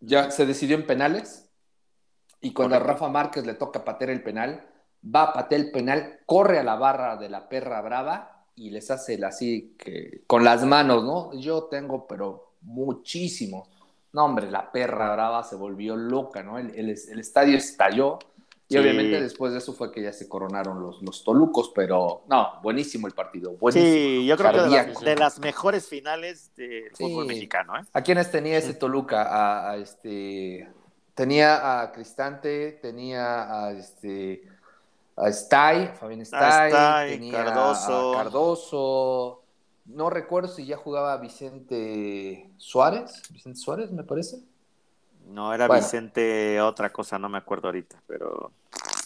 ya 0.00 0.30
se 0.30 0.46
decidió 0.46 0.76
en 0.76 0.86
penales. 0.86 1.50
Y 2.40 2.52
cuando 2.52 2.76
a. 2.76 2.78
Rafa 2.78 3.08
Márquez 3.08 3.44
le 3.44 3.54
toca 3.54 3.84
patear 3.84 4.10
el 4.10 4.22
penal, 4.22 4.64
va 5.04 5.24
a 5.24 5.32
patear 5.32 5.60
el 5.60 5.70
penal, 5.72 6.20
corre 6.24 6.60
a 6.60 6.62
la 6.62 6.76
barra 6.76 7.16
de 7.16 7.28
la 7.28 7.48
perra 7.48 7.80
brava 7.82 8.44
y 8.54 8.70
les 8.70 8.90
hace 8.92 9.14
el 9.14 9.24
así 9.24 9.74
que 9.76 10.22
con 10.26 10.44
las 10.44 10.64
manos, 10.64 11.02
¿no? 11.04 11.32
Yo 11.38 11.64
tengo, 11.64 12.06
pero 12.06 12.54
muchísimo. 12.60 13.68
No, 14.12 14.24
hombre, 14.24 14.50
la 14.50 14.70
perra 14.72 15.12
brava 15.12 15.42
se 15.42 15.56
volvió 15.56 15.96
loca, 15.96 16.42
¿no? 16.44 16.58
El, 16.58 16.70
el- 16.76 16.90
el 16.90 17.18
estadio 17.18 17.56
estalló. 17.56 18.18
Y 18.70 18.74
Sí. 18.74 18.78
obviamente 18.78 19.20
después 19.22 19.52
de 19.52 19.58
eso 19.58 19.72
fue 19.72 19.90
que 19.90 20.02
ya 20.02 20.12
se 20.12 20.28
coronaron 20.28 20.82
los, 20.82 21.00
los 21.02 21.24
tolucos, 21.24 21.72
pero 21.74 22.22
no, 22.28 22.60
buenísimo 22.62 23.06
el 23.06 23.14
partido. 23.14 23.52
Buenísimo. 23.52 23.92
Sí, 23.92 24.26
yo 24.26 24.36
creo 24.36 24.52
que 24.52 24.60
de 24.60 24.68
las, 24.68 25.00
de 25.00 25.16
las 25.16 25.38
mejores 25.38 25.88
finales 25.88 26.50
del 26.54 26.94
Sí. 26.94 27.04
fútbol 27.04 27.26
mexicano, 27.26 27.78
¿eh? 27.78 27.82
¿A 27.94 28.02
quiénes 28.02 28.30
tenía 28.30 28.58
ese 28.58 28.74
Toluca? 28.74 29.22
A, 29.22 29.70
a 29.70 29.76
este. 29.78 30.68
Tenía 31.14 31.80
a 31.80 31.92
Cristante, 31.92 32.72
tenía 32.82 33.64
a 33.64 33.72
este. 33.72 34.42
A 35.16 35.28
Stay, 35.30 35.88
Fabián 35.98 36.20
Stay, 36.20 36.70
Stay, 36.70 37.10
tenía 37.18 37.44
Cardoso. 37.44 38.12
a 38.14 38.16
Cardoso. 38.22 39.42
No 39.86 40.10
recuerdo 40.10 40.48
si 40.48 40.66
ya 40.66 40.76
jugaba 40.76 41.16
Vicente 41.16 42.50
Suárez. 42.58 43.22
Vicente 43.30 43.58
Suárez, 43.58 43.90
me 43.90 44.04
parece. 44.04 44.38
No, 45.26 45.52
era 45.52 45.66
Bueno. 45.66 45.82
Vicente 45.82 46.60
otra 46.60 46.90
cosa, 46.90 47.18
no 47.18 47.28
me 47.28 47.38
acuerdo 47.38 47.68
ahorita, 47.68 48.00
pero... 48.06 48.52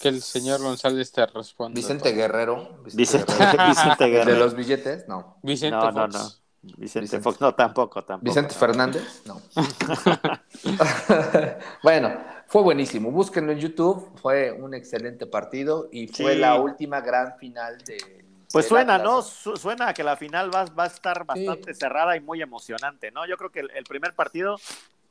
Que 0.02 0.08
el 0.08 0.20
señor 0.20 0.60
González 0.60 1.12
te 1.12 1.24
responda. 1.26 1.74
Vicente 1.76 2.12
Guerrero. 2.12 2.82
Vicente, 2.92 3.32
Guerrero. 3.38 3.64
Vicente 3.68 4.04
¿El 4.04 4.10
de 4.10 4.16
Guerrero. 4.18 4.38
los 4.40 4.54
billetes? 4.56 5.06
No. 5.08 5.38
Vicente 5.42 5.76
No, 5.76 5.90
no, 5.92 6.02
Fox. 6.10 6.14
no. 6.14 6.30
Vicente, 6.76 7.00
Vicente. 7.00 7.20
Fox, 7.24 7.40
no, 7.40 7.54
tampoco, 7.54 8.04
tampoco. 8.04 8.24
Vicente 8.24 8.54
no. 8.54 8.60
Fernández, 8.60 9.22
no. 9.26 9.40
bueno, 11.82 12.14
fue 12.46 12.62
buenísimo. 12.62 13.10
Búsquenlo 13.10 13.52
en 13.52 13.58
YouTube. 13.58 14.10
Fue 14.20 14.52
un 14.52 14.74
excelente 14.74 15.26
partido 15.26 15.88
y 15.92 16.08
fue 16.08 16.34
Sí. 16.34 16.38
la 16.38 16.56
última 16.60 17.00
gran 17.00 17.36
final 17.38 17.78
de. 17.84 18.24
Pues 18.52 18.68
suena, 18.68 18.98
¿no? 18.98 19.22
Su- 19.22 19.56
Suena 19.56 19.88
a 19.88 19.94
que 19.94 20.04
la 20.04 20.16
final 20.16 20.54
va, 20.54 20.66
va 20.66 20.84
a 20.84 20.86
estar 20.88 21.24
bastante 21.24 21.72
Sí. 21.72 21.80
cerrada 21.80 22.16
y 22.16 22.20
muy 22.20 22.42
emocionante, 22.42 23.10
¿no? 23.10 23.26
Yo 23.26 23.36
creo 23.38 23.50
que 23.50 23.60
el, 23.60 23.70
el 23.70 23.84
primer 23.84 24.14
partido 24.14 24.56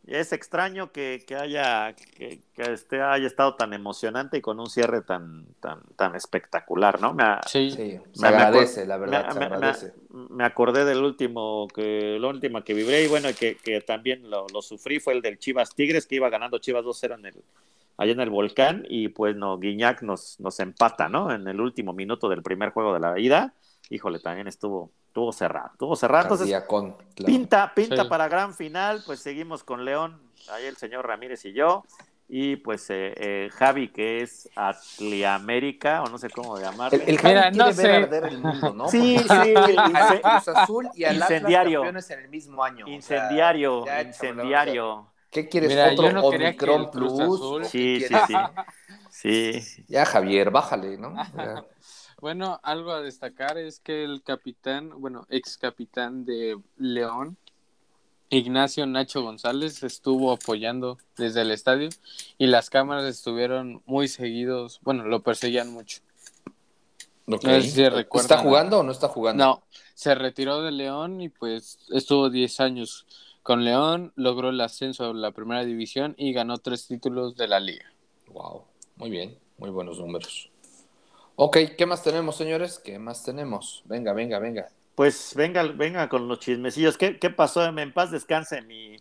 es 0.08 0.34
extraño 0.34 0.92
que, 0.92 1.24
que 1.28 1.36
haya 1.36 1.94
que, 1.94 2.40
que 2.56 2.74
este 2.74 3.02
haya 3.02 3.28
estado 3.28 3.56
tan 3.56 3.74
emocionante 3.74 4.38
y 4.38 4.42
con 4.42 4.60
un 4.60 4.68
cierre 4.70 5.02
tan 5.02 5.46
tan 5.60 5.82
tan 5.96 6.16
espectacular, 6.16 7.00
¿no? 7.00 7.14
Me, 7.14 7.24
a- 7.24 7.42
Sí. 7.48 7.70
Sí, 7.72 7.76
se 7.76 8.22
Me- 8.22 8.22
me 8.22 8.28
agradece, 8.28 8.86
la 8.88 8.98
verdad, 8.98 9.28
me- 9.28 9.34
se 9.34 9.40
agradece. 9.40 9.94
me 10.10 10.44
acordé 10.44 10.86
del 10.86 11.04
último 11.04 11.68
que 11.74 12.18
la 12.20 12.28
última 12.30 12.64
que 12.64 12.74
vibré 12.74 13.04
y 13.04 13.08
bueno 13.08 13.30
que, 13.38 13.56
que 13.58 13.82
también 13.82 14.30
lo, 14.30 14.48
lo 14.54 14.62
sufrí 14.62 15.00
fue 15.00 15.14
el 15.14 15.22
del 15.22 15.38
Chivas 15.40 15.76
Tigres 15.76 16.06
que 16.08 16.16
iba 16.16 16.30
ganando 16.30 16.58
Chivas 16.58 16.84
2-0 16.84 17.16
en 17.20 17.26
el 17.28 17.36
allá 17.98 18.14
en 18.14 18.20
el 18.22 18.30
volcán 18.32 18.86
y 18.90 19.10
pues 19.10 19.36
no 19.36 19.60
Guiñac 19.60 20.02
nos 20.02 20.40
nos 20.40 20.60
empata 20.60 21.08
no 21.10 21.32
en 21.32 21.48
el 21.48 21.62
último 21.62 21.94
minuto 21.94 22.28
del 22.30 22.42
primer 22.42 22.72
juego 22.72 22.94
de 22.96 23.00
la 23.00 23.20
ida 23.20 23.54
híjole 23.92 24.20
también 24.20 24.48
estuvo 24.48 24.90
estuvo 25.08 25.32
cerrado 25.32 25.70
estuvo 25.74 25.96
cerrado 25.96 26.24
entonces 26.24 26.46
Cardiacón, 26.50 26.94
claro. 27.14 27.26
pinta 27.26 27.74
pinta 27.76 28.04
Sí. 28.04 28.10
para 28.10 28.28
gran 28.28 28.54
final 28.56 29.04
pues 29.06 29.20
seguimos 29.20 29.64
con 29.64 29.86
León 29.86 30.20
ahí 30.52 30.66
el 30.66 30.78
señor 30.78 31.06
Ramírez 31.06 31.46
y 31.46 31.54
yo 31.54 31.84
y 32.34 32.56
pues 32.56 32.90
eh, 32.90 33.14
eh, 33.18 33.50
Javi 33.52 33.90
que 33.90 34.22
es 34.22 34.50
Atliamérica 34.56 36.02
o 36.04 36.08
no 36.10 36.18
sé 36.18 36.30
cómo 36.30 36.58
llamarle 36.58 37.04
El, 37.04 37.10
el 37.10 37.18
Javi 37.20 37.34
Mira, 37.34 37.52
quiere 37.52 37.58
no 37.58 37.66
ver 37.66 37.76
sé. 37.76 37.92
arder 37.92 38.24
el 38.26 38.38
mundo, 38.38 38.74
¿no? 38.74 38.88
Sí, 38.88 39.18
Porque 39.28 39.44
sí, 39.44 40.22
Cruz 40.24 40.48
Azul 40.48 40.90
y 40.96 41.04
al 41.04 41.16
Atlas 41.16 41.32
incendiario. 41.32 41.80
campeones 41.82 42.10
en 42.12 42.20
el 42.22 42.30
mismo 42.30 42.64
año. 42.64 42.86
o 42.86 42.88
sea, 42.88 42.96
Incendiario, 42.96 43.86
incendiario. 44.08 45.08
¿Qué 45.30 45.50
quieres? 45.50 45.70
Mira, 45.70 45.92
¿Otro 45.92 46.06
yo 46.08 46.12
no 46.14 46.22
Omicron 46.22 46.92
Plus? 46.92 47.12
Azul- 47.20 47.42
¿O 47.42 47.60
qué 47.60 47.66
Sí, 47.68 48.02
sí, 48.08 48.16
sí. 48.28 48.36
Sí. 49.10 49.86
Ya, 49.88 50.06
Javier, 50.06 50.52
bájale, 50.52 50.98
¿no? 50.98 51.14
Ya. 51.36 51.66
Bueno, 52.22 52.60
algo 52.62 52.92
a 52.92 53.02
destacar 53.02 53.58
es 53.58 53.80
que 53.80 54.04
el 54.04 54.22
capitán, 54.22 54.92
bueno, 55.02 55.26
ex 55.30 55.58
capitán 55.58 56.24
de 56.24 56.56
León, 56.78 57.36
Ignacio 58.30 58.86
Nacho 58.86 59.24
González, 59.24 59.82
estuvo 59.82 60.32
apoyando 60.32 61.00
desde 61.18 61.42
el 61.42 61.50
estadio 61.50 61.90
y 62.38 62.46
las 62.46 62.70
cámaras 62.70 63.06
estuvieron 63.06 63.82
muy 63.88 64.08
seguidos, 64.08 64.80
bueno, 64.84 65.04
lo 65.06 65.24
perseguían 65.24 65.74
mucho. 65.74 66.02
Ok. 67.26 67.44
No 67.44 67.62
sé 67.62 67.64
si 67.64 67.90
recuerdan. 67.90 68.26
¿Está 68.26 68.38
jugando 68.38 68.80
o 68.80 68.84
no 68.84 68.92
está 68.92 69.08
jugando? 69.08 69.44
No, 69.44 69.64
se 69.96 70.14
retiró 70.14 70.62
de 70.62 70.72
León 70.72 71.22
y 71.22 71.30
pues 71.30 71.80
estuvo 71.90 72.30
10 72.30 72.60
años 72.60 73.08
con 73.42 73.66
León, 73.66 74.14
logró 74.16 74.50
el 74.50 74.62
ascenso 74.62 75.06
a 75.06 75.14
la 75.16 75.32
primera 75.32 75.66
división 75.66 76.14
y 76.20 76.34
ganó 76.34 76.60
tres 76.60 76.86
títulos 76.86 77.36
de 77.36 77.48
la 77.48 77.60
liga. 77.60 77.92
Wow, 78.28 78.66
muy 78.98 79.10
bien, 79.10 79.40
muy 79.58 79.72
buenos 79.72 79.98
números. 79.98 80.51
Ok, 81.44 81.58
¿qué 81.76 81.88
más 81.88 82.04
tenemos, 82.04 82.36
señores? 82.36 82.78
¿Qué 82.78 83.00
más 83.00 83.24
tenemos? 83.24 83.82
Venga, 83.86 84.14
venga, 84.14 84.38
venga. 84.38 84.68
Pues 84.94 85.34
venga, 85.36 85.64
venga 85.64 86.08
con 86.08 86.28
los 86.28 86.40
chismecillos. 86.40 87.00
¿Qué, 87.00 87.18
qué 87.18 87.32
pasó? 87.32 87.66
En 87.66 87.92
paz 87.92 88.12
descanse 88.12 88.62
mi, 88.62 88.98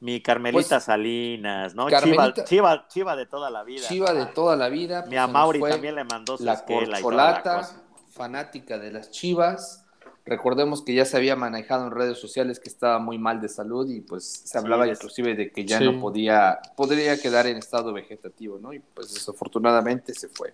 mi 0.00 0.20
Carmelita 0.20 0.68
Pues, 0.76 0.82
Salinas, 0.84 1.76
¿no? 1.76 1.86
Carmelita- 1.86 2.42
Chiva, 2.42 2.88
chiva, 2.88 2.88
chiva 2.88 3.14
de 3.16 3.26
toda 3.26 3.50
la 3.50 3.62
vida. 3.62 3.86
Chiva 3.86 4.12
de 4.12 4.26
toda 4.26 4.56
la 4.56 4.68
vida. 4.68 5.02
Mi 5.02 5.10
pues, 5.10 5.14
nos 5.20 5.28
Amauri 5.28 5.60
también 5.60 5.94
le 5.94 6.02
mandó 6.02 6.36
su 6.36 6.42
La 6.44 6.54
esquela 6.54 6.98
y 6.98 7.02
toda 7.02 7.14
la 7.14 7.42
corcholata, 7.44 7.82
fanática 8.10 8.78
de 8.78 8.90
las 8.90 9.12
chivas. 9.12 9.84
Recordemos 10.24 10.82
que 10.82 10.92
ya 10.92 11.04
se 11.04 11.16
había 11.16 11.36
manejado 11.36 11.86
en 11.86 11.92
redes 11.92 12.18
sociales 12.18 12.58
que 12.58 12.68
estaba 12.68 12.98
muy 12.98 13.16
mal 13.16 13.40
de 13.40 13.48
salud 13.48 13.88
y 13.88 14.00
pues 14.00 14.24
se 14.44 14.58
hablaba 14.58 14.86
es- 14.88 14.98
inclusive 14.98 15.36
de 15.36 15.52
que 15.52 15.64
ya 15.64 15.78
Sí. 15.78 15.84
no 15.84 16.00
podía, 16.00 16.58
podría 16.76 17.16
quedar 17.16 17.46
en 17.46 17.58
estado 17.58 17.92
vegetativo, 17.92 18.58
¿no? 18.60 18.72
Y 18.72 18.80
pues 18.80 19.14
desafortunadamente 19.14 20.12
se 20.14 20.28
fue. 20.28 20.52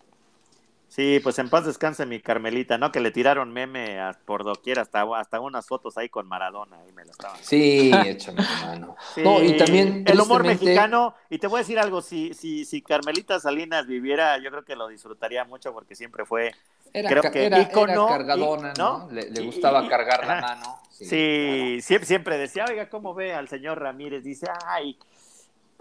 Sí, 0.94 1.20
pues 1.22 1.38
en 1.38 1.48
paz 1.48 1.64
descanse 1.64 2.04
mi 2.04 2.20
Carmelita, 2.20 2.76
¿no? 2.76 2.92
Que 2.92 3.00
le 3.00 3.10
tiraron 3.10 3.50
meme 3.50 3.98
a- 3.98 4.12
por 4.26 4.44
doquier, 4.44 4.78
hasta, 4.78 5.06
hasta 5.16 5.40
unas 5.40 5.66
fotos 5.66 5.96
ahí 5.96 6.10
con 6.10 6.28
Maradona, 6.28 6.76
ahí 6.80 6.92
me 6.92 7.02
la 7.06 7.12
estaban. 7.12 7.38
Sí, 7.40 7.90
échame 8.04 8.42
la 8.42 8.66
mano. 8.66 8.96
Sí, 9.14 9.22
No, 9.24 9.42
y 9.42 9.56
también 9.56 10.04
el 10.06 10.20
humor 10.20 10.42
tristemente- 10.42 10.64
mexicano, 10.66 11.14
y 11.30 11.38
te 11.38 11.46
voy 11.46 11.56
a 11.56 11.60
decir 11.60 11.78
algo, 11.78 12.02
si, 12.02 12.34
si, 12.34 12.66
si 12.66 12.82
Carmelita 12.82 13.40
Salinas 13.40 13.86
viviera, 13.86 14.36
yo 14.36 14.50
creo 14.50 14.64
que 14.66 14.76
lo 14.76 14.86
disfrutaría 14.88 15.44
mucho 15.46 15.72
porque 15.72 15.94
siempre 15.94 16.26
fue, 16.26 16.52
Era, 16.92 17.08
creo 17.08 17.22
que 17.32 17.46
era- 17.46 17.58
ícono, 17.60 18.08
era 18.08 18.18
cargadona, 18.18 18.74
¿no? 18.76 19.06
¿no? 19.06 19.12
Le, 19.12 19.30
gustaba 19.46 19.84
y- 19.84 19.88
cargar 19.88 20.26
la 20.26 20.40
mano. 20.42 20.78
sí, 20.90 21.06
claro. 21.08 21.80
siempre, 21.80 22.06
siempre 22.06 22.36
decía, 22.36 22.66
oiga, 22.68 22.90
¿cómo 22.90 23.14
ve 23.14 23.32
al 23.32 23.48
señor 23.48 23.80
Ramírez? 23.80 24.22
Dice, 24.24 24.46
ay, 24.66 24.98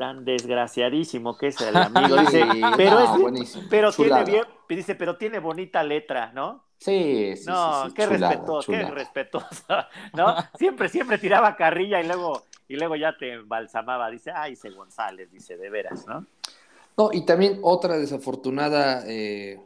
tan 0.01 0.25
desgraciadísimo 0.25 1.37
que 1.37 1.47
es 1.47 1.61
el 1.61 1.75
amigo. 1.79 2.17
Dice, 2.17 2.41
Sí, 2.41 2.73
pero, 2.75 2.99
no, 2.99 3.15
es- 3.15 3.21
buenísimo. 3.21 3.63
pero 3.69 3.91
tiene 3.91 4.23
bien, 4.23 4.43
dice, 4.67 4.95
pero 4.95 5.15
tiene 5.15 5.37
bonita 5.37 5.83
letra, 5.83 6.31
¿no? 6.33 6.65
Sí, 6.79 7.35
sí, 7.37 7.43
No, 7.45 7.83
sí, 7.83 7.89
sí, 7.89 7.95
qué 7.95 8.07
chulada, 8.07 8.29
respetuoso, 8.29 8.71
qué 8.71 8.83
respetuoso, 8.89 9.63
¿no? 10.13 10.35
Siempre, 10.57 10.89
siempre 10.89 11.19
tiraba 11.19 11.55
carrilla 11.55 12.01
y 12.01 12.07
luego, 12.07 12.41
y 12.67 12.75
luego 12.77 12.95
ya 12.95 13.15
te 13.15 13.33
embalsamaba. 13.33 14.09
Dice, 14.09 14.31
ay, 14.33 14.53
ese 14.53 14.71
González, 14.71 15.31
dice, 15.31 15.55
de 15.55 15.69
veras, 15.69 16.07
¿no? 16.07 16.25
No, 16.97 17.11
y 17.13 17.23
también 17.25 17.59
otra 17.61 17.97
desafortunada, 17.97 19.03
eh, 19.07 19.59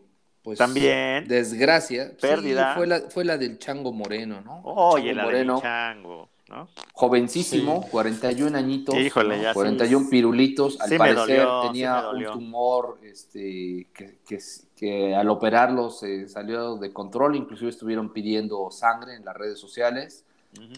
pues, 0.43 0.59
También. 0.59 1.27
desgracia. 1.29 2.11
Pérdida. 2.19 2.75
fue, 2.75 2.87
la, 2.87 2.99
fue 3.09 3.23
la 3.23 3.37
del 3.37 3.57
Chango 3.57 3.93
Moreno, 3.93 4.41
¿no? 4.41 4.61
Oye, 4.63 5.05
Chango 5.05 5.15
la 5.15 5.21
de 5.23 5.27
Moreno, 5.27 5.55
mi 5.55 5.61
chango, 5.61 6.29
¿no? 6.49 6.67
jovencísimo, 6.93 7.83
Sí. 7.83 7.89
41 7.91 8.57
añitos. 8.57 8.95
Híjole, 8.95 9.41
ya 9.41 9.49
sí. 9.49 9.55
41 9.55 10.09
pirulitos. 10.09 10.79
Al 10.79 10.89
Sí 10.89 10.97
parecer 10.97 11.43
dolió, 11.43 11.61
tenía 11.67 12.09
un 12.09 12.25
tumor 12.25 12.99
este, 13.03 13.87
que, 13.93 14.19
que, 14.27 14.39
que 14.75 15.15
al 15.15 15.29
operarlo 15.29 15.89
se 15.89 16.27
salió 16.27 16.75
de 16.77 16.93
control, 16.93 17.35
inclusive 17.35 17.69
estuvieron 17.69 18.13
pidiendo 18.13 18.69
sangre 18.71 19.15
en 19.15 19.25
las 19.25 19.35
redes 19.35 19.59
sociales. 19.59 20.23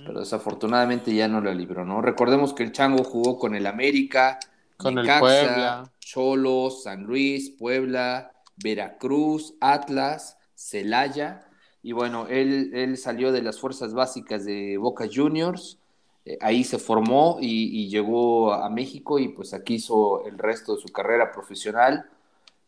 Pero 0.05 0.22
desafortunadamente 0.22 1.13
ya 1.13 1.28
no 1.28 1.39
la 1.39 1.53
libró, 1.53 1.86
¿no? 1.86 2.01
Recordemos 2.01 2.53
que 2.53 2.63
el 2.63 2.72
Chango 2.72 3.03
jugó 3.03 3.38
con 3.38 3.53
el 3.53 3.68
América, 3.68 4.39
Con 4.76 4.97
el 4.97 5.05
Puebla. 5.20 5.91
Cholos, 5.99 6.84
San 6.84 7.03
Luis, 7.03 7.51
Puebla, 7.51 8.32
Veracruz, 8.55 9.53
Atlas, 9.61 10.38
Celaya, 10.55 11.47
y 11.84 11.91
bueno, 11.91 12.28
él, 12.28 12.71
él 12.73 12.97
salió 12.97 13.32
de 13.32 13.41
las 13.41 13.59
fuerzas 13.59 13.93
básicas 13.93 14.45
de 14.45 14.78
Boca 14.78 15.07
Juniors, 15.13 15.78
eh, 16.25 16.38
ahí 16.41 16.63
se 16.63 16.80
formó 16.80 17.38
y, 17.39 17.84
y 17.84 17.89
llegó 17.89 18.53
a 18.53 18.69
México 18.69 19.19
y 19.19 19.30
pues 19.30 19.53
aquí 19.53 19.75
hizo 19.75 20.25
el 20.25 20.38
resto 20.38 20.75
de 20.75 20.82
su 20.82 20.89
carrera 20.89 21.32
profesional, 21.32 22.09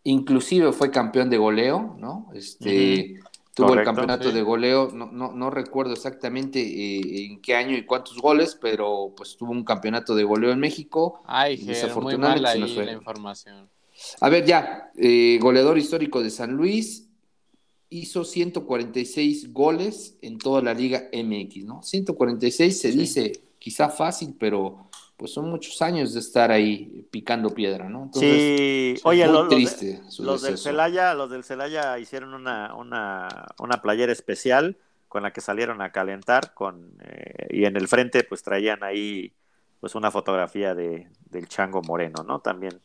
inclusive 0.03 0.71
fue 0.71 0.91
campeón 0.91 1.29
de 1.29 1.37
goleo, 1.37 1.95
¿no? 1.99 2.29
Este, 2.33 3.19
Tuvo 3.59 3.73
el 3.73 3.83
campeonato 3.83 4.29
sí. 4.29 4.35
de 4.35 4.41
goleo, 4.41 4.89
no, 4.93 5.11
no, 5.11 5.33
no 5.33 5.49
recuerdo 5.49 5.93
exactamente 5.93 6.61
eh, 6.61 7.25
en 7.25 7.41
qué 7.41 7.55
año 7.55 7.75
y 7.75 7.85
cuántos 7.85 8.17
goles, 8.17 8.57
pero 8.59 9.13
pues 9.15 9.35
tuvo 9.35 9.51
un 9.51 9.65
campeonato 9.65 10.15
de 10.15 10.23
goleo 10.23 10.51
en 10.51 10.59
México. 10.59 11.21
Ay, 11.25 11.57
muy 11.57 11.67
desafortunadamente 11.67 12.41
mal 12.41 12.63
ahí 12.63 12.73
fue. 12.73 12.85
la 12.85 12.93
información. 12.93 13.69
A 14.21 14.29
ver, 14.29 14.45
ya, 14.45 14.91
eh, 14.95 15.39
goleador 15.41 15.77
histórico 15.77 16.23
de 16.23 16.29
San 16.29 16.53
Luis, 16.53 17.08
hizo 17.89 18.23
146 18.23 19.51
goles 19.53 20.17
en 20.21 20.37
toda 20.37 20.61
la 20.61 20.73
Liga 20.73 21.09
MX, 21.11 21.65
¿no? 21.65 21.81
146 21.83 22.79
se 22.79 22.91
Sí. 22.91 22.97
dice 22.97 23.31
quizá 23.57 23.89
fácil, 23.89 24.35
pero 24.39 24.85
pues 25.17 25.31
son 25.33 25.49
muchos 25.49 25.81
años 25.81 26.13
de 26.13 26.21
estar 26.21 26.49
ahí 26.49 27.05
picando 27.11 27.49
piedra, 27.53 27.89
¿no? 27.89 28.03
Entonces, 28.03 28.31
Sí, 28.31 29.01
oye, 29.03 29.25
muy 29.25 29.33
lo- 29.33 29.41
los, 29.41 29.49
de- 29.49 29.55
triste 29.55 30.01
los 30.19 30.41
del. 30.41 30.57
Celaya, 30.57 31.13
los 31.13 31.29
del 31.29 31.43
Celaya 31.43 31.99
hicieron 31.99 32.33
una, 32.33 32.73
una, 32.75 33.27
una 33.59 33.81
playera 33.81 34.13
especial 34.13 34.77
con 35.09 35.23
la 35.23 35.33
que 35.33 35.41
salieron 35.41 35.81
a 35.81 35.91
calentar 35.91 36.53
con 36.53 36.93
eh, 37.03 37.47
y 37.49 37.65
en 37.65 37.75
el 37.75 37.87
frente 37.89 38.23
pues 38.23 38.43
traían 38.43 38.83
ahí 38.83 39.33
pues 39.81 39.95
una 39.95 40.11
fotografía 40.11 40.73
de, 40.75 41.07
del 41.29 41.47
Chango 41.49 41.81
Moreno, 41.81 42.23
¿no? 42.25 42.39
También 42.39 42.79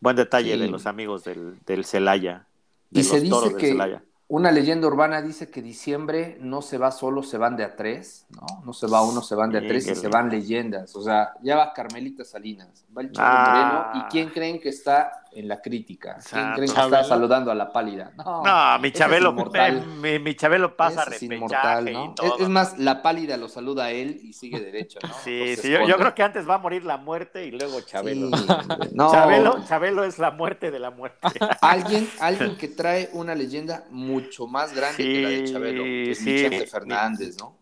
buen 0.00 0.14
detalle 0.14 0.52
Sí. 0.54 0.60
de 0.60 0.68
los 0.68 0.86
amigos 0.86 1.24
del, 1.24 1.58
del 1.66 1.84
Celaya, 1.84 2.46
de 2.90 3.00
Y 3.00 3.02
los 3.02 3.12
se 3.12 3.28
toros 3.28 3.42
dice 3.44 3.48
del 3.54 3.60
que 3.60 3.68
Celaya. 3.68 4.04
Una 4.30 4.50
leyenda 4.50 4.86
urbana 4.86 5.20
dice 5.22 5.50
que 5.50 5.60
diciembre 5.60 6.38
no 6.40 6.62
se 6.62 6.78
va 6.78 6.90
solo, 6.92 7.22
se 7.22 7.36
van 7.36 7.56
de 7.56 7.64
a 7.64 7.76
tres, 7.76 8.26
¿no? 8.30 8.62
No 8.64 8.72
se 8.72 8.86
va 8.86 9.02
uno, 9.02 9.22
se 9.22 9.34
van 9.34 9.50
de 9.50 9.58
a 9.58 9.60
Sí, 9.60 9.66
tres 9.68 9.84
y 9.84 9.88
se 9.88 9.94
lindo. 9.94 10.10
van 10.10 10.30
leyendas. 10.30 10.96
O 10.96 11.02
sea, 11.02 11.34
ya 11.42 11.56
va 11.56 11.72
Carmelita 11.72 12.24
Salinas, 12.24 12.84
va 12.96 13.02
el 13.02 13.10
Ah. 13.18 13.84
Moreno. 13.92 14.06
¿Y 14.06 14.10
quién 14.10 14.30
creen 14.30 14.60
que 14.60 14.68
está 14.70 15.19
en 15.32 15.48
la 15.48 15.60
crítica? 15.60 16.18
¿Quién 16.28 16.42
creen 16.52 16.56
que 16.56 16.64
está 16.66 16.80
Chabelo. 16.82 17.04
saludando 17.04 17.50
a 17.50 17.54
la 17.54 17.72
pálida? 17.72 18.12
No, 18.16 18.42
No, 18.42 18.78
mi 18.80 18.88
es 18.88 18.94
Chabelo, 18.94 19.34
eh, 19.54 19.72
mi, 20.00 20.18
mi 20.18 20.34
Chabelo 20.34 20.76
pasa 20.76 21.04
es 21.04 21.22
inmortal, 21.22 21.88
y 21.88 21.92
¿no? 21.92 22.14
todo. 22.14 22.36
Es, 22.36 22.42
es 22.42 22.48
más, 22.48 22.78
la 22.78 23.02
pálida 23.02 23.36
lo 23.36 23.48
saluda 23.48 23.84
a 23.86 23.90
él 23.90 24.18
y 24.22 24.32
sigue 24.32 24.60
derecho, 24.64 24.98
¿no? 25.02 25.12
Sí, 25.24 25.56
sí, 25.56 25.70
yo, 25.70 25.96
creo 25.96 26.14
que 26.14 26.22
antes 26.22 26.48
va 26.48 26.54
a 26.54 26.58
morir 26.58 26.84
la 26.84 26.96
muerte 26.96 27.44
y 27.46 27.50
luego 27.50 27.80
Chabelo. 27.80 28.36
Sí, 28.36 28.46
hombre, 28.48 28.88
no. 28.92 29.10
Chabelo, 29.12 29.64
Chabelo 29.66 30.04
es 30.04 30.18
la 30.18 30.30
muerte 30.30 30.70
de 30.70 30.78
la 30.78 30.90
muerte. 30.90 31.18
Alguien, 31.60 32.08
alguien 32.20 32.56
que 32.56 32.68
trae 32.68 33.10
una 33.12 33.34
leyenda 33.34 33.84
mucho 33.90 34.46
más 34.46 34.74
grande 34.74 34.96
que 34.96 35.22
la 35.22 35.28
de 35.28 35.46
Sí, 35.46 35.52
Chabelo, 35.52 35.82
que 35.84 36.10
es 36.10 36.18
sí. 36.18 36.32
Vicente 36.32 36.66
Fernández, 36.66 37.36
¿no? 37.38 37.60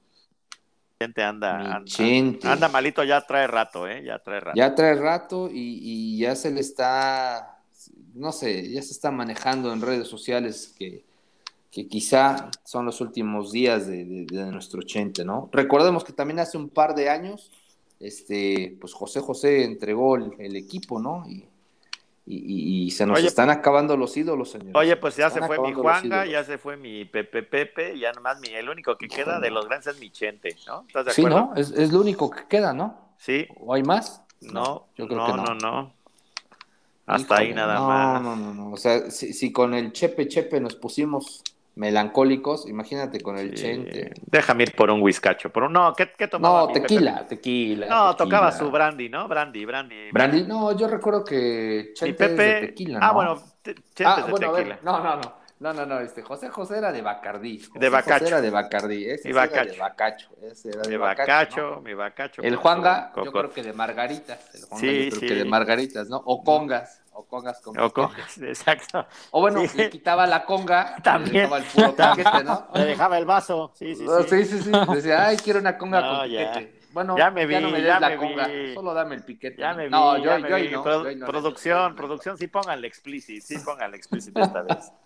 gente 1.00 1.22
anda, 1.22 1.76
anda, 1.76 1.84
Chente. 1.84 2.48
anda 2.48 2.68
malito, 2.68 3.04
ya 3.04 3.20
trae 3.20 3.46
rato, 3.46 3.86
¿eh? 3.86 4.02
Ya 4.04 4.18
trae 4.18 4.40
rato. 4.40 4.56
Ya 4.56 4.74
trae 4.74 4.94
rato 4.96 5.48
y, 5.48 5.78
y 5.80 6.18
ya 6.18 6.34
se 6.34 6.50
le 6.50 6.60
está, 6.60 7.57
no 8.18 8.32
sé, 8.32 8.70
ya 8.70 8.82
se 8.82 8.92
está 8.92 9.10
manejando 9.10 9.72
en 9.72 9.80
redes 9.80 10.08
sociales 10.08 10.74
que, 10.78 11.04
que 11.70 11.86
quizá 11.88 12.50
son 12.64 12.86
los 12.86 13.00
últimos 13.00 13.52
días 13.52 13.86
de, 13.86 14.04
de- 14.04 14.26
de 14.26 14.52
nuestro 14.52 14.82
Chente, 14.82 15.24
¿no? 15.24 15.48
Recordemos 15.52 16.04
que 16.04 16.12
también 16.12 16.40
hace 16.40 16.56
un 16.58 16.68
par 16.70 16.94
de 16.94 17.10
años, 17.10 17.50
este, 18.00 18.76
pues 18.80 18.92
José 18.94 19.20
José 19.20 19.64
entregó 19.64 20.16
el, 20.16 20.32
el 20.38 20.56
equipo, 20.56 21.00
¿no? 21.00 21.24
Y, 21.28 21.44
y- 22.26 22.84
y- 22.86 22.90
se 22.90 23.06
nos 23.06 23.18
Oye, 23.18 23.28
están 23.28 23.48
acabando 23.50 23.96
los 23.96 24.14
ídolos, 24.16 24.50
señores. 24.50 24.74
Oye, 24.76 24.96
pues 24.96 25.16
ya 25.16 25.30
se 25.30 25.40
fue 25.40 25.58
mi 25.58 25.72
Juanga, 25.72 26.26
ya 26.26 26.44
se 26.44 26.58
fue 26.58 26.76
mi 26.76 27.04
Pepe 27.06 27.42
Pepe, 27.42 27.98
ya 27.98 28.12
nomás 28.12 28.38
mi, 28.40 28.48
el 28.48 28.68
único 28.68 28.98
que 28.98 29.08
queda 29.08 29.40
de 29.40 29.50
los 29.50 29.66
grandes 29.66 29.86
es 29.94 29.98
mi 30.00 30.10
Chente, 30.10 30.56
¿no? 30.66 30.84
¿Estás 30.86 31.06
de 31.06 31.12
Sí, 31.12 31.22
acuerdo? 31.22 31.50
¿no? 31.54 31.54
Es, 31.56 31.70
es 31.70 31.90
lo 31.92 32.00
único 32.00 32.28
que 32.30 32.46
queda, 32.48 32.72
¿no? 32.74 33.14
Sí, 33.18 33.46
¿O 33.60 33.72
hay 33.74 33.82
más? 33.82 34.22
no, 34.42 34.86
yo 34.96 35.06
creo 35.08 35.18
no, 35.18 35.26
que 35.26 35.32
no. 35.32 35.44
no, 35.44 35.54
no. 35.54 35.94
Hasta 37.08 37.36
ahí 37.38 37.52
nada 37.54 37.74
no, 37.76 37.88
más. 37.88 38.22
No, 38.22 38.36
no, 38.36 38.54
no. 38.54 38.70
O 38.72 38.76
sea, 38.76 39.10
si, 39.10 39.32
si 39.32 39.52
con 39.52 39.74
el 39.74 39.92
Chepe 39.92 40.28
Chepe 40.28 40.60
nos 40.60 40.76
pusimos 40.76 41.42
melancólicos, 41.76 42.68
imagínate 42.68 43.20
con 43.20 43.38
el 43.38 43.50
Sí. 43.50 43.62
Chente. 43.62 44.12
Déjame 44.26 44.64
ir 44.64 44.74
por 44.74 44.90
un 44.90 45.00
whiskacho, 45.00 45.50
por 45.50 45.62
un... 45.64 45.72
No, 45.72 45.94
¿qué, 45.94 46.10
qué 46.18 46.26
tomaba 46.28 46.62
No, 46.66 46.72
tequila, 46.72 47.26
tequila. 47.26 47.86
No, 47.86 48.16
tequila. 48.16 48.16
tocaba 48.16 48.52
su 48.52 48.70
brandy, 48.70 49.08
¿no? 49.08 49.28
Brandy, 49.28 49.64
brandy. 49.64 50.10
Brandy, 50.12 50.42
no, 50.42 50.76
yo 50.76 50.88
recuerdo 50.88 51.24
que 51.24 51.92
Chente 51.94 52.24
es 52.24 52.30
de 52.30 52.36
Pepe... 52.36 52.66
tequila, 52.68 52.98
Ah, 53.00 53.08
¿no? 53.08 53.14
bueno, 53.14 53.42
te- 53.62 53.74
Chente 53.74 54.04
Ah, 54.04 54.16
es 54.18 54.26
de 54.26 54.30
bueno, 54.32 54.48
a 54.48 54.52
ver, 54.52 54.64
tequila. 54.64 54.80
no, 54.82 55.04
no, 55.04 55.16
no. 55.16 55.37
No, 55.60 55.72
no, 55.72 55.84
no, 55.84 55.98
este 55.98 56.22
José 56.22 56.48
José 56.50 56.78
era 56.78 56.92
de 56.92 57.02
Bacardí. 57.02 57.58
José 57.64 57.78
De 57.80 57.88
Bacacho. 57.88 58.14
José 58.24 58.28
era 58.28 58.40
de 58.40 58.50
Bacardí, 58.50 59.04
ese 59.06 59.14
Y 59.14 59.18
sí 59.18 59.28
era 59.30 59.40
Bacacho. 59.40 59.72
de 59.72 59.78
Bacacho. 59.78 60.28
Ese 60.42 60.68
era 60.68 60.82
de 60.82 60.88
Mi 60.88 60.96
Bacacho, 60.96 61.32
bacacho, 61.32 61.70
¿no? 61.74 61.80
mi 61.80 61.94
bacacho. 61.94 62.42
El 62.42 62.56
Juanga, 62.56 63.12
yo 63.24 63.32
creo 63.32 63.50
que 63.50 63.62
de 63.64 63.72
Margaritas. 63.72 64.54
El 64.54 64.62
Juanga, 64.66 64.80
Sí, 64.80 65.04
yo 65.04 65.10
creo 65.10 65.20
sí. 65.20 65.26
que 65.26 65.34
de 65.34 65.44
Margaritas, 65.44 66.08
¿no? 66.08 66.16
O 66.24 66.44
Congas. 66.44 67.02
O 67.12 67.24
congas 67.26 67.60
con 67.60 67.76
O 67.80 67.92
congas, 67.92 68.38
exacto. 68.42 69.04
O 69.32 69.40
bueno, 69.40 69.60
Sí. 69.66 69.76
le 69.76 69.90
quitaba 69.90 70.24
la 70.28 70.44
conga, 70.44 70.94
También. 71.02 71.34
le 71.34 71.40
dejaba 71.40 71.58
el 71.58 71.64
puro 71.64 71.96
piquete, 71.96 72.44
¿no? 72.44 72.68
Le 72.74 72.84
dejaba 72.84 73.18
el 73.18 73.24
vaso. 73.24 73.72
Sí, 73.74 73.96
sí, 73.96 74.06
Ah, 74.08 74.20
sí. 74.28 74.44
Sí, 74.44 74.58
sí, 74.58 74.62
sí. 74.62 74.70
Decía, 74.94 75.26
ay, 75.26 75.36
quiero 75.38 75.58
una 75.58 75.76
conga 75.76 76.00
No, 76.00 76.18
con 76.20 76.30
ya. 76.30 76.62
Bueno, 76.92 77.16
Ya 77.18 77.30
me 77.30 77.44
vi, 77.46 77.54
no 77.60 77.68
me 77.70 77.78
des 77.78 77.86
ya 77.86 78.00
la 78.00 78.08
me 78.10 78.16
conga, 78.16 78.46
vi. 78.48 78.74
solo 78.74 78.94
dame 78.94 79.14
el 79.16 79.22
piquete. 79.24 79.60
Ya 79.60 79.74
me 79.74 79.84
vi, 79.84 79.90
no, 79.90 80.16
ya 80.18 80.36
yo, 80.38 80.42
me 80.42 80.48
yo 80.50 80.56
vi. 80.56 80.68
no, 80.70 80.82
Pro- 80.82 81.10
yo 81.10 81.16
no. 81.16 81.26
producción, 81.26 81.94
producción, 81.94 82.38
sí 82.38 82.46
pónganle 82.48 82.86
explícit, 82.88 83.42
sí 83.42 83.56
pónganle 83.64 83.96
explícit 83.96 84.36
esta 84.36 84.62
vez. 84.62 84.92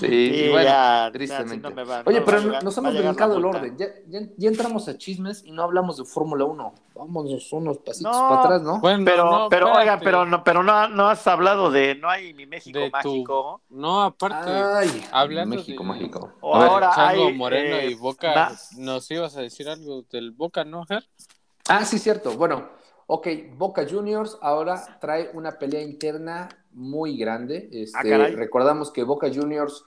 Sí, 0.00 0.06
Sí, 0.06 0.06
y 0.06 0.48
bueno, 0.48 0.64
ya, 0.64 1.04
ya, 1.06 1.12
tristemente. 1.12 1.68
sí, 1.68 1.74
va- 1.74 2.02
Oye, 2.06 2.20
no 2.20 2.24
pero 2.24 2.38
llegar- 2.40 2.64
nos 2.64 2.78
hemos 2.78 2.94
brincado 2.96 3.36
el 3.36 3.44
orden. 3.44 3.76
Ya, 3.76 3.86
ya, 4.08 4.20
ya 4.38 4.48
entramos 4.48 4.88
a 4.88 4.96
chismes 4.96 5.42
y 5.44 5.52
no 5.52 5.62
hablamos 5.62 5.98
de 5.98 6.04
Fórmula 6.06 6.44
1. 6.46 6.74
Vámonos 6.94 7.52
unos 7.52 7.78
pasitos 7.78 8.10
No, 8.12 8.28
para 8.28 8.40
atrás, 8.42 8.62
¿no? 8.62 8.80
Bueno, 8.80 9.04
Pero, 9.04 9.24
no, 9.24 9.48
pero, 9.50 9.66
espérate. 9.68 9.78
oigan, 9.78 10.00
pero 10.02 10.24
no, 10.26 10.42
pero 10.44 10.62
no, 10.62 10.88
no 10.88 11.08
has 11.08 11.26
hablado 11.26 11.70
de 11.70 11.94
no 11.96 12.08
hay 12.08 12.32
mi 12.34 12.46
México 12.46 12.78
De 12.78 12.86
tu- 12.90 12.92
mágico. 12.96 13.60
No, 13.70 14.02
aparte, 14.02 14.50
Ay, 14.50 15.04
hablando 15.12 15.56
México, 15.56 15.82
de- 15.84 15.88
México. 15.90 16.32
O 16.40 16.54
A 16.56 16.60
ver, 16.60 16.68
ahora 16.68 16.90
Chango 16.94 17.26
hay, 17.26 17.34
Moreno 17.34 17.76
eh, 17.76 17.90
y 17.90 17.94
Boca, 17.94 18.34
na- 18.34 18.52
nos 18.78 19.10
ibas 19.10 19.36
a 19.36 19.42
decir 19.42 19.68
algo 19.68 20.02
del 20.10 20.30
Boca, 20.32 20.49
¿no, 20.66 20.84
Ger? 20.86 21.04
Ah, 21.68 21.84
sí, 21.84 21.98
cierto. 21.98 22.36
Bueno, 22.36 22.68
ok, 23.06 23.28
Boca 23.56 23.86
Juniors 23.88 24.36
ahora 24.40 24.98
trae 25.00 25.30
una 25.34 25.52
pelea 25.58 25.82
interna 25.82 26.48
muy 26.72 27.16
grande. 27.16 27.68
Este, 27.72 27.98
Ah, 27.98 28.02
caray. 28.02 28.34
recordamos 28.34 28.90
que 28.90 29.02
Boca 29.04 29.28
Juniors 29.32 29.84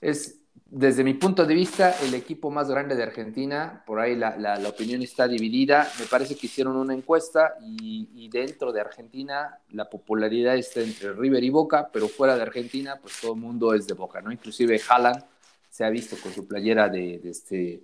es, 0.00 0.40
desde 0.66 1.04
mi 1.04 1.14
punto 1.14 1.44
de 1.46 1.54
vista, 1.54 1.94
el 2.02 2.14
equipo 2.14 2.50
más 2.50 2.68
grande 2.68 2.96
de 2.96 3.02
Argentina. 3.04 3.82
Por 3.86 4.00
ahí 4.00 4.16
la, 4.16 4.36
la- 4.36 4.56
la 4.58 4.68
opinión 4.68 5.00
está 5.02 5.28
dividida. 5.28 5.88
Me 6.00 6.06
parece 6.06 6.34
que 6.36 6.46
hicieron 6.46 6.76
una 6.76 6.94
encuesta 6.94 7.54
y, 7.60 8.08
y 8.14 8.28
dentro 8.28 8.72
de 8.72 8.80
Argentina 8.80 9.58
la 9.70 9.88
popularidad 9.88 10.56
está 10.56 10.80
entre 10.80 11.12
River 11.12 11.44
y 11.44 11.50
Boca, 11.50 11.88
pero 11.92 12.08
fuera 12.08 12.34
de 12.36 12.42
Argentina, 12.42 12.98
pues 13.00 13.20
todo 13.20 13.34
el 13.34 13.40
mundo 13.40 13.74
es 13.74 13.86
de 13.86 13.94
Boca, 13.94 14.20
¿no? 14.20 14.32
Inclusive 14.32 14.80
Haaland 14.88 15.24
se 15.70 15.84
ha 15.84 15.90
visto 15.90 16.16
con 16.22 16.32
su 16.32 16.46
playera 16.48 16.88
de, 16.88 17.18
de 17.18 17.30
este 17.30 17.82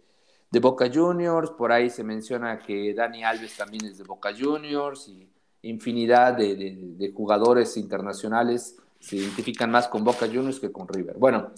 de 0.50 0.60
Boca 0.60 0.90
Juniors, 0.92 1.50
por 1.50 1.72
ahí 1.72 1.90
se 1.90 2.02
menciona 2.04 2.58
que 2.58 2.94
Dani 2.94 3.22
Alves 3.24 3.56
también 3.56 3.84
es 3.86 3.98
de 3.98 4.04
Boca 4.04 4.30
Juniors 4.38 5.08
y 5.08 5.28
infinidad 5.62 6.34
de, 6.34 6.54
de- 6.56 6.76
de 6.96 7.12
jugadores 7.12 7.76
internacionales 7.76 8.76
se 9.00 9.16
identifican 9.16 9.70
más 9.70 9.88
con 9.88 10.02
Boca 10.04 10.26
Juniors 10.26 10.58
que 10.60 10.72
con 10.72 10.88
River. 10.88 11.16
Bueno, 11.18 11.50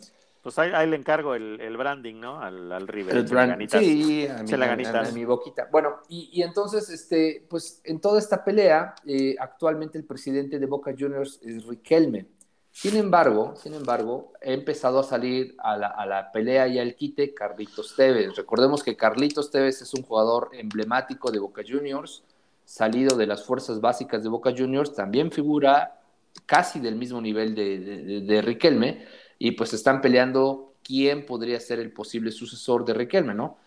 Pues 0.43 0.59
ahí, 0.59 0.71
ahí 0.75 0.89
le 0.89 0.97
encargo 0.97 1.35
el, 1.35 1.61
el 1.61 1.77
branding, 1.77 2.17
¿no? 2.19 2.41
Al, 2.41 2.73
al 2.73 2.89
River. 2.89 3.17
el 3.17 3.25
brand- 3.25 3.53
sí, 3.69 4.27
a 4.27 4.43
mi, 4.43 4.49
a- 4.55 5.13
mi 5.13 5.25
boquita. 5.25 5.69
Bueno, 5.71 5.97
y, 6.09 6.31
y 6.33 6.43
entonces, 6.43 6.89
este, 6.91 7.47
pues 7.49 7.81
en 7.85 8.01
toda 8.01 8.19
esta 8.19 8.43
pelea, 8.45 8.95
eh, 9.07 9.37
actualmente 9.39 9.99
el 9.99 10.05
presidente 10.05 10.59
de 10.59 10.67
Boca 10.67 10.93
Juniors 10.99 11.39
es 11.43 11.65
Riquelme. 11.67 12.27
Sin 12.73 12.97
embargo, 12.97 13.55
sin 13.57 13.75
embargo, 13.75 14.33
ha 14.43 14.51
empezado 14.51 15.01
a 15.01 15.03
salir 15.03 15.55
a 15.59 15.77
la, 15.77 16.31
pelea 16.33 16.69
y 16.69 16.79
al 16.79 16.95
quite 16.95 17.35
Carlitos 17.35 17.95
Tevez. 17.97 18.37
Recordemos 18.37 18.83
que 18.83 18.97
Carlitos 18.97 19.51
Tevez 19.51 19.83
es 19.83 19.93
un 19.93 20.03
jugador 20.03 20.51
emblemático 20.53 21.31
de 21.31 21.41
Boca 21.41 21.63
Juniors, 21.67 22.23
salido 22.65 23.17
de 23.17 23.27
las 23.27 23.45
fuerzas 23.45 23.81
básicas 23.81 24.23
de 24.23 24.29
Boca 24.29 24.55
Juniors, 24.57 24.95
también 24.95 25.31
figura 25.33 26.01
casi 26.47 26.79
del 26.79 26.95
mismo 26.95 27.21
nivel 27.21 27.55
de, 27.55 28.21
de- 28.23 28.43
Riquelme, 28.43 29.05
y 29.39 29.51
pues 29.53 29.73
están 29.75 30.01
peleando 30.01 30.75
quién 30.85 31.27
podría 31.27 31.59
ser 31.61 31.81
el 31.81 31.93
posible 31.93 32.31
sucesor 32.31 32.85
de 32.85 32.95
Riquelme, 32.95 33.35
¿no? 33.35 33.59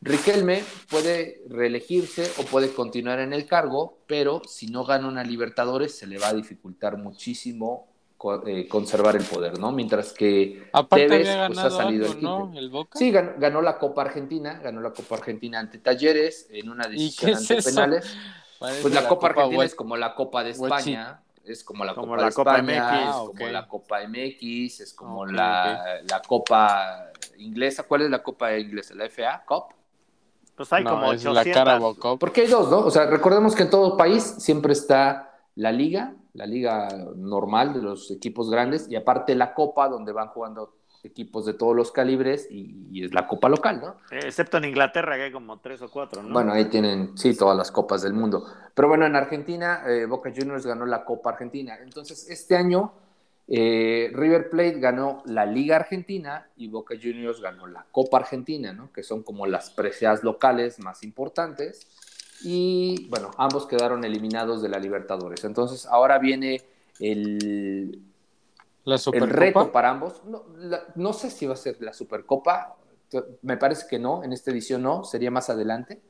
Riquelme 0.00 0.62
puede 0.88 1.42
reelegirse 1.48 2.30
o 2.38 2.44
puede 2.44 2.72
continuar 2.72 3.18
en 3.18 3.32
el 3.32 3.46
cargo, 3.46 3.98
pero 4.06 4.42
si 4.46 4.66
no 4.68 4.84
gana 4.84 5.08
una 5.08 5.24
Libertadores 5.24 5.96
se 5.96 6.06
le 6.06 6.18
va 6.18 6.28
a 6.28 6.34
dificultar 6.34 6.96
muchísimo 6.98 7.88
eh, 8.46 8.66
conservar 8.68 9.16
el 9.16 9.24
poder, 9.24 9.58
¿no? 9.58 9.72
Mientras 9.72 10.12
que 10.12 10.68
Aparte 10.72 11.06
Tevez 11.08 11.28
había 11.28 11.46
pues, 11.48 11.58
ha 11.58 11.70
salido 11.70 12.06
algo, 12.06 12.20
¿no? 12.22 12.52
El 12.58 12.70
Boca. 12.70 12.98
Sí, 12.98 13.10
ganó, 13.10 13.32
ganó 13.38 13.62
la 13.62 13.78
Copa 13.78 14.02
Argentina, 14.02 14.60
ganó 14.62 14.80
la 14.80 14.92
Copa 14.92 15.16
Argentina 15.16 15.58
ante 15.60 15.78
Talleres 15.78 16.48
en 16.50 16.68
una 16.70 16.86
¿Y 16.88 16.90
decisión 16.92 17.30
qué 17.30 17.32
es 17.32 17.38
ante 17.38 17.54
eso? 17.58 17.70
penales. 17.70 18.16
Parece 18.58 18.82
Pues 18.82 18.94
la, 18.94 19.06
Copa 19.08 19.26
Argentina 19.28 19.64
es 19.64 19.74
como 19.74 19.96
la 19.96 20.14
Copa 20.14 20.42
de. 20.44 20.50
España, 20.50 21.20
es 21.44 21.62
como 21.64 21.84
la 21.84 21.94
Como 21.94 22.12
Copa 22.12 22.22
la 22.22 22.28
de 22.28 22.32
Copa 22.32 22.58
España, 22.58 22.82
MX. 22.90 23.02
es 23.02 23.08
Ah, 23.08 23.12
como 23.26 23.46
ok. 23.46 23.52
la 23.52 23.68
Copa 23.68 24.00
MX, 24.08 24.80
es 24.80 24.94
como 24.94 25.26
la, 25.26 25.84
la 26.08 26.22
Copa 26.22 27.12
inglesa. 27.38 27.82
¿Cuál 27.82 28.02
es 28.02 28.10
la 28.10 28.22
Copa 28.22 28.56
inglesa? 28.56 28.94
¿La 28.94 29.06
FA 29.10 29.44
Cup? 29.46 29.74
Pues 30.56 30.72
hay 30.72 30.84
No, 30.84 30.90
como 30.90 31.12
es 31.12 31.26
800. 31.26 31.34
la 31.34 31.52
Carabao 31.52 31.96
Cup. 31.96 32.18
Porque 32.18 32.42
hay 32.42 32.46
dos, 32.46 32.70
¿no? 32.70 32.78
O 32.78 32.90
sea, 32.90 33.06
recordemos 33.06 33.54
que 33.54 33.64
en 33.64 33.70
todo 33.70 33.96
país 33.96 34.22
siempre 34.38 34.72
está 34.72 35.32
la 35.56 35.72
liga, 35.72 36.14
la 36.34 36.46
liga 36.46 36.88
normal 37.16 37.72
de 37.72 37.82
los 37.82 38.10
equipos 38.10 38.50
grandes, 38.50 38.88
y 38.90 38.96
aparte 38.96 39.34
la 39.34 39.54
copa 39.54 39.88
donde 39.88 40.12
van 40.12 40.28
jugando 40.28 40.74
equipos 41.04 41.44
de 41.44 41.54
todos 41.54 41.76
los 41.76 41.92
calibres 41.92 42.48
y, 42.50 42.88
y 42.90 43.04
es 43.04 43.12
la 43.12 43.26
copa 43.26 43.48
local, 43.48 43.80
¿no? 43.80 43.96
Excepto 44.10 44.56
en 44.56 44.64
Inglaterra, 44.64 45.16
que 45.16 45.24
hay 45.24 45.32
como 45.32 45.58
tres 45.60 45.82
o 45.82 45.90
cuatro, 45.90 46.22
¿no? 46.22 46.32
Bueno, 46.32 46.52
ahí 46.52 46.64
tienen, 46.64 47.16
sí, 47.16 47.36
todas 47.36 47.56
las 47.56 47.70
copas 47.70 48.02
del 48.02 48.14
mundo. 48.14 48.46
Pero 48.74 48.88
bueno, 48.88 49.06
en 49.06 49.14
Argentina, 49.14 49.82
eh, 49.86 50.06
Boca 50.06 50.32
Juniors 50.34 50.66
ganó 50.66 50.86
la 50.86 51.04
Copa 51.04 51.30
Argentina. 51.30 51.76
Entonces, 51.82 52.28
este 52.30 52.56
año, 52.56 52.92
eh, 53.46 54.10
River 54.14 54.48
Plate 54.48 54.80
ganó 54.80 55.22
la 55.26 55.44
Liga 55.44 55.76
Argentina 55.76 56.48
y 56.56 56.68
Boca 56.68 56.94
Juniors 57.00 57.40
ganó 57.40 57.66
la 57.66 57.84
Copa 57.92 58.16
Argentina, 58.16 58.72
¿no? 58.72 58.90
Que 58.90 59.02
son 59.02 59.22
como 59.22 59.46
las 59.46 59.70
preciadas 59.70 60.24
locales 60.24 60.78
más 60.78 61.02
importantes. 61.02 61.86
Y 62.42 63.06
bueno, 63.08 63.30
ambos 63.38 63.66
quedaron 63.66 64.04
eliminados 64.04 64.60
de 64.62 64.68
la 64.68 64.78
Libertadores. 64.78 65.44
Entonces, 65.44 65.86
ahora 65.86 66.18
viene 66.18 66.60
el, 67.00 68.02
La 68.84 68.96
el 69.12 69.30
reto 69.30 69.72
para 69.72 69.90
ambos. 69.90 70.22
No, 70.24 70.44
la- 70.58 70.84
no 70.96 71.12
sé 71.12 71.30
si 71.30 71.46
va 71.46 71.54
a 71.54 71.56
ser 71.56 71.76
la 71.80 71.92
Supercopa. 71.92 72.76
Me 73.42 73.56
parece 73.56 73.86
que 73.88 73.98
no, 73.98 74.24
en 74.24 74.32
esta 74.32 74.50
edición 74.50 74.82
no, 74.82 75.04
sería 75.04 75.30
más 75.30 75.48
adelante. 75.48 76.00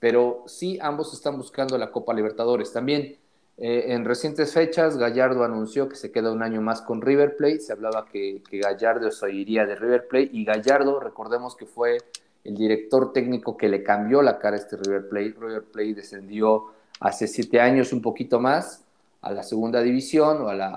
Pero 0.00 0.44
sí, 0.46 0.78
ambos 0.80 1.12
están 1.14 1.36
buscando 1.38 1.76
la 1.78 1.90
Copa 1.90 2.12
Libertadores. 2.14 2.72
También 2.72 3.16
eh, 3.56 3.86
en 3.88 4.04
recientes 4.04 4.52
fechas, 4.52 4.96
Gallardo 4.96 5.42
anunció 5.42 5.88
que 5.88 5.96
se 5.96 6.12
queda 6.12 6.30
un 6.30 6.42
año 6.42 6.60
más 6.60 6.82
con 6.82 7.00
River 7.02 7.36
Plate. 7.36 7.60
Se 7.60 7.72
hablaba 7.72 8.06
que, 8.06 8.42
que 8.48 8.58
Gallardo 8.58 9.10
se 9.10 9.32
iría 9.32 9.66
de 9.66 9.74
River 9.74 10.06
Plate. 10.06 10.30
Y 10.32 10.44
Gallardo, 10.44 11.00
recordemos 11.00 11.56
que 11.56 11.66
fue 11.66 11.98
el 12.44 12.54
director 12.56 13.12
técnico 13.12 13.56
que 13.56 13.68
le 13.68 13.82
cambió 13.82 14.22
la 14.22 14.38
cara 14.38 14.56
a 14.56 14.60
este 14.60 14.76
River 14.76 15.08
Plate. 15.08 15.34
River 15.38 15.64
Plate 15.64 15.94
descendió 15.94 16.66
hace 17.00 17.26
siete 17.28 17.60
años, 17.60 17.92
un 17.92 18.02
poquito 18.02 18.40
más, 18.40 18.84
a 19.20 19.32
la 19.32 19.42
segunda 19.42 19.80
división 19.82 20.42
o 20.42 20.48
a 20.48 20.54
la, 20.54 20.68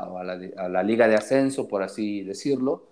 a 0.58 0.70
la, 0.70 0.84
liga 0.84 1.08
de 1.08 1.16
ascenso, 1.16 1.68
por 1.68 1.84
así 1.84 2.24
decirlo. 2.24 2.84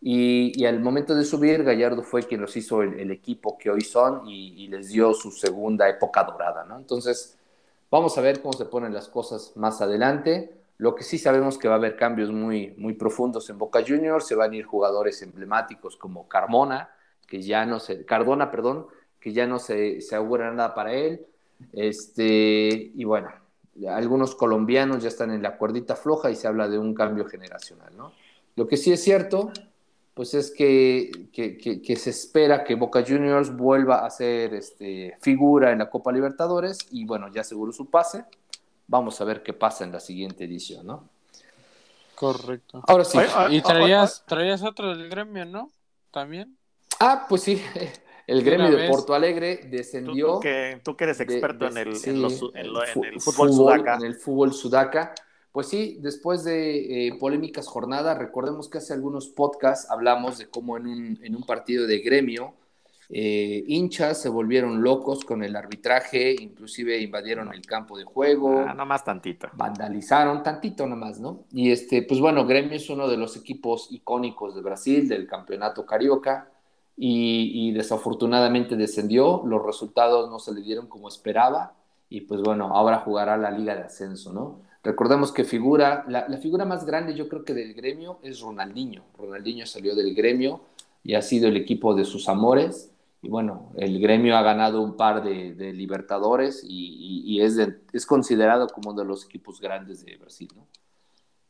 Y, 0.00 0.52
y 0.54 0.66
al 0.66 0.80
momento 0.80 1.14
de 1.14 1.24
subir, 1.24 1.64
Gallardo 1.64 2.02
fue 2.02 2.22
quien 2.22 2.40
los 2.40 2.56
hizo 2.56 2.82
el, 2.82 3.00
el 3.00 3.10
equipo 3.10 3.56
que 3.56 3.70
hoy 3.70 3.80
son 3.80 4.28
y, 4.28 4.64
y 4.64 4.68
les 4.68 4.88
dio 4.88 5.14
su 5.14 5.30
segunda 5.30 5.88
época 5.88 6.24
dorada, 6.24 6.64
¿no? 6.64 6.76
Entonces, 6.76 7.38
vamos 7.90 8.16
a 8.18 8.20
ver 8.20 8.40
cómo 8.40 8.52
se 8.52 8.66
ponen 8.66 8.92
las 8.92 9.08
cosas 9.08 9.52
más 9.56 9.80
adelante. 9.80 10.52
Lo 10.78 10.94
que 10.94 11.04
sí 11.04 11.18
sabemos 11.18 11.56
que 11.56 11.68
va 11.68 11.74
a 11.74 11.78
haber 11.78 11.96
cambios 11.96 12.30
muy, 12.30 12.74
muy 12.76 12.94
profundos 12.94 13.48
en 13.48 13.56
Boca 13.58 13.82
Juniors, 13.86 14.26
se 14.26 14.34
van 14.34 14.52
a 14.52 14.56
ir 14.56 14.64
jugadores 14.64 15.22
emblemáticos 15.22 15.96
como 15.96 16.28
Carmona, 16.28 16.90
que 17.26 17.42
ya 17.42 17.66
no 17.66 17.80
se, 17.80 18.04
Cardona, 18.04 18.50
perdón, 18.50 18.86
que 19.20 19.32
ya 19.32 19.46
no 19.46 19.58
se, 19.58 20.00
se 20.00 20.16
augura 20.16 20.50
nada 20.52 20.74
para 20.74 20.92
él. 20.94 21.26
Este, 21.72 22.92
y 22.94 23.04
bueno, 23.04 23.28
algunos 23.88 24.34
colombianos 24.34 25.02
ya 25.02 25.08
están 25.08 25.30
en 25.32 25.42
la 25.42 25.56
cuerdita 25.58 25.96
floja 25.96 26.30
y 26.30 26.36
se 26.36 26.46
habla 26.48 26.68
de 26.68 26.78
un 26.78 26.94
cambio 26.94 27.26
generacional, 27.26 27.96
¿no? 27.96 28.12
Lo 28.56 28.66
que 28.66 28.76
sí 28.76 28.92
es 28.92 29.02
cierto, 29.02 29.52
pues 30.14 30.32
es 30.34 30.50
que, 30.50 31.28
que, 31.32 31.58
que- 31.58 31.82
que 31.82 31.96
se 31.96 32.10
espera 32.10 32.64
que 32.64 32.74
Boca 32.74 33.04
Juniors 33.06 33.54
vuelva 33.54 34.06
a 34.06 34.10
ser 34.10 34.54
este, 34.54 35.16
figura 35.20 35.72
en 35.72 35.78
la 35.80 35.90
Copa 35.90 36.10
Libertadores 36.12 36.78
y 36.90 37.04
bueno, 37.04 37.28
ya 37.32 37.42
aseguró 37.42 37.72
su 37.72 37.90
pase. 37.90 38.24
Vamos 38.88 39.20
a 39.20 39.24
ver 39.24 39.42
qué 39.42 39.52
pasa 39.52 39.84
en 39.84 39.92
la 39.92 40.00
siguiente 40.00 40.44
edición, 40.44 40.86
¿no? 40.86 41.08
Correcto. 42.14 42.82
Ahora 42.86 43.04
sí. 43.04 43.18
Oye, 43.18 43.28
oye, 43.38 43.56
Y 43.56 43.62
traías, 43.62 44.24
traías 44.26 44.62
otro 44.62 44.96
del 44.96 45.08
gremio, 45.08 45.44
¿no? 45.44 45.70
También. 46.10 46.56
Ah, 47.00 47.26
pues 47.28 47.42
sí, 47.42 47.60
el 48.26 48.42
gremio 48.42 48.76
de. 48.76 48.88
Porto 48.88 49.14
Alegre 49.14 49.60
descendió. 49.70 50.34
tú 50.34 50.40
que, 50.40 50.80
tú 50.82 50.96
que 50.96 51.04
eres 51.04 51.20
experto 51.20 51.64
de- 51.68 51.70
en, 51.82 51.88
el, 51.88 51.96
sí, 51.96 52.10
en, 52.10 52.22
los- 52.22 52.50
en 52.54 52.72
lo- 52.72 52.84
en 52.84 52.88
fu- 52.92 53.04
el 53.04 53.20
fútbol, 53.20 53.52
sudaca. 53.52 53.94
En 53.96 54.04
el 54.04 54.14
fútbol 54.14 54.52
sudaca. 54.52 55.14
Pues 55.52 55.68
sí, 55.68 55.96
después 56.02 56.44
de 56.44 57.08
eh, 57.08 57.14
polémicas 57.18 57.66
jornadas, 57.66 58.18
recordemos 58.18 58.68
que 58.68 58.76
hace 58.78 58.92
algunos 58.92 59.28
podcasts 59.28 59.90
hablamos 59.90 60.36
de 60.36 60.48
cómo 60.50 60.76
en 60.76 60.86
un, 60.86 61.18
en 61.22 61.34
un 61.34 61.44
partido 61.44 61.86
de 61.86 62.00
gremio 62.00 62.52
eh, 63.08 63.64
hinchas 63.66 64.20
se 64.20 64.28
volvieron 64.28 64.82
locos 64.82 65.24
con 65.24 65.42
el 65.42 65.56
arbitraje, 65.56 66.36
inclusive 66.38 66.98
invadieron 67.00 67.54
el 67.54 67.64
campo 67.64 67.96
de 67.96 68.04
juego, 68.04 68.66
Ah, 68.68 68.74
nomás 68.74 69.02
tantito. 69.02 69.48
vandalizaron 69.54 70.42
tantito 70.42 70.86
nomás, 70.86 71.20
¿no? 71.20 71.44
Y 71.52 71.70
este, 71.70 72.02
pues 72.02 72.20
bueno, 72.20 72.44
Gremio 72.46 72.76
es 72.76 72.90
uno 72.90 73.08
de 73.08 73.16
los 73.16 73.34
equipos 73.38 73.88
icónicos 73.92 74.54
de 74.56 74.60
Brasil, 74.60 75.08
del 75.08 75.26
campeonato 75.26 75.86
carioca, 75.86 76.50
y, 76.96 77.68
y 77.68 77.72
desafortunadamente 77.72 78.76
descendió, 78.76 79.42
los 79.46 79.64
resultados 79.64 80.30
no 80.30 80.38
se 80.38 80.54
le 80.54 80.62
dieron 80.62 80.86
como 80.88 81.08
esperaba, 81.08 81.74
y 82.08 82.22
pues 82.22 82.40
bueno, 82.42 82.74
ahora 82.76 82.98
jugará 83.00 83.36
la 83.36 83.50
liga 83.50 83.74
de 83.74 83.82
ascenso, 83.82 84.32
¿no? 84.32 84.62
Recordemos 84.82 85.32
que 85.32 85.44
figura, 85.44 86.04
la, 86.08 86.28
la, 86.28 86.38
figura 86.38 86.64
más 86.64 86.86
grande 86.86 87.14
yo 87.14 87.28
creo 87.28 87.44
que 87.44 87.54
del 87.54 87.74
gremio 87.74 88.18
es 88.22 88.40
Ronaldinho. 88.40 89.02
Ronaldinho 89.18 89.66
salió 89.66 89.96
del 89.96 90.14
gremio 90.14 90.60
y 91.02 91.14
ha 91.14 91.22
sido 91.22 91.48
el 91.48 91.56
equipo 91.56 91.94
de 91.94 92.04
sus 92.04 92.28
amores. 92.28 92.92
Y 93.20 93.28
bueno, 93.28 93.72
el 93.76 93.98
gremio 94.00 94.36
ha 94.36 94.42
ganado 94.42 94.80
un 94.82 94.96
par 94.96 95.24
de, 95.24 95.54
de 95.54 95.72
Libertadores 95.72 96.62
y, 96.62 96.68
y, 97.26 97.36
y 97.36 97.40
es, 97.42 97.56
de, 97.56 97.80
es 97.92 98.06
considerado 98.06 98.68
como 98.68 98.90
uno 98.90 99.00
de 99.02 99.08
los 99.08 99.24
equipos 99.24 99.60
grandes 99.60 100.04
de 100.04 100.16
Brasil, 100.18 100.48
¿no? 100.54 100.68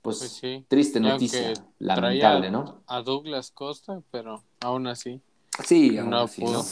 Pues, 0.02 0.18
Pues 0.18 0.32
sí. 0.32 0.64
triste 0.68 1.00
noticia, 1.00 1.52
lamentable, 1.78 2.50
¿no? 2.50 2.82
A 2.86 3.02
Douglas 3.02 3.50
Costa, 3.50 4.02
pero 4.10 4.44
aún 4.60 4.86
así. 4.86 5.20
Sí, 5.64 5.96
aún 5.98 6.10
No 6.10 6.24
así, 6.24 6.42
pudo. 6.42 6.52
¿no? 6.52 6.64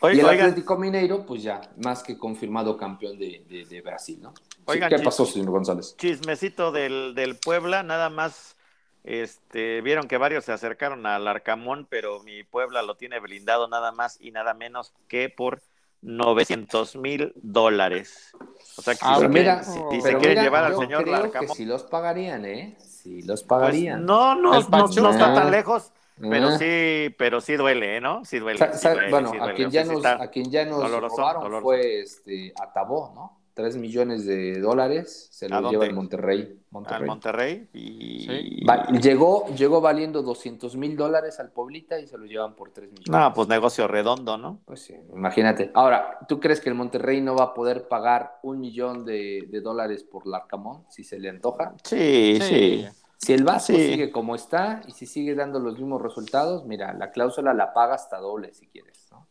Oigan, 0.00 0.16
y 0.16 0.20
el 0.20 0.26
oigan, 0.26 0.48
Atlético 0.48 0.76
Mineiro, 0.76 1.24
pues 1.26 1.42
ya, 1.42 1.60
más 1.78 2.02
que 2.02 2.18
confirmado 2.18 2.76
campeón 2.76 3.18
de, 3.18 3.44
de, 3.48 3.64
de 3.64 3.80
Brasil, 3.80 4.18
¿no? 4.20 4.34
Oigan, 4.66 4.90
¿Qué 4.90 4.98
pasó, 4.98 5.24
señor 5.26 5.50
González? 5.50 5.94
chismecito 5.96 6.72
del, 6.72 7.14
del 7.14 7.36
Puebla, 7.36 7.82
nada 7.82 8.10
más. 8.10 8.56
Este, 9.04 9.80
vieron 9.80 10.06
que 10.06 10.16
varios 10.16 10.44
se 10.44 10.52
acercaron 10.52 11.06
al 11.06 11.26
Arcamón, 11.26 11.86
pero 11.90 12.22
mi 12.22 12.44
Puebla 12.44 12.82
lo 12.82 12.96
tiene 12.96 13.18
blindado 13.18 13.66
nada 13.68 13.90
más 13.92 14.18
y 14.20 14.30
nada 14.30 14.54
menos 14.54 14.92
que 15.08 15.28
por 15.28 15.60
900 16.02 16.94
mil 16.96 17.32
dólares. 17.36 18.34
O 18.76 18.82
sea 18.82 18.94
que 18.94 19.00
si, 19.00 19.06
Ah, 19.06 19.16
quieren, 19.16 19.32
mira, 19.32 19.64
si- 19.64 19.70
si 19.90 20.00
se 20.02 20.08
quieren 20.16 20.28
mira, 20.30 20.42
llevar 20.44 20.64
al 20.64 20.76
señor 20.76 21.02
creo 21.04 21.16
que 21.16 21.20
Larcamón, 21.22 21.56
si 21.56 21.64
los 21.64 21.82
pagarían, 21.84 22.44
¿eh? 22.44 22.76
Si 22.80 23.22
los 23.22 23.40
pues, 23.40 23.48
pagarían. 23.48 24.06
no, 24.06 24.34
no, 24.36 24.52
no, 24.52 25.10
está 25.10 25.34
tan 25.34 25.50
lejos, 25.50 25.92
pero 26.30 26.48
Ah. 26.48 26.58
sí, 26.58 27.14
pero 27.18 27.40
sí 27.40 27.54
duele, 27.56 27.96
¿eh? 27.96 28.00
¿no? 28.00 28.24
Sí 28.24 28.38
duele. 28.38 28.58
Sa- 28.58 28.72
sí 28.72 28.78
sa- 28.78 28.92
duele, 28.94 29.10
bueno, 29.10 29.30
sí 29.30 29.38
a 29.40 29.52
quien 29.54 29.70
ya 29.70 29.84
sí 29.84 29.90
nos, 29.90 30.04
a 30.06 30.30
quien 30.30 30.50
ya 30.50 30.64
nos 30.64 30.80
doloroso, 30.82 31.16
robaron 31.16 31.42
doloroso. 31.42 31.62
fue 31.64 32.00
este 32.00 32.52
Atabó, 32.60 33.12
¿no? 33.14 33.38
Tres 33.54 33.76
millones 33.76 34.24
de 34.24 34.60
dólares 34.60 35.28
se 35.30 35.44
¿A 35.44 35.60
lo 35.60 35.70
lleva 35.70 35.84
el 35.84 35.92
Monterrey. 35.92 36.40
al 36.40 36.58
Monterrey. 36.70 37.06
Monterrey 37.06 37.68
y 37.74 38.20
Sí. 38.26 38.64
Va- 38.66 38.86
llegó, 38.92 39.46
llegó 39.54 39.82
valiendo 39.82 40.22
200 40.22 40.74
mil 40.74 40.96
dólares 40.96 41.38
al 41.38 41.50
Pueblita 41.52 42.00
y 42.00 42.06
se 42.06 42.16
lo 42.16 42.24
llevan 42.24 42.54
por 42.56 42.70
3 42.72 42.90
millones. 42.90 43.10
no, 43.10 43.34
pues 43.34 43.48
negocio 43.48 43.86
redondo, 43.86 44.38
¿no? 44.38 44.60
Pues 44.64 44.80
sí, 44.80 44.94
imagínate. 45.14 45.70
Ahora, 45.74 46.16
¿tú 46.26 46.40
crees 46.40 46.62
que 46.62 46.70
el 46.70 46.74
Monterrey 46.76 47.20
no 47.20 47.36
va 47.36 47.44
a 47.44 47.52
poder 47.54 47.88
pagar 47.88 48.38
un 48.42 48.58
millón 48.58 49.04
de, 49.04 49.46
de 49.50 49.60
dólares 49.60 50.02
por 50.02 50.26
Larcamón 50.26 50.84
si 50.88 51.04
se 51.04 51.18
le 51.20 51.28
antoja? 51.28 51.74
Sí, 51.84 52.38
sí. 52.40 52.86
Si 53.24 53.32
el 53.32 53.44
Vasco 53.44 53.74
Sí. 53.74 53.86
sigue 53.86 54.10
como 54.10 54.34
está 54.34 54.82
y 54.88 54.92
si 54.92 55.06
sigue 55.06 55.36
dando 55.36 55.60
los 55.60 55.78
mismos 55.78 56.02
resultados, 56.02 56.64
mira, 56.64 56.92
la 56.92 57.12
cláusula 57.12 57.54
la 57.54 57.72
paga 57.72 57.94
hasta 57.94 58.18
doble 58.18 58.52
si 58.52 58.66
quieres, 58.66 59.06
¿no? 59.12 59.28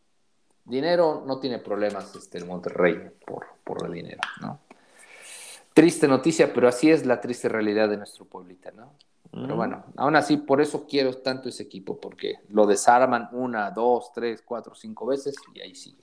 Dinero 0.64 1.22
no 1.26 1.38
tiene 1.40 1.58
problemas 1.58 2.14
este, 2.16 2.38
el 2.38 2.46
Monterrey 2.46 3.10
por, 3.26 3.44
por 3.62 3.84
el 3.84 3.92
dinero, 3.92 4.20
¿no? 4.40 4.60
Triste 5.74 6.08
noticia, 6.08 6.54
pero 6.54 6.68
así 6.68 6.90
es 6.90 7.04
la 7.04 7.20
triste 7.20 7.48
realidad 7.50 7.90
de 7.90 7.98
nuestro 7.98 8.24
pueblita, 8.24 8.70
¿no? 8.70 8.94
Pero 9.30 9.56
bueno, 9.56 9.84
aún 9.96 10.14
así, 10.14 10.36
por 10.36 10.60
eso 10.60 10.86
quiero 10.86 11.14
tanto 11.14 11.48
ese 11.48 11.62
equipo, 11.62 11.98
porque 11.98 12.40
lo 12.50 12.66
desarman 12.66 13.28
una, 13.32 13.70
dos, 13.70 14.12
tres, 14.12 14.42
cuatro, 14.42 14.74
cinco 14.74 15.06
veces 15.06 15.34
y 15.54 15.60
ahí 15.60 15.74
sigue. 15.74 16.01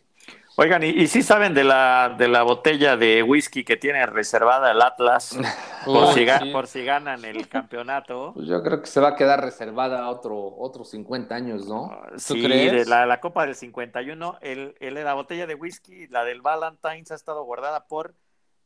Oigan, 0.56 0.84
¿y, 0.84 0.88
y 0.90 1.08
sí 1.08 1.24
saben 1.24 1.54
de 1.54 1.64
la, 1.64 2.16
de 2.18 2.28
la 2.28 2.44
botella 2.44 2.98
de 2.98 3.24
whisky 3.24 3.64
que 3.64 3.78
tiene 3.78 4.06
reservada 4.06 4.72
el 4.72 4.82
Atlas 4.82 5.38
por, 5.86 6.14
si, 6.14 6.26
sí. 6.28 6.52
por 6.52 6.68
si 6.68 6.84
ganan 6.84 7.24
el 7.24 7.48
campeonato? 7.48 8.34
Pues 8.34 8.48
yo 8.48 8.62
creo 8.62 8.82
que 8.82 8.88
se 8.88 9.00
va 9.00 9.10
a 9.10 9.16
quedar 9.16 9.42
reservada 9.42 10.10
otro, 10.10 10.38
otros 10.58 10.90
50 10.90 11.36
años, 11.36 11.68
¿no? 11.68 11.90
Sí, 12.18 12.42
crees? 12.42 12.72
de 12.72 12.86
la, 12.86 13.06
la 13.06 13.20
Copa 13.22 13.46
del 13.46 13.56
51, 13.56 14.38
el, 14.42 14.76
el- 14.80 14.94
la 14.96 15.14
botella 15.14 15.48
de 15.48 15.56
whisky, 15.56 16.08
la 16.08 16.24
del 16.26 16.42
Valentine's, 16.42 17.12
ha 17.12 17.16
estado 17.16 17.44
guardada 17.44 17.88
por 17.88 18.16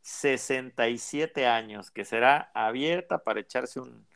67 0.01 1.47
años, 1.47 1.91
que 1.91 2.05
será 2.05 2.51
abierta 2.53 3.19
para 3.23 3.39
echarse 3.39 3.80
un, 3.80 4.07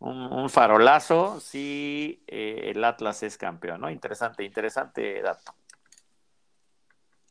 un, 0.00 0.18
un 0.32 0.50
farolazo 0.50 1.40
si 1.40 2.24
eh, 2.28 2.72
el 2.74 2.84
Atlas 2.84 3.22
es 3.22 3.38
campeón, 3.38 3.80
¿no? 3.82 3.90
Interesante, 3.90 4.44
interesante 4.44 5.22
dato. 5.22 5.54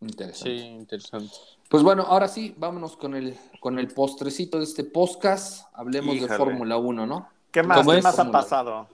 Interesante. 0.01 0.57
Sí, 0.59 0.65
interesante. 0.65 1.34
Pues 1.69 1.84
bueno, 1.84 2.03
ahora 2.03 2.27
sí, 2.27 2.53
vámonos 2.57 2.95
con 2.97 3.15
el, 3.15 3.38
con 3.59 3.77
el 3.80 3.88
postrecito 3.89 4.57
de 4.57 4.63
este 4.63 4.84
podcast. 4.84 5.67
Hablemos 5.73 6.19
de 6.19 6.27
Fórmula 6.27 6.77
1, 6.77 7.05
¿no? 7.05 7.30
¿Qué 7.51 7.63
más, 7.63 7.80
¿Cómo 7.80 7.91
¿qué 7.91 7.97
es? 7.97 8.03
más 8.03 8.17
ha 8.19 8.31
pasado? 8.31 8.88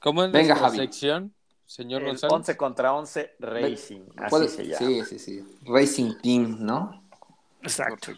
¿Cómo 0.00 0.24
es 0.24 0.32
Venga, 0.32 0.48
nuestra 0.48 0.68
Javi. 0.68 0.78
sección, 0.78 1.34
señor 1.66 2.02
El 2.02 2.08
González? 2.08 2.32
11 2.34 2.56
contra 2.56 2.92
11 2.94 3.36
Racing, 3.38 4.02
así 4.16 4.48
se 4.48 4.66
llama. 4.66 4.78
Sí, 4.78 5.04
sí, 5.04 5.18
sí. 5.18 5.58
Racing 5.62 6.12
Team, 6.22 6.56
¿no? 6.60 7.02
Exacto. 7.62 8.12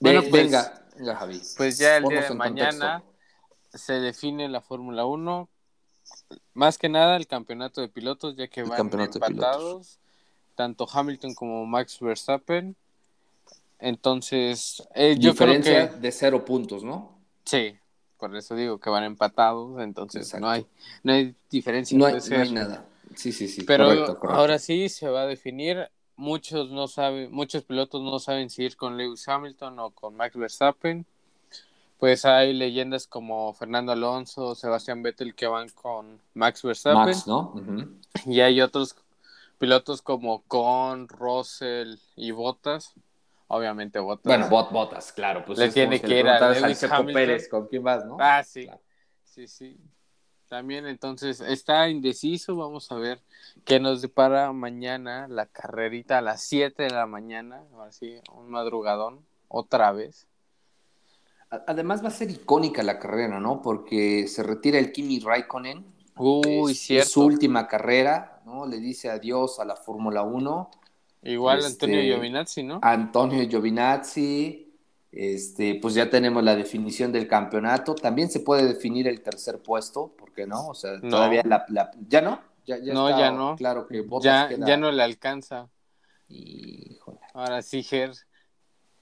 Bueno, 0.00 0.20
Ve- 0.22 0.28
pues- 0.28 0.42
venga, 0.44 0.84
venga, 0.96 1.16
Javi. 1.16 1.40
Pues 1.56 1.78
ya 1.78 1.96
el 1.98 2.04
día 2.04 2.22
de 2.28 2.34
mañana 2.34 3.00
contexto. 3.02 3.78
se 3.78 3.92
define 3.94 4.48
la 4.48 4.60
Fórmula 4.60 5.06
1. 5.06 5.48
Más 6.52 6.76
que 6.78 6.88
nada 6.88 7.16
el 7.16 7.26
campeonato 7.26 7.80
de 7.80 7.88
pilotos, 7.88 8.36
ya 8.36 8.48
que 8.48 8.60
El 8.60 8.68
van 8.68 8.80
empatados. 8.92 9.98
Tanto 10.56 10.88
Hamilton 10.92 11.34
como 11.34 11.64
Max 11.66 12.00
Verstappen. 12.00 12.74
Entonces, 13.78 14.82
eh, 14.94 15.16
yo 15.18 15.34
creo 15.34 15.52
Diferencia 15.52 15.90
que 15.90 16.00
de 16.00 16.12
cero 16.12 16.44
puntos, 16.44 16.82
¿no? 16.82 17.14
sí, 17.44 17.76
por 18.18 18.34
eso 18.34 18.56
digo 18.56 18.78
que 18.78 18.90
van 18.90 19.04
empatados. 19.04 19.80
Entonces, 19.80 20.22
Exacto. 20.22 20.46
no 20.46 20.50
hay, 20.50 20.66
no 21.02 21.12
hay 21.12 21.34
diferencia. 21.50 21.96
No 21.96 22.06
hay, 22.06 22.14
no 22.14 22.36
hay 22.36 22.52
nada. 22.52 22.86
Sí, 23.14 23.32
sí, 23.32 23.46
sí. 23.48 23.62
Pero 23.62 23.84
correcto, 23.84 24.18
correcto. 24.18 24.40
ahora 24.40 24.58
sí 24.58 24.88
se 24.88 25.08
va 25.08 25.22
a 25.22 25.26
definir. 25.26 25.88
Muchos 26.16 26.70
no 26.70 26.88
saben, 26.88 27.30
muchos 27.30 27.62
pilotos 27.64 28.02
no 28.02 28.18
saben 28.18 28.48
si 28.48 28.64
ir 28.64 28.76
con 28.76 28.96
Lewis 28.96 29.28
Hamilton 29.28 29.78
o 29.78 29.90
con 29.90 30.16
Max 30.16 30.34
Verstappen. 30.34 31.04
Pues 31.98 32.24
hay 32.24 32.54
leyendas 32.54 33.06
como 33.06 33.52
Fernando 33.52 33.92
Alonso, 33.92 34.54
Sebastián 34.54 35.02
Vettel 35.02 35.34
que 35.34 35.46
van 35.46 35.68
con 35.70 36.18
Max 36.34 36.62
Verstappen. 36.62 37.04
Max, 37.04 37.26
¿no? 37.26 37.54
Y 38.24 38.40
hay 38.40 38.62
otros 38.62 38.96
pilotos 39.58 40.02
como 40.02 40.42
Con, 40.42 41.08
Russell 41.08 41.96
y 42.14 42.30
Bottas. 42.30 42.94
Obviamente 43.48 43.98
Bottas. 43.98 44.24
Bueno, 44.24 44.48
bot, 44.48 44.72
botas, 44.72 45.12
claro. 45.12 45.44
Pues 45.44 45.58
Le 45.58 45.70
tiene 45.70 46.00
que 46.00 46.20
ir 46.20 46.28
a 46.28 46.50
Lewis 46.50 46.82
Hamilton. 46.82 47.14
Pérez, 47.14 47.48
¿con 47.48 47.66
quién 47.66 47.82
vas, 47.82 48.04
no? 48.04 48.16
Ah, 48.18 48.42
sí. 48.42 48.64
Claro. 48.64 48.80
Sí, 49.24 49.46
sí. 49.46 49.78
También 50.48 50.86
entonces 50.86 51.40
está 51.40 51.88
indeciso. 51.88 52.56
Vamos 52.56 52.90
a 52.92 52.96
ver 52.96 53.20
qué 53.64 53.80
nos 53.80 54.02
depara 54.02 54.52
mañana 54.52 55.26
la 55.28 55.46
carrerita 55.46 56.18
a 56.18 56.22
las 56.22 56.42
7 56.42 56.84
de 56.84 56.90
la 56.90 57.06
mañana. 57.06 57.62
Así, 57.86 58.20
un 58.32 58.50
madrugadón, 58.50 59.24
otra 59.48 59.92
vez. 59.92 60.26
Además 61.50 62.02
va 62.02 62.08
a 62.08 62.12
ser 62.12 62.30
icónica 62.30 62.82
la 62.82 62.98
carrera, 62.98 63.40
¿no? 63.40 63.62
Porque 63.62 64.26
se 64.28 64.42
retira 64.42 64.78
el 64.78 64.92
Kimi 64.92 65.20
Raikkonen. 65.20 65.84
Uy, 66.16 66.72
es, 66.72 66.80
cierto. 66.80 67.06
es 67.06 67.12
su 67.12 67.24
última 67.24 67.68
carrera, 67.68 68.35
¿no? 68.46 68.64
Le 68.64 68.78
dice 68.78 69.10
adiós 69.10 69.58
a 69.58 69.64
la 69.64 69.74
Fórmula 69.76 70.22
1. 70.22 70.70
Igual 71.24 71.58
este, 71.58 71.72
Antonio 71.86 72.00
Giovinazzi, 72.00 72.62
¿no? 72.62 72.78
Antonio 72.82 73.46
Giovinazzi. 73.48 74.62
Este, 75.10 75.78
pues 75.80 75.94
ya 75.94 76.08
tenemos 76.10 76.44
la 76.44 76.54
definición 76.54 77.10
del 77.10 77.26
campeonato. 77.26 77.94
También 77.94 78.30
se 78.30 78.40
puede 78.40 78.66
definir 78.66 79.08
el 79.08 79.20
tercer 79.22 79.60
puesto, 79.60 80.08
¿por 80.16 80.32
qué 80.32 80.46
no? 80.46 80.68
O 80.68 80.74
sea, 80.74 80.92
No. 81.02 81.08
todavía 81.08 81.42
la, 81.44 81.64
la- 81.68 81.90
¿Ya 82.08 82.20
no? 82.20 82.40
Ya, 82.66 82.78
ya 82.78 82.92
No, 82.94 83.08
está 83.08 83.20
ya 83.20 83.30
no. 83.32 83.56
Claro 83.56 83.86
que 83.86 84.02
Bottas 84.02 84.24
Ya, 84.24 84.48
queda- 84.48 84.66
ya 84.66 84.76
no 84.76 84.92
le 84.92 85.02
alcanza. 85.02 85.68
Híjole. 86.28 87.18
Ahora 87.34 87.62
sí, 87.62 87.82
Ger, 87.82 88.12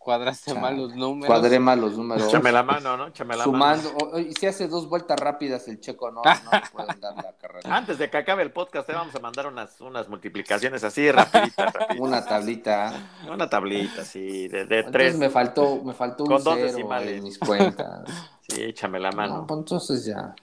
cuadraste 0.05 0.51
Chale. 0.51 0.61
mal 0.61 0.77
los 0.77 0.95
números. 0.95 1.27
Cuadré 1.27 1.59
mal 1.59 1.81
los 1.81 1.97
números. 1.97 2.29
Échame 2.29 2.53
la 2.53 2.63
mano, 2.63 2.97
¿no? 2.97 3.07
Échame 3.09 3.37
la 3.37 3.45
Sumando, 3.45 3.93
mano. 3.95 3.99
o- 4.13 4.17
o- 4.17 4.19
y 4.21 4.33
si 4.35 4.47
hace 4.47 4.69
dos 4.69 4.89
vueltas 4.89 5.19
rápidas 5.19 5.67
el 5.67 5.81
checo, 5.81 6.11
no, 6.11 6.23
no 6.23 6.51
pueden 6.73 7.01
dar 7.01 7.17
la 7.17 7.33
carrera. 7.33 7.75
Antes 7.77 7.99
de 7.99 8.09
que 8.11 8.19
acabe 8.19 8.43
el 8.43 8.53
podcast, 8.53 8.87
te 8.87 8.93
vamos 8.93 9.15
a 9.15 9.19
mandar 9.19 9.47
unas, 9.47 9.81
unas 9.81 10.09
multiplicaciones 10.09 10.85
así, 10.85 11.11
rapiditas, 11.11 11.73
rapiditas. 11.73 11.99
Una 11.99 12.25
tablita. 12.25 12.93
Una 13.33 13.49
tablita, 13.49 14.05
sí, 14.05 14.47
de, 14.49 14.67
de 14.67 14.77
Entonces 14.81 14.93
tres. 14.93 15.17
me 15.17 15.31
faltó, 15.31 15.83
me 15.83 15.95
faltó 15.95 16.25
un 16.25 16.29
dos 16.29 16.43
cero 16.45 16.57
decimales. 16.67 17.17
en 17.19 17.25
mis 17.25 17.39
cuentas. 17.39 18.05
Sí, 18.47 18.63
échame 18.63 19.01
la 19.01 19.11
No, 19.11 19.17
mano. 19.17 19.47
pues 19.47 19.59
entonces 19.61 20.05
ya. 20.05 20.35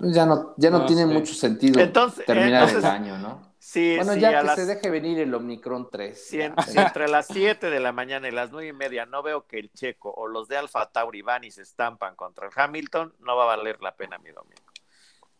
ya 0.00 0.26
no, 0.26 0.54
ya 0.56 0.70
no, 0.70 0.80
No 0.80 0.86
tiene 0.86 1.06
mucho 1.06 1.32
sentido 1.34 1.80
Entonces- 1.80 2.26
terminar 2.26 2.64
entonces- 2.68 2.78
el 2.78 2.90
año, 2.90 3.16
¿no? 3.18 3.53
Sí, 3.66 3.94
Bueno, 3.96 4.12
sí, 4.12 4.20
ya 4.20 4.40
que 4.40 4.46
las- 4.46 4.56
se 4.56 4.66
deje 4.66 4.90
venir 4.90 5.18
el 5.20 5.32
Omicron 5.34 5.88
3. 5.90 6.22
si, 6.22 6.36
ya. 6.36 6.44
en- 6.44 6.54
si 6.68 6.78
entre 6.78 7.08
las 7.08 7.28
7 7.28 7.70
de 7.70 7.80
la 7.80 7.92
mañana 7.92 8.28
y 8.28 8.30
las 8.30 8.50
nueve 8.52 8.68
y 8.68 8.72
media 8.74 9.06
no 9.06 9.22
veo 9.22 9.46
que 9.46 9.58
el 9.58 9.72
Checo 9.72 10.12
o 10.14 10.26
los 10.28 10.48
de 10.48 10.58
Alfa 10.58 10.90
Tauri 10.90 11.22
van 11.22 11.44
y 11.44 11.50
se 11.50 11.62
estampan 11.62 12.14
contra 12.14 12.46
el 12.46 12.52
Hamilton, 12.54 13.14
no 13.20 13.36
va 13.36 13.44
a 13.44 13.56
valer 13.56 13.80
la 13.80 13.96
pena 13.96 14.18
mi 14.18 14.32
domingo. 14.32 14.70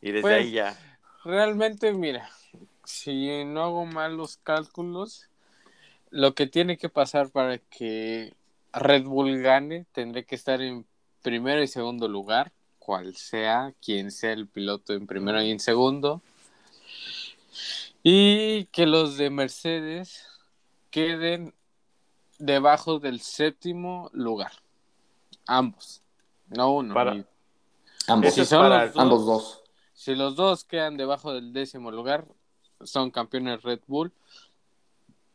Y 0.01 0.07
desde 0.13 0.23
Pues, 0.23 0.35
ahí 0.37 0.53
ya. 0.53 0.75
Realmente, 1.23 1.93
mira, 1.93 2.31
si 2.85 3.45
no 3.45 3.63
hago 3.63 3.85
mal 3.85 4.17
los 4.17 4.39
cálculos, 4.39 5.29
lo 6.09 6.35
que 6.35 6.47
tiene 6.47 6.79
que 6.79 6.89
pasar 6.89 7.29
para 7.29 7.59
que 7.59 8.33
Red 8.73 9.05
Bull 9.05 9.43
gane, 9.43 9.85
tendré 9.93 10.25
que 10.25 10.35
estar 10.35 10.63
en 10.63 10.87
primero 11.21 11.63
y 11.63 11.67
segundo 11.69 12.09
lugar, 12.09 12.53
cual 12.79 13.17
sea, 13.17 13.75
quien 13.85 14.11
sea 14.11 14.33
el 14.33 14.49
piloto 14.49 14.95
en 14.95 15.07
primero 15.07 15.43
y 15.43 15.51
en 15.51 15.61
segundo. 15.61 16.23
Y 18.07 18.67
que 18.67 18.85
los 18.87 19.17
de 19.17 19.31
Mercedes 19.31 20.27
queden 20.91 21.55
debajo 22.39 22.99
del 22.99 23.21
séptimo 23.21 24.11
lugar. 24.13 24.53
Ambos. 25.47 26.03
No 26.49 26.75
uno. 26.75 26.93
Para- 26.93 27.15
ni- 27.15 27.25
Ambos, 28.07 28.35
Si 28.35 28.45
son 28.45 28.61
para- 28.65 28.85
los 28.85 28.93
dos, 28.95 29.03
ambos 29.03 29.27
dos. 29.27 29.63
Si 29.95 30.15
los 30.15 30.37
dos 30.37 30.65
quedan 30.65 30.99
debajo 30.99 31.33
del 31.33 31.55
décimo 31.55 31.91
lugar, 31.91 32.27
son 32.83 33.11
campeones 33.11 33.63
Red 33.63 33.81
Bull, 33.87 34.13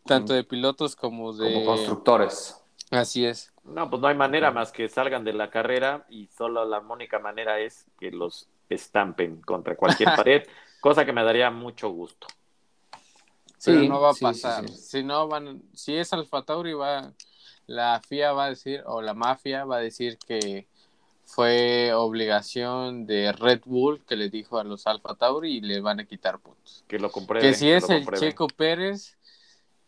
tanto 0.06 0.34
de 0.34 0.44
pilotos 0.44 0.96
como 0.96 1.34
de... 1.34 1.52
Como 1.52 1.66
constructores. 1.66 2.62
Así 2.92 3.26
es. 3.26 3.52
No, 3.64 3.90
pues 3.90 4.00
no 4.02 4.08
hay 4.08 4.16
manera 4.16 4.52
más 4.52 4.72
que 4.72 4.88
salgan 4.88 5.24
de 5.24 5.34
la 5.34 5.50
carrera 5.50 6.06
y 6.10 6.28
solo 6.28 6.64
la 6.66 6.80
única 6.80 7.18
manera 7.18 7.60
es 7.60 7.88
que 8.00 8.12
los 8.12 8.48
estampen 8.70 9.42
contra 9.42 9.76
cualquier 9.76 10.10
pared, 10.16 10.48
cosa 10.82 11.06
que 11.06 11.14
me 11.14 11.24
daría 11.24 11.50
mucho 11.50 11.90
gusto. 11.90 12.28
Pero 13.64 13.82
Sí, 13.82 13.90
no 13.90 14.00
va 14.02 14.12
a 14.12 14.14
sí, 14.14 14.24
pasar. 14.24 14.68
sí. 14.70 14.76
Si 14.76 15.04
no 15.04 15.28
van, 15.28 15.62
si 15.74 15.96
es 15.96 16.12
Alfa 16.14 16.44
Tauri 16.44 16.74
va, 16.74 17.14
la 17.68 18.00
FIA 18.08 18.32
va 18.34 18.46
a 18.46 18.50
decir 18.50 18.84
o 18.86 19.02
la 19.02 19.14
mafia 19.14 19.66
va 19.66 19.78
a 19.78 19.80
decir 19.82 20.18
que 20.18 20.68
fue 21.26 21.94
obligación 21.94 23.06
de 23.06 23.32
Red 23.34 23.62
Bull 23.66 24.04
que 24.06 24.16
le 24.16 24.30
dijo 24.30 24.58
a 24.58 24.64
los 24.64 24.88
Alfa 24.88 25.16
Tauri 25.16 25.58
y 25.58 25.62
le 25.62 25.80
van 25.82 26.00
a 26.00 26.06
quitar 26.06 26.40
puntos. 26.40 26.84
Que 26.88 26.98
lo 27.00 27.12
comprueben. 27.12 27.50
que 27.52 27.56
si 27.56 27.70
es 27.70 27.90
el. 27.90 28.06
Checo 28.08 28.48
Pérez, 28.48 29.18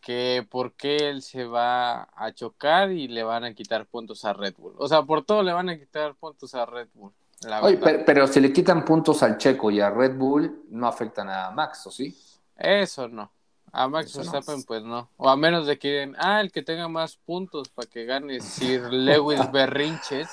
que 0.01 0.45
por 0.49 0.73
qué 0.73 1.09
él 1.09 1.21
se 1.21 1.45
va 1.45 2.09
a 2.15 2.31
chocar 2.33 2.91
y 2.91 3.07
le 3.07 3.23
van 3.23 3.43
a 3.43 3.53
quitar 3.53 3.85
puntos 3.87 4.25
a 4.25 4.33
Red 4.33 4.55
Bull. 4.57 4.75
O 4.77 4.87
sea, 4.87 5.03
por 5.03 5.23
todo 5.23 5.41
le 5.43 5.53
van 5.53 5.69
a 5.69 5.77
quitar 5.79 6.13
puntos 6.15 6.53
a 6.55 6.65
Red 6.65 6.89
Bull. 6.93 7.11
la 7.41 7.61
Oye, 7.63 7.75
verdad. 7.77 7.91
pero, 7.91 8.05
pero 8.05 8.27
si 8.27 8.39
le 8.39 8.51
quitan 8.53 8.85
puntos 8.85 9.23
al 9.23 9.37
Checo 9.37 9.71
y 9.71 9.79
a 9.79 9.89
Red 9.89 10.15
Bull, 10.17 10.65
no 10.69 10.87
afectan 10.87 11.29
a 11.29 11.49
Max, 11.51 11.87
¿o 11.87 11.91
sí? 11.91 12.15
Eso 12.55 13.07
no. 13.07 13.31
A 13.71 13.87
Max 13.87 14.15
no. 14.15 14.21
Verstappen, 14.21 14.63
pues 14.63 14.83
no. 14.83 15.09
O 15.17 15.29
a 15.29 15.37
menos 15.37 15.65
de 15.65 15.79
que, 15.79 16.11
ah, 16.17 16.41
el 16.41 16.51
que 16.51 16.61
tenga 16.61 16.87
más 16.87 17.15
puntos 17.15 17.69
para 17.69 17.89
que 17.89 18.05
gane 18.05 18.41
Sir 18.41 18.91
Lewis 18.91 19.39
Berrinches, 19.51 20.29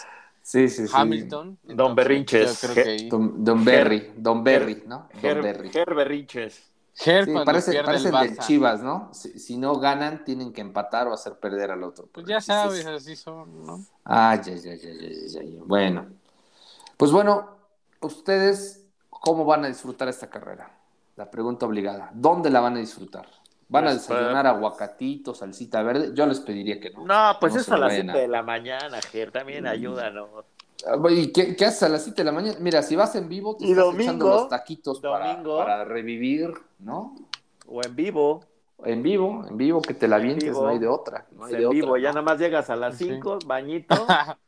Sí, 0.48 0.66
sí, 0.70 0.88
sí. 0.88 0.94
Hamilton. 0.96 1.58
Don 1.62 1.94
Berrinches. 1.94 2.62
Yo 2.62 2.72
creo 2.72 2.84
que 2.84 2.90
ahí. 2.90 3.08
Don, 3.10 3.44
Don 3.44 3.62
Berry, 3.62 4.14
Don 4.16 4.42
Berry, 4.42 4.82
¿no? 4.86 5.06
Don 5.12 5.20
Ger, 5.20 5.42
Berry. 5.42 5.68
Ger 5.68 5.94
Berrinches. 5.94 6.70
Ger 6.94 7.26
Sí, 7.26 7.34
parece, 7.44 7.82
parece 7.82 8.08
el 8.08 8.34
de. 8.34 8.38
Chivas, 8.38 8.82
¿no? 8.82 9.10
Si, 9.12 9.38
si 9.38 9.58
no 9.58 9.78
ganan, 9.78 10.24
tienen 10.24 10.54
que 10.54 10.62
empatar 10.62 11.06
o 11.06 11.12
hacer 11.12 11.34
perder 11.34 11.70
al 11.70 11.82
otro. 11.82 12.08
Pues 12.10 12.26
ya 12.26 12.40
sabes, 12.40 12.82
sí. 12.82 12.88
así 12.88 13.14
son, 13.14 13.66
¿no? 13.66 13.84
Ah, 14.06 14.40
ya, 14.42 14.54
ya, 14.54 14.74
ya, 14.74 14.90
ya, 14.90 15.08
ya, 15.26 15.42
ya. 15.42 15.62
Bueno. 15.66 16.06
Pues 16.96 17.12
bueno, 17.12 17.50
ustedes, 18.00 18.86
¿cómo 19.10 19.44
van 19.44 19.66
a 19.66 19.68
disfrutar 19.68 20.08
esta 20.08 20.30
carrera? 20.30 20.77
La 21.18 21.28
pregunta 21.28 21.66
obligada. 21.66 22.10
¿Dónde 22.14 22.48
la 22.48 22.60
van 22.60 22.76
a 22.76 22.78
disfrutar? 22.78 23.26
¿Van 23.68 23.84
a 23.84 23.88
Pues, 23.88 24.06
desayunar 24.06 24.46
aguacatito, 24.46 25.34
salsita 25.34 25.82
verde? 25.82 26.12
Yo 26.14 26.24
les 26.26 26.38
pediría 26.38 26.78
que 26.78 26.90
no. 26.90 27.04
No, 27.04 27.36
pues 27.40 27.54
No 27.54 27.60
es 27.60 27.68
a 27.68 27.76
las 27.76 27.88
vayan 27.88 28.06
7 28.06 28.18
a- 28.18 28.20
de 28.22 28.28
la 28.28 28.42
mañana, 28.44 29.00
Ger, 29.02 29.32
también 29.32 29.66
ayúdanos. 29.66 30.28
Ah, 30.86 30.96
¿Y 31.10 31.32
qué, 31.32 31.56
qué 31.56 31.64
haces 31.64 31.82
a 31.82 31.88
las 31.88 32.04
7 32.04 32.18
de 32.22 32.26
la 32.26 32.30
mañana? 32.30 32.56
Mira, 32.60 32.82
si 32.82 32.94
vas 32.94 33.16
en 33.16 33.28
vivo, 33.28 33.56
te 33.56 33.64
Y 33.66 33.70
estás 33.72 33.86
domingo, 33.86 34.02
echando 34.04 34.28
los 34.28 34.48
taquitos 34.48 35.00
para, 35.00 35.26
domingo. 35.32 35.58
para 35.58 35.84
revivir, 35.84 36.52
¿no? 36.78 37.16
O 37.66 37.82
en 37.84 37.96
vivo. 37.96 38.44
En 38.84 39.02
vivo, 39.02 39.44
en 39.50 39.56
vivo, 39.56 39.82
que 39.82 39.94
te 39.94 40.06
la 40.06 40.18
En 40.18 40.22
vientes, 40.22 40.50
vivo. 40.50 40.62
no 40.62 40.68
hay 40.68 40.78
de 40.78 40.86
otra. 40.86 41.26
No 41.32 41.46
hay 41.46 41.56
de 41.56 41.64
en 41.64 41.70
vivo, 41.70 41.88
otra, 41.88 42.00
ya 42.00 42.08
¿no? 42.10 42.14
nada 42.14 42.22
más 42.22 42.38
llegas 42.38 42.70
a 42.70 42.76
las 42.76 42.96
Sí. 42.96 43.06
5, 43.06 43.40
bañito, 43.44 44.06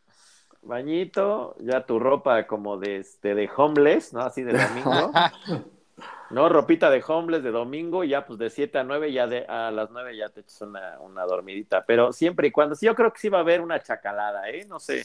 bañito, 0.62 1.56
ya 1.58 1.84
tu 1.84 1.98
ropa 1.98 2.46
como 2.46 2.76
de, 2.78 2.98
este, 2.98 3.34
de 3.34 3.50
homeless, 3.56 4.12
¿no? 4.12 4.20
Así 4.20 4.44
de 4.44 4.52
domingo. 4.52 5.10
No, 6.30 6.48
ropita 6.48 6.90
de 6.90 7.02
homeless 7.06 7.42
de 7.42 7.50
domingo, 7.50 8.04
ya 8.04 8.24
pues 8.24 8.38
de 8.38 8.50
7 8.50 8.78
a 8.78 8.84
9, 8.84 9.12
ya 9.12 9.26
de, 9.26 9.44
a 9.46 9.70
las 9.70 9.90
9 9.90 10.16
ya 10.16 10.28
te 10.28 10.40
echas 10.40 10.60
una, 10.62 10.98
una 11.00 11.24
dormidita. 11.24 11.84
Pero 11.84 12.12
siempre 12.12 12.48
y 12.48 12.50
cuando, 12.52 12.74
sí, 12.74 12.86
yo 12.86 12.94
creo 12.94 13.12
que 13.12 13.18
sí 13.18 13.28
va 13.28 13.38
a 13.38 13.40
haber 13.42 13.60
una 13.60 13.82
chacalada, 13.82 14.48
¿eh? 14.48 14.64
No 14.68 14.78
sé. 14.78 15.04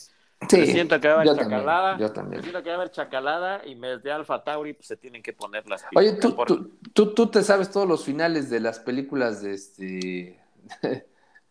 Sí, 0.50 0.68
siento 0.68 1.00
que 1.00 1.08
va 1.08 1.14
a 1.14 1.18
haber 1.18 1.28
yo 1.28 1.36
también, 1.36 1.60
chacalada. 1.62 1.98
yo 1.98 2.08
Yo 2.08 2.14
también. 2.14 2.42
siento 2.44 2.62
que 2.62 2.70
va 2.70 2.76
a 2.76 2.78
haber 2.80 2.92
chacalada 2.92 3.62
y 3.66 3.76
mes 3.76 4.04
de 4.04 4.12
Alfa 4.12 4.44
Tauri 4.44 4.74
pues 4.74 4.88
se 4.88 4.98
tienen 4.98 5.24
que 5.24 5.34
poner 5.34 5.68
las 5.68 5.86
Oye, 5.96 6.14
¿tú, 6.14 6.36
por- 6.36 6.48
tú, 6.48 6.72
tú, 6.94 7.14
tú 7.14 7.28
te 7.28 7.42
sabes 7.42 7.72
todos 7.72 7.88
los 7.88 8.04
finales 8.06 8.50
de 8.50 8.60
las 8.60 8.80
películas 8.80 9.42
de 9.42 9.54
este... 9.54 10.40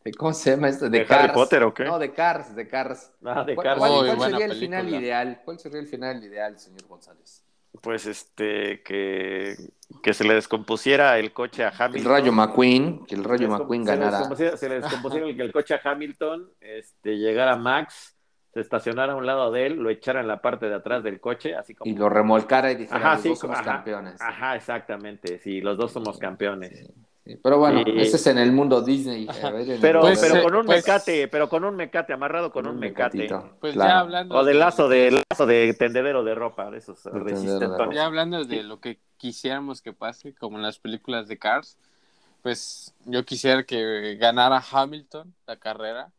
de 0.04 0.12
¿Cómo 0.16 0.32
se 0.34 0.50
llama 0.50 0.68
esto? 0.68 0.88
¿De 0.88 1.04
Harry 1.08 1.32
Potter 1.32 1.62
o 1.64 1.72
qué? 1.74 1.84
No, 1.84 1.98
de 1.98 2.12
Cars, 2.12 2.54
de 2.54 2.68
Cars. 2.68 3.10
Ah, 3.24 3.42
de 3.42 3.54
¿Cuál, 3.54 3.64
Cars. 3.64 3.78
cuál- 3.78 4.20
sería 4.20 4.44
el 4.44 4.54
final 4.54 4.88
ideal? 4.90 5.40
¿Cuál 5.44 5.58
sería 5.58 5.80
el 5.80 5.86
final 5.86 6.22
ideal, 6.22 6.58
señor 6.58 6.86
González? 6.86 7.42
Pues 7.82 8.06
este, 8.06 8.82
que, 8.82 9.56
que 10.02 10.14
se 10.14 10.24
le 10.24 10.34
descompusiera 10.34 11.18
el 11.18 11.32
coche 11.32 11.64
a 11.64 11.68
Hamilton. 11.68 11.96
El 11.96 12.04
Rayo 12.04 12.32
McQueen, 12.32 13.04
que 13.04 13.14
el 13.14 13.24
Rayo 13.24 13.48
McQueen 13.48 13.84
ganara. 13.84 14.24
Se 14.56 14.68
le 14.68 14.80
descompusiera 14.80 15.26
el, 15.26 15.40
el 15.40 15.52
coche 15.52 15.74
a 15.74 15.80
Hamilton, 15.82 16.50
este, 16.60 17.18
llegara 17.18 17.56
Max, 17.56 18.16
se 18.54 18.60
estacionara 18.60 19.14
a 19.14 19.16
un 19.16 19.26
lado 19.26 19.50
de 19.50 19.66
él, 19.66 19.74
lo 19.74 19.90
echara 19.90 20.20
en 20.20 20.28
la 20.28 20.40
parte 20.40 20.66
de 20.66 20.76
atrás 20.76 21.02
del 21.02 21.20
coche, 21.20 21.56
así 21.56 21.74
como... 21.74 21.90
Y 21.90 21.96
lo 21.96 22.08
remolcara 22.08 22.70
y 22.70 22.76
dijera, 22.76 22.96
Ajá, 22.98 23.14
los 23.14 23.22
sí, 23.22 23.28
dos 23.30 23.38
somos 23.40 23.58
ajá, 23.58 23.64
campeones. 23.64 24.20
Ajá, 24.20 24.54
exactamente, 24.54 25.40
sí, 25.40 25.60
los 25.60 25.76
dos 25.76 25.90
somos 25.90 26.18
campeones. 26.18 26.78
Sí. 26.78 26.94
Pero 27.42 27.58
bueno, 27.58 27.82
Y- 27.86 28.00
ese 28.02 28.16
es 28.16 28.26
en 28.26 28.36
el 28.36 28.52
mundo 28.52 28.82
Disney. 28.82 29.26
a 29.28 29.50
ver, 29.50 29.62
en 29.62 29.70
el 29.72 29.80
Pero, 29.80 30.00
Pues, 30.02 30.18
mundo 30.20 30.28
pero 30.28 30.40
eh, 30.40 30.42
con 30.44 30.54
un 30.56 30.66
pues- 30.66 30.78
mecate, 30.86 31.28
pero 31.28 31.48
con 31.48 31.64
un 31.64 31.74
mecate, 31.74 32.12
amarrado 32.12 32.52
con 32.52 32.66
un 32.66 32.78
mecate. 32.78 33.16
mecatito, 33.18 33.56
Pues 33.60 33.72
claro. 33.72 33.90
ya 33.90 33.98
hablando 34.00 34.34
O 34.36 34.44
de 34.44 34.52
lazo 34.54 34.88
de 34.90 35.22
lazo 35.30 35.46
de 35.46 35.72
tendedero 35.78 36.22
de 36.22 36.34
ropa, 36.34 36.70
de 36.70 36.78
esos 36.78 37.02
ropa. 37.04 37.88
Ya 37.94 38.04
hablando 38.04 38.44
de 38.44 38.62
lo 38.62 38.78
que 38.80 38.98
quisiéramos 39.16 39.80
que 39.80 39.94
pase, 39.94 40.34
como 40.34 40.58
en 40.58 40.62
las 40.64 40.78
películas 40.78 41.26
de 41.26 41.38
Cars, 41.38 41.78
pues 42.42 42.92
yo 43.06 43.24
quisiera 43.24 43.62
que 43.64 44.16
ganara 44.20 44.62
Hamilton 44.70 45.34
la 45.46 45.56
carrera 45.56 46.10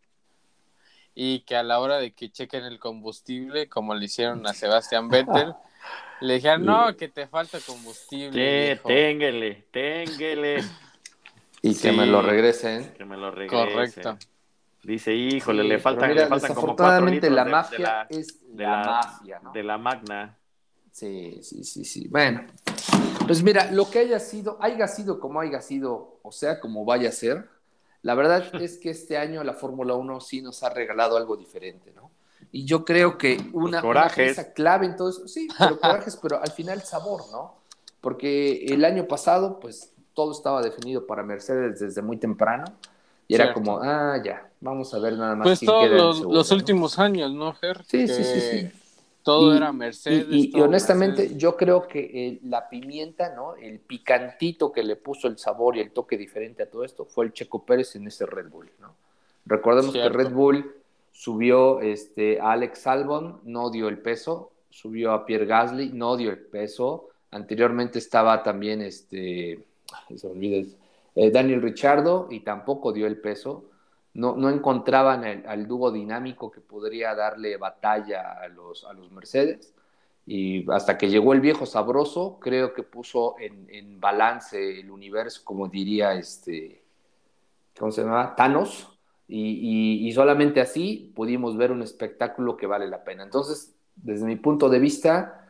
y 1.13 1.41
que 1.41 1.55
a 1.55 1.61
la 1.61 1.79
hora 1.81 1.97
de 1.97 2.13
que 2.13 2.31
chequen 2.31 2.63
el 2.63 2.79
combustible, 2.79 3.69
como 3.69 3.93
le 3.93 4.05
hicieron 4.05 4.45
a 4.47 4.53
Sebastián 4.53 5.09
Vettel, 5.09 5.53
le 6.21 6.33
dijeran, 6.33 6.65
no, 6.65 6.97
que 6.97 7.09
te 7.09 7.27
falta 7.27 7.59
combustible. 7.59 8.31
Sí, 8.31 8.65
viejo". 8.81 8.87
ténguele, 8.87 9.67
Y 11.65 11.69
que 11.73 11.89
Sí. 11.89 11.97
me 11.97 12.05
lo 12.05 12.21
regresen. 12.21 12.93
que 12.93 13.05
me 13.05 13.17
lo 13.17 13.31
regrese. 13.31 14.01
Correcto. 14.01 14.17
Dice, 14.83 15.13
híjole, 15.15 15.63
Sí, 15.63 15.67
le 15.69 15.79
faltan, 15.79 16.09
mira, 16.09 16.23
le 16.23 16.29
faltan 16.29 16.53
como 16.53 16.75
cuatro 16.75 16.85
desafortunadamente 17.07 17.27
litros 17.27 17.35
la 17.35 17.43
de- 17.43 17.51
mafia 17.51 17.77
de 17.77 17.83
la, 17.83 18.07
es 18.09 18.39
de 18.55 18.63
la, 18.63 18.69
la- 18.71 18.85
mafia, 18.85 19.39
¿no? 19.43 19.51
de 19.51 19.63
la 19.63 19.77
magna. 19.79 20.37
Sí, 20.91 21.39
sí, 21.41 21.63
sí, 21.63 21.83
sí. 21.83 22.07
Bueno, 22.07 22.45
pues 23.25 23.41
mira, 23.41 23.71
lo 23.71 23.89
que 23.89 23.99
haya 23.99 24.19
sido, 24.19 24.57
haya 24.61 24.87
sido 24.87 25.19
como 25.19 25.39
haya 25.41 25.59
sido, 25.61 26.19
o 26.21 26.31
sea, 26.31 26.59
como 26.59 26.85
vaya 26.85 27.09
a 27.09 27.11
ser, 27.11 27.49
la 28.03 28.13
verdad 28.13 28.43
es 28.61 28.77
que 28.77 28.91
este 28.91 29.17
año 29.17 29.43
la 29.43 29.53
Fórmula 29.53 29.95
1 29.95 30.21
sí 30.21 30.43
nos 30.43 30.61
ha 30.61 30.69
regalado 30.69 31.17
algo 31.17 31.35
diferente, 31.35 31.91
¿no? 31.95 32.11
Y 32.51 32.65
yo 32.65 32.85
creo 32.85 33.17
que 33.17 33.37
una, 33.53 33.83
una 33.83 34.07
pieza 34.09 34.53
clave 34.53 34.85
en 34.85 34.95
todo 34.95 35.09
eso, 35.09 35.27
sí, 35.27 35.47
pero 35.57 35.79
corajes, 35.81 36.15
pero 36.21 36.39
al 36.39 36.51
final 36.51 36.81
sabor, 36.83 37.23
¿no? 37.31 37.55
Porque 38.01 38.65
el 38.67 38.85
año 38.85 39.07
pasado, 39.07 39.59
pues 39.59 39.91
todo 40.15 40.31
estaba 40.31 40.63
definido 40.63 41.05
para 41.05 41.21
Mercedes 41.21 41.79
desde 41.79 42.01
muy 42.01 42.17
temprano. 42.17 42.65
Y 43.27 43.35
era 43.35 43.53
como, 43.53 43.79
ah, 43.81 44.19
ya, 44.23 44.49
vamos 44.61 44.93
a 44.93 44.99
ver 44.99 45.13
nada 45.13 45.35
más. 45.35 45.45
Pues 45.47 45.59
quién 45.59 45.67
todos 45.69 45.85
queda 45.87 45.97
los, 45.97 46.17
segundo, 46.17 46.37
los 46.37 46.49
¿no? 46.51 46.57
últimos 46.57 46.99
años, 46.99 47.31
¿no, 47.33 47.53
Ger? 47.53 47.83
Sí, 47.85 48.07
sí, 48.07 48.17
Que 48.17 48.23
sí, 48.23 48.39
sí. 48.41 48.69
Todo 49.23 49.53
Y- 49.53 49.57
era 49.57 49.71
Mercedes. 49.73 50.27
Y, 50.29 50.35
y- 50.35 50.41
y 50.43 50.51
todo 50.51 50.65
honestamente, 50.65 51.21
Mercedes. 51.23 51.41
yo 51.41 51.57
creo 51.57 51.87
que 51.87 52.39
la 52.43 52.69
pimienta, 52.69 53.33
¿no? 53.35 53.55
El 53.55 53.79
picantito 53.79 54.71
que 54.71 54.83
le 54.83 54.95
puso 54.95 55.27
el 55.27 55.39
sabor 55.39 55.75
y 55.75 55.79
el 55.79 55.89
toque 55.91 56.15
diferente 56.17 56.61
a 56.61 56.69
todo 56.69 56.83
esto 56.83 57.05
fue 57.05 57.25
el 57.25 57.33
Checo 57.33 57.65
Pérez 57.65 57.95
en 57.95 58.05
ese 58.05 58.27
Red 58.27 58.49
Bull, 58.49 58.69
¿no? 58.79 58.93
Recordemos 59.47 59.93
Cierto. 59.93 60.11
que 60.11 60.23
Red 60.23 60.31
Bull 60.31 60.75
subió 61.11 61.81
este, 61.81 62.39
a 62.39 62.51
Alex 62.51 62.85
Albon, 62.85 63.39
no 63.45 63.71
dio 63.71 63.87
el 63.87 63.97
peso, 63.97 64.51
subió 64.69 65.13
a 65.13 65.25
Pierre 65.25 65.47
Gasly, 65.47 65.89
no 65.93 66.15
dio 66.17 66.29
el 66.29 66.37
peso. 66.39 67.09
Anteriormente 67.31 67.97
estaba 67.97 68.43
también 68.43 68.81
este, 68.83 69.65
se 70.15 70.27
eh, 71.15 71.31
Daniel 71.31 71.61
Richardo 71.61 72.27
y 72.29 72.41
tampoco 72.41 72.91
dio 72.91 73.07
el 73.07 73.19
peso. 73.19 73.65
No, 74.13 74.35
no 74.35 74.49
encontraban 74.49 75.23
el- 75.25 75.47
al 75.47 75.67
dúo 75.67 75.91
dinámico 75.91 76.51
que 76.51 76.61
podría 76.61 77.15
darle 77.15 77.57
batalla 77.57 78.33
a 78.33 78.47
los, 78.47 78.83
a 78.85 78.93
los 78.93 79.11
Mercedes. 79.11 79.73
Y 80.25 80.69
hasta 80.71 80.97
que 80.97 81.09
llegó 81.09 81.33
el 81.33 81.41
viejo 81.41 81.65
sabroso, 81.65 82.39
creo 82.41 82.73
que 82.73 82.83
puso 82.83 83.35
en, 83.39 83.67
balance 83.99 84.79
el 84.79 84.89
universo, 84.91 85.41
como 85.43 85.67
diría 85.67 86.13
este, 86.15 86.83
¿cómo 87.77 87.91
se 87.91 88.03
llama? 88.03 88.35
Thanos. 88.35 88.91
Y- 89.27 90.07
y 90.07 90.11
solamente 90.13 90.61
así 90.61 91.11
pudimos 91.15 91.57
ver 91.57 91.71
un 91.71 91.81
espectáculo 91.81 92.57
que 92.57 92.67
vale 92.67 92.87
la 92.87 93.03
pena. 93.03 93.23
Entonces, 93.23 93.75
desde 93.95 94.25
mi 94.25 94.35
punto 94.35 94.69
de 94.69 94.79
vista, 94.79 95.44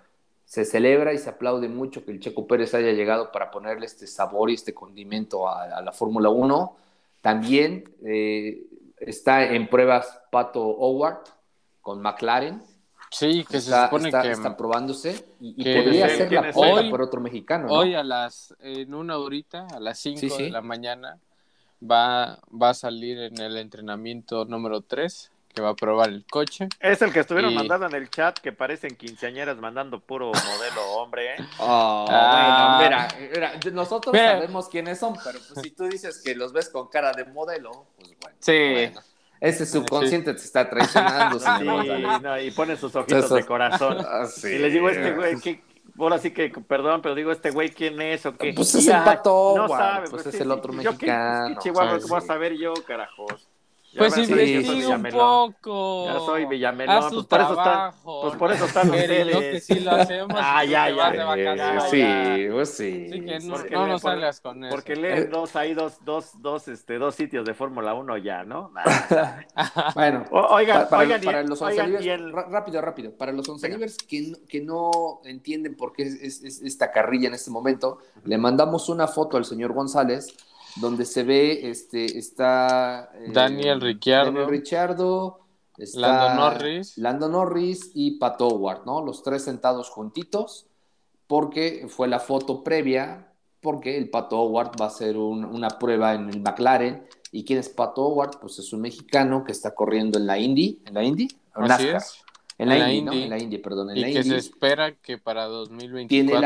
se 0.46 0.64
celebra 0.64 1.12
y 1.14 1.18
se 1.18 1.30
aplaude 1.30 1.68
mucho 1.68 2.06
que 2.06 2.12
el 2.12 2.20
Checo 2.20 2.46
Pérez 2.48 2.74
haya 2.76 2.92
llegado 2.92 3.32
para 3.32 3.50
ponerle 3.52 3.86
este 3.88 4.08
sabor 4.08 4.50
y 4.50 4.54
este 4.54 4.74
condimento 4.74 5.48
a, 5.50 5.64
a 5.64 5.82
la 5.82 5.92
Fórmula 5.92 6.30
1. 6.30 6.78
También 7.22 7.84
eh, 8.06 8.64
está 8.98 9.44
en 9.46 9.68
pruebas 9.68 10.22
Pato 10.32 10.62
Howard 10.64 11.24
con 11.82 12.02
McLaren. 12.02 12.62
Sí, 13.12 13.46
que 13.50 13.58
está, 13.58 13.82
se 13.82 13.86
supone 13.86 14.10
está- 14.10 14.22
que 14.24 14.32
está 14.32 14.58
probándose 14.58 15.26
y, 15.40 15.54
podría 15.64 16.08
¿Quién 16.08 16.18
ser 16.18 16.32
la 16.32 16.52
hoy? 16.56 16.90
por 16.90 17.02
otro 17.02 17.22
mexicano. 17.22 17.68
¿no? 17.68 17.74
hoy 17.74 17.96
a 17.96 18.04
las, 18.04 18.54
en 18.60 18.94
una 18.94 19.18
horita, 19.18 19.68
a 19.74 19.80
las 19.80 20.00
5 20.00 20.20
Sí, 20.20 20.30
sí. 20.30 20.44
de 20.44 20.50
la 20.52 20.62
mañana, 20.62 21.18
va, 21.82 22.40
va 22.52 22.70
a 22.70 22.74
salir 22.74 23.18
en 23.20 23.40
el 23.40 23.58
entrenamiento 23.58 24.46
número 24.46 24.82
3, 24.82 25.32
que 25.56 25.62
va 25.62 25.70
a 25.70 25.76
probar 25.76 26.10
el 26.10 26.26
coche. 26.30 26.68
Es 26.80 27.02
el 27.02 27.12
que 27.14 27.22
estuvieron 27.22 27.52
Y- 27.52 27.56
mandando 27.56 27.88
en 27.88 27.96
el 27.96 28.10
chat 28.10 28.38
que 28.40 28.52
parecen 28.52 28.96
quinceañeras 28.96 29.58
mandando 29.58 30.00
puro 30.02 30.28
modelo 30.28 30.82
hombre, 30.98 31.36
¿eh? 31.36 31.38
Oh, 31.60 32.06
Ah. 32.10 32.76
bueno, 32.80 33.08
mira, 33.32 33.52
mira, 33.58 33.72
nosotros 33.72 34.14
Mira. 34.14 34.34
sabemos 34.34 34.68
quiénes 34.70 35.00
son, 35.00 35.16
pero 35.24 35.40
pues 35.40 35.62
si 35.64 35.72
tú 35.72 35.86
dices 35.86 36.22
que 36.24 36.36
los 36.36 36.52
ves 36.54 36.70
con 36.70 36.90
cara 36.90 37.12
de 37.14 37.26
modelo, 37.26 37.88
pues 37.98 38.14
bueno. 38.22 38.38
Sí. 38.40 38.72
bueno. 38.74 39.02
Ese 39.42 39.66
subconsciente 39.66 40.34
te 40.34 40.40
está 40.42 40.70
traicionando, 40.70 41.40
Sí, 41.40 41.64
no, 42.22 42.40
y 42.40 42.52
ponen 42.52 42.78
sus 42.78 42.96
ojitos 42.96 43.30
de 43.30 43.46
corazón. 43.46 43.98
Ah, 44.08 44.26
sí. 44.26 44.48
Y 44.50 44.58
les 44.60 44.74
digo, 44.74 44.90
este 44.90 45.12
güey, 45.14 45.40
¿qué? 45.40 45.62
Ahora 46.00 46.18
sí 46.18 46.32
que, 46.32 46.50
perdón, 46.50 47.02
pero 47.02 47.16
digo, 47.16 47.32
¿este 47.32 47.52
güey 47.52 47.70
quién 47.70 48.02
es 48.02 48.26
o 48.26 48.36
qué? 48.36 48.52
Pues 48.54 48.76
es 48.76 48.88
el 48.88 49.02
Pato 49.04 49.54
No 49.56 49.66
Howard, 49.66 49.80
sabe, 49.80 50.00
pues 50.10 50.24
pues, 50.24 50.26
es 50.28 50.36
sí, 50.36 50.42
el 50.42 50.52
otro 50.52 50.74
yo 50.74 50.80
qué- 50.98 51.06
mexicano. 51.06 51.48
qué 51.48 51.56
chihuahua, 51.64 51.96
Sí, 51.96 52.02
¿cómo 52.02 52.14
vas 52.16 52.24
sí. 52.24 52.30
a 52.30 52.34
saber 52.34 52.58
yo, 52.58 52.74
carajos? 52.86 53.45
Pues 53.98 54.14
que 54.14 54.22
investiga 54.22 54.72
un 54.72 54.78
Villamelón. 54.80 55.54
poco. 55.54 56.06
Ya 56.08 56.20
soy 56.20 56.46
Villamelón, 56.46 56.96
Haz 56.98 57.10
tu 57.10 57.16
pues 57.16 57.26
por 57.28 57.40
eso 57.42 57.50
están- 57.52 57.64
trabajo. 57.64 58.22
Pues 58.22 58.36
por 58.36 58.52
eso 58.52 58.66
están 58.66 58.90
ustedes. 58.90 59.38
que 59.38 59.60
sí 59.62 59.80
lo 59.80 59.92
hacemos. 59.92 60.38
Ah, 60.42 60.64
y 60.66 60.68
tú 60.68 60.72
ya, 60.72 61.56
ya. 61.56 61.80
Sí, 61.82 62.48
pues 62.52 62.70
sí. 62.72 63.08
Así 63.10 63.22
que 63.26 63.40
no, 63.40 63.58
no 63.72 63.88
nos 63.88 64.02
por- 64.02 64.12
salgas 64.12 64.42
con 64.42 64.64
eso. 64.66 64.76
Porque 64.76 64.94
Eh. 64.94 64.98
leen 64.98 65.30
dos, 65.30 65.56
hay 65.56 65.74
dos, 65.74 65.98
dos, 66.04 66.32
dos, 66.42 66.68
este, 66.68 66.98
dos 66.98 67.16
sitios 67.16 67.46
de 67.46 67.54
Fórmula 67.54 67.94
1 67.94 68.18
ya, 68.18 68.44
¿no? 68.44 68.72
Bueno, 69.96 70.26
O- 70.32 70.40
oigan, 70.56 70.84
Pa- 70.84 70.90
para, 70.90 71.04
oigan, 71.04 71.22
y- 71.24 71.26
para 71.26 71.44
los 71.44 71.62
rápido, 72.32 72.82
rápido, 72.82 73.12
para 73.18 73.32
los 73.32 73.48
oncelivers 73.50 73.98
que, 73.98 74.22
no- 74.22 74.38
que 74.48 74.62
no 74.62 74.92
entienden 75.26 75.76
por 75.76 75.94
qué 75.94 76.04
es, 76.04 76.16
es- 76.22 76.44
es 76.44 76.62
esta 76.62 76.92
carrilla 76.92 77.28
en 77.28 77.34
este 77.34 77.52
momento, 77.52 78.00
le 78.24 78.38
mandamos 78.38 78.90
una 78.90 79.08
foto 79.08 79.38
al 79.38 79.46
señor 79.46 79.74
González 79.74 80.36
donde 80.76 81.06
se 81.06 81.24
ve, 81.24 81.70
este, 81.70 82.18
está 82.18 83.10
eh, 83.16 83.28
Daniel 83.32 83.80
Ricciardo. 83.82 84.32
Daniel 84.32 84.50
Ricciardo, 84.50 85.40
está 85.78 86.00
Lando 86.00 86.36
Norris. 86.36 86.98
Lando 86.98 87.30
Norris 87.30 87.92
y 87.94 88.12
Pat 88.18 88.42
Howard, 88.42 88.86
¿no? 88.86 89.02
Los 89.04 89.24
tres 89.24 89.44
sentados 89.44 89.90
juntitos, 89.90 90.68
porque 91.28 91.88
fue 91.90 92.08
la 92.08 92.20
foto 92.20 92.64
previa, 92.64 93.32
porque 93.62 93.98
el 93.98 94.10
Pat 94.10 94.32
Howard 94.34 94.72
va 94.80 94.86
a 94.86 94.90
hacer 94.90 95.18
un- 95.18 95.46
una 95.46 95.70
prueba 95.70 96.14
en 96.14 96.30
el 96.30 96.42
McLaren. 96.42 97.06
¿Y 97.32 97.44
quién 97.44 97.60
es 97.60 97.70
Pat 97.70 97.98
Howard? 97.98 98.40
Pues 98.40 98.60
es 98.60 98.72
un 98.74 98.82
mexicano 98.82 99.44
que 99.44 99.52
está 99.52 99.74
corriendo 99.74 100.20
en 100.20 100.28
la 100.28 100.38
Indy. 100.38 100.82
¿En 100.86 100.94
la 100.94 101.04
Indy? 101.04 101.28
¿O 101.56 101.60
en 101.66 101.72
Así 101.72 101.84
NASCAR? 101.86 102.02
es. 102.02 102.25
En 102.58 102.70
la, 102.70 102.78
la 102.78 102.94
Indy, 102.94 103.02
¿no? 103.06 103.14
Indy. 103.14 103.24
En 103.26 103.30
la 103.30 103.38
Indy, 103.40 103.58
perdón. 103.58 103.90
En 103.92 103.98
Y 103.98 104.02
la 104.02 104.08
que 104.08 104.14
Indy. 104.14 104.30
se 104.30 104.38
espera 104.38 104.94
que 104.96 105.18
para 105.18 105.44
Tiene 105.46 105.52
la 105.52 105.58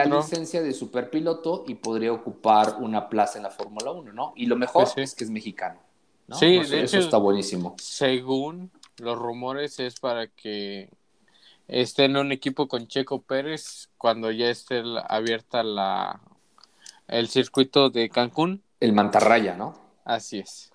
2024. 0.05 0.17
licencia 0.17 0.61
de 0.63 0.73
superpiloto 0.73 1.63
y 1.67 1.75
podría 1.75 2.11
ocupar 2.13 2.77
una 2.79 3.09
plaza 3.09 3.37
en 3.37 3.43
la 3.43 3.51
Fórmula 3.51 3.91
1, 3.91 4.13
¿no? 4.13 4.33
Y 4.35 4.47
lo 4.47 4.55
mejor 4.55 4.83
Pues 4.83 4.93
sí. 4.95 5.01
es 5.01 5.15
que 5.15 5.23
es 5.25 5.29
mexicano. 5.29 5.79
¿no? 6.27 6.35
Sí, 6.35 6.45
de 6.47 6.61
eso 6.61 6.75
hecho- 6.75 6.99
está 6.99 7.17
buenísimo. 7.17 7.75
Según 7.79 8.71
los 8.97 9.17
rumores, 9.17 9.79
es 9.79 9.99
para 9.99 10.27
que 10.27 10.89
esté 11.67 12.05
en 12.05 12.17
un 12.17 12.31
equipo 12.31 12.67
con 12.67 12.87
Checo 12.87 13.21
Pérez 13.21 13.89
cuando 13.97 14.31
ya 14.31 14.49
esté 14.49 14.81
abierta 15.07 15.61
la 15.63 16.21
el 17.07 17.27
circuito 17.27 17.89
de 17.89 18.09
Cancún. 18.09 18.63
El 18.79 18.93
mantarraya, 18.93 19.55
¿no? 19.55 19.75
Así 20.05 20.39
es. 20.39 20.68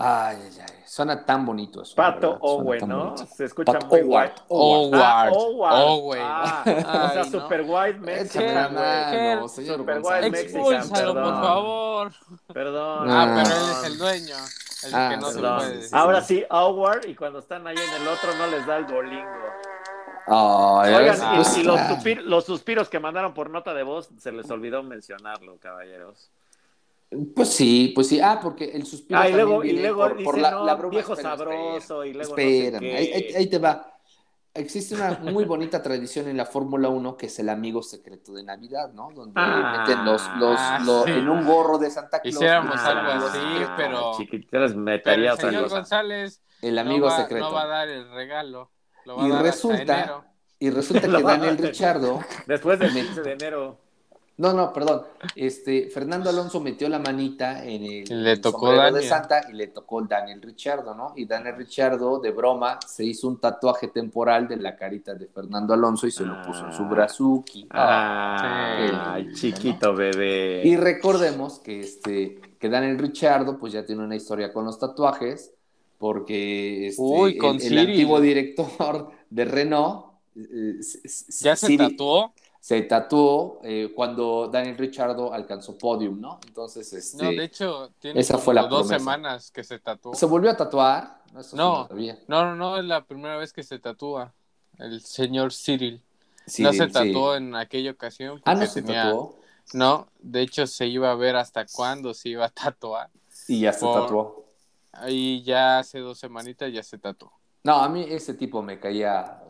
Ay, 0.00 0.36
ay, 0.42 0.58
ay. 0.60 0.74
Suena 0.86 1.24
tan 1.24 1.44
bonito 1.44 1.82
eso. 1.82 1.94
Pato 1.94 2.38
Owen, 2.40 2.88
¿no? 2.88 3.10
bonito. 3.10 3.26
Se 3.26 3.44
escucha 3.44 3.72
Pat 3.72 3.84
muy 3.88 4.00
Howard. 4.02 4.32
Ah. 6.20 6.62
Ah, 6.64 7.08
o 7.10 7.12
sea, 7.12 7.24
no. 7.24 7.30
super 7.30 7.62
white 7.66 7.98
mexican, 7.98 8.74
güey. 8.74 9.48
Super. 9.48 10.00
White 10.02 10.40
Expúlsalo, 10.40 11.14
por 11.14 11.22
perdón. 11.24 11.42
favor. 11.42 12.12
Perdón. 12.52 13.10
Ah, 13.10 13.22
Ah. 13.22 13.42
pero 13.42 13.56
él 13.56 13.70
es 13.72 13.84
el 13.84 13.98
dueño. 13.98 14.36
El 14.84 14.94
Ah, 14.94 15.08
que 15.10 15.16
no 15.16 15.30
se 15.30 15.40
puede. 15.40 15.82
sí, 15.82 15.90
Ahora 15.92 16.20
sí, 16.22 16.44
Howard, 16.48 17.06
y 17.06 17.14
cuando 17.16 17.40
están 17.40 17.66
ahí 17.66 17.76
en 17.76 18.02
el 18.02 18.08
otro 18.08 18.32
no 18.38 18.46
les 18.46 18.66
da 18.66 18.76
el 18.76 18.84
bolingo. 18.84 19.48
Oigan, 20.30 21.16
y, 21.16 21.60
y 21.62 21.66
ah. 21.68 22.20
los 22.24 22.44
suspiros 22.44 22.88
que 22.88 23.00
mandaron 23.00 23.34
por 23.34 23.50
nota 23.50 23.74
de 23.74 23.82
voz, 23.82 24.08
se 24.18 24.30
les 24.30 24.50
olvidó 24.50 24.82
mencionarlo, 24.82 25.58
caballeros. 25.58 26.30
Pues 27.34 27.48
sí, 27.50 27.92
pues 27.94 28.08
sí. 28.08 28.20
Ah, 28.20 28.38
porque 28.42 28.66
el 28.66 28.84
suspiro 28.84 29.18
Ah, 29.18 29.28
y 29.28 29.32
también 29.32 29.46
luego, 29.48 29.64
y 29.64 29.66
viene 29.68 29.82
luego 29.82 30.00
por, 30.02 30.12
dice, 30.16 30.24
por 30.24 30.38
la, 30.38 30.50
no, 30.50 30.64
la 30.66 30.74
broma. 30.74 30.90
viejo 30.90 31.12
Espera, 31.14 31.36
sabroso, 31.36 32.04
y 32.04 32.12
luego 32.12 32.36
espérame, 32.36 32.72
no 32.74 32.78
sé 32.80 32.86
qué. 32.86 32.96
ahí, 32.96 33.12
ahí- 33.12 33.34
ahí 33.34 33.46
te 33.46 33.58
va. 33.58 33.94
Existe 34.54 34.94
una 34.96 35.18
muy 35.22 35.44
bonita 35.44 35.80
tradición 35.82 36.26
en 36.28 36.36
la 36.36 36.44
Fórmula 36.44 36.88
1 36.88 37.16
que 37.16 37.26
es 37.26 37.38
el 37.38 37.48
amigo 37.48 37.80
secreto 37.82 38.32
de 38.32 38.42
Navidad, 38.42 38.92
¿no? 38.92 39.10
Donde 39.14 39.32
Ah, 39.36 39.84
meten 39.86 40.04
los, 40.04 40.22
los, 40.38 40.58
los- 40.84 41.04
sí. 41.04 41.12
en 41.12 41.28
un 41.28 41.46
gorro 41.46 41.78
de 41.78 41.90
Santa 41.90 42.20
Claus. 42.20 42.34
Hiciéramos 42.34 42.76
algo 42.80 43.26
así, 43.26 43.38
pero- 43.76 44.12
Chiquititas 44.16 44.50
Pero 44.50 44.64
el 44.64 44.76
metería 44.76 45.36
señor. 45.36 45.68
González 45.68 46.42
El 46.60 46.74
no 46.74 46.80
amigo 46.80 47.06
va, 47.06 47.16
secreto. 47.18 47.44
no 47.46 47.52
va 47.54 47.62
a 47.62 47.66
dar 47.68 47.88
el 47.88 48.10
regalo. 48.10 48.70
Lo 49.04 49.16
va 49.16 49.24
a 49.24 49.28
Y 49.28 49.30
hasta 49.30 49.42
resulta- 49.44 49.98
enero. 49.98 50.24
Y 50.58 50.70
resulta 50.70 51.02
que 51.08 51.22
Daniel. 51.22 51.56
Richardo. 51.58 52.20
Después 52.46 52.78
del 52.80 52.92
15 52.92 53.22
de 53.22 53.32
enero. 53.32 53.78
No, 54.38 54.52
no, 54.52 54.72
perdón. 54.72 55.02
Este, 55.34 55.90
Fernando 55.90 56.30
Alonso 56.30 56.60
metió 56.60 56.88
la 56.88 57.00
manita 57.00 57.64
en 57.64 57.82
el, 57.82 58.22
le 58.24 58.36
tocó 58.36 58.60
sombrero 58.68 58.82
de 58.84 58.92
Daniel. 58.92 59.08
Santa 59.08 59.40
y 59.50 59.52
le 59.54 59.66
tocó 59.66 59.98
el 59.98 60.06
Daniel 60.06 60.40
Richardo, 60.40 60.94
¿no? 60.94 61.12
Y 61.16 61.24
Daniel 61.26 61.56
Richardo, 61.56 62.20
de 62.20 62.30
broma, 62.30 62.78
se 62.86 63.04
hizo 63.04 63.26
un 63.26 63.40
tatuaje 63.40 63.88
temporal 63.88 64.46
de 64.46 64.56
la 64.58 64.76
carita 64.76 65.14
de 65.16 65.26
Fernando 65.26 65.74
Alonso 65.74 66.06
y 66.06 66.12
se 66.12 66.24
lo 66.24 66.40
puso 66.42 66.64
en 66.66 66.72
su 66.72 66.82
Ah. 66.84 66.88
brazuki. 66.88 67.66
Ah, 67.70 69.18
Sí. 69.34 69.52
chiquito 69.52 69.92
bebé. 69.94 70.62
Y 70.64 70.76
recordemos 70.76 71.58
que, 71.58 71.80
este, 71.80 72.40
que 72.60 72.68
Daniel 72.68 72.96
Richardo, 72.98 73.58
pues 73.58 73.72
ya 73.72 73.84
tiene 73.84 74.04
una 74.04 74.14
historia 74.14 74.52
con 74.52 74.64
los 74.64 74.78
tatuajes, 74.78 75.52
porque 75.98 76.86
este, 76.88 77.02
Uy, 77.02 77.36
con 77.36 77.60
el, 77.60 77.76
antiguo 77.78 78.20
director 78.20 79.10
de 79.30 79.44
Renault, 79.44 80.06
eh, 80.36 80.76
s- 80.78 81.26
¿Ya 81.42 81.56
se 81.56 81.76
tatuó? 81.76 82.32
Se 82.60 82.82
tatuó 82.82 83.60
eh, 83.62 83.92
cuando 83.94 84.48
Daniel 84.48 84.76
Richardo 84.76 85.32
alcanzó 85.32 85.76
podium, 85.78 86.20
¿no? 86.20 86.40
Entonces, 86.46 86.92
este, 86.92 87.22
No, 87.22 87.30
de 87.30 87.44
hecho, 87.44 87.90
tiene 87.98 88.20
esa 88.20 88.36
fue 88.38 88.54
la 88.54 88.62
dos 88.62 88.80
promesa. 88.88 88.98
semanas 88.98 89.50
que 89.50 89.64
se 89.64 89.78
tatuó. 89.78 90.14
se 90.14 90.26
volvió 90.26 90.50
a 90.50 90.56
tatuar. 90.56 91.22
Eso 91.38 91.56
No. 91.56 91.88
No, 92.26 92.44
no, 92.44 92.56
no, 92.56 92.76
es 92.78 92.84
la 92.84 93.04
primera 93.04 93.36
vez 93.36 93.52
que 93.52 93.62
se 93.62 93.78
tatúa. 93.78 94.32
El 94.78 95.00
señor 95.02 95.52
Cyril. 95.52 96.02
No 96.58 96.72
se 96.72 96.86
sí. 96.86 96.92
tatuó 96.92 97.36
en 97.36 97.54
aquella 97.54 97.90
ocasión. 97.90 98.40
Ah, 98.44 98.54
no 98.54 98.66
se 98.66 98.82
tenía- 98.82 99.04
tatuó. 99.04 99.36
No, 99.74 100.08
de 100.18 100.40
hecho 100.42 100.66
se 100.66 100.86
iba 100.86 101.10
a 101.10 101.14
ver 101.14 101.36
hasta 101.36 101.66
cuándo 101.66 102.14
se 102.14 102.30
iba 102.30 102.46
a 102.46 102.48
tatuar. 102.48 103.10
Y 103.46 103.60
ya 103.60 103.72
se 103.72 103.80
Por- 103.80 104.02
tatuó. 104.02 104.44
Y 105.08 105.42
ya 105.42 105.78
hace 105.78 105.98
dos 106.00 106.18
semanitas 106.18 106.72
ya 106.72 106.82
se 106.82 106.98
tatuó. 106.98 107.32
No, 107.68 107.82
a 107.82 107.88
mí 107.90 108.06
ese 108.08 108.32
tipo 108.32 108.62
me 108.62 108.80
caía 108.80 109.42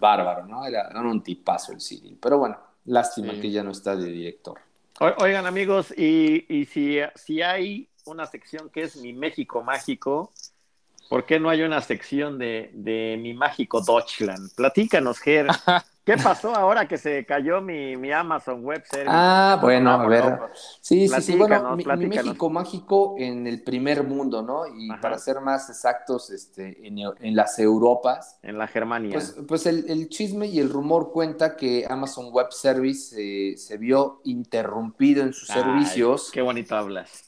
bárbaro, 0.00 0.46
¿no? 0.46 0.66
Era, 0.66 0.88
era 0.90 1.00
un 1.00 1.22
tipazo 1.22 1.70
el 1.70 1.80
Cyril. 1.80 2.18
Pero 2.20 2.38
bueno, 2.38 2.58
lástima 2.86 3.34
Sí. 3.34 3.40
que 3.40 3.50
ya 3.52 3.62
no 3.62 3.70
está 3.70 3.94
de 3.94 4.10
director. 4.10 4.58
O- 4.98 5.22
Oigan, 5.22 5.46
amigos, 5.46 5.94
y, 5.96 6.44
y 6.52 6.64
si, 6.64 6.98
si 7.14 7.42
hay 7.42 7.88
una 8.04 8.26
sección 8.26 8.68
que 8.68 8.82
es 8.82 8.96
Mi 8.96 9.12
México 9.12 9.62
Mágico, 9.62 10.32
¿por 11.08 11.24
qué 11.24 11.38
no 11.38 11.48
hay 11.48 11.62
una 11.62 11.80
sección 11.82 12.36
de, 12.36 12.70
de 12.74 13.16
Mi 13.22 13.32
Mágico 13.32 13.80
Deutschland? 13.80 14.52
Platícanos, 14.56 15.20
Ger. 15.20 15.46
¿Qué 16.06 16.16
pasó 16.16 16.54
ahora 16.54 16.86
que 16.86 16.98
se 16.98 17.26
cayó 17.26 17.60
mi, 17.60 17.96
mi 17.96 18.12
Amazon 18.12 18.64
Web 18.64 18.84
Service? 18.86 19.10
Ah, 19.10 19.58
bueno, 19.60 19.90
a 19.90 20.06
ver. 20.06 20.24
locos. 20.24 20.78
Sí, 20.80 21.08
sí, 21.08 21.20
sí. 21.20 21.36
Bueno, 21.36 21.76
mi. 21.76 21.84
México 22.06 22.48
mágico 22.48 23.16
en 23.18 23.46
el 23.48 23.62
primer 23.64 24.04
mundo, 24.04 24.40
¿no? 24.40 24.68
Y 24.68 24.88
Ajá. 24.92 25.00
para 25.00 25.18
ser 25.18 25.40
más 25.40 25.68
exactos, 25.68 26.30
este, 26.30 26.86
en, 26.86 26.98
en 26.98 27.34
las 27.34 27.58
Europas, 27.58 28.38
En 28.42 28.56
la 28.56 28.68
Germania. 28.68 29.14
Pues, 29.14 29.36
pues 29.48 29.66
el, 29.66 29.90
el 29.90 30.08
chisme 30.08 30.46
y 30.46 30.60
el 30.60 30.70
rumor 30.70 31.10
cuenta 31.10 31.56
que 31.56 31.84
Amazon 31.88 32.30
Web 32.32 32.52
Service 32.52 33.16
eh, 33.18 33.56
se 33.56 33.76
vio 33.76 34.20
interrumpido 34.24 35.24
en 35.24 35.32
sus 35.32 35.50
Ay, 35.50 35.62
servicios. 35.62 36.30
Qué 36.32 36.40
bonito 36.42 36.76
hablas. 36.76 37.24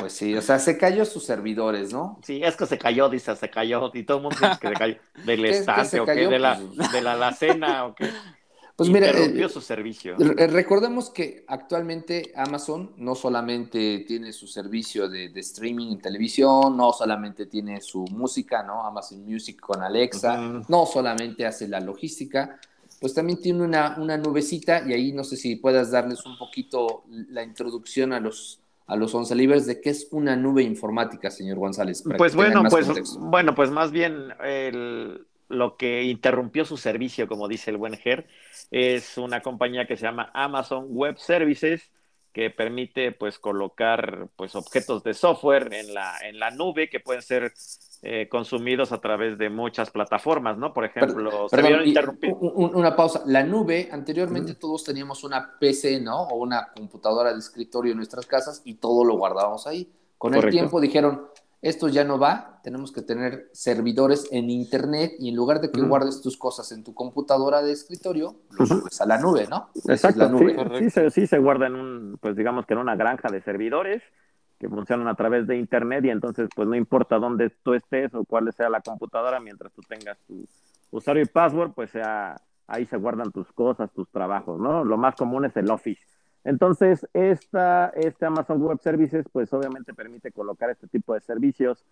Pues 0.00 0.12
sí, 0.12 0.34
o 0.36 0.42
sea, 0.42 0.58
se 0.58 0.76
cayó 0.76 1.04
sus 1.04 1.24
servidores, 1.24 1.92
¿no? 1.92 2.18
Sí, 2.24 2.40
es 2.42 2.56
que 2.56 2.66
se 2.66 2.78
cayó, 2.78 3.08
dice, 3.08 3.34
se 3.36 3.48
cayó. 3.50 3.90
Y 3.94 4.02
todo 4.02 4.18
el 4.18 4.22
mundo 4.24 4.36
dice 4.40 4.58
que 4.60 4.68
se 4.68 4.74
cayó. 4.74 4.96
Del 5.24 5.42
¿Qué- 5.42 5.50
estante 5.50 5.84
se 5.88 6.00
o 6.00 6.04
qué, 6.06 6.14
cayó? 6.14 6.30
de 6.30 6.38
la, 6.38 6.58
Pues- 6.76 6.92
de 6.92 7.00
la 7.02 7.12
alacena 7.12 7.86
o 7.86 7.94
qué. 7.94 8.08
Pues 8.76 8.90
mira, 8.90 9.08
eh, 9.08 9.48
su 9.48 9.62
servicio. 9.62 10.16
re- 10.18 10.48
recordemos 10.48 11.08
que 11.08 11.46
actualmente 11.48 12.30
Amazon 12.36 12.92
no 12.98 13.14
solamente 13.14 14.00
tiene 14.06 14.34
su 14.34 14.46
servicio 14.46 15.08
de, 15.08 15.30
de 15.30 15.40
streaming 15.40 15.92
en 15.92 15.98
televisión, 15.98 16.76
no 16.76 16.92
solamente 16.92 17.46
tiene 17.46 17.80
su 17.80 18.04
música, 18.10 18.62
¿no? 18.62 18.82
Amazon 18.84 19.24
Music 19.24 19.58
con 19.60 19.82
Alexa, 19.82 20.62
no 20.68 20.84
solamente 20.84 21.46
hace 21.46 21.68
la 21.68 21.80
logística, 21.80 22.60
pues 23.00 23.14
también 23.14 23.40
tiene 23.40 23.62
una, 23.62 23.96
una 23.96 24.18
nubecita 24.18 24.82
y 24.86 24.92
ahí 24.92 25.12
no 25.12 25.24
sé 25.24 25.38
si 25.38 25.56
puedas 25.56 25.90
darles 25.90 26.26
un 26.26 26.36
poquito 26.36 27.04
la 27.30 27.42
introducción 27.42 28.12
a 28.12 28.20
los 28.20 28.60
a 28.86 28.96
los 28.96 29.14
once 29.14 29.34
libres 29.34 29.66
de 29.66 29.80
qué 29.80 29.90
es 29.90 30.08
una 30.12 30.36
nube 30.36 30.62
informática, 30.62 31.30
señor 31.30 31.58
González. 31.58 32.04
Pues 32.16 32.34
bueno, 32.34 32.62
pues 32.70 32.86
contexto. 32.86 33.18
bueno, 33.20 33.54
pues 33.54 33.70
más 33.70 33.90
bien 33.90 34.32
el- 34.44 35.26
lo 35.48 35.76
que 35.76 36.02
interrumpió 36.04 36.64
su 36.64 36.76
servicio, 36.76 37.28
como 37.28 37.46
dice 37.48 37.70
el 37.70 37.76
buen 37.76 37.94
Ger, 37.96 38.26
es 38.70 39.16
una 39.16 39.42
compañía 39.42 39.86
que 39.86 39.96
se 39.96 40.02
llama 40.02 40.30
Amazon 40.34 40.86
Web 40.88 41.18
Services, 41.18 41.90
que 42.36 42.50
permite 42.50 43.12
pues 43.12 43.38
colocar 43.38 44.28
pues 44.36 44.54
objetos 44.56 45.02
de 45.02 45.14
software 45.14 45.72
en 45.72 45.94
la, 45.94 46.18
en 46.22 46.38
la 46.38 46.50
nube 46.50 46.90
que 46.90 47.00
pueden 47.00 47.22
ser 47.22 47.54
eh, 48.02 48.28
consumidos 48.28 48.92
a 48.92 49.00
través 49.00 49.38
de 49.38 49.48
muchas 49.48 49.90
plataformas, 49.90 50.58
¿no? 50.58 50.74
Por 50.74 50.84
ejemplo, 50.84 51.48
una 52.50 52.94
pausa. 52.94 53.22
La 53.24 53.42
nube, 53.42 53.88
anteriormente 53.90 54.52
todos 54.52 54.84
teníamos 54.84 55.24
una 55.24 55.56
PC, 55.58 55.98
¿no? 56.02 56.24
O 56.24 56.36
una 56.36 56.68
computadora 56.76 57.32
de 57.32 57.38
escritorio 57.38 57.92
en 57.92 57.96
nuestras 57.96 58.26
casas 58.26 58.60
y 58.66 58.74
todo 58.74 59.02
lo 59.02 59.16
guardábamos 59.16 59.66
ahí. 59.66 59.90
Con 60.18 60.34
el 60.34 60.50
tiempo 60.50 60.78
dijeron, 60.78 61.28
esto 61.68 61.88
ya 61.88 62.04
no 62.04 62.18
va, 62.18 62.60
tenemos 62.62 62.92
que 62.92 63.02
tener 63.02 63.48
servidores 63.52 64.28
en 64.30 64.50
Internet 64.50 65.12
y 65.18 65.28
en 65.28 65.36
lugar 65.36 65.60
de 65.60 65.70
que 65.70 65.80
guardes 65.82 66.20
tus 66.22 66.36
cosas 66.36 66.72
en 66.72 66.84
tu 66.84 66.94
computadora 66.94 67.62
de 67.62 67.72
escritorio, 67.72 68.36
lo 68.58 68.66
subes 68.66 69.00
a 69.00 69.06
la 69.06 69.18
nube, 69.18 69.46
¿no? 69.48 69.68
Exacto, 69.88 70.30
Sí, 70.78 70.90
se, 70.90 71.10
sí 71.10 71.26
se 71.26 71.38
guarda 71.38 71.66
en 71.66 71.74
un, 71.74 72.18
pues 72.20 72.36
digamos 72.36 72.66
que 72.66 72.74
en 72.74 72.80
una 72.80 72.96
granja 72.96 73.28
de 73.30 73.40
servidores 73.42 74.02
que 74.58 74.68
funcionan 74.68 75.08
a 75.08 75.14
través 75.14 75.46
de 75.46 75.56
Internet 75.56 76.04
y 76.04 76.10
entonces 76.10 76.48
pues 76.54 76.66
no 76.66 76.74
importa 76.74 77.18
dónde 77.18 77.50
tú 77.62 77.74
estés 77.74 78.14
o 78.14 78.24
cuál 78.24 78.52
sea 78.52 78.68
la 78.70 78.80
computadora, 78.80 79.40
mientras 79.40 79.72
tú 79.72 79.82
tengas 79.82 80.18
tu 80.26 80.46
usuario 80.90 81.22
y 81.22 81.26
password, 81.26 81.72
pues 81.72 81.90
sea, 81.90 82.40
ahí 82.66 82.86
se 82.86 82.96
guardan 82.96 83.32
tus 83.32 83.50
cosas, 83.52 83.92
tus 83.92 84.08
trabajos, 84.10 84.58
¿no? 84.60 84.84
Lo 84.84 84.96
más 84.96 85.14
común 85.14 85.44
es 85.44 85.56
el 85.56 85.70
Office. 85.70 86.00
Entonces, 86.46 87.04
esta, 87.12 87.88
este 87.88 88.24
Amazon 88.24 88.62
Web 88.62 88.78
Services, 88.80 89.26
pues 89.32 89.52
obviamente 89.52 89.92
permite 89.92 90.30
colocar 90.30 90.70
este 90.70 90.86
tipo 90.86 91.12
de 91.12 91.20
servicios 91.20 91.84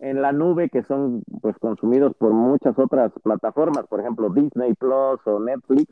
en 0.00 0.20
la 0.20 0.32
nube 0.32 0.68
que 0.68 0.82
son 0.82 1.22
pues 1.40 1.56
consumidos 1.58 2.14
por 2.16 2.32
muchas 2.32 2.78
otras 2.78 3.10
plataformas, 3.22 3.86
por 3.86 4.00
ejemplo 4.00 4.28
Disney 4.28 4.74
Plus 4.74 5.18
o 5.24 5.40
Netflix, 5.40 5.86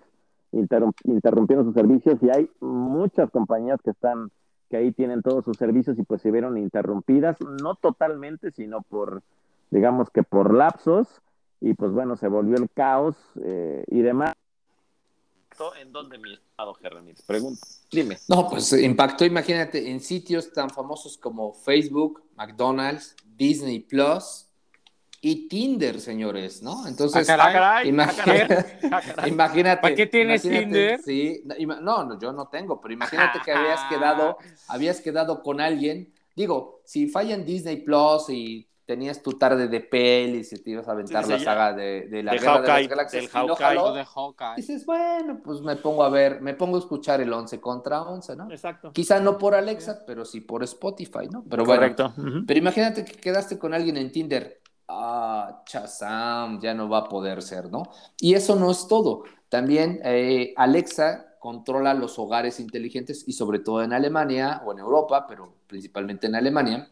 interrumpiendo 0.52 1.64
sus 1.64 1.72
servicios. 1.72 2.22
Y 2.22 2.28
hay 2.28 2.50
muchas 2.60 3.30
compañías 3.30 3.80
que 3.82 3.90
están 3.90 4.30
que 4.68 4.76
ahí 4.76 4.92
tienen 4.92 5.22
todos 5.22 5.46
sus 5.46 5.56
servicios 5.56 5.98
y 5.98 6.02
pues 6.02 6.20
se 6.20 6.30
vieron 6.30 6.58
interrumpidas, 6.58 7.38
no 7.62 7.74
totalmente, 7.74 8.50
sino 8.50 8.82
por, 8.82 9.22
digamos 9.70 10.10
que 10.10 10.22
por 10.22 10.52
lapsos, 10.52 11.22
y 11.62 11.72
pues 11.72 11.90
bueno, 11.92 12.16
se 12.16 12.28
volvió 12.28 12.56
el 12.56 12.68
caos 12.68 13.16
eh, 13.42 13.82
y 13.88 14.02
demás 14.02 14.34
en 15.80 15.92
dónde, 15.92 16.18
mi 16.18 16.32
estado, 16.32 16.74
Gerranitz? 16.74 17.22
Pregunta, 17.22 17.66
dime. 17.90 18.18
No, 18.28 18.48
pues 18.48 18.72
impactó, 18.72 19.24
imagínate, 19.24 19.90
en 19.90 20.00
sitios 20.00 20.52
tan 20.52 20.70
famosos 20.70 21.18
como 21.18 21.52
Facebook, 21.52 22.22
McDonald's, 22.36 23.14
Disney 23.36 23.80
Plus 23.80 24.46
y 25.20 25.48
Tinder, 25.48 26.00
señores, 26.00 26.62
¿no? 26.62 26.86
Entonces, 26.86 27.28
ah, 27.28 27.36
ah, 27.38 27.76
ah, 27.76 27.84
imagínate. 29.28 29.82
¿Para 29.82 29.94
qué 29.94 30.06
tienes 30.06 30.42
Tinder? 30.42 31.00
Sí, 31.02 31.42
no, 31.44 32.04
no, 32.04 32.18
yo 32.18 32.32
no 32.32 32.48
tengo, 32.48 32.80
pero 32.80 32.94
imagínate 32.94 33.40
que 33.44 33.52
habías 33.52 33.80
quedado, 33.90 34.38
habías 34.68 35.00
quedado 35.00 35.42
con 35.42 35.60
alguien. 35.60 36.12
Digo, 36.34 36.80
si 36.84 37.08
falla 37.08 37.34
en 37.34 37.44
Disney 37.44 37.76
Plus 37.76 38.30
y 38.30 38.69
tenías 38.90 39.22
tu 39.22 39.34
tarde 39.34 39.68
de 39.68 39.78
pelis 39.78 40.52
y 40.52 40.60
te 40.60 40.70
ibas 40.70 40.88
a 40.88 40.90
aventar 40.90 41.24
la 41.28 41.38
saga 41.38 41.72
de, 41.72 42.08
la 42.24 42.32
Guerra 42.32 42.60
de 42.60 42.66
las 42.66 42.88
Galaxias. 42.88 43.22
de 43.22 44.04
Hawkeye. 44.04 44.56
Dices, 44.56 44.84
bueno, 44.84 45.40
pues 45.44 45.60
me 45.60 45.76
pongo 45.76 46.02
a 46.02 46.08
ver, 46.08 46.40
me 46.40 46.54
pongo 46.54 46.74
a 46.74 46.80
escuchar 46.80 47.20
el 47.20 47.32
11 47.32 47.60
contra 47.60 48.02
11, 48.02 48.34
¿no? 48.34 48.50
Exacto. 48.50 48.90
Quizá 48.92 49.20
no 49.20 49.38
por 49.38 49.54
Alexa, 49.54 50.02
pero 50.04 50.24
sí 50.24 50.40
por 50.40 50.64
Spotify, 50.64 51.28
¿no? 51.30 51.44
Pero 51.48 51.64
Correcto. 51.64 52.12
Pero 52.44 52.58
imagínate 52.58 53.04
que 53.04 53.12
quedaste 53.12 53.60
con 53.60 53.74
alguien 53.74 53.96
en 53.96 54.10
Tinder. 54.10 54.60
Ah, 54.88 55.62
Chazam, 55.66 56.60
ya 56.60 56.74
no 56.74 56.88
va 56.88 56.98
a 56.98 57.04
poder 57.04 57.42
ser, 57.42 57.70
¿no? 57.70 57.84
Y 58.18 58.34
eso 58.34 58.56
no 58.56 58.72
es 58.72 58.88
todo. 58.88 59.22
También 59.48 60.00
eh, 60.02 60.52
Alexa 60.56 61.36
controla 61.38 61.94
los 61.94 62.18
hogares 62.18 62.58
inteligentes 62.58 63.22
y 63.28 63.34
sobre 63.34 63.60
todo 63.60 63.84
en 63.84 63.92
Alemania 63.92 64.62
o 64.66 64.72
en 64.72 64.80
Europa, 64.80 65.26
pero 65.28 65.54
principalmente 65.68 66.26
en 66.26 66.34
Alemania 66.34 66.90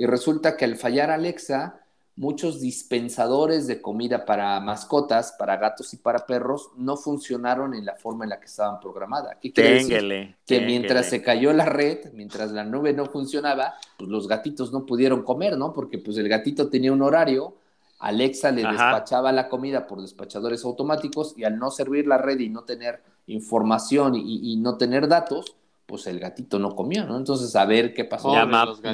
y 0.00 0.06
resulta 0.06 0.56
que 0.56 0.64
al 0.64 0.76
fallar 0.76 1.10
Alexa, 1.10 1.78
muchos 2.16 2.58
dispensadores 2.58 3.66
de 3.66 3.82
comida 3.82 4.24
para 4.24 4.58
mascotas, 4.58 5.34
para 5.38 5.58
gatos 5.58 5.92
y 5.92 5.98
para 5.98 6.24
perros, 6.24 6.70
no 6.78 6.96
funcionaron 6.96 7.74
en 7.74 7.84
la 7.84 7.96
forma 7.96 8.24
en 8.24 8.30
la 8.30 8.40
que 8.40 8.46
estaban 8.46 8.80
programadas. 8.80 9.36
¿Qué 9.42 9.52
quiere 9.52 9.74
decir? 9.74 10.36
Que 10.46 10.62
mientras 10.62 11.04
se 11.10 11.20
cayó 11.22 11.52
la 11.52 11.66
red, 11.66 12.14
mientras 12.14 12.50
la 12.52 12.64
nube 12.64 12.94
no 12.94 13.04
funcionaba, 13.04 13.74
pues 13.98 14.08
los 14.08 14.26
gatitos 14.26 14.72
no 14.72 14.86
pudieron 14.86 15.22
comer, 15.22 15.58
¿no? 15.58 15.74
Porque 15.74 15.98
pues 15.98 16.16
el 16.16 16.30
gatito 16.30 16.70
tenía 16.70 16.94
un 16.94 17.02
horario, 17.02 17.56
Alexa 17.98 18.52
le 18.52 18.62
despachaba 18.62 19.32
la 19.32 19.50
comida 19.50 19.86
por 19.86 20.00
despachadores 20.00 20.64
automáticos 20.64 21.34
y 21.36 21.44
al 21.44 21.58
no 21.58 21.70
servir 21.70 22.06
la 22.06 22.16
red 22.16 22.38
y 22.38 22.48
no 22.48 22.62
tener 22.62 23.02
información 23.26 24.14
y 24.16 24.56
no 24.56 24.78
tener 24.78 25.08
datos, 25.08 25.56
pues 25.90 26.06
el 26.06 26.20
gatito 26.20 26.60
no 26.60 26.76
comió, 26.76 27.04
¿no? 27.04 27.16
Entonces, 27.16 27.54
a 27.56 27.64
ver 27.64 27.92
qué 27.92 28.04
pasó. 28.04 28.32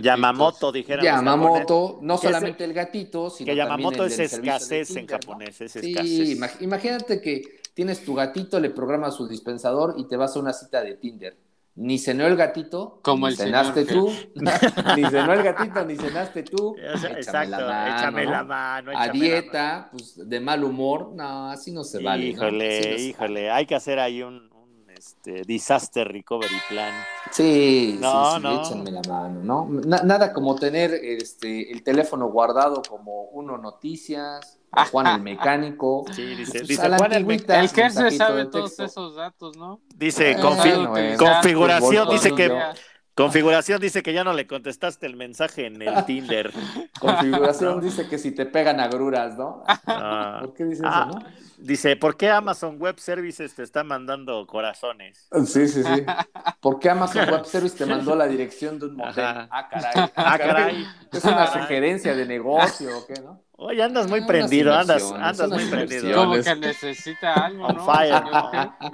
Yamamoto, 0.00 0.72
dijeron. 0.72 1.04
Yamamoto, 1.04 1.98
no 2.00 2.16
solamente 2.16 2.64
el 2.64 2.72
gatito, 2.72 3.28
sino 3.28 3.50
que 3.50 3.54
Yamamoto 3.56 4.06
es 4.06 4.18
escasez 4.18 4.96
en 4.96 5.06
japonés, 5.06 5.60
es 5.60 5.72
sí, 5.72 6.38
imagínate 6.60 7.20
que 7.20 7.60
tienes 7.74 8.02
tu 8.02 8.14
gatito, 8.14 8.58
le 8.58 8.70
programas 8.70 9.14
su 9.14 9.28
dispensador 9.28 9.96
y 9.98 10.08
te 10.08 10.16
vas 10.16 10.34
a 10.36 10.40
una 10.40 10.54
cita 10.54 10.82
de 10.82 10.94
Tinder. 10.94 11.36
Ni 11.74 11.98
cenó 11.98 12.26
el 12.26 12.36
gatito, 12.36 13.00
Como 13.02 13.28
ni 13.28 13.36
cenaste 13.36 13.84
tú, 13.84 14.10
ni 14.96 15.04
cenó 15.04 15.34
el 15.34 15.42
gatito, 15.42 15.84
ni 15.84 15.96
cenaste 15.96 16.44
tú. 16.44 16.74
Exacto, 17.14 17.56
échame 17.56 18.24
la 18.24 18.42
mano. 18.42 18.92
a 18.94 19.08
dieta, 19.08 19.90
pues 19.92 20.26
de 20.26 20.40
mal 20.40 20.64
humor, 20.64 21.12
no, 21.14 21.50
así 21.50 21.72
no 21.72 21.84
se 21.84 22.02
vale. 22.02 22.28
Híjole, 22.28 22.96
híjole, 22.98 23.50
hay 23.50 23.66
que 23.66 23.74
hacer 23.74 23.98
ahí 23.98 24.22
un, 24.22 24.48
este, 24.96 25.42
disaster 25.42 26.08
recovery 26.08 26.56
plan. 26.68 26.94
Sí, 27.30 27.98
no, 28.00 28.36
sí, 28.36 28.42
no. 28.42 28.62
échenme 28.62 28.90
la 28.90 29.02
mano, 29.08 29.42
¿no? 29.42 29.68
nada 29.86 30.32
como 30.32 30.56
tener 30.56 30.92
este, 30.92 31.72
el 31.72 31.82
teléfono 31.82 32.28
guardado 32.28 32.82
como 32.88 33.24
uno 33.24 33.58
noticias, 33.58 34.58
Juan 34.90 35.06
el 35.06 35.22
mecánico. 35.22 36.04
Sí, 36.12 36.34
dice, 36.34 36.58
pues, 36.58 36.68
dice 36.68 36.88
Juan 36.96 37.12
el 37.12 37.24
mecánico. 37.24 37.80
El 37.80 37.84
que 37.84 37.90
se 37.90 38.10
sabe 38.10 38.46
todos 38.46 38.78
esos 38.78 39.16
datos, 39.16 39.56
¿no? 39.56 39.80
Dice, 39.94 40.32
eh, 40.32 41.16
configuración, 41.18 42.08
dice 42.10 42.34
que 42.34 42.50
Configuración 43.16 43.80
dice 43.80 44.02
que 44.02 44.12
ya 44.12 44.24
no 44.24 44.34
le 44.34 44.46
contestaste 44.46 45.06
el 45.06 45.16
mensaje 45.16 45.64
en 45.64 45.80
el 45.80 46.04
Tinder. 46.04 46.52
Configuración 47.00 47.80
dice 47.82 48.06
que 48.08 48.18
si 48.18 48.32
te 48.32 48.44
pegan 48.44 48.78
agruras, 48.78 49.38
¿no? 49.38 49.64
Ah. 49.66 50.40
¿Por 50.42 50.52
qué 50.52 50.64
dice 50.66 50.82
eso, 50.82 50.92
ah, 50.92 51.10
no? 51.10 51.20
Dice, 51.58 51.96
¿por 51.96 52.16
qué 52.16 52.30
Amazon 52.30 52.76
Web 52.78 52.98
Services 52.98 53.54
te 53.54 53.62
está 53.62 53.82
mandando 53.82 54.46
corazones? 54.46 55.28
Sí, 55.46 55.68
sí, 55.68 55.82
sí. 55.82 56.04
¿Por 56.60 56.78
qué 56.78 56.90
Amazon 56.90 57.28
Web 57.30 57.44
Services 57.46 57.78
te 57.78 57.86
mandó 57.86 58.14
la 58.14 58.26
dirección 58.26 58.78
de 58.78 58.86
un 58.86 58.96
motel? 58.96 59.24
Ah, 59.24 59.68
caray. 59.70 60.10
Ah, 60.14 60.38
caray. 60.38 60.86
Es 61.12 61.24
una 61.24 61.46
sugerencia 61.46 62.14
de 62.14 62.26
negocio, 62.26 62.98
¿o 62.98 63.06
qué, 63.06 63.14
no? 63.20 63.46
Oye, 63.58 63.82
andas 63.82 64.06
muy 64.06 64.20
prendido, 64.26 64.74
andas, 64.74 65.10
andas 65.12 65.48
muy 65.48 65.64
prendido. 65.64 66.14
Como 66.14 66.34
que 66.42 66.56
necesita 66.56 67.32
algo, 67.32 67.66
on 67.66 67.86
Fire, 67.86 68.22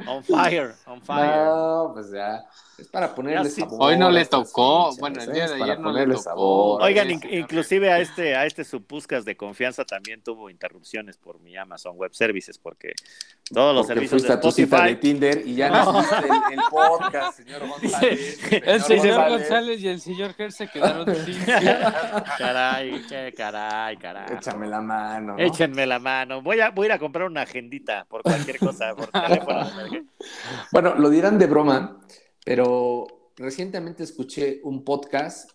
on 0.06 0.22
fire, 0.22 0.74
on 0.86 1.02
fire. 1.02 1.46
No, 1.46 1.90
pues 1.94 2.12
ya. 2.12 2.44
Es 2.78 2.88
para 2.88 3.12
ponerle 3.12 3.50
sabor. 3.50 3.78
Hoy 3.80 3.98
no 3.98 4.08
le 4.08 4.24
tocó. 4.24 4.94
Bueno, 4.98 5.20
el 5.20 5.32
día 5.32 5.48
de 5.48 5.62
ayer 5.62 5.80
no 5.80 5.92
le 5.92 6.06
tocó. 6.06 6.22
Sabor, 6.22 6.82
Oigan, 6.82 7.10
inclusive 7.10 7.92
a 7.92 7.98
este, 7.98 8.36
a 8.36 8.46
este 8.46 8.62
Supuscas 8.62 9.24
de 9.24 9.36
confianza 9.36 9.84
también 9.84 10.22
tuvo 10.22 10.48
interrupciones 10.48 11.16
por 11.16 11.40
mi 11.40 11.56
Amazon 11.56 11.96
Web 11.96 12.14
Services, 12.14 12.51
porque 12.58 12.92
todos 13.52 13.74
los 13.74 13.86
porque 13.86 14.06
servicios 14.06 14.22
fuiste 14.22 14.28
de 14.28 14.34
Spotify... 14.34 14.62
a 14.62 14.68
tu 14.68 14.76
cita 14.76 14.86
de 14.86 14.96
Tinder 14.96 15.42
y 15.46 15.54
ya 15.54 15.70
no 15.70 16.00
el, 16.00 16.52
el, 16.52 16.60
podcast, 16.70 17.38
señor 17.38 17.68
González. 17.68 18.38
el 18.50 18.82
señor 18.82 19.28
González 19.30 19.80
y 19.80 19.88
el 19.88 20.00
señor 20.00 20.34
Ger 20.34 20.52
se 20.52 20.68
quedaron 20.68 21.14
sin. 21.24 21.44
caray, 22.38 23.02
qué 23.08 23.34
caray, 23.36 23.96
caray. 23.96 24.36
Échame 24.36 24.66
la 24.66 24.80
mano. 24.80 25.36
¿no? 25.36 25.38
Échenme 25.38 25.86
la 25.86 25.98
mano. 25.98 26.42
Voy 26.42 26.60
a, 26.60 26.70
voy 26.70 26.84
a 26.84 26.86
ir 26.86 26.92
a 26.92 26.98
comprar 26.98 27.26
una 27.26 27.42
agendita 27.42 28.04
por 28.08 28.22
cualquier 28.22 28.58
cosa, 28.58 28.94
por 28.94 29.08
teléfono. 29.10 29.70
bueno, 30.70 30.94
lo 30.94 31.10
dirán 31.10 31.38
de 31.38 31.46
broma 31.46 31.98
pero 32.44 33.30
recientemente 33.36 34.02
escuché 34.02 34.60
un 34.64 34.84
podcast, 34.84 35.50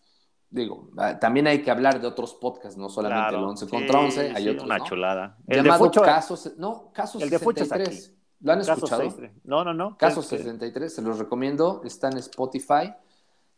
digo, 0.50 0.90
ah, 0.98 1.20
también 1.20 1.48
hay 1.48 1.62
que 1.62 1.72
hablar 1.72 2.00
de 2.00 2.08
otros 2.08 2.36
podcasts, 2.36 2.78
no 2.78 2.90
solamente 2.90 3.36
el 3.36 3.44
11 3.44 3.68
contra 3.68 4.00
11, 4.00 4.34
hay 4.36 4.50
otros, 4.50 4.66
una 4.66 4.80
chulada. 4.82 5.38
El 5.48 5.64
llamado 5.64 5.90
de 5.90 6.02
Casos, 6.02 6.54
no, 6.58 6.92
Casos 6.94 7.22
el 7.22 7.30
de 7.30 7.40
63. 7.40 8.14
¿Lo 8.40 8.54
han 8.54 8.62
escuchado? 8.62 9.04
No, 9.44 9.64
no, 9.64 9.74
no. 9.74 9.98
Casos 9.98 10.28
63, 10.28 10.94
se 10.94 11.02
los 11.02 11.18
recomiendo, 11.18 11.82
está 11.84 12.10
en 12.10 12.18
Spotify 12.18 12.94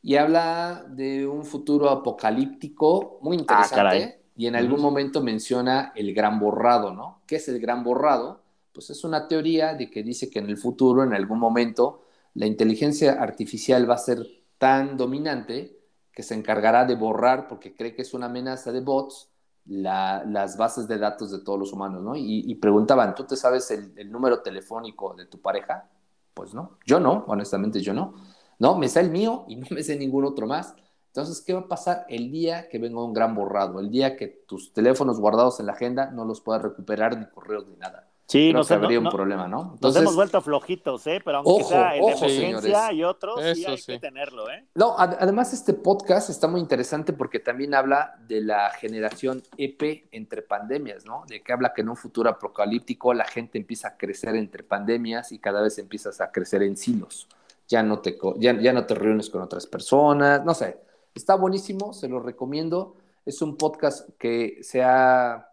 y 0.02 0.16
habla 0.16 0.86
de 0.88 1.28
un 1.28 1.44
futuro 1.44 1.90
apocalíptico 1.90 3.20
muy 3.22 3.38
ah, 3.38 3.40
interesante 3.42 4.24
y 4.36 4.48
en 4.48 4.56
algún 4.56 4.82
momento 4.82 5.22
menciona 5.22 5.92
el 5.96 6.14
gran 6.14 6.40
borrado, 6.40 6.94
¿no? 6.94 7.22
¿Qué 7.28 7.36
es 7.36 7.50
el 7.50 7.60
gran 7.60 7.84
borrado? 7.84 8.42
Pues 8.72 8.90
es 8.90 9.04
una 9.04 9.28
teoría 9.28 9.74
de 9.74 9.90
que 9.90 10.02
dice 10.02 10.30
que 10.30 10.40
en 10.40 10.50
el 10.50 10.56
futuro, 10.56 11.04
en 11.04 11.14
algún 11.14 11.40
momento, 11.40 12.04
la 12.36 12.46
inteligencia 12.46 13.22
artificial 13.22 13.90
va 13.90 13.96
a 13.96 13.98
ser 13.98 14.26
tan 14.58 14.96
dominante 14.96 15.79
que 16.20 16.24
se 16.24 16.36
encargará 16.36 16.84
de 16.84 16.96
borrar, 16.96 17.48
porque 17.48 17.74
cree 17.74 17.96
que 17.96 18.02
es 18.02 18.14
una 18.14 18.26
amenaza 18.26 18.74
de 18.74 18.82
bots, 18.82 19.30
las 19.64 20.58
bases 20.58 20.86
de 20.86 20.98
datos 20.98 21.32
de 21.32 21.40
todos 21.40 21.58
los 21.58 21.72
humanos, 21.72 22.04
¿no? 22.04 22.14
Y, 22.14 22.54
preguntaban, 22.56 23.16
¿tú 23.16 23.24
te 23.24 23.38
sabes 23.38 23.72
el, 23.72 24.12
número 24.12 24.42
telefónico 24.42 25.14
de 25.14 25.28
tu 25.28 25.40
pareja? 25.40 25.90
Pues 26.34 26.54
no, 26.54 26.78
yo 26.86 27.00
no, 27.00 27.24
honestamente 27.28 27.80
yo 27.80 27.94
no. 27.94 28.16
¿no? 28.60 28.78
Me 28.78 28.90
sé 28.90 29.00
el 29.00 29.12
mío 29.12 29.46
y 29.48 29.56
no 29.56 29.68
me 29.72 29.82
sé 29.82 29.98
ningún 29.98 30.26
otro 30.26 30.46
más. 30.46 30.76
Entonces, 31.08 31.40
¿qué 31.40 31.54
va 31.54 31.62
a 31.62 31.68
pasar 31.70 32.06
el 32.10 32.30
día 32.30 32.68
que 32.68 32.80
venga 32.80 33.02
un 33.02 33.14
gran 33.14 33.34
borrado? 33.34 33.80
El 33.80 33.90
día 33.90 34.18
que 34.18 34.28
tus 34.28 34.74
teléfonos 34.74 35.22
guardados 35.22 35.62
en 35.62 35.68
la 35.68 35.72
agenda 35.72 36.12
no 36.12 36.26
los 36.26 36.42
puedas 36.42 36.62
recuperar 36.62 37.18
ni 37.18 37.28
correos 37.28 37.66
ni 37.66 37.78
nada. 37.78 38.09
Sí, 38.30 38.50
Creo 38.50 38.60
nos, 38.60 38.68
que 38.68 38.74
habría 38.76 39.00
no- 39.00 39.10
un 39.10 39.16
problema, 39.16 39.48
¿no? 39.48 39.76
nos 39.82 39.96
hemos 39.96 40.14
vuelto 40.16 40.40
flojitos, 40.40 41.08
¿eh? 41.08 41.20
Pero 41.26 41.38
aunque 41.38 41.52
Ojo, 41.52 41.70
sea 41.70 41.96
el 41.96 42.06
de 42.06 42.14
ojo, 42.14 42.26
emergencia 42.26 42.94
y 42.94 43.04
otros, 43.04 43.40
sí 43.56 43.66
hay 43.66 43.78
sí. 43.80 43.94
que 43.94 44.00
tenerlo, 44.00 44.48
¿eh? 44.52 44.68
No, 44.76 44.94
ad- 45.00 45.18
además 45.20 45.52
este 45.52 45.74
podcast 45.74 46.30
está 46.30 46.48
muy 46.48 46.62
interesante 46.62 47.12
porque 47.12 47.40
también 47.40 47.74
habla 47.74 48.20
de 48.28 48.42
la 48.42 48.70
generación 48.70 49.42
EP 49.58 50.08
entre 50.12 50.44
pandemias, 50.44 51.06
¿no? 51.06 51.24
De 51.28 51.42
que 51.42 51.52
habla 51.52 51.74
que 51.74 51.82
en 51.82 51.90
un 51.90 51.96
futuro 51.96 52.30
apocalíptico 52.30 53.16
la 53.16 53.26
gente 53.26 53.58
empieza 53.58 53.88
a 53.88 53.98
crecer 53.98 54.36
entre 54.36 54.62
pandemias 54.62 55.32
y 55.32 55.40
cada 55.40 55.62
vez 55.64 55.80
empiezas 55.80 56.22
a 56.22 56.32
crecer 56.32 56.62
en 56.62 56.78
silos. 56.78 57.28
Ya 57.68 57.82
no 57.82 57.98
te, 57.98 58.16
co- 58.16 58.36
ya, 58.38 58.54
ya 58.62 58.74
no 58.74 58.86
te 58.86 58.94
reúnes 58.94 59.32
con 59.32 59.42
otras 59.42 59.66
personas, 59.66 60.46
no 60.46 60.54
sé. 60.54 60.78
Está 61.16 61.34
buenísimo, 61.34 61.94
se 61.94 62.08
lo 62.08 62.20
recomiendo. 62.20 62.96
Es 63.26 63.42
un 63.42 63.58
podcast 63.58 64.08
que 64.20 64.60
se 64.62 64.84
ha 64.84 65.49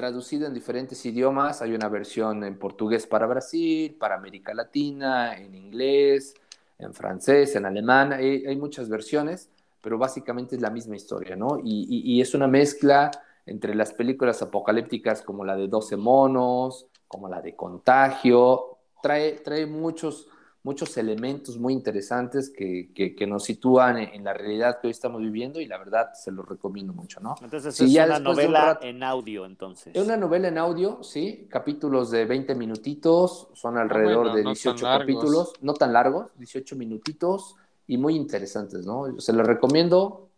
traducido 0.00 0.46
en 0.46 0.54
diferentes 0.54 1.04
idiomas. 1.04 1.60
Hay 1.60 1.74
una 1.74 1.88
versión 1.90 2.42
en 2.44 2.58
portugués 2.58 3.06
para 3.06 3.26
Brasil, 3.26 3.94
para 4.00 4.14
América 4.14 4.54
Latina, 4.54 5.36
en 5.36 5.54
inglés, 5.54 6.34
en 6.78 6.94
francés, 6.94 7.54
en 7.56 7.66
alemán, 7.66 8.14
hay, 8.14 8.46
hay 8.46 8.56
muchas 8.56 8.88
versiones, 8.88 9.50
pero 9.82 9.98
básicamente 9.98 10.56
es 10.56 10.62
la 10.62 10.70
misma 10.70 10.96
historia, 10.96 11.36
¿no? 11.36 11.58
Y, 11.62 11.86
y- 11.90 12.14
y 12.16 12.20
es 12.22 12.32
una 12.34 12.48
mezcla 12.48 13.10
entre 13.44 13.74
las 13.74 13.92
películas 13.92 14.40
apocalípticas 14.40 15.20
como 15.20 15.44
la 15.44 15.54
de 15.56 15.68
12 15.68 15.96
monos, 15.98 16.86
como 17.06 17.28
la 17.28 17.42
de 17.42 17.54
Contagio, 17.54 18.78
trae, 19.02 19.32
trae 19.44 19.66
muchos, 19.66 20.28
muchos 20.62 20.96
elementos 20.98 21.58
muy 21.58 21.72
interesantes 21.72 22.50
que, 22.50 22.90
que- 22.94 23.14
que 23.14 23.26
nos 23.26 23.44
sitúan 23.44 23.98
en, 23.98 24.08
en 24.14 24.24
la 24.24 24.34
realidad 24.34 24.78
que 24.80 24.88
hoy 24.88 24.90
estamos 24.90 25.20
viviendo 25.22 25.60
y 25.60 25.66
la 25.66 25.78
verdad 25.78 26.12
se 26.14 26.30
los 26.30 26.46
recomiendo 26.46 26.92
mucho, 26.92 27.20
¿no? 27.20 27.34
Entonces 27.42 27.74
Sí, 27.74 27.84
es 27.84 27.92
ya 27.92 28.04
una 28.04 28.18
un 28.18 28.24
novela 28.24 28.60
rato- 28.74 28.84
en 28.86 29.02
audio, 29.02 29.46
entonces. 29.46 29.96
Es 29.96 30.02
una 30.04 30.16
novela 30.16 30.48
en 30.48 30.58
audio, 30.58 31.02
sí, 31.02 31.46
capítulos 31.50 32.10
de 32.10 32.26
20 32.26 32.54
minutitos, 32.54 33.48
son 33.54 33.78
alrededor 33.78 34.26
bueno, 34.26 34.36
de 34.36 34.42
no 34.42 34.44
tan 34.44 34.54
18 34.54 34.84
largos. 34.86 35.00
capítulos, 35.00 35.52
no 35.62 35.74
tan 35.74 35.92
largos, 35.92 36.26
18 36.38 36.76
minutitos 36.76 37.56
y 37.86 37.96
muy 37.98 38.14
interesantes, 38.14 38.84
¿no? 38.86 39.18
Se 39.18 39.32
los 39.32 39.46
recomiendo, 39.46 40.28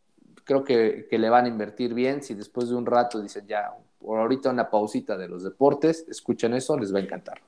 creo 0.45 0.65
que, 0.65 1.07
que 1.11 1.19
le 1.19 1.29
van 1.29 1.45
a 1.45 1.49
invertir 1.49 1.95
bien, 1.95 2.23
si 2.23 2.35
después 2.35 2.69
de 2.69 2.77
un 2.77 2.87
rato 2.87 3.21
dicen 3.21 3.47
ya, 3.47 3.73
por 3.99 4.19
ahorita 4.19 4.51
una 4.51 4.71
pausita 4.71 5.17
de 5.17 5.29
los 5.29 5.45
deportes, 5.45 6.07
escuchen 6.09 6.55
eso, 6.55 6.79
les 6.79 6.95
va 6.95 6.99
a 6.99 7.03
encantar. 7.03 7.41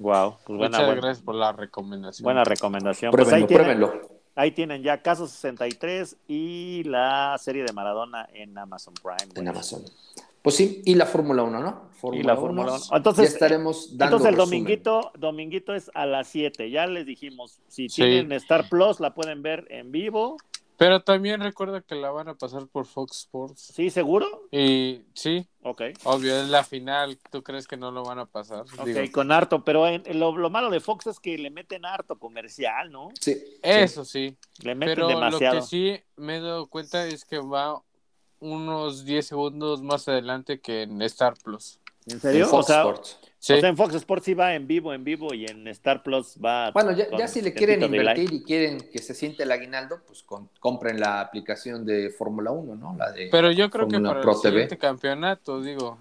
Wow, 0.00 0.36
pues 0.46 0.58
buena, 0.58 0.78
Muchas 0.78 0.86
buena, 0.86 1.00
gracias 1.02 1.24
por 1.24 1.34
la 1.34 1.52
recomendación. 1.52 2.24
buena 2.24 2.42
recomendación. 2.44 3.10
Pues 3.10 3.28
Pruébenlo, 3.28 3.44
ahí, 3.44 3.46
tienen, 3.48 3.78
pruébenlo. 3.78 4.08
ahí 4.34 4.50
tienen 4.52 4.82
ya 4.82 5.02
Caso 5.02 5.26
63 5.26 6.16
y 6.26 6.82
la 6.84 7.36
serie 7.38 7.64
de 7.64 7.72
Maradona 7.72 8.26
en 8.32 8.56
Amazon 8.56 8.94
Prime. 8.94 9.32
En 9.36 9.48
Amazon. 9.48 9.82
Pues 10.42 10.56
sí, 10.56 10.80
y 10.86 10.94
la 10.94 11.04
Fórmula 11.04 11.42
1, 11.42 11.60
¿no? 11.60 11.90
Y 12.14 12.22
la 12.22 12.34
Fórmula 12.34 12.72
1. 12.72 12.82
ya 12.90 12.96
Entonces, 12.96 13.34
estaremos 13.34 13.90
dando 13.98 14.16
Entonces 14.16 14.28
el 14.28 14.34
resumen. 14.36 14.60
dominguito, 14.62 15.12
dominguito 15.18 15.74
es 15.74 15.90
a 15.92 16.06
las 16.06 16.28
7. 16.28 16.70
Ya 16.70 16.86
les 16.86 17.04
dijimos, 17.04 17.60
si 17.68 17.90
Sí. 17.90 17.96
tienen 18.00 18.32
Star 18.32 18.70
Plus 18.70 19.00
la 19.00 19.12
pueden 19.12 19.42
ver 19.42 19.66
en 19.68 19.92
vivo. 19.92 20.38
Pero 20.80 21.02
también 21.02 21.42
recuerda 21.42 21.82
que 21.82 21.94
la 21.94 22.10
van 22.10 22.28
a 22.28 22.36
pasar 22.36 22.66
por 22.66 22.86
Fox 22.86 23.18
Sports. 23.18 23.70
¿Sí, 23.74 23.90
seguro? 23.90 24.48
Y 24.50 25.02
sí, 25.12 25.46
Ok. 25.62 25.82
obvio, 26.04 26.34
es 26.40 26.48
la 26.48 26.64
final. 26.64 27.18
¿Tú 27.30 27.42
crees 27.42 27.68
que 27.68 27.76
no 27.76 27.90
lo 27.90 28.02
van 28.02 28.18
a 28.18 28.24
pasar? 28.24 28.62
Ok, 28.78 28.86
Digo, 28.86 29.00
con 29.12 29.30
harto, 29.30 29.62
pero 29.62 29.86
en- 29.86 30.02
en 30.06 30.18
lo, 30.18 30.34
lo 30.34 30.48
malo 30.48 30.70
de 30.70 30.80
Fox 30.80 31.06
es 31.08 31.20
que 31.20 31.36
le 31.36 31.50
meten 31.50 31.84
harto 31.84 32.18
comercial, 32.18 32.90
¿no? 32.90 33.10
Sí, 33.20 33.36
eso 33.62 34.06
sí. 34.06 34.34
Le 34.62 34.74
meten 34.74 34.94
Pero 34.94 35.08
demasiado. 35.08 35.56
lo 35.56 35.60
que 35.60 35.66
sí 35.66 36.00
me 36.16 36.38
he 36.38 36.40
dado 36.40 36.66
cuenta 36.66 37.06
es 37.06 37.26
que 37.26 37.36
va 37.40 37.82
unos 38.38 39.04
10 39.04 39.26
segundos 39.26 39.82
más 39.82 40.08
adelante 40.08 40.60
que 40.62 40.80
en 40.84 41.02
Star 41.02 41.34
Plus. 41.44 41.78
¿En 42.06 42.14
En 42.14 42.20
serio? 42.22 42.46
Fox 42.46 42.64
o, 42.64 42.66
sea, 42.72 42.80
Sports. 42.80 43.18
Sí, 43.42 43.54
o 43.54 43.60
sea, 43.60 43.70
en 43.70 43.76
Fox 43.76 43.94
Sports 43.94 44.26
sí 44.26 44.34
va 44.34 44.54
en 44.54 44.66
vivo, 44.66 44.92
en 44.92 45.02
vivo, 45.02 45.32
y 45.32 45.46
en 45.46 45.66
Star 45.68 46.02
Plus 46.02 46.36
va. 46.44 46.72
Bueno, 46.72 46.92
ya, 46.92 47.26
si 47.26 47.40
le 47.40 47.54
quieren 47.54 47.82
invertir 47.82 48.30
y 48.34 48.42
quieren 48.42 48.78
que 48.92 48.98
se 48.98 49.14
siente 49.14 49.44
el 49.44 49.50
aguinaldo, 49.50 50.02
pues 50.06 50.22
con- 50.22 50.50
compren 50.60 51.00
la 51.00 51.22
aplicación 51.22 51.86
de 51.86 52.10
Fórmula 52.10 52.50
1, 52.50 52.74
¿no? 52.76 52.94
La 52.98 53.10
de 53.12 53.28
pero 53.32 53.50
yo 53.50 53.70
creo 53.70 53.88
que 53.88 53.98
para 53.98 54.20
Pro 54.20 54.32
el 54.32 54.40
TV. 54.42 54.50
siguiente 54.52 54.76
campeonato, 54.76 55.62
digo, 55.62 55.96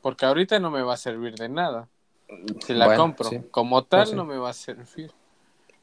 porque 0.00 0.24
ahorita 0.24 0.58
no 0.60 0.70
me 0.70 0.80
va 0.80 0.94
a 0.94 0.96
servir 0.96 1.34
de 1.34 1.50
nada. 1.50 1.88
Si 2.64 2.72
la 2.72 2.86
Bueno, 2.86 3.02
compro, 3.02 3.28
sí. 3.28 3.40
como 3.50 3.84
tal 3.84 4.00
Pues 4.00 4.08
sí. 4.10 4.16
no 4.16 4.24
me 4.24 4.38
va 4.38 4.48
a 4.48 4.54
servir. 4.54 5.12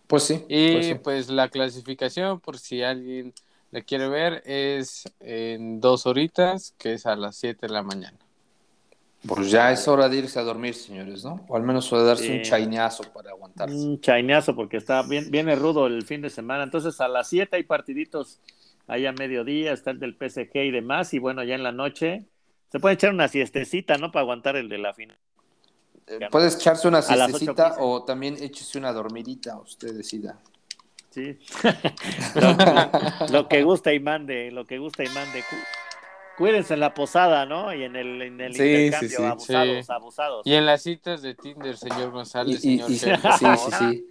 Pues 0.07 0.23
sí. 0.23 0.43
Y 0.49 0.71
pues 0.73 0.85
sí. 0.87 0.95
pues 0.95 1.29
la 1.29 1.49
clasificación, 1.49 2.39
por 2.39 2.57
si 2.57 2.81
alguien 2.81 3.31
la 3.69 3.81
quiere 3.81 4.09
ver, 4.09 4.41
es 4.43 5.03
en 5.19 5.79
dos 5.81 6.07
horitas, 6.07 6.73
que 6.79 6.93
es 6.93 7.05
a 7.05 7.15
las 7.15 7.35
7 7.35 7.67
de 7.67 7.73
la 7.73 7.83
mañana. 7.83 8.17
Pues 9.27 9.51
ya 9.51 9.71
es 9.71 9.87
hora 9.87 10.07
de 10.07 10.17
irse 10.17 10.39
a 10.39 10.43
dormir, 10.43 10.73
señores, 10.73 11.25
¿no? 11.25 11.45
O 11.49 11.57
al 11.57 11.63
menos 11.63 11.89
de 11.91 12.03
darse 12.03 12.23
Sí. 12.25 12.31
un 12.31 12.41
chaineazo 12.41 13.03
para 13.11 13.31
aguantarse. 13.31 13.75
Un 13.75 13.99
chaineazo 13.99 14.55
porque 14.55 14.77
está 14.77 15.01
bien, 15.03 15.29
viene 15.29 15.55
rudo 15.55 15.87
el 15.87 16.03
fin 16.05 16.21
de 16.21 16.29
semana. 16.29 16.63
Entonces 16.63 16.99
a 17.01 17.07
las 17.09 17.27
7 17.27 17.57
hay 17.57 17.63
partiditos 17.63 18.39
ahí 18.87 19.05
a 19.05 19.11
mediodía, 19.11 19.73
está 19.73 19.91
el 19.91 19.99
del 19.99 20.15
PSG 20.15 20.55
y 20.55 20.71
demás. 20.71 21.13
Y 21.13 21.19
bueno, 21.19 21.43
ya 21.43 21.55
en 21.55 21.63
la 21.63 21.73
noche 21.73 22.25
se 22.71 22.79
puede 22.79 22.95
echar 22.95 23.13
una 23.13 23.27
siestecita, 23.27 23.97
¿no? 23.97 24.11
Para 24.11 24.21
aguantar 24.21 24.55
el 24.55 24.69
de 24.69 24.77
la 24.77 24.93
final. 24.93 25.17
Eh, 26.07 26.27
Puedes 26.31 26.55
echarse 26.55 26.87
una 26.87 27.01
siestecita 27.01 27.73
8:15. 27.73 27.77
o 27.79 28.03
también 28.03 28.37
échese 28.41 28.77
una 28.77 28.93
dormidita, 28.93 29.59
usted 29.59 29.93
decida. 29.95 30.39
Sí. 31.11 31.37
lo, 32.35 33.27
lo 33.31 33.47
que 33.47 33.63
gusta 33.63 33.91
y 33.93 33.99
mande, 33.99 34.49
lo 34.51 34.65
que 34.65 34.77
gusta 34.77 35.03
y 35.03 35.07
mande. 35.09 35.43
Cu- 36.39 36.43
Cuídense 36.45 36.73
en 36.73 36.79
la 36.79 36.93
posada, 36.93 37.45
¿no? 37.45 37.73
Y 37.73 37.83
en 37.83 37.95
el, 37.95 38.21
en 38.21 38.41
el 38.41 38.53
Sí, 38.55 38.63
intercambio, 38.85 39.09
sí, 39.09 39.15
sí. 39.15 39.23
abusados, 39.23 39.85
Sí. 39.85 39.91
abusados. 39.91 40.41
Y 40.47 40.53
en 40.55 40.65
las 40.65 40.81
citas 40.81 41.21
de 41.21 41.35
Tinder, 41.35 41.77
señor 41.77 42.11
González, 42.11 42.63
y- 42.65 42.77
señor 42.79 42.89
y- 42.91 42.97
sí, 42.97 43.09
sí, 43.37 43.45
sí. 43.77 44.07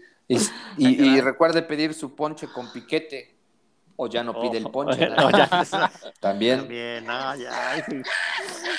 Y, 0.76 0.86
y- 0.88 1.16
y 1.16 1.20
recuerde 1.20 1.62
pedir 1.62 1.94
su 1.94 2.14
ponche 2.14 2.46
con 2.48 2.70
piquete. 2.72 3.34
O 4.00 4.06
ya 4.06 4.22
no 4.22 4.40
pide 4.40 4.58
el 4.58 4.64
Ojo. 4.66 4.72
ponche. 4.72 5.00
Ya, 5.00 5.10
También. 6.20 6.58
También, 6.60 7.04
no, 7.04 7.34
ya. 7.34 7.84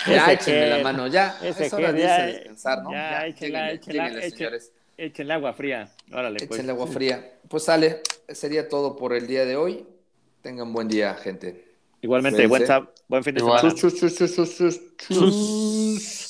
Ya 0.08 0.32
échenme 0.32 0.68
la 0.70 0.80
mano, 0.84 1.08
ya. 1.08 1.38
ese 1.44 1.66
es 1.66 1.74
hora 1.74 1.88
gel, 1.88 1.96
de 1.98 2.02
ya, 2.04 2.08
irse 2.08 2.22
a 2.22 2.26
descansar, 2.40 2.84
¿no? 2.84 2.92
ya, 2.94 3.26
échenla, 3.26 3.72
lléguenle, 3.74 3.74
échenla, 3.74 4.10
echen- 4.22 4.32
señores. 4.38 4.72
Échenle 4.98 5.34
agua 5.34 5.54
fría. 5.54 5.90
Órale, 6.14 6.38
pues. 6.40 6.52
Échenle 6.52 6.72
agua 6.72 6.88
fría. 6.88 7.34
Pues 7.50 7.64
sale, 7.66 8.02
sería 8.30 8.70
todo 8.70 8.96
por 8.96 9.14
el 9.14 9.28
día 9.28 9.44
de 9.46 9.58
hoy. 9.58 9.86
Tengan 10.42 10.72
buen 10.72 10.88
día, 10.88 11.16
gente. 11.16 11.66
Igualmente, 12.02 12.48
buen, 12.48 12.64
buen 13.08 13.24
fin 13.24 13.34
de 13.36 13.42
semana. 13.42 13.62
Chus, 13.62 13.76
chus, 13.76 13.96
chus, 14.00 14.16
chus, 14.36 14.58
chus, 14.58 14.80
chus. 14.98 16.29